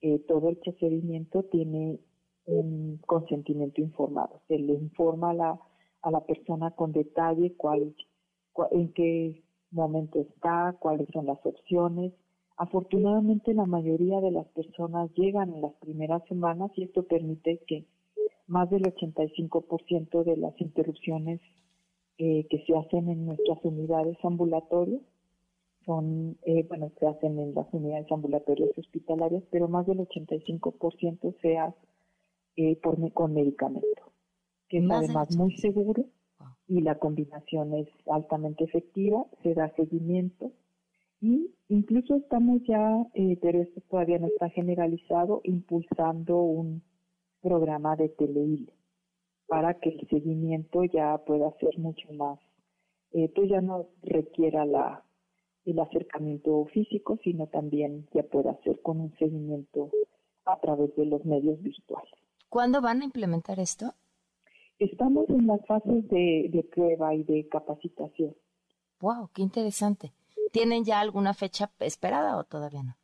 eh, 0.00 0.20
todo 0.28 0.48
el 0.48 0.56
procedimiento 0.58 1.42
tiene 1.44 1.98
un 2.46 3.00
consentimiento 3.04 3.80
informado. 3.80 4.40
Se 4.48 4.58
le 4.58 4.74
informa 4.74 5.30
a 5.30 5.34
la, 5.34 5.60
a 6.02 6.10
la 6.10 6.20
persona 6.24 6.70
con 6.70 6.92
detalle 6.92 7.54
cuál, 7.56 7.94
en 8.70 8.92
qué 8.92 9.42
momento 9.70 10.20
está, 10.20 10.76
cuáles 10.78 11.08
son 11.12 11.26
las 11.26 11.44
opciones. 11.44 12.12
Afortunadamente 12.56 13.54
la 13.54 13.66
mayoría 13.66 14.20
de 14.20 14.30
las 14.30 14.46
personas 14.48 15.10
llegan 15.14 15.52
en 15.52 15.62
las 15.62 15.74
primeras 15.74 16.22
semanas 16.28 16.70
y 16.76 16.84
esto 16.84 17.02
permite 17.02 17.60
que 17.66 17.86
más 18.46 18.70
del 18.70 18.82
85% 18.82 20.24
de 20.24 20.36
las 20.36 20.60
interrupciones 20.60 21.40
eh, 22.18 22.46
que 22.50 22.64
se 22.64 22.76
hacen 22.76 23.08
en 23.08 23.26
nuestras 23.26 23.58
unidades 23.64 24.16
ambulatorias 24.24 25.02
son, 25.84 26.36
eh, 26.42 26.66
bueno, 26.68 26.90
se 26.98 27.06
hacen 27.06 27.38
en 27.38 27.54
las 27.54 27.66
unidades 27.72 28.10
ambulatorias 28.12 28.70
hospitalarias, 28.76 29.42
pero 29.50 29.68
más 29.68 29.86
del 29.86 29.98
85% 29.98 31.34
sea 31.40 31.74
eh, 32.56 32.76
por, 32.82 33.12
con 33.12 33.32
medicamento, 33.32 34.12
que 34.68 34.78
es 34.78 34.90
además 34.90 35.34
muy 35.36 35.56
seguro 35.56 36.04
y 36.66 36.82
la 36.82 36.98
combinación 36.98 37.74
es 37.74 37.88
altamente 38.06 38.64
efectiva, 38.64 39.24
se 39.42 39.54
da 39.54 39.72
seguimiento 39.76 40.52
y 41.20 41.50
incluso 41.68 42.16
estamos 42.16 42.60
ya, 42.68 43.06
eh, 43.14 43.38
pero 43.40 43.62
esto 43.62 43.80
todavía 43.88 44.18
no 44.18 44.26
está 44.28 44.50
generalizado, 44.50 45.40
impulsando 45.44 46.36
un 46.36 46.82
programa 47.40 47.96
de 47.96 48.08
teleil 48.08 48.72
para 49.46 49.74
que 49.74 49.90
el 49.90 50.08
seguimiento 50.08 50.84
ya 50.84 51.18
pueda 51.18 51.50
ser 51.58 51.78
mucho 51.78 52.12
más, 52.12 52.38
eh, 53.12 53.30
pues 53.34 53.48
ya 53.48 53.60
no 53.60 53.88
requiera 54.02 54.64
la 54.66 55.04
el 55.64 55.78
acercamiento 55.80 56.64
físico, 56.72 57.18
sino 57.22 57.46
también 57.48 58.08
ya 58.14 58.22
puede 58.22 58.48
hacer 58.48 58.80
con 58.80 59.00
un 59.00 59.14
seguimiento 59.18 59.90
a 60.46 60.58
través 60.60 60.94
de 60.96 61.04
los 61.04 61.24
medios 61.26 61.60
virtuales. 61.62 62.14
¿Cuándo 62.48 62.80
van 62.80 63.02
a 63.02 63.04
implementar 63.04 63.60
esto? 63.60 63.92
Estamos 64.78 65.28
en 65.28 65.46
las 65.46 65.64
fases 65.66 66.08
de, 66.08 66.48
de 66.50 66.62
prueba 66.62 67.14
y 67.14 67.22
de 67.24 67.48
capacitación. 67.48 68.34
¡Wow! 69.00 69.28
¡Qué 69.34 69.42
interesante! 69.42 70.12
¿Tienen 70.52 70.84
ya 70.84 71.00
alguna 71.00 71.34
fecha 71.34 71.70
esperada 71.80 72.38
o 72.38 72.44
todavía 72.44 72.82
no? 72.82 72.96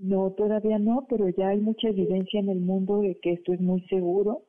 No, 0.00 0.32
todavía 0.32 0.78
no, 0.78 1.06
pero 1.10 1.28
ya 1.28 1.48
hay 1.48 1.60
mucha 1.60 1.88
evidencia 1.88 2.40
en 2.40 2.48
el 2.48 2.60
mundo 2.60 3.00
de 3.00 3.18
que 3.20 3.32
esto 3.32 3.52
es 3.52 3.60
muy 3.60 3.82
seguro 3.88 4.44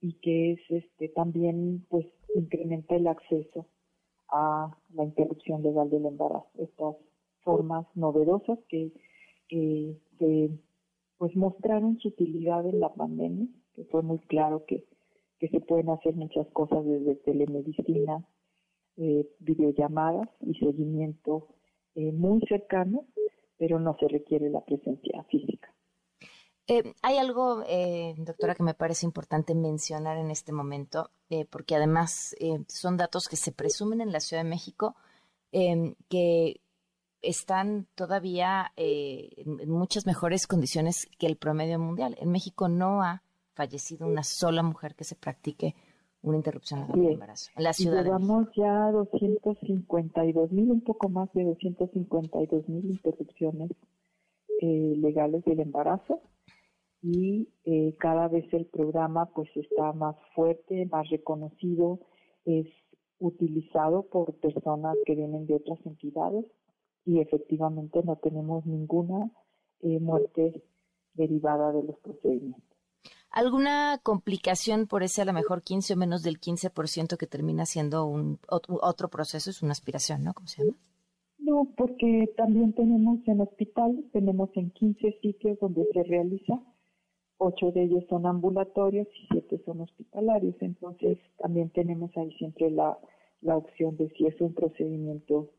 y 0.00 0.14
que 0.14 0.52
es 0.52 0.60
este 0.68 1.08
también 1.10 1.86
pues 1.88 2.06
incrementa 2.34 2.96
el 2.96 3.06
acceso 3.06 3.68
a 4.28 4.76
la 4.92 5.04
interrupción 5.04 5.62
legal 5.62 5.90
del 5.90 6.06
embarazo. 6.06 6.48
Estas 6.58 6.96
formas 7.42 7.86
novedosas 7.94 8.58
que, 8.68 8.92
pues 11.18 11.36
mostraron 11.36 11.98
su 12.00 12.08
utilidad 12.08 12.66
en 12.66 12.80
la 12.80 12.92
pandemia, 12.92 13.46
que 13.74 13.84
fue 13.84 14.02
muy 14.02 14.18
claro 14.18 14.64
que, 14.66 14.84
que 15.38 15.48
se 15.48 15.60
pueden 15.60 15.88
hacer 15.90 16.16
muchas 16.16 16.48
cosas 16.48 16.84
desde 16.84 17.14
telemedicina, 17.14 18.26
eh, 18.96 19.24
videollamadas 19.38 20.28
y 20.40 20.54
seguimiento 20.54 21.46
eh, 21.94 22.10
muy 22.10 22.40
cercano, 22.48 23.06
pero 23.58 23.78
no 23.78 23.96
se 23.98 24.08
requiere 24.08 24.50
la 24.50 24.64
presencia 24.64 25.22
física. 25.30 25.72
Eh, 26.68 26.94
hay 27.02 27.18
algo, 27.18 27.62
eh, 27.66 28.14
doctora, 28.18 28.56
que 28.56 28.64
me 28.64 28.74
parece 28.74 29.06
importante 29.06 29.54
mencionar 29.54 30.16
en 30.18 30.32
este 30.32 30.52
momento, 30.52 31.10
eh, 31.30 31.44
porque 31.44 31.76
además 31.76 32.34
son 32.68 32.96
datos 32.96 33.28
que 33.28 33.36
se 33.36 33.52
presumen 33.52 34.00
en 34.00 34.10
la 34.10 34.18
Ciudad 34.20 34.42
de 34.42 34.48
México, 34.48 34.96
em, 35.52 35.94
que 36.08 36.60
están 37.22 37.86
todavía 37.94 38.72
en 38.76 39.70
muchas 39.70 40.06
mejores 40.06 40.46
condiciones 40.46 41.08
que 41.18 41.26
el 41.26 41.36
promedio 41.36 41.78
mundial. 41.78 42.16
En 42.20 42.30
México 42.30 42.68
no 42.68 43.02
ha 43.02 43.22
fallecido 43.54 44.06
una 44.06 44.22
sola 44.22 44.62
mujer 44.62 44.94
que 44.94 45.04
se 45.04 45.16
practique 45.16 45.74
una 46.22 46.38
interrupción 46.38 46.86
del 46.92 47.12
embarazo. 47.12 47.50
En 47.56 47.64
la 47.64 47.72
ciudad. 47.72 48.04
Llevamos 48.04 48.48
ya 48.56 48.90
252 48.90 50.52
mil, 50.52 50.70
un 50.70 50.80
poco 50.80 51.08
más 51.08 51.32
de 51.32 51.44
252 51.44 52.68
mil 52.68 52.90
interrupciones 52.90 53.70
legales 54.60 55.44
del 55.44 55.60
embarazo 55.60 56.20
y 57.02 57.48
eh, 57.64 57.94
cada 57.98 58.26
vez 58.28 58.52
el 58.52 58.66
programa 58.66 59.26
pues 59.26 59.48
está 59.54 59.92
más 59.92 60.16
fuerte, 60.34 60.86
más 60.86 61.08
reconocido, 61.08 62.00
es 62.44 62.66
utilizado 63.18 64.02
por 64.02 64.34
personas 64.34 64.96
que 65.04 65.14
vienen 65.14 65.46
de 65.46 65.54
otras 65.54 65.78
entidades 65.86 66.44
y 67.04 67.20
efectivamente 67.20 68.02
no 68.04 68.16
tenemos 68.16 68.66
ninguna 68.66 69.30
eh, 69.80 70.00
muerte 70.00 70.62
derivada 71.14 71.72
de 71.72 71.84
los 71.84 71.96
procedimientos. 72.00 72.65
¿Alguna 73.30 74.00
complicación 74.02 74.86
por 74.86 75.02
ese 75.02 75.22
a 75.22 75.24
lo 75.24 75.32
mejor 75.32 75.62
15 75.62 75.94
o 75.94 75.96
menos 75.96 76.22
del 76.22 76.40
15% 76.40 77.16
que 77.16 77.26
termina 77.26 77.66
siendo 77.66 78.06
un 78.06 78.38
otro 78.48 79.08
proceso? 79.08 79.50
Es 79.50 79.62
una 79.62 79.72
aspiración, 79.72 80.24
¿no? 80.24 80.32
¿Cómo 80.32 80.48
se 80.48 80.62
llama? 80.62 80.76
No, 81.38 81.68
porque 81.76 82.32
también 82.36 82.72
tenemos 82.72 83.18
en 83.26 83.40
hospitales, 83.40 84.04
tenemos 84.12 84.50
en 84.54 84.70
15 84.70 85.18
sitios 85.20 85.58
donde 85.60 85.86
se 85.92 86.02
realiza 86.04 86.60
ocho 87.38 87.70
de 87.72 87.84
ellos 87.84 88.04
son 88.08 88.26
ambulatorios 88.26 89.06
y 89.08 89.26
siete 89.30 89.60
son 89.64 89.80
hospitalarios. 89.80 90.56
Entonces, 90.60 91.18
también 91.38 91.70
tenemos 91.70 92.10
ahí 92.16 92.32
siempre 92.38 92.70
la, 92.70 92.98
la 93.40 93.56
opción 93.56 93.96
de 93.96 94.08
si 94.10 94.26
es 94.26 94.40
un 94.40 94.54
procedimiento 94.54 95.50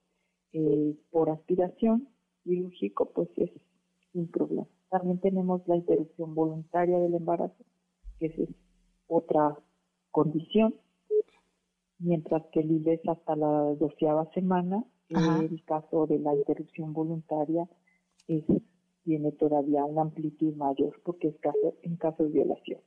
eh, 0.53 0.95
por 1.11 1.30
aspiración 1.30 2.10
quirúrgico, 2.44 3.11
pues 3.14 3.30
es 3.38 3.52
un 4.14 4.28
problema. 4.28 4.68
También 4.89 5.19
tenemos 5.19 5.61
la 5.68 5.76
interrupción 5.76 6.34
voluntaria 6.34 6.97
del 6.99 7.15
embarazo, 7.15 7.64
que 8.19 8.27
es 8.27 8.49
otra 9.07 9.57
condición, 10.11 10.76
mientras 11.99 12.43
que 12.51 12.61
el 12.61 12.72
ILE 12.72 12.93
es 12.93 13.07
hasta 13.07 13.35
la 13.35 13.76
doceava 13.76 14.30
semana. 14.34 14.84
El 15.09 15.64
caso 15.64 16.05
de 16.05 16.19
la 16.19 16.35
interrupción 16.35 16.91
voluntaria 16.91 17.68
es 18.27 18.43
tiene 19.07 19.31
todavía 19.31 19.85
una 19.85 20.01
amplitud 20.01 20.53
mayor 20.55 21.01
porque 21.05 21.30
es 21.30 21.39
caso, 21.39 21.76
en 21.81 21.95
caso 21.95 22.23
de 22.23 22.30
violación. 22.30 22.81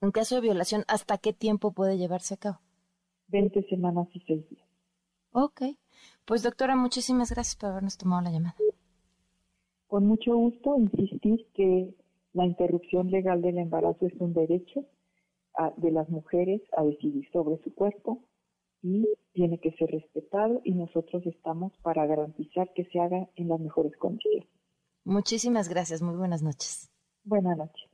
En 0.00 0.12
caso 0.12 0.36
de 0.36 0.40
violación, 0.40 0.82
¿hasta 0.88 1.18
qué 1.18 1.34
tiempo 1.34 1.72
puede 1.72 1.98
llevarse 1.98 2.32
a 2.32 2.36
cabo? 2.38 2.60
20 3.26 3.62
semanas 3.68 4.08
y 4.14 4.20
6 4.20 4.48
días. 4.48 4.66
Ok. 5.32 5.62
Pues 6.24 6.42
doctora, 6.42 6.74
muchísimas 6.74 7.30
gracias 7.30 7.56
por 7.56 7.68
habernos 7.68 7.98
tomado 7.98 8.22
la 8.22 8.30
llamada. 8.30 8.54
Con 9.88 10.06
mucho 10.06 10.36
gusto 10.36 10.76
insistir 10.76 11.46
que 11.54 11.94
la 12.34 12.44
interrupción 12.44 13.10
legal 13.10 13.40
del 13.42 13.58
embarazo 13.58 14.06
es 14.06 14.12
un 14.20 14.34
derecho 14.34 14.84
de 15.78 15.90
las 15.90 16.08
mujeres 16.08 16.62
a 16.76 16.84
decidir 16.84 17.28
sobre 17.32 17.60
su 17.64 17.74
cuerpo 17.74 18.22
y 18.82 19.08
tiene 19.32 19.58
que 19.58 19.72
ser 19.72 19.90
respetado 19.90 20.60
y 20.62 20.72
nosotros 20.72 21.26
estamos 21.26 21.72
para 21.82 22.06
garantizar 22.06 22.72
que 22.74 22.84
se 22.84 23.00
haga 23.00 23.28
en 23.34 23.48
las 23.48 23.58
mejores 23.58 23.96
condiciones. 23.96 24.46
Muchísimas 25.04 25.68
gracias, 25.68 26.02
muy 26.02 26.14
buenas 26.16 26.42
noches. 26.42 26.90
Buenas 27.24 27.56
noches. 27.56 27.90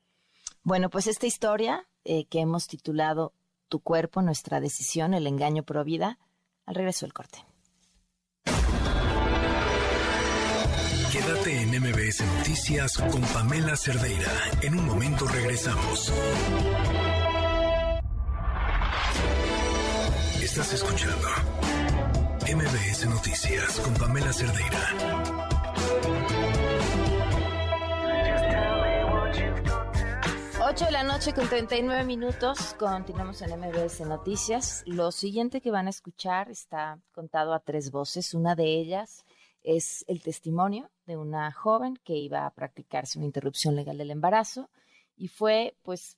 Bueno, 0.62 0.90
pues 0.90 1.06
esta 1.06 1.26
historia 1.26 1.86
eh, 2.04 2.26
que 2.26 2.40
hemos 2.40 2.66
titulado 2.66 3.32
Tu 3.68 3.80
cuerpo, 3.80 4.20
nuestra 4.20 4.60
decisión, 4.60 5.14
el 5.14 5.26
engaño 5.26 5.62
pro 5.62 5.84
vida, 5.84 6.18
al 6.66 6.74
regreso 6.74 7.06
del 7.06 7.14
corte. 7.14 7.38
Quédate 11.14 11.62
en 11.62 11.68
MBS 11.68 12.24
Noticias 12.38 12.98
con 12.98 13.20
Pamela 13.20 13.76
Cerdeira. 13.76 14.32
En 14.62 14.76
un 14.76 14.84
momento 14.84 15.24
regresamos. 15.28 16.12
Estás 20.42 20.72
escuchando 20.72 21.28
MBS 22.52 23.06
Noticias 23.06 23.78
con 23.78 23.94
Pamela 23.94 24.32
Cerdeira. 24.32 24.80
Ocho 30.66 30.84
de 30.86 30.90
la 30.90 31.04
noche 31.04 31.32
con 31.32 31.48
39 31.48 32.02
minutos, 32.02 32.74
continuamos 32.76 33.40
en 33.42 33.60
MBS 33.60 34.00
Noticias. 34.00 34.82
Lo 34.84 35.12
siguiente 35.12 35.60
que 35.60 35.70
van 35.70 35.86
a 35.86 35.90
escuchar 35.90 36.50
está 36.50 36.98
contado 37.12 37.54
a 37.54 37.60
tres 37.60 37.92
voces. 37.92 38.34
Una 38.34 38.56
de 38.56 38.64
ellas 38.64 39.24
es 39.64 40.04
el 40.06 40.22
testimonio 40.22 40.90
de 41.06 41.16
una 41.16 41.50
joven 41.50 41.98
que 42.04 42.14
iba 42.14 42.46
a 42.46 42.50
practicarse 42.50 43.18
una 43.18 43.26
interrupción 43.26 43.74
legal 43.74 43.98
del 43.98 44.10
embarazo 44.10 44.70
y 45.16 45.28
fue 45.28 45.76
pues 45.82 46.16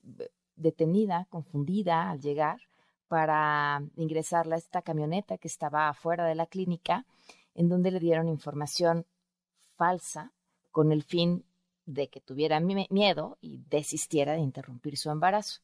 detenida, 0.55 1.25
confundida 1.29 2.11
al 2.11 2.19
llegar 2.19 2.59
para 3.07 3.81
ingresarla 3.95 4.55
a 4.55 4.59
esta 4.59 4.81
camioneta 4.81 5.37
que 5.37 5.47
estaba 5.47 5.87
afuera 5.87 6.25
de 6.25 6.35
la 6.35 6.45
clínica 6.45 7.05
en 7.55 7.69
donde 7.69 7.89
le 7.91 7.99
dieron 7.99 8.27
información 8.27 9.05
falsa 9.77 10.33
con 10.71 10.91
el 10.91 11.03
fin 11.03 11.45
de 11.85 12.09
que 12.09 12.19
tuviera 12.19 12.59
miedo 12.59 13.37
y 13.39 13.59
desistiera 13.69 14.33
de 14.33 14.41
interrumpir 14.41 14.97
su 14.97 15.09
embarazo. 15.09 15.61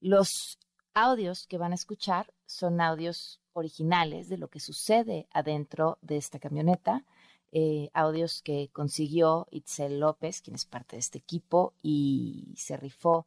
Los 0.00 0.58
audios 0.94 1.46
que 1.46 1.58
van 1.58 1.72
a 1.72 1.76
escuchar 1.76 2.32
son 2.46 2.80
audios 2.80 3.40
originales 3.54 4.28
de 4.28 4.38
lo 4.38 4.48
que 4.48 4.60
sucede 4.60 5.26
adentro 5.32 5.98
de 6.02 6.16
esta 6.16 6.38
camioneta, 6.38 7.04
eh, 7.52 7.88
audios 7.94 8.42
que 8.42 8.68
consiguió 8.72 9.46
Itzel 9.50 10.00
López, 10.00 10.42
quien 10.42 10.56
es 10.56 10.66
parte 10.66 10.96
de 10.96 11.00
este 11.00 11.18
equipo, 11.18 11.74
y 11.82 12.54
se 12.56 12.76
rifó 12.76 13.26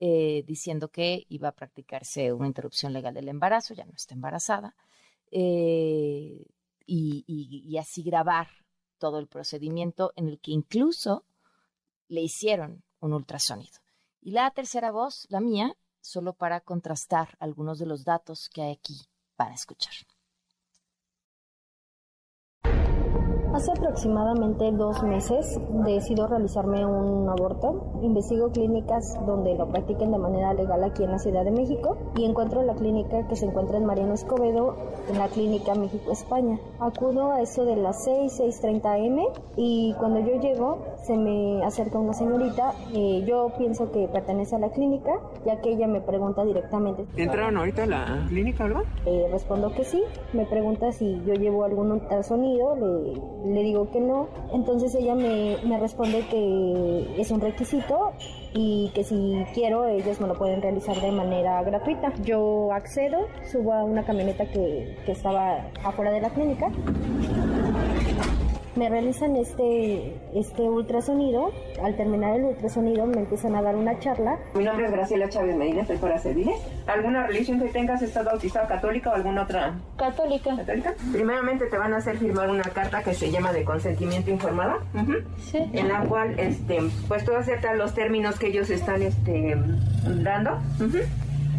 eh, 0.00 0.44
diciendo 0.46 0.88
que 0.88 1.26
iba 1.28 1.48
a 1.48 1.54
practicarse 1.54 2.32
una 2.32 2.46
interrupción 2.46 2.92
legal 2.92 3.14
del 3.14 3.28
embarazo, 3.28 3.74
ya 3.74 3.84
no 3.84 3.92
está 3.94 4.14
embarazada, 4.14 4.74
eh, 5.30 6.46
y 6.88 7.76
así 7.78 8.02
grabar 8.02 8.48
todo 8.98 9.18
el 9.18 9.26
procedimiento 9.26 10.12
en 10.16 10.28
el 10.28 10.40
que 10.40 10.52
incluso 10.52 11.24
le 12.08 12.22
hicieron 12.22 12.82
un 13.00 13.12
ultrasonido. 13.12 13.78
Y 14.22 14.30
la 14.30 14.50
tercera 14.52 14.90
voz, 14.90 15.26
la 15.28 15.40
mía, 15.40 15.76
solo 16.00 16.32
para 16.32 16.60
contrastar 16.60 17.36
algunos 17.40 17.78
de 17.78 17.86
los 17.86 18.04
datos 18.04 18.48
que 18.48 18.62
hay 18.62 18.72
aquí 18.72 18.96
para 19.36 19.54
escuchar. 19.54 19.94
Hace 23.56 23.72
aproximadamente 23.72 24.70
dos 24.70 25.02
meses 25.02 25.58
decido 25.86 26.26
realizarme 26.26 26.84
un 26.84 27.26
aborto. 27.26 27.86
Investigo 28.02 28.50
clínicas 28.50 29.16
donde 29.24 29.54
lo 29.54 29.66
practiquen 29.70 30.12
de 30.12 30.18
manera 30.18 30.52
legal 30.52 30.84
aquí 30.84 31.04
en 31.04 31.12
la 31.12 31.18
Ciudad 31.18 31.42
de 31.42 31.52
México 31.52 31.96
y 32.18 32.26
encuentro 32.26 32.62
la 32.62 32.74
clínica 32.74 33.26
que 33.26 33.34
se 33.34 33.46
encuentra 33.46 33.78
en 33.78 33.86
Mariano 33.86 34.12
Escobedo, 34.12 34.76
en 35.08 35.18
la 35.18 35.28
clínica 35.28 35.74
México 35.74 36.12
España. 36.12 36.60
Acudo 36.80 37.32
a 37.32 37.40
eso 37.40 37.64
de 37.64 37.76
las 37.76 38.04
6, 38.04 38.38
6.30 38.38 39.06
m 39.06 39.26
y 39.56 39.94
cuando 39.94 40.20
yo 40.20 40.38
llego 40.38 40.84
se 41.06 41.16
me 41.16 41.64
acerca 41.64 41.98
una 41.98 42.12
señorita. 42.12 42.74
Eh, 42.92 43.24
yo 43.26 43.52
pienso 43.56 43.90
que 43.90 44.06
pertenece 44.06 44.56
a 44.56 44.58
la 44.58 44.68
clínica 44.68 45.18
ya 45.46 45.62
que 45.62 45.70
ella 45.70 45.86
me 45.86 46.02
pregunta 46.02 46.44
directamente. 46.44 47.06
¿Entraron 47.16 47.56
ahorita 47.56 47.84
a 47.84 47.86
la 47.86 48.26
clínica, 48.28 48.64
verdad? 48.64 48.82
Eh, 49.06 49.28
respondo 49.32 49.72
que 49.72 49.84
sí. 49.84 50.02
Me 50.34 50.44
pregunta 50.44 50.92
si 50.92 51.22
yo 51.24 51.32
llevo 51.32 51.64
algún 51.64 51.92
ultrasonido. 51.92 52.76
Le 52.76 53.45
le 53.54 53.62
digo 53.62 53.90
que 53.90 54.00
no. 54.00 54.28
Entonces 54.52 54.94
ella 54.94 55.14
me, 55.14 55.56
me 55.64 55.78
responde 55.78 56.24
que 56.30 57.20
es 57.20 57.30
un 57.30 57.40
requisito 57.40 58.12
y 58.54 58.90
que 58.94 59.04
si 59.04 59.44
quiero 59.54 59.86
ellos 59.86 60.20
me 60.20 60.26
lo 60.26 60.34
pueden 60.34 60.62
realizar 60.62 61.00
de 61.00 61.12
manera 61.12 61.62
gratuita. 61.62 62.12
Yo 62.22 62.72
accedo, 62.72 63.26
subo 63.50 63.72
a 63.72 63.84
una 63.84 64.04
camioneta 64.04 64.46
que, 64.46 64.96
que 65.04 65.12
estaba 65.12 65.66
afuera 65.84 66.10
de 66.10 66.20
la 66.20 66.30
clínica 66.30 66.70
me 68.76 68.88
realizan 68.88 69.36
este, 69.36 70.14
este 70.34 70.62
ultrasonido. 70.62 71.52
Al 71.82 71.96
terminar 71.96 72.36
el 72.36 72.44
ultrasonido 72.44 73.06
me 73.06 73.20
empiezan 73.20 73.54
a 73.56 73.62
dar 73.62 73.76
una 73.76 73.98
charla. 73.98 74.38
Mi 74.54 74.64
nombre 74.64 74.86
es 74.86 74.92
Graciela 74.92 75.28
Chávez 75.28 75.56
Medina, 75.56 75.82
estoy 75.82 75.96
para 75.96 76.18
servirles. 76.18 76.56
¿Alguna 76.86 77.26
religión 77.26 77.60
que 77.60 77.68
tengas? 77.68 78.02
¿Estás 78.02 78.24
bautizada 78.24 78.66
católica 78.66 79.10
o 79.10 79.14
alguna 79.14 79.42
otra? 79.42 79.74
Católica. 79.96 80.56
¿Católica? 80.56 80.94
Primeramente 81.12 81.66
te 81.66 81.78
van 81.78 81.92
a 81.94 81.96
hacer 81.98 82.18
firmar 82.18 82.50
una 82.50 82.62
carta 82.62 83.02
que 83.02 83.14
se 83.14 83.30
llama 83.30 83.52
de 83.52 83.64
consentimiento 83.64 84.30
informado. 84.30 84.80
Sí. 85.38 85.58
En 85.72 85.88
la 85.88 86.00
cual, 86.00 86.38
este, 86.38 86.78
pues 87.08 87.24
tú 87.24 87.34
aceptas 87.34 87.76
los 87.76 87.94
términos 87.94 88.38
que 88.38 88.48
ellos 88.48 88.70
están 88.70 89.02
este, 89.02 89.56
dando 90.22 90.58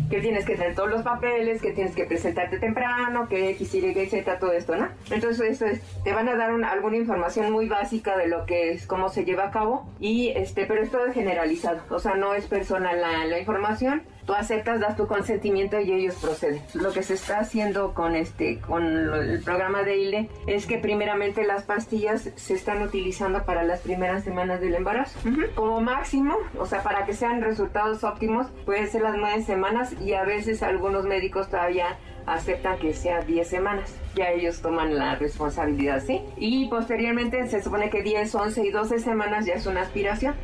que 0.10 0.22
tienes 0.22 0.46
que 0.46 0.56
tener 0.56 0.76
todos 0.76 0.90
los 0.90 1.02
papeles, 1.02 1.62
que 1.62 1.74
tienes 1.74 1.96
que 1.96 2.06
presentarte 2.06 2.60
temprano, 2.60 3.28
que 3.28 3.50
X, 3.52 3.76
Y, 3.76 4.08
Z, 4.08 4.40
todo 4.40 4.54
esto, 4.54 4.76
¿no? 4.76 4.90
Entonces, 5.12 5.62
eso 5.62 5.66
te 6.04 6.14
van 6.14 6.30
a 6.30 6.36
dar 6.36 6.52
alguna 6.64 6.98
información 6.98 7.52
muy 7.52 7.68
básica 7.68 8.18
de 8.18 8.28
lo 8.28 8.46
que 8.46 8.72
es, 8.72 8.88
cómo 8.88 9.10
se 9.10 9.26
lleva 9.26 9.46
a 9.46 9.52
cabo, 9.52 9.90
y 10.00 10.30
este, 10.30 10.66
pero 10.66 10.82
es 10.82 10.92
todo 10.92 11.12
generalizado, 11.12 11.82
o 11.90 12.00
sea, 12.00 12.16
no 12.16 12.34
es 12.34 12.46
personal 12.46 13.02
la 13.30 13.40
información, 13.40 14.04
tú 14.28 14.34
aceptas, 14.34 14.80
das 14.82 14.98
tu 14.98 15.08
consentimiento 15.08 15.80
y 15.80 15.92
ellos 15.92 16.16
proceden. 16.16 16.62
Lo 16.74 16.92
que 16.92 17.02
se 17.02 17.14
está 17.14 17.40
haciendo 17.40 17.94
con 17.94 18.16
este 18.16 18.60
con 18.60 18.84
el 18.86 19.42
programa 19.42 19.84
de 19.84 19.98
ILE 19.98 20.30
es 20.46 20.68
que 20.68 20.78
primeramente 20.78 21.46
las 21.46 21.64
pastillas 21.64 22.30
se 22.36 22.54
están 22.54 22.82
utilizando 22.82 23.44
para 23.46 23.64
las 23.64 23.80
primeras 23.80 24.26
semanas 24.26 24.60
del 24.60 24.76
embarazo. 24.76 25.18
Como 25.56 25.80
máximo, 25.80 26.36
o 26.60 26.66
sea, 26.66 26.84
para 26.84 27.06
que 27.06 27.14
sean 27.14 27.42
resultados 27.42 28.04
óptimos, 28.04 28.48
puede 28.66 28.88
ser 28.88 29.02
las 29.02 29.16
nueve 29.16 29.42
semanas 29.44 29.96
y 30.02 30.14
a 30.14 30.26
veces 30.26 30.62
algunos 30.62 31.06
médicos 31.06 31.50
todavía 31.50 31.98
aceptan 32.28 32.78
que 32.78 32.94
sea 32.94 33.22
10 33.22 33.48
semanas. 33.48 33.96
Ya 34.16 34.30
ellos 34.32 34.62
toman 34.62 34.98
la 34.98 35.16
responsabilidad, 35.16 36.02
¿sí? 36.02 36.22
Y 36.38 36.68
posteriormente 36.70 37.48
se 37.48 37.62
supone 37.62 37.90
que 37.90 38.04
10, 38.04 38.34
11 38.36 38.66
y 38.66 38.72
12 38.72 39.00
semanas 39.00 39.46
ya 39.46 39.54
es 39.54 39.66
una 39.66 39.82
aspiración. 39.82 40.36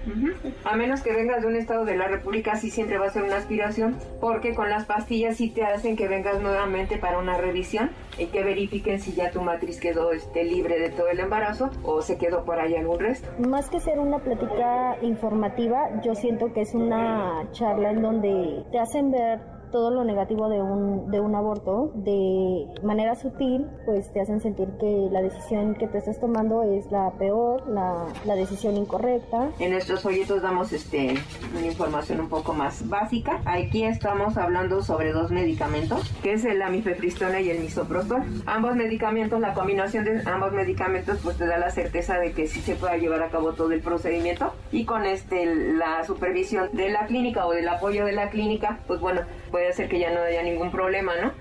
A 0.64 0.76
menos 0.76 1.01
que 1.01 1.14
vengas 1.14 1.41
de 1.41 1.47
un 1.47 1.55
estado 1.55 1.84
de 1.85 1.97
la 1.97 2.07
República, 2.07 2.55
sí 2.55 2.69
siempre 2.69 2.97
va 2.97 3.07
a 3.07 3.10
ser 3.10 3.23
una 3.23 3.38
aspiración, 3.38 3.97
porque 4.22 4.55
con 4.55 4.69
las 4.69 4.85
pastillas 4.85 5.38
sí 5.38 5.49
te 5.49 5.65
hacen 5.65 5.95
que 5.95 6.07
vengas 6.07 6.41
nuevamente 6.41 6.97
para 6.97 7.19
una 7.19 7.38
revisión 7.38 7.89
y 8.18 8.27
que 8.27 8.43
verifiquen 8.43 8.99
si 8.99 9.14
ya 9.14 9.31
tu 9.31 9.41
matriz 9.41 9.80
quedó 9.80 10.11
este, 10.11 10.43
libre 10.43 10.80
de 10.80 10.89
todo 10.89 11.07
el 11.07 11.19
embarazo 11.19 11.72
o 11.84 12.01
se 12.01 12.18
quedó 12.18 12.45
por 12.45 12.60
ahí 12.60 12.76
algún 12.76 12.99
resto. 12.99 13.27
Más 13.39 13.69
que 13.69 13.80
ser 13.80 13.99
una 13.99 14.19
plática 14.19 14.97
informativa, 15.01 15.89
yo 16.03 16.15
siento 16.15 16.53
que 16.53 16.61
es 16.61 16.73
una 16.73 17.47
charla 17.51 17.91
en 17.91 18.01
donde 18.01 18.64
te 18.72 18.80
hacen 18.80 19.11
ver 19.11 19.52
todo 19.74 19.90
lo 19.90 20.04
negativo 20.04 20.48
de 20.50 20.62
un, 20.62 21.10
de 21.10 21.20
un 21.20 21.36
aborto 21.36 21.91
de 21.95 22.68
manera 22.84 23.16
sutil, 23.16 23.66
pues 23.86 24.14
te 24.14 24.22
hacen 24.22 24.40
sentir 24.40 24.70
que 24.80 25.10
la 25.12 25.22
decisión 25.22 25.74
que 25.74 25.88
te 25.88 25.98
estás 25.98 26.20
tomando 26.20 26.62
es 26.62 26.90
la 26.91 27.12
peor, 27.18 27.68
la, 27.68 28.06
la 28.24 28.36
decisión 28.36 28.78
incorrecta. 28.78 29.50
En 29.60 29.72
nuestros 29.72 30.02
folletos 30.02 30.44
damos 30.44 30.72
este, 30.72 31.16
una 31.58 31.66
información 31.66 32.20
un 32.20 32.30
poco 32.30 32.54
más 32.54 32.88
básica. 32.88 33.41
Aquí 33.45 33.84
estamos 33.84 34.38
hablando 34.38 34.84
sobre 34.84 35.12
dos 35.12 35.32
medicamentos, 35.32 36.08
que 36.22 36.34
es 36.34 36.45
el 36.45 36.62
amifepristona 36.62 37.41
y 37.41 37.50
el 37.50 37.60
misoprostol. 37.60 38.22
Ambos 38.45 38.76
medicamentos, 38.76 39.40
la 39.40 39.56
combinación 39.56 40.06
de 40.06 40.22
ambos 40.30 40.54
medicamentos, 40.54 41.20
pues 41.24 41.36
te 41.38 41.48
da 41.48 41.58
la 41.58 41.72
certeza 41.72 42.20
de 42.20 42.34
que 42.34 42.45
sí 42.45 42.62
se 42.62 42.76
pueda 42.76 42.95
llevar 42.98 43.24
a 43.24 43.30
cabo 43.30 43.54
todo 43.54 43.72
el 43.72 43.82
procedimiento 43.82 44.54
y 44.72 44.86
con 44.86 45.04
este 45.06 45.74
la 45.74 46.04
supervisión 46.04 46.70
de 46.74 46.91
la 46.91 47.08
clínica 47.08 47.48
o 47.48 47.52
del 47.52 47.68
apoyo 47.68 48.06
de 48.06 48.12
la 48.12 48.30
clínica, 48.30 48.78
pues 48.86 49.00
bueno, 49.00 49.22
pues 49.50 49.62
puede 49.64 49.72
hacer 49.72 49.88
que 49.88 49.99
ya 49.99 50.11
no 50.11 50.22
haya 50.22 50.44
ningún 50.44 50.72
problema, 50.72 51.14
¿no? 51.15 51.31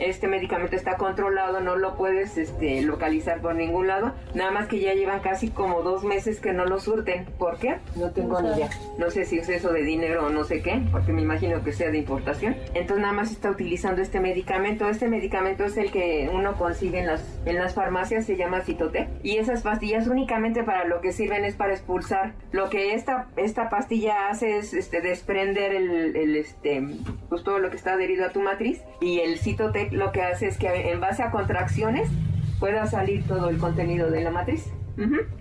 Este 0.00 0.26
medicamento 0.26 0.74
está 0.74 0.96
controlado, 0.96 1.60
no 1.60 1.76
lo 1.76 1.96
puedes 1.96 2.36
este, 2.36 2.82
localizar 2.82 3.40
por 3.40 3.54
ningún 3.54 3.86
lado. 3.86 4.12
Nada 4.34 4.50
más 4.50 4.66
que 4.66 4.80
ya 4.80 4.92
llevan 4.92 5.20
casi 5.20 5.50
como 5.50 5.82
dos 5.82 6.02
meses 6.02 6.40
que 6.40 6.52
no 6.52 6.64
lo 6.64 6.80
surten. 6.80 7.26
¿Por 7.38 7.58
qué? 7.58 7.76
No 7.94 8.10
tengo 8.10 8.42
ni 8.42 8.48
idea. 8.48 8.70
No 8.98 9.10
sé 9.10 9.24
si 9.24 9.38
es 9.38 9.48
eso 9.48 9.72
de 9.72 9.82
dinero 9.82 10.26
o 10.26 10.30
no 10.30 10.42
sé 10.42 10.62
qué, 10.62 10.82
porque 10.90 11.12
me 11.12 11.22
imagino 11.22 11.62
que 11.62 11.72
sea 11.72 11.90
de 11.90 11.98
importación. 11.98 12.56
Entonces 12.74 13.02
nada 13.02 13.12
más 13.12 13.30
está 13.30 13.50
utilizando 13.50 14.02
este 14.02 14.18
medicamento. 14.18 14.88
Este 14.88 15.06
medicamento 15.06 15.64
es 15.64 15.76
el 15.76 15.92
que 15.92 16.28
uno 16.32 16.54
consigue 16.54 16.98
en 16.98 17.06
las, 17.06 17.22
en 17.46 17.56
las 17.56 17.74
farmacias, 17.74 18.26
se 18.26 18.36
llama 18.36 18.62
Citotec. 18.62 19.08
Y 19.22 19.36
esas 19.36 19.62
pastillas 19.62 20.08
únicamente 20.08 20.64
para 20.64 20.86
lo 20.86 21.00
que 21.00 21.12
sirven 21.12 21.44
es 21.44 21.54
para 21.54 21.74
expulsar. 21.74 22.32
Lo 22.50 22.68
que 22.68 22.94
esta, 22.94 23.28
esta 23.36 23.68
pastilla 23.68 24.28
hace 24.28 24.56
es 24.56 24.74
este, 24.74 25.00
desprender 25.00 25.72
el, 25.72 26.16
el 26.16 26.36
este, 26.36 26.82
pues 27.28 27.43
todo 27.44 27.58
lo 27.58 27.70
que 27.70 27.76
está 27.76 27.92
adherido 27.92 28.26
a 28.26 28.30
tu 28.30 28.40
matriz 28.40 28.82
y 29.00 29.20
el 29.20 29.38
Citotec 29.38 29.92
lo 29.92 30.10
que 30.10 30.22
hace 30.22 30.48
es 30.48 30.58
que 30.58 30.90
en 30.90 31.00
base 31.00 31.22
a 31.22 31.30
contracciones 31.30 32.10
pueda 32.58 32.86
salir 32.86 33.24
todo 33.26 33.48
el 33.50 33.58
contenido 33.58 34.10
de 34.10 34.22
la 34.22 34.30
matriz. 34.30 34.72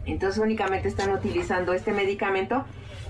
Entonces 0.06 0.42
únicamente 0.42 0.88
están 0.88 1.12
utilizando 1.12 1.74
este 1.74 1.94
medicamento 1.94 2.66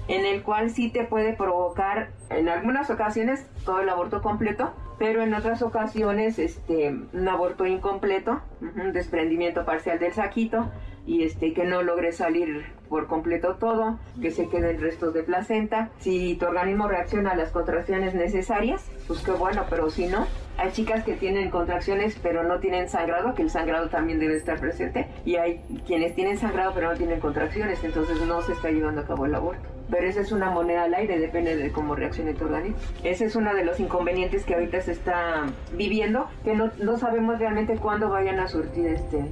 en 0.07 0.25
el 0.25 0.43
cual 0.43 0.69
sí 0.69 0.89
te 0.89 1.05
puede 1.05 1.33
provocar 1.33 2.09
en 2.29 2.49
algunas 2.49 2.89
ocasiones 2.89 3.45
todo 3.65 3.79
el 3.79 3.87
aborto 3.89 4.21
completo, 4.21 4.73
pero 4.99 5.21
en 5.21 5.33
otras 5.33 5.61
ocasiones 5.61 6.39
este 6.39 6.93
un 7.13 7.27
aborto 7.27 7.65
incompleto, 7.65 8.41
un 8.61 8.91
desprendimiento 8.91 9.65
parcial 9.65 9.99
del 9.99 10.13
saquito 10.13 10.69
y 11.05 11.23
este 11.23 11.53
que 11.53 11.65
no 11.65 11.81
logre 11.83 12.11
salir 12.11 12.65
por 12.89 13.07
completo 13.07 13.55
todo, 13.55 13.97
que 14.21 14.31
se 14.31 14.47
queden 14.49 14.79
restos 14.79 15.13
de 15.13 15.23
placenta. 15.23 15.89
Si 15.99 16.35
tu 16.35 16.45
organismo 16.45 16.87
reacciona 16.87 17.31
a 17.31 17.35
las 17.35 17.51
contracciones 17.51 18.13
necesarias, 18.13 18.89
pues 19.07 19.21
qué 19.21 19.31
bueno, 19.31 19.65
pero 19.69 19.89
si 19.89 20.07
no, 20.07 20.27
Hay 20.55 20.71
chicas 20.71 21.03
que 21.03 21.13
tienen 21.13 21.49
contracciones 21.49 22.15
pero 22.21 22.43
no 22.43 22.59
tienen 22.59 22.87
sangrado, 22.87 23.33
que 23.33 23.41
el 23.41 23.49
sangrado 23.49 23.89
también 23.89 24.19
debe 24.19 24.35
estar 24.35 24.59
presente. 24.59 25.07
Y 25.25 25.37
hay 25.37 25.59
quienes 25.87 26.13
tienen 26.13 26.37
sangrado 26.37 26.73
pero 26.75 26.91
no 26.91 26.97
tienen 26.97 27.19
contracciones, 27.19 27.83
entonces 27.83 28.21
no 28.21 28.41
se 28.43 28.53
está 28.53 28.69
llevando 28.69 29.01
a 29.01 29.07
cabo 29.07 29.25
el 29.25 29.33
aborto. 29.33 29.67
Pero 29.89 30.07
esa 30.07 30.21
es 30.21 30.31
una 30.31 30.51
moneda 30.51 30.83
al 30.83 30.93
aire, 30.93 31.17
depende 31.17 31.55
de 31.55 31.71
cómo 31.71 31.95
reaccione 31.95 32.35
tu 32.35 32.45
organismo. 32.45 32.77
Ese 33.03 33.25
es 33.25 33.35
uno 33.35 33.53
de 33.55 33.65
los 33.65 33.79
inconvenientes 33.79 34.45
que 34.45 34.53
ahorita 34.53 34.81
se 34.81 34.91
está 34.91 35.47
viviendo, 35.75 36.27
que 36.43 36.53
no, 36.53 36.71
no 36.77 36.97
sabemos 36.99 37.39
realmente 37.39 37.75
cuándo 37.77 38.09
vayan 38.09 38.39
a 38.39 38.47
surtir 38.47 38.85
este 38.85 39.25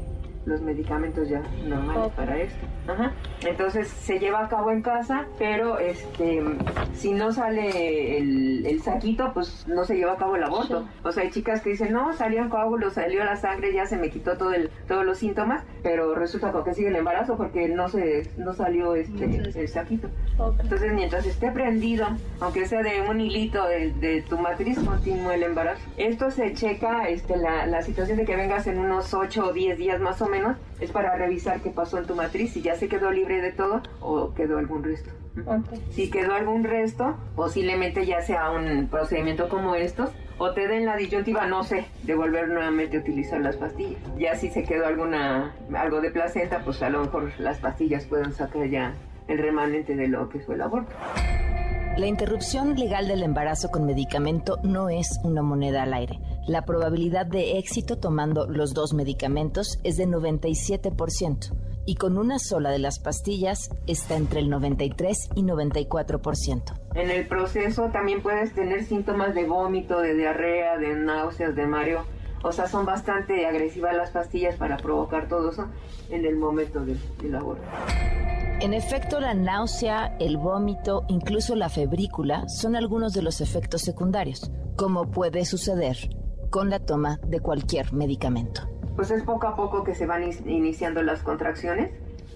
los 0.45 0.61
medicamentos 0.61 1.29
ya 1.29 1.41
normales 1.65 2.11
para 2.13 2.37
esto. 2.37 2.65
Ajá. 2.87 3.11
Entonces 3.45 3.87
se 3.87 4.19
lleva 4.19 4.45
a 4.45 4.49
cabo 4.49 4.71
en 4.71 4.81
casa, 4.81 5.25
pero 5.37 5.79
este 5.79 6.41
si 6.93 7.11
no 7.13 7.31
sale 7.31 8.17
el, 8.17 8.65
el 8.65 8.81
saquito, 8.81 9.31
pues 9.33 9.67
no 9.67 9.85
se 9.85 9.95
lleva 9.95 10.13
a 10.13 10.17
cabo 10.17 10.35
el 10.35 10.43
aborto. 10.43 10.87
O 11.03 11.11
sea, 11.11 11.23
hay 11.23 11.31
chicas 11.31 11.61
que 11.61 11.71
dicen, 11.71 11.93
no, 11.93 12.13
salió 12.13 12.41
el 12.43 12.49
coágulo, 12.49 12.89
salió 12.89 13.23
la 13.23 13.35
sangre, 13.35 13.73
ya 13.73 13.85
se 13.85 13.97
me 13.97 14.09
quitó 14.09 14.37
todo 14.37 14.53
el, 14.53 14.69
todos 14.87 15.05
los 15.05 15.17
síntomas, 15.17 15.63
pero 15.83 16.15
resulta 16.15 16.51
que 16.63 16.73
sigue 16.73 16.89
el 16.89 16.95
embarazo 16.95 17.37
porque 17.37 17.67
no 17.69 17.89
se 17.89 18.29
no 18.37 18.53
salió 18.53 18.95
este 18.95 19.25
el 19.25 19.67
saquito. 19.67 20.09
Entonces, 20.59 20.93
mientras 20.93 21.25
esté 21.25 21.51
prendido, 21.51 22.07
aunque 22.39 22.67
sea 22.67 22.81
de 22.81 23.01
un 23.09 23.21
hilito 23.21 23.65
de, 23.67 23.91
de 23.93 24.21
tu 24.23 24.37
matriz, 24.37 24.79
continúa 24.79 25.35
el 25.35 25.43
embarazo. 25.43 25.81
Esto 25.97 26.31
se 26.31 26.53
checa, 26.53 27.09
este, 27.09 27.37
la, 27.37 27.65
la 27.65 27.81
situación 27.81 28.17
de 28.17 28.25
que 28.25 28.35
vengas 28.35 28.67
en 28.67 28.79
unos 28.79 29.13
8 29.13 29.45
o 29.47 29.53
10 29.53 29.77
días 29.77 30.01
más 30.01 30.21
o 30.21 30.27
menos, 30.27 30.30
es 30.79 30.91
para 30.91 31.15
revisar 31.15 31.61
qué 31.61 31.69
pasó 31.69 31.97
en 31.97 32.05
tu 32.05 32.15
matriz, 32.15 32.53
si 32.53 32.61
ya 32.61 32.75
se 32.75 32.87
quedó 32.87 33.11
libre 33.11 33.41
de 33.41 33.51
todo 33.51 33.81
o 33.99 34.33
quedó 34.33 34.57
algún 34.57 34.83
resto. 34.83 35.11
Si 35.91 36.09
quedó 36.09 36.33
algún 36.33 36.63
resto, 36.63 37.15
posiblemente 37.35 38.05
ya 38.05 38.21
sea 38.21 38.49
un 38.51 38.87
procedimiento 38.87 39.47
como 39.47 39.75
estos, 39.75 40.11
o 40.37 40.51
te 40.53 40.67
den 40.67 40.85
la 40.85 40.97
disyuntiva, 40.97 41.45
no 41.45 41.63
sé, 41.63 41.85
de 42.03 42.15
volver 42.15 42.49
nuevamente 42.49 42.97
a 42.97 42.99
utilizar 42.99 43.39
las 43.41 43.57
pastillas. 43.57 44.01
Ya 44.17 44.35
si 44.35 44.49
se 44.49 44.63
quedó 44.63 44.87
alguna 44.87 45.55
algo 45.73 46.01
de 46.01 46.11
placenta, 46.11 46.61
pues 46.65 46.81
a 46.81 46.89
lo 46.89 47.01
mejor 47.01 47.31
las 47.39 47.59
pastillas 47.59 48.05
pueden 48.05 48.33
sacar 48.33 48.67
ya 48.67 48.93
el 49.27 49.37
remanente 49.37 49.95
de 49.95 50.07
lo 50.07 50.27
que 50.29 50.39
fue 50.39 50.55
el 50.55 50.61
aborto. 50.61 50.91
La 52.01 52.07
interrupción 52.07 52.73
legal 52.79 53.07
del 53.07 53.21
embarazo 53.21 53.69
con 53.69 53.85
medicamento 53.85 54.57
no 54.63 54.89
es 54.89 55.19
una 55.23 55.43
moneda 55.43 55.83
al 55.83 55.93
aire. 55.93 56.19
La 56.47 56.65
probabilidad 56.65 57.27
de 57.27 57.59
éxito 57.59 57.99
tomando 57.99 58.47
los 58.47 58.73
dos 58.73 58.95
medicamentos 58.95 59.79
es 59.83 59.97
de 59.97 60.07
97% 60.07 61.55
y 61.85 61.93
con 61.97 62.17
una 62.17 62.39
sola 62.39 62.71
de 62.71 62.79
las 62.79 62.97
pastillas 62.97 63.69
está 63.85 64.15
entre 64.15 64.39
el 64.39 64.49
93 64.49 65.29
y 65.35 65.43
94%. 65.43 66.73
En 66.95 67.11
el 67.11 67.27
proceso 67.27 67.91
también 67.93 68.23
puedes 68.23 68.51
tener 68.55 68.83
síntomas 68.83 69.35
de 69.35 69.45
vómito, 69.45 70.01
de 70.01 70.15
diarrea, 70.15 70.79
de 70.79 70.95
náuseas, 70.95 71.55
de 71.55 71.67
mareo. 71.67 72.07
O 72.43 72.51
sea, 72.51 72.67
son 72.67 72.83
bastante 72.83 73.45
agresivas 73.45 73.95
las 73.95 74.09
pastillas 74.09 74.55
para 74.55 74.77
provocar 74.77 75.27
todo 75.27 75.51
eso 75.51 75.67
en 76.09 76.25
el 76.25 76.35
momento 76.35 76.83
del, 76.83 76.99
del 77.19 77.35
aborto. 77.35 77.67
En 78.61 78.75
efecto, 78.75 79.19
la 79.19 79.33
náusea, 79.33 80.15
el 80.19 80.37
vómito, 80.37 81.03
incluso 81.07 81.55
la 81.55 81.67
febrícula 81.67 82.47
son 82.47 82.75
algunos 82.75 83.11
de 83.11 83.23
los 83.23 83.41
efectos 83.41 83.81
secundarios, 83.81 84.51
como 84.75 85.09
puede 85.09 85.45
suceder 85.45 85.97
con 86.51 86.69
la 86.69 86.77
toma 86.77 87.19
de 87.25 87.39
cualquier 87.39 87.91
medicamento. 87.91 88.61
Pues 88.95 89.09
es 89.09 89.23
poco 89.23 89.47
a 89.47 89.55
poco 89.55 89.83
que 89.83 89.95
se 89.95 90.05
van 90.05 90.29
iniciando 90.45 91.01
las 91.01 91.23
contracciones 91.23 91.89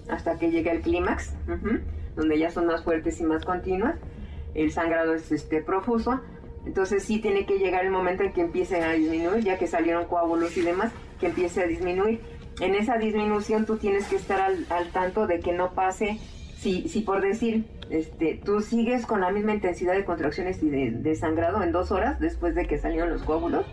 hasta 0.08 0.36
que 0.36 0.50
llega 0.50 0.72
el 0.72 0.80
clímax, 0.80 1.32
donde 2.16 2.38
ya 2.40 2.50
son 2.50 2.66
más 2.66 2.82
fuertes 2.82 3.20
y 3.20 3.24
más 3.24 3.44
continuas. 3.44 3.94
El 4.54 4.72
sangrado 4.72 5.14
es 5.14 5.30
este, 5.30 5.62
profuso, 5.62 6.20
entonces 6.66 7.04
sí 7.04 7.20
tiene 7.20 7.46
que 7.46 7.60
llegar 7.60 7.84
el 7.84 7.92
momento 7.92 8.24
en 8.24 8.32
que 8.32 8.40
empiecen 8.40 8.82
a 8.82 8.94
disminuir, 8.94 9.44
ya 9.44 9.58
que 9.58 9.68
salieron 9.68 10.06
coágulos 10.06 10.56
y 10.56 10.62
demás, 10.62 10.90
que 11.20 11.26
empiece 11.26 11.62
a 11.62 11.68
disminuir 11.68 12.20
en 12.60 12.74
esa 12.74 12.98
disminución 12.98 13.66
tú 13.66 13.76
tienes 13.76 14.06
que 14.06 14.16
estar 14.16 14.40
al, 14.40 14.66
al 14.70 14.88
tanto 14.90 15.26
de 15.26 15.40
que 15.40 15.52
no 15.52 15.72
pase, 15.72 16.18
si, 16.56 16.88
si 16.88 17.00
por 17.02 17.20
decir, 17.20 17.64
este, 17.90 18.40
tú 18.42 18.60
sigues 18.60 19.06
con 19.06 19.20
la 19.20 19.30
misma 19.30 19.54
intensidad 19.54 19.94
de 19.94 20.04
contracciones 20.04 20.62
y 20.62 20.70
de, 20.70 21.14
sangrado 21.14 21.62
en 21.62 21.70
dos 21.70 21.92
horas 21.92 22.18
después 22.18 22.54
de 22.54 22.66
que 22.66 22.78
salieron 22.78 23.10
los 23.10 23.22
coágulos, 23.22 23.64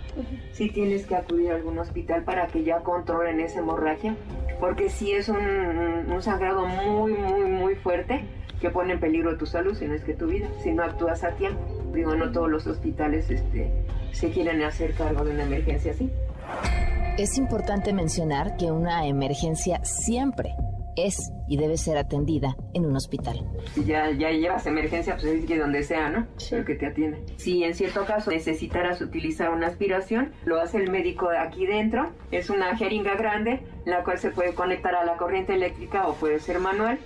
sí 0.51 0.69
tienes 0.69 1.05
que 1.05 1.15
acudir 1.15 1.51
a 1.51 1.55
algún 1.55 1.79
hospital 1.79 2.23
para 2.23 2.47
que 2.47 2.63
ya 2.63 2.81
controlen 2.81 3.39
esa 3.39 3.59
hemorragia, 3.59 4.15
porque 4.59 4.89
si 4.89 5.13
es 5.13 5.29
un, 5.29 5.37
un 5.37 6.21
sangrado 6.21 6.67
muy, 6.67 7.13
muy, 7.13 7.41
muy 7.45 7.75
fuerte 7.75 8.25
que 8.61 8.69
pone 8.69 8.93
en 8.93 8.99
peligro 8.99 9.37
tu 9.37 9.45
salud, 9.45 9.75
si 9.75 9.87
no 9.87 9.93
es 9.93 10.03
que 10.03 10.13
tu 10.13 10.27
vida, 10.27 10.47
si 10.61 10.71
no 10.71 10.83
actúas 10.83 11.23
a 11.23 11.31
tiempo. 11.31 11.59
Digo, 11.93 12.15
no 12.15 12.31
todos 12.31 12.49
los 12.49 12.65
hospitales 12.65 13.29
este, 13.29 13.69
se 14.11 14.29
quieren 14.29 14.61
hacer 14.63 14.93
cargo 14.93 15.25
de 15.25 15.31
una 15.31 15.43
emergencia 15.43 15.91
así. 15.91 16.09
Es 17.17 17.37
importante 17.37 17.93
mencionar 17.93 18.57
que 18.57 18.71
una 18.71 19.05
emergencia 19.05 19.83
siempre 19.83 20.55
es 20.95 21.31
y 21.47 21.57
debe 21.57 21.77
ser 21.77 21.97
atendida 21.97 22.55
en 22.73 22.85
un 22.85 22.95
hospital. 22.95 23.45
Si 23.73 23.83
ya, 23.83 24.11
ya 24.11 24.31
llevas 24.31 24.65
emergencia, 24.65 25.15
pues 25.15 25.25
es 25.25 25.45
que 25.45 25.57
donde 25.57 25.83
sea, 25.83 26.09
¿no? 26.09 26.27
Sí. 26.37 26.55
El 26.55 26.65
que 26.65 26.75
te 26.75 26.87
atiende. 26.87 27.23
Si 27.37 27.63
en 27.63 27.73
cierto 27.73 28.05
caso 28.05 28.31
necesitaras 28.31 29.01
utilizar 29.01 29.51
una 29.51 29.67
aspiración, 29.67 30.31
lo 30.45 30.59
hace 30.59 30.77
el 30.77 30.89
médico 30.89 31.29
aquí 31.37 31.65
dentro. 31.65 32.11
Es 32.31 32.49
una 32.49 32.75
jeringa 32.77 33.15
grande, 33.15 33.61
la 33.85 34.03
cual 34.03 34.17
se 34.17 34.31
puede 34.31 34.53
conectar 34.53 34.95
a 34.95 35.05
la 35.05 35.17
corriente 35.17 35.53
eléctrica 35.53 36.07
o 36.07 36.15
puede 36.15 36.39
ser 36.39 36.59
manual. 36.59 36.99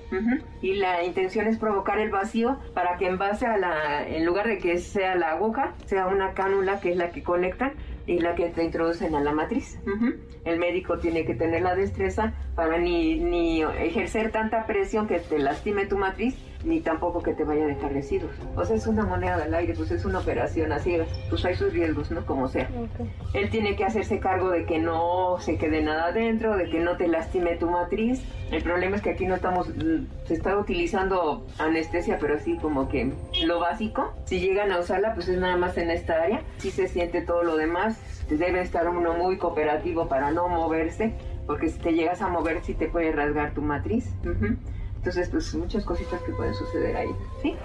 Y 0.61 0.75
la 0.75 1.03
intención 1.03 1.47
es 1.47 1.57
provocar 1.57 1.99
el 1.99 2.11
vacío 2.11 2.59
para 2.73 2.97
que 2.97 3.07
en 3.07 3.17
base 3.17 3.45
a 3.45 3.57
la, 3.57 4.07
en 4.07 4.25
lugar 4.25 4.47
de 4.47 4.57
que 4.59 4.77
sea 4.77 5.15
la 5.15 5.31
aguja, 5.31 5.73
sea 5.85 6.07
una 6.07 6.33
cánula 6.33 6.79
que 6.79 6.91
es 6.91 6.97
la 6.97 7.11
que 7.11 7.23
conecta 7.23 7.73
y 8.07 8.19
la 8.19 8.35
que 8.35 8.49
te 8.49 8.63
introducen 8.63 9.13
a 9.13 9.19
la 9.19 9.33
matriz. 9.33 9.79
El 10.45 10.59
médico 10.59 10.97
tiene 10.97 11.25
que 11.25 11.35
tener 11.35 11.61
la 11.61 11.75
destreza 11.75 12.33
para 12.55 12.77
ni, 12.77 13.19
ni 13.19 13.61
ejercer 13.61 14.31
tanta 14.31 14.65
presión 14.65 15.07
que 15.07 15.19
te 15.19 15.37
lastime 15.37 15.85
tu 15.85 15.97
matriz, 15.97 16.35
ni 16.67 16.81
tampoco 16.81 17.23
que 17.23 17.33
te 17.33 17.43
vaya 17.43 17.63
a 17.63 17.67
dejar 17.67 17.93
residuos. 17.93 18.31
O 18.55 18.65
sea, 18.65 18.75
es 18.75 18.85
una 18.87 19.05
moneda 19.05 19.37
del 19.37 19.53
aire, 19.53 19.73
pues 19.73 19.91
es 19.91 20.05
una 20.05 20.19
operación 20.19 20.71
así, 20.71 20.97
pues 21.29 21.45
hay 21.45 21.55
sus 21.55 21.73
riesgos, 21.73 22.11
¿no? 22.11 22.25
Como 22.25 22.47
sea. 22.47 22.69
Él 23.33 23.49
tiene 23.49 23.75
que 23.75 23.85
hacerse 23.85 24.19
cargo 24.19 24.49
de 24.49 24.65
que 24.65 24.79
no 24.79 25.37
se 25.39 25.57
quede 25.57 25.81
nada 25.81 26.11
dentro, 26.11 26.57
de 26.57 26.69
que 26.69 26.79
no 26.79 26.97
te 26.97 27.07
lastime 27.07 27.55
tu 27.55 27.69
matriz. 27.69 28.21
El 28.51 28.63
problema 28.63 28.97
es 28.97 29.01
que 29.01 29.11
aquí 29.11 29.25
no 29.25 29.35
estamos, 29.35 29.67
se 30.25 30.33
está 30.33 30.57
utilizando 30.57 31.45
anestesia, 31.57 32.17
pero 32.19 32.35
así 32.35 32.57
como 32.57 32.89
que 32.89 33.13
lo 33.45 33.59
básico. 33.59 34.13
Si 34.25 34.39
llegan 34.39 34.71
a 34.71 34.79
usarla, 34.79 35.13
pues 35.13 35.27
es 35.29 35.39
nada 35.39 35.57
más 35.57 35.77
en 35.77 35.89
esta 35.89 36.21
área. 36.21 36.41
Si 36.57 36.71
se 36.71 36.87
siente 36.87 37.21
todo 37.21 37.43
lo 37.43 37.55
demás, 37.55 37.99
debe 38.29 38.61
estar 38.61 38.87
uno 38.89 39.13
muy 39.13 39.37
cooperativo 39.37 40.07
para 40.07 40.31
no 40.31 40.49
moverse, 40.49 41.13
porque 41.45 41.69
si 41.69 41.79
te 41.79 41.93
llegas 41.93 42.21
a 42.21 42.27
mover, 42.27 42.61
sí 42.63 42.73
te 42.73 42.87
puede 42.87 43.11
rasgar 43.11 43.53
tu 43.53 43.61
matriz. 43.61 44.13
Entonces, 45.07 45.29
pues 45.31 45.55
muchas 45.55 45.85
cositas 45.85 46.21
que 46.23 46.33
pueden 46.33 46.53
suceder 46.53 46.97
ahí. 46.97 47.09
¿sí? 47.41 47.55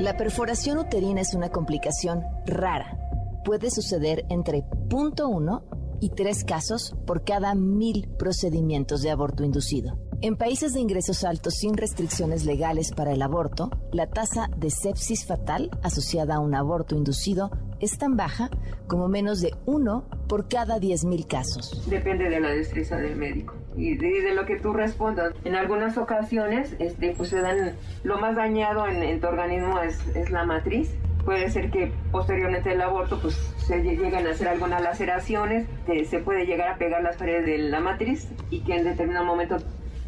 La 0.00 0.16
perforación 0.16 0.78
uterina 0.78 1.20
es 1.20 1.34
una 1.34 1.50
complicación 1.50 2.22
rara. 2.46 2.98
Puede 3.44 3.70
suceder 3.70 4.24
entre 4.28 4.64
0.1 4.88 5.62
y 6.00 6.10
3 6.10 6.42
casos 6.42 6.96
por 7.06 7.22
cada 7.22 7.54
mil 7.54 8.08
procedimientos 8.18 9.02
de 9.02 9.12
aborto 9.12 9.44
inducido. 9.44 10.00
En 10.20 10.36
países 10.36 10.72
de 10.72 10.80
ingresos 10.80 11.22
altos 11.22 11.54
sin 11.54 11.76
restricciones 11.76 12.44
legales 12.44 12.90
para 12.90 13.12
el 13.12 13.22
aborto, 13.22 13.70
la 13.92 14.08
tasa 14.08 14.48
de 14.56 14.70
sepsis 14.70 15.24
fatal 15.24 15.70
asociada 15.84 16.36
a 16.36 16.40
un 16.40 16.56
aborto 16.56 16.96
inducido 16.96 17.52
es 17.78 17.98
tan 17.98 18.16
baja 18.16 18.50
como 18.88 19.06
menos 19.06 19.40
de 19.40 19.54
uno 19.64 20.08
por 20.28 20.48
cada 20.48 20.78
10.000 20.78 21.26
casos. 21.28 21.88
Depende 21.88 22.28
de 22.28 22.40
la 22.40 22.50
destreza 22.50 22.96
del 22.96 23.14
médico 23.14 23.61
y 23.76 23.96
de, 23.96 24.34
lo 24.34 24.46
que 24.46 24.58
tú 24.58 24.72
respondas. 24.72 25.32
En 25.44 25.54
algunas 25.54 25.96
ocasiones, 25.98 26.76
este, 26.78 27.14
pues 27.16 27.30
se 27.30 27.40
dan, 27.40 27.76
lo 28.04 28.18
más 28.18 28.36
dañado 28.36 28.86
en, 28.88 29.20
tu 29.20 29.26
organismo 29.26 29.80
es, 29.80 30.30
la 30.30 30.44
matriz. 30.44 30.94
Puede 31.24 31.50
ser 31.50 31.70
que 31.70 31.92
posteriormente 32.10 32.72
el 32.72 32.80
aborto 32.80 33.20
pues 33.20 33.34
se 33.56 33.80
lleguen 33.80 34.26
a 34.26 34.30
hacer 34.30 34.48
algunas 34.48 34.82
laceraciones, 34.82 35.68
se 36.08 36.18
puede 36.18 36.46
llegar 36.46 36.68
a 36.68 36.76
pegar 36.76 37.00
las 37.02 37.16
paredes 37.16 37.46
de 37.46 37.58
la 37.58 37.78
matriz 37.78 38.28
y 38.50 38.60
que 38.64 38.74
en 38.74 38.84
determinado 38.84 39.24
momento 39.24 39.56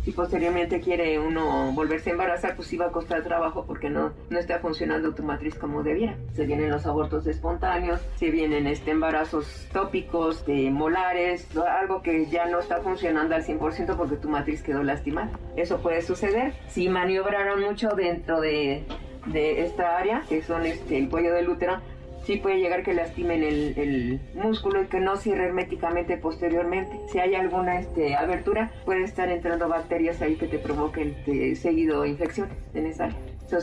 si 0.05 0.13
posteriormente 0.13 0.81
quiere 0.81 1.19
uno 1.19 1.73
volverse 1.73 2.11
a 2.11 2.13
embarazar, 2.13 2.57
pues 2.57 2.69
sí 2.69 2.79
a 2.83 2.89
costar 2.89 3.23
trabajo 3.23 3.65
porque 3.67 3.89
no, 3.89 4.13
no 4.29 4.39
está 4.39 4.59
funcionando 4.59 5.15
tu 5.15 5.23
matriz 5.23 5.55
como 5.55 5.83
debiera. 5.83 6.17
Se 6.35 6.45
vienen 6.45 6.71
los 6.71 6.87
abortos 6.87 7.27
espontáneos, 7.27 8.01
se 8.17 8.31
vienen 8.31 8.67
este, 8.67 8.91
embarazos 8.91 9.67
tópicos, 9.73 10.45
de 10.45 10.71
molares, 10.71 11.49
algo 11.57 12.03
que 12.03 12.27
ya 12.27 12.47
no 12.47 12.61
está 12.61 12.81
funcionando 12.81 13.35
al 13.35 13.45
100% 13.45 13.97
porque 13.97 14.17
tu 14.17 14.29
matriz 14.29 14.63
quedó 14.63 14.83
lastimada. 14.83 15.31
Eso 15.57 15.79
puede 15.81 16.03
suceder. 16.03 16.53
Si 16.69 16.89
maniobraron 16.89 17.63
mucho 17.63 17.89
dentro 17.91 18.41
de, 18.41 18.85
de 19.27 19.63
esta 19.63 19.97
área, 19.97 20.23
que 20.29 20.43
son 20.43 20.67
este, 20.67 20.99
el 20.99 21.09
cuello 21.09 21.33
del 21.33 21.49
útero, 21.49 21.81
sí 22.25 22.37
puede 22.37 22.59
llegar 22.59 22.83
que 22.83 22.95
lastimen 22.95 23.43
el, 23.43 23.75
el, 23.77 24.21
músculo 24.35 24.83
y 24.83 24.87
que 24.87 25.01
no 25.01 25.17
cierre 25.17 25.47
herméticamente 25.47 26.17
posteriormente. 26.17 26.99
Si 27.11 27.19
hay 27.19 27.35
alguna 27.35 27.79
este, 27.81 28.15
abertura, 28.15 28.71
puede 28.85 29.05
estar 29.05 29.29
entrando 29.29 29.69
bacterias 29.69 30.21
ahí 30.23 30.37
que 30.37 30.47
te 30.47 30.59
provoquen 30.59 31.17
de 31.27 31.57
seguido 31.57 32.05
infecciones 32.05 32.57
en 32.75 32.87
esa 32.87 33.05
área. 33.05 33.17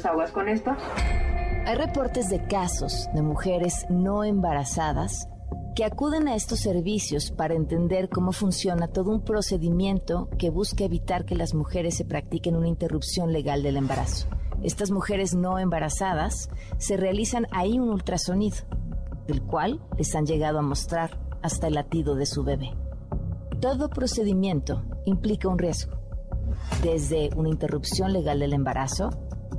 Aguas 0.05 0.31
con 0.31 0.47
esto. 0.47 0.73
Hay 1.65 1.75
reportes 1.75 2.29
de 2.29 2.41
casos 2.45 3.09
de 3.13 3.21
mujeres 3.21 3.85
no 3.89 4.23
embarazadas 4.23 5.27
que 5.75 5.85
acuden 5.85 6.27
a 6.27 6.35
estos 6.35 6.59
servicios 6.59 7.31
para 7.31 7.55
entender 7.55 8.09
cómo 8.09 8.33
funciona 8.33 8.87
todo 8.87 9.11
un 9.11 9.21
procedimiento 9.21 10.29
que 10.37 10.49
busca 10.49 10.83
evitar 10.83 11.25
que 11.25 11.35
las 11.35 11.53
mujeres 11.53 11.95
se 11.95 12.05
practiquen 12.05 12.55
una 12.55 12.67
interrupción 12.67 13.31
legal 13.31 13.63
del 13.63 13.77
embarazo. 13.77 14.27
Estas 14.63 14.91
mujeres 14.91 15.33
no 15.33 15.57
embarazadas 15.57 16.49
se 16.77 16.97
realizan 16.97 17.47
ahí 17.51 17.79
un 17.79 17.89
ultrasonido, 17.89 18.57
del 19.27 19.41
cual 19.41 19.81
les 19.97 20.13
han 20.13 20.25
llegado 20.25 20.59
a 20.59 20.63
mostrar 20.63 21.19
hasta 21.41 21.67
el 21.67 21.75
latido 21.75 22.15
de 22.15 22.25
su 22.25 22.43
bebé. 22.43 22.71
Todo 23.59 23.89
procedimiento 23.89 24.83
implica 25.05 25.47
un 25.47 25.57
riesgo, 25.57 25.97
desde 26.83 27.29
una 27.35 27.49
interrupción 27.49 28.11
legal 28.11 28.39
del 28.39 28.53
embarazo 28.53 29.09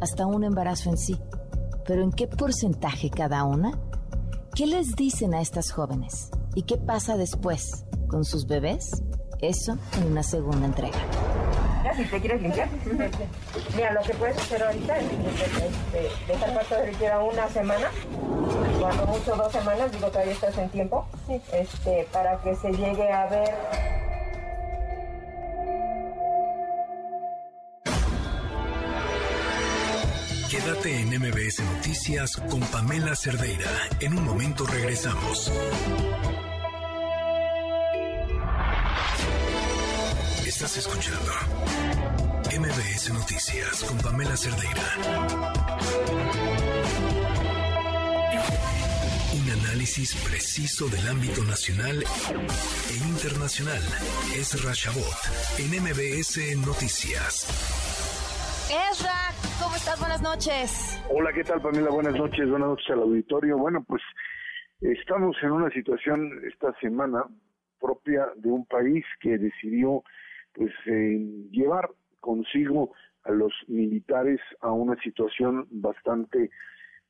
hasta 0.01 0.27
un 0.27 0.45
embarazo 0.45 0.91
en 0.91 0.99
sí. 0.99 1.19
Pero 1.87 2.03
¿en 2.03 2.13
qué 2.13 2.29
porcentaje 2.29 3.11
cada 3.11 3.45
una? 3.45 3.81
¿Qué 4.55 4.67
les 4.67 4.95
dicen 4.97 5.33
a 5.33 5.41
estas 5.41 5.73
jóvenes? 5.73 6.31
¿Y 6.55 6.65
qué 6.65 6.77
pasa 6.77 7.17
después 7.17 7.87
con 8.07 8.23
sus 8.23 8.47
bebés? 8.47 9.03
Eso 9.41 9.79
en 9.97 10.13
una 10.13 10.23
segunda 10.23 10.67
entrega. 10.67 10.99
Ya, 11.83 11.95
si 11.95 12.05
te 12.05 12.21
quieres 12.21 12.43
limpiar. 12.43 12.69
Mira, 13.75 13.95
lo 13.95 14.03
que 14.03 14.13
puedes 14.13 14.37
hacer 14.37 14.63
ahorita 14.63 14.99
es 14.99 15.07
este, 15.07 16.33
dejar 16.33 16.55
paso 16.55 16.75
de 16.75 16.93
siquiera 16.93 17.21
una 17.21 17.49
semana, 17.49 17.87
cuando 18.79 19.07
mucho 19.07 19.35
dos 19.37 19.53
semanas, 19.53 19.91
digo 19.91 20.09
todavía 20.09 20.35
estás 20.35 20.59
en 20.59 20.69
tiempo, 20.69 21.07
este, 21.51 22.07
para 22.13 22.39
que 22.43 22.55
se 22.55 22.73
llegue 22.73 23.11
a 23.11 23.27
ver 23.29 23.55
Quédate 30.53 31.01
en 31.01 31.09
MBS 31.09 31.61
Noticias 31.61 32.37
con 32.37 32.61
Pamela 32.61 33.17
Cerdeira. 33.17 33.71
En 34.01 34.19
un 34.19 34.23
momento 34.23 34.67
regresamos. 34.67 35.51
Estás 40.45 40.77
escuchando 40.77 41.33
MBS 42.55 43.15
Noticias 43.15 43.83
con 43.85 43.97
Pamela 43.97 44.37
Cerdeira. 44.37 44.83
Un 49.33 49.51
análisis 49.53 50.15
preciso 50.17 50.87
del 50.89 51.09
ámbito 51.09 51.43
nacional 51.45 52.05
e 52.91 52.95
internacional. 53.09 53.83
Es 54.37 54.55
Chabot 54.75 55.17
en 55.57 55.83
MBS 55.83 56.57
Noticias. 56.59 57.47
Ezra, 58.73 59.37
¿cómo 59.63 59.77
estás? 59.77 60.01
Buenas 60.01 60.23
noches. 60.23 61.05
Hola, 61.11 61.31
¿qué 61.35 61.45
tal, 61.45 61.61
Pamela? 61.61 61.91
Buenas 61.91 62.15
noches, 62.15 62.49
buenas 62.49 62.69
noches 62.69 62.89
al 62.89 63.01
auditorio. 63.01 63.59
Bueno, 63.59 63.85
pues 63.87 64.01
estamos 64.81 65.37
en 65.43 65.51
una 65.51 65.69
situación 65.69 66.41
esta 66.51 66.73
semana 66.81 67.23
propia 67.79 68.29
de 68.37 68.49
un 68.49 68.65
país 68.65 69.05
que 69.21 69.37
decidió 69.37 70.03
pues 70.55 70.73
eh, 70.87 71.19
llevar 71.51 71.91
consigo 72.21 72.95
a 73.25 73.33
los 73.33 73.53
militares 73.69 74.41
a 74.63 74.73
una 74.73 74.97
situación 75.03 75.69
bastante 75.71 76.49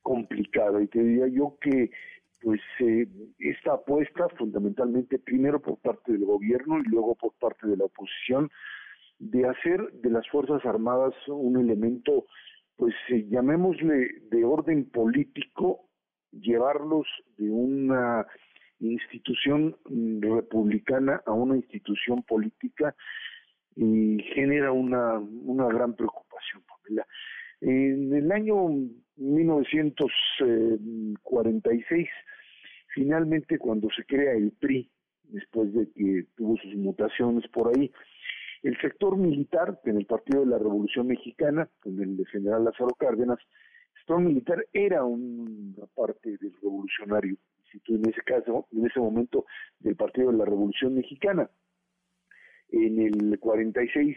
complicada 0.01 0.83
y 0.83 0.87
te 0.87 0.99
diría 0.99 1.27
yo 1.27 1.55
que 1.61 1.91
pues 2.41 2.59
eh, 2.81 3.07
esta 3.39 3.75
apuesta 3.75 4.27
fundamentalmente 4.37 5.17
primero 5.17 5.61
por 5.61 5.77
parte 5.77 6.11
del 6.11 6.25
gobierno 6.25 6.79
y 6.79 6.89
luego 6.89 7.15
por 7.15 7.31
parte 7.35 7.67
de 7.67 7.77
la 7.77 7.85
oposición 7.85 8.51
de 9.19 9.47
hacer 9.47 9.91
de 9.93 10.09
las 10.09 10.27
Fuerzas 10.29 10.65
Armadas 10.65 11.13
un 11.27 11.59
elemento, 11.59 12.25
pues 12.75 12.95
eh, 13.09 13.27
llamémosle 13.29 14.07
de 14.29 14.45
orden 14.45 14.89
político, 14.89 15.89
llevarlos 16.31 17.07
de 17.37 17.49
una 17.49 18.25
institución 18.79 19.75
republicana 20.19 21.21
a 21.25 21.31
una 21.31 21.55
institución 21.55 22.21
política 22.23 22.93
y 23.75 24.19
genera 24.33 24.71
una, 24.71 25.19
una 25.19 25.67
gran 25.67 25.95
preocupación. 25.95 26.63
En 27.61 28.13
el 28.13 28.31
año 28.31 28.67
1946, 29.15 32.09
finalmente 32.93 33.57
cuando 33.57 33.89
se 33.95 34.05
crea 34.05 34.33
el 34.33 34.51
PRI, 34.51 34.91
después 35.23 35.73
de 35.73 35.89
que 35.93 36.27
tuvo 36.35 36.55
sus 36.57 36.75
mutaciones 36.75 37.47
por 37.47 37.75
ahí, 37.75 37.91
el 38.63 38.79
sector 38.79 39.17
militar, 39.17 39.79
en 39.83 39.97
el 39.97 40.05
Partido 40.05 40.39
de 40.41 40.47
la 40.47 40.57
Revolución 40.57 41.07
Mexicana, 41.07 41.69
con 41.81 42.01
el 42.01 42.25
general 42.27 42.63
Lázaro 42.63 42.95
Cárdenas, 42.97 43.37
el 43.39 43.99
sector 43.99 44.21
militar 44.21 44.65
era 44.71 45.03
una 45.03 45.85
parte 45.93 46.37
del 46.37 46.53
revolucionario, 46.61 47.35
en 47.87 48.09
ese 48.09 48.21
caso, 48.21 48.67
en 48.71 48.85
ese 48.85 48.99
momento, 48.99 49.45
del 49.79 49.95
Partido 49.95 50.31
de 50.31 50.37
la 50.37 50.45
Revolución 50.45 50.95
Mexicana. 50.95 51.49
En 52.69 52.99
el 52.99 53.37
46 53.39 54.15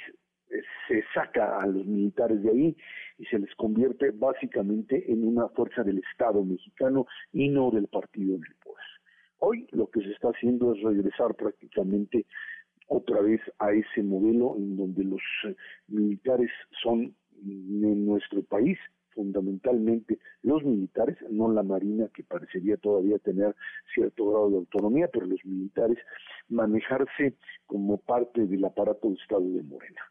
eh, 0.48 0.62
se 0.86 1.04
saca 1.12 1.60
a 1.60 1.66
los 1.66 1.84
militares 1.84 2.40
de 2.42 2.50
ahí 2.50 2.76
y 3.18 3.24
se 3.26 3.38
les 3.38 3.52
convierte 3.56 4.12
básicamente 4.12 5.10
en 5.10 5.26
una 5.26 5.48
fuerza 5.48 5.82
del 5.82 5.98
Estado 6.10 6.44
mexicano 6.44 7.06
y 7.32 7.48
no 7.48 7.70
del 7.70 7.88
partido 7.88 8.38
del 8.38 8.54
poder. 8.62 8.76
Hoy 9.38 9.66
lo 9.72 9.88
que 9.88 10.00
se 10.00 10.12
está 10.12 10.28
haciendo 10.28 10.72
es 10.72 10.82
regresar 10.82 11.34
prácticamente 11.34 12.26
otra 12.86 13.20
vez 13.20 13.40
a 13.58 13.72
ese 13.72 14.02
modelo 14.02 14.54
en 14.56 14.76
donde 14.76 15.04
los 15.04 15.22
eh, 15.44 15.56
militares 15.88 16.50
son 16.82 17.14
en 17.44 18.06
nuestro 18.06 18.42
país 18.42 18.78
fundamentalmente 19.16 20.18
los 20.42 20.62
militares, 20.62 21.16
no 21.30 21.50
la 21.50 21.62
Marina, 21.62 22.08
que 22.14 22.22
parecería 22.22 22.76
todavía 22.76 23.18
tener 23.18 23.56
cierto 23.94 24.30
grado 24.30 24.50
de 24.50 24.56
autonomía, 24.58 25.08
pero 25.12 25.26
los 25.26 25.44
militares 25.44 25.98
manejarse 26.48 27.34
como 27.66 27.96
parte 27.96 28.46
del 28.46 28.64
aparato 28.64 29.08
de 29.08 29.14
Estado 29.14 29.48
de 29.48 29.62
Morena. 29.62 30.02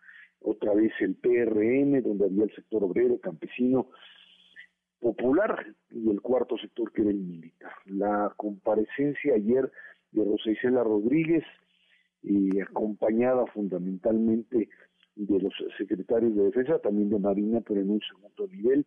Otra 0.41 0.73
vez 0.73 0.91
el 0.99 1.15
PRM, 1.15 2.01
donde 2.01 2.25
había 2.25 2.43
el 2.43 2.55
sector 2.55 2.83
obrero, 2.83 3.19
campesino, 3.19 3.89
popular, 4.99 5.65
y 5.91 6.09
el 6.09 6.21
cuarto 6.21 6.57
sector 6.57 6.91
que 6.91 7.01
era 7.03 7.11
el 7.11 7.17
militar. 7.17 7.71
La 7.85 8.33
comparecencia 8.35 9.35
ayer 9.35 9.71
de 10.11 10.23
Rosa 10.23 10.49
Isela 10.49 10.83
Rodríguez, 10.83 11.43
y 12.25 12.59
acompañada 12.59 13.45
fundamentalmente 13.47 14.67
de 15.15 15.39
los 15.39 15.53
secretarios 15.77 16.35
de 16.35 16.45
defensa, 16.45 16.79
también 16.79 17.09
de 17.09 17.19
Marina, 17.19 17.61
pero 17.61 17.81
en 17.81 17.91
un 17.91 18.01
segundo 18.01 18.47
nivel, 18.47 18.85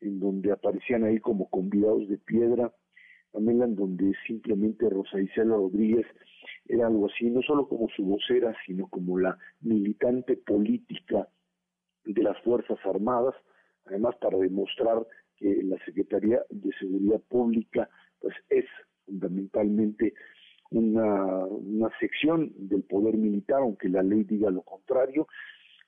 en 0.00 0.20
donde 0.20 0.52
aparecían 0.52 1.04
ahí 1.04 1.18
como 1.18 1.50
convidados 1.50 2.08
de 2.08 2.18
piedra, 2.18 2.72
también 3.32 3.62
en 3.62 3.74
donde 3.74 4.12
simplemente 4.26 4.88
Rosa 4.88 5.20
Isela 5.20 5.56
Rodríguez 5.56 6.06
era 6.66 6.86
algo 6.86 7.06
así, 7.06 7.28
no 7.30 7.42
solo 7.42 7.68
como 7.68 7.88
su 7.90 8.04
vocera, 8.04 8.54
sino 8.64 8.86
como 8.88 9.18
la 9.18 9.36
militante 9.60 10.36
política 10.36 11.28
de 12.04 12.22
las 12.22 12.40
Fuerzas 12.42 12.78
Armadas, 12.84 13.34
además 13.86 14.14
para 14.20 14.38
demostrar 14.38 15.04
que 15.36 15.62
la 15.64 15.78
Secretaría 15.84 16.42
de 16.50 16.70
Seguridad 16.78 17.20
Pública 17.28 17.88
pues 18.20 18.34
es 18.48 18.64
fundamentalmente 19.04 20.14
una, 20.70 21.88
sección 22.00 22.52
del 22.56 22.82
poder 22.82 23.16
militar, 23.16 23.60
aunque 23.60 23.88
la 23.88 24.02
ley 24.02 24.24
diga 24.24 24.50
lo 24.50 24.62
contrario, 24.62 25.26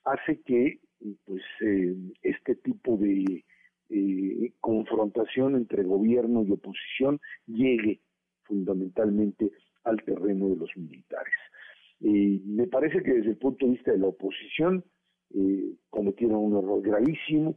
hace 0.04 0.40
que 0.42 0.80
pues 1.24 1.42
eh, 1.60 1.94
este 2.22 2.56
tipo 2.56 2.96
de 2.96 3.44
eh, 3.90 4.52
confrontación 4.60 5.56
entre 5.56 5.82
gobierno 5.82 6.42
y 6.42 6.52
oposición 6.52 7.20
llegue 7.46 8.00
fundamentalmente 8.44 9.50
al 9.84 10.02
terreno 10.02 10.48
de 10.48 10.56
los 10.56 10.76
militares. 10.76 11.34
Eh, 12.00 12.40
me 12.44 12.66
parece 12.66 13.02
que 13.02 13.12
desde 13.12 13.30
el 13.30 13.36
punto 13.36 13.66
de 13.66 13.72
vista 13.72 13.92
de 13.92 13.98
la 13.98 14.08
oposición 14.08 14.84
cometieron 15.90 16.38
un 16.38 16.56
error 16.56 16.82
gravísimo, 16.82 17.56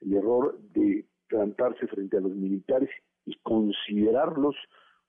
el 0.00 0.14
error 0.14 0.58
de 0.72 1.04
plantarse 1.28 1.86
frente 1.86 2.16
a 2.16 2.20
los 2.20 2.34
militares 2.34 2.88
y 3.26 3.34
considerarlos 3.42 4.56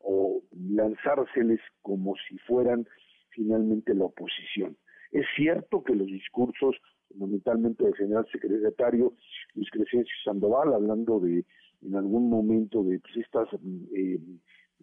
o 0.04 0.42
lanzárseles 0.52 1.60
como 1.82 2.16
si 2.28 2.38
fueran 2.40 2.88
finalmente 3.30 3.94
la 3.94 4.06
oposición. 4.06 4.78
Es 5.12 5.26
cierto 5.36 5.84
que 5.84 5.96
los 5.96 6.08
discursos, 6.08 6.76
fundamentalmente 7.10 7.84
del 7.84 7.96
general 7.96 8.26
secretario 8.32 9.14
Luis 9.56 9.70
Crescencio 9.70 10.16
Sandoval, 10.24 10.74
hablando 10.74 11.20
de 11.20 11.46
en 11.82 11.96
algún 11.96 12.30
momento 12.30 12.84
de 12.84 13.00
pues, 13.00 13.18
estas 13.18 13.48
eh, 13.54 14.20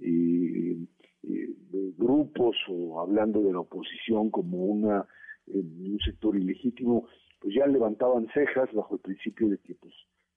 eh, 0.01 0.77
eh, 1.23 1.49
grupos 1.97 2.57
o 2.69 3.01
hablando 3.01 3.43
de 3.43 3.53
la 3.53 3.61
oposición 3.61 4.31
como 4.31 4.59
una 4.59 5.07
un 5.51 5.99
sector 6.05 6.37
ilegítimo, 6.37 7.09
pues 7.41 7.55
ya 7.55 7.67
levantaban 7.67 8.29
cejas 8.35 8.71
bajo 8.75 8.97
el 8.97 9.01
principio 9.01 9.49
de 9.49 9.57
que 9.57 9.75
pues 9.77 9.95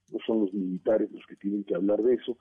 no 0.09 0.19
son 0.25 0.39
los 0.39 0.53
militares 0.53 1.11
los 1.11 1.25
que 1.25 1.35
tienen 1.35 1.65
que 1.65 1.75
hablar 1.75 2.01
de 2.01 2.13
eso, 2.13 2.37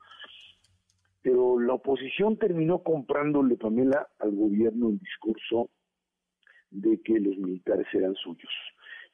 pero 1.23 1.59
la 1.61 1.75
oposición 1.75 2.39
terminó 2.39 2.83
comprándole, 2.83 3.57
Pamela, 3.57 4.09
al 4.19 4.35
gobierno 4.35 4.89
el 4.89 4.99
discurso 4.99 5.71
de 6.71 7.01
que 7.03 7.19
los 7.21 7.37
militares 7.37 7.87
eran 7.93 8.15
suyos. 8.15 8.53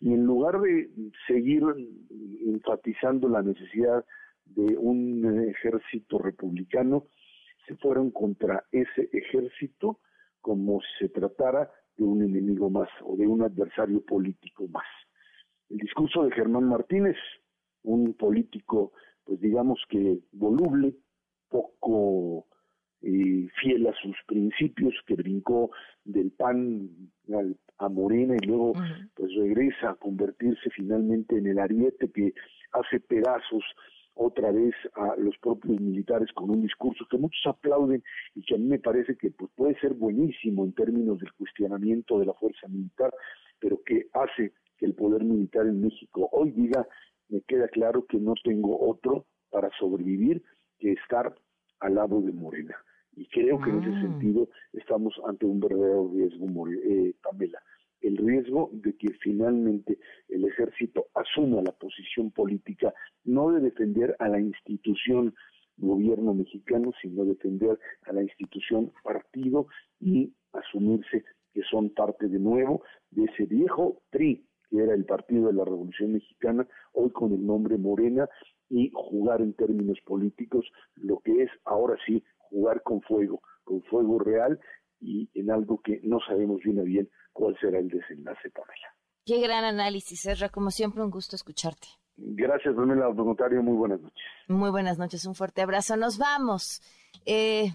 Y 0.01 0.12
en 0.12 0.24
lugar 0.24 0.61
de 0.61 0.91
seguir 1.27 1.62
enfatizando 2.47 3.28
la 3.28 3.43
necesidad 3.43 4.05
de 4.45 4.77
un 4.77 5.49
ejército 5.49 6.19
republicano, 6.19 7.07
se 7.66 7.77
fueron 7.77 8.11
contra 8.11 8.65
ese 8.70 9.09
ejército 9.12 9.99
como 10.41 10.81
si 10.81 11.07
se 11.07 11.09
tratara 11.09 11.70
de 11.97 12.05
un 12.05 12.23
enemigo 12.23 12.70
más 12.70 12.89
o 13.05 13.16
de 13.16 13.27
un 13.27 13.43
adversario 13.43 14.05
político 14.05 14.69
más. 14.69 14.87
El 15.70 15.78
discurso 15.78 16.24
de 16.24 16.31
Germán 16.31 16.69
Martínez, 16.69 17.16
un 17.83 18.15
político, 18.15 18.93
pues 19.24 19.41
digamos 19.41 19.83
que 19.89 20.20
voluble, 20.33 20.95
poco 21.48 22.47
eh, 23.02 23.48
fiel 23.60 23.86
a 23.86 23.94
sus 24.02 24.16
principios, 24.27 24.94
que 25.06 25.14
brincó 25.14 25.70
del 26.05 26.31
PAN 26.32 26.90
a 27.78 27.89
Morena 27.89 28.36
y 28.40 28.47
luego 28.47 28.73
pues 29.14 29.35
regresa 29.35 29.90
a 29.90 29.94
convertirse 29.94 30.70
finalmente 30.70 31.36
en 31.36 31.47
el 31.47 31.59
ariete 31.59 32.10
que 32.10 32.32
hace 32.73 33.01
pedazos 33.01 33.64
otra 34.14 34.51
vez 34.51 34.74
a 34.94 35.14
los 35.18 35.36
propios 35.39 35.78
militares 35.78 36.32
con 36.32 36.51
un 36.51 36.62
discurso 36.62 37.06
que 37.10 37.18
muchos 37.18 37.43
aplauden 37.47 38.02
y 38.35 38.43
que 38.43 38.55
a 38.55 38.59
mí 38.59 38.64
me 38.64 38.78
parece 38.78 39.14
que 39.16 39.31
pues, 39.31 39.51
puede 39.55 39.78
ser 39.78 39.93
buenísimo 39.93 40.64
en 40.64 40.73
términos 40.73 41.18
del 41.18 41.32
cuestionamiento 41.35 42.18
de 42.18 42.27
la 42.27 42.32
fuerza 42.32 42.66
militar, 42.66 43.12
pero 43.60 43.82
que 43.85 44.09
hace 44.14 44.52
que 44.78 44.86
el 44.86 44.94
poder 44.94 45.23
militar 45.23 45.66
en 45.66 45.82
México 45.82 46.31
hoy 46.32 46.51
diga, 46.52 46.86
me 47.28 47.43
queda 47.43 47.68
claro 47.68 48.06
que 48.06 48.18
no 48.18 48.32
tengo 48.43 48.89
otro 48.89 49.27
para 49.51 49.70
sobrevivir 49.78 50.43
que 50.78 50.93
estar 50.93 51.35
al 51.81 51.94
lado 51.94 52.20
de 52.20 52.32
Morena. 52.32 52.77
Y 53.12 53.27
creo 53.28 53.61
que 53.61 53.70
en 53.70 53.82
ese 53.82 53.97
ah. 53.97 54.03
sentido 54.03 54.48
estamos 54.73 55.15
ante 55.27 55.47
un 55.47 55.61
verdadero 55.61 56.11
riesgo, 56.12 56.69
eh, 56.69 57.15
Pamela 57.23 57.62
el 58.03 58.16
riesgo 58.19 58.70
de 58.73 58.97
que 58.97 59.09
finalmente 59.20 59.98
el 60.28 60.44
ejército 60.44 61.07
asuma 61.15 61.62
la 61.62 61.73
posición 61.73 62.31
política 62.31 62.94
no 63.24 63.51
de 63.51 63.61
defender 63.61 64.15
a 64.19 64.28
la 64.28 64.40
institución 64.40 65.35
gobierno 65.78 66.32
mexicano, 66.32 66.93
sino 67.03 67.24
defender 67.24 67.78
a 68.07 68.12
la 68.12 68.23
institución 68.23 68.93
partido 69.03 69.66
y 70.01 70.32
asumirse 70.53 71.24
que 71.53 71.62
son 71.70 71.90
parte 71.90 72.28
de 72.28 72.39
nuevo 72.39 72.82
de 73.11 73.24
ese 73.24 73.44
viejo 73.44 74.03
PRI, 74.11 74.47
que 74.70 74.78
era 74.78 74.94
el 74.94 75.05
Partido 75.05 75.48
de 75.48 75.55
la 75.55 75.65
Revolución 75.65 76.12
Mexicana, 76.12 76.66
hoy 76.93 77.11
con 77.11 77.32
el 77.32 77.44
nombre 77.47 77.77
Morena, 77.77 78.28
y 78.68 78.90
jugar 78.94 79.40
en 79.40 79.55
términos 79.55 79.98
políticos 80.05 80.64
lo 80.97 81.18
que 81.20 81.44
es 81.44 81.51
ahora 81.64 81.97
sí 82.06 82.22
jugar 82.38 82.82
con 82.82 83.01
fuego, 83.02 83.43
con 83.64 83.82
fuego 83.82 84.18
real 84.18 84.59
y 85.01 85.28
en 85.34 85.51
algo 85.51 85.80
que 85.82 86.01
no 86.02 86.18
sabemos 86.26 86.60
bien 86.62 86.80
a 86.80 86.82
bien 86.82 87.09
cuál 87.32 87.56
será 87.60 87.78
el 87.78 87.88
desenlace, 87.88 88.51
Pamela. 88.51 88.94
Qué 89.24 89.40
gran 89.40 89.64
análisis, 89.64 90.24
Ezra. 90.26 90.48
Como 90.48 90.70
siempre, 90.70 91.02
un 91.02 91.10
gusto 91.10 91.36
escucharte. 91.36 91.88
Gracias, 92.16 92.74
Pamela 92.74 93.09
Voluntario. 93.09 93.62
Muy 93.62 93.76
buenas 93.76 94.01
noches. 94.01 94.24
Muy 94.48 94.70
buenas 94.70 94.98
noches. 94.98 95.26
Un 95.26 95.34
fuerte 95.34 95.62
abrazo. 95.62 95.97
Nos 95.97 96.16
vamos. 96.16 96.80
Eh, 97.26 97.72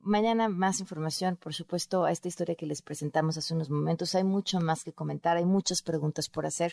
mañana 0.00 0.48
más 0.48 0.80
información, 0.80 1.36
por 1.36 1.52
supuesto, 1.52 2.04
a 2.04 2.12
esta 2.12 2.28
historia 2.28 2.54
que 2.54 2.66
les 2.66 2.80
presentamos 2.80 3.36
hace 3.36 3.54
unos 3.54 3.70
momentos. 3.70 4.14
Hay 4.14 4.24
mucho 4.24 4.60
más 4.60 4.84
que 4.84 4.92
comentar, 4.92 5.36
hay 5.36 5.44
muchas 5.44 5.82
preguntas 5.82 6.28
por 6.28 6.46
hacer. 6.46 6.72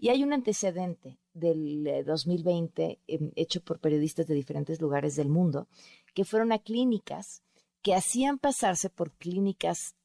Y 0.00 0.10
hay 0.10 0.22
un 0.22 0.32
antecedente 0.32 1.18
del 1.34 2.04
2020 2.06 2.84
eh, 2.84 3.00
em, 3.08 3.32
hecho 3.34 3.62
por 3.62 3.80
periodistas 3.80 4.28
de 4.28 4.34
diferentes 4.34 4.80
lugares 4.80 5.16
del 5.16 5.28
mundo 5.28 5.66
que 6.14 6.24
fueron 6.24 6.52
a 6.52 6.60
clínicas 6.60 7.42
que 7.82 7.94
hacían 7.94 8.38
pasarse 8.38 8.90
por 8.90 9.12
clínicas 9.12 9.96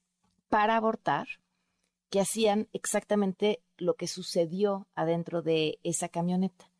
para 0.48 0.76
abortar, 0.76 1.26
que 2.10 2.20
hacían 2.20 2.68
exactamente 2.72 3.62
lo 3.76 3.94
que 3.94 4.06
sucedió 4.06 4.88
adentro 4.94 5.42
de 5.42 5.78
esa 5.84 6.08
camioneta. 6.08 6.73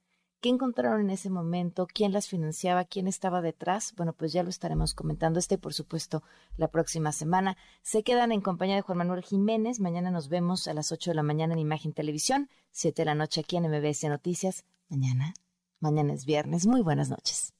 ¿Qué 0.44 0.50
encontraron 0.50 1.00
en 1.00 1.08
ese 1.08 1.30
momento? 1.30 1.86
¿Quién 1.90 2.12
las 2.12 2.28
financiaba? 2.28 2.84
¿Quién 2.84 3.08
estaba 3.08 3.40
detrás? 3.40 3.94
Bueno, 3.96 4.12
pues 4.12 4.34
ya 4.34 4.42
lo 4.42 4.50
estaremos 4.50 4.92
comentando 4.92 5.38
este, 5.38 5.56
por 5.56 5.72
supuesto, 5.72 6.22
la 6.58 6.68
próxima 6.68 7.12
semana. 7.12 7.56
Se 7.80 8.02
quedan 8.02 8.30
en 8.30 8.42
compañía 8.42 8.76
de 8.76 8.82
Juan 8.82 8.98
Manuel 8.98 9.24
Jiménez. 9.24 9.80
Mañana 9.80 10.10
nos 10.10 10.28
vemos 10.28 10.68
a 10.68 10.74
las 10.74 10.92
8 10.92 11.12
de 11.12 11.14
la 11.14 11.22
mañana 11.22 11.54
en 11.54 11.60
Imagen 11.60 11.94
Televisión, 11.94 12.50
7 12.72 13.00
de 13.00 13.06
la 13.06 13.14
noche 13.14 13.40
aquí 13.40 13.56
en 13.56 13.70
MBS 13.70 14.04
Noticias. 14.04 14.66
Mañana, 14.90 15.32
mañana 15.80 16.12
es 16.12 16.26
viernes. 16.26 16.66
Muy 16.66 16.82
buenas 16.82 17.08
noches 17.08 17.54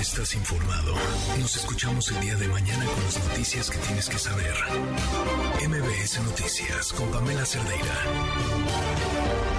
estás 0.00 0.34
informado. 0.34 0.94
Nos 1.38 1.56
escuchamos 1.56 2.10
el 2.10 2.20
día 2.20 2.34
de 2.34 2.48
mañana 2.48 2.86
con 2.86 3.04
las 3.04 3.28
noticias 3.28 3.70
que 3.70 3.78
tienes 3.78 4.08
que 4.08 4.18
saber. 4.18 4.54
MBS 5.68 6.24
Noticias 6.24 6.92
con 6.94 7.10
Pamela 7.10 7.44
Cerdeira. 7.44 9.49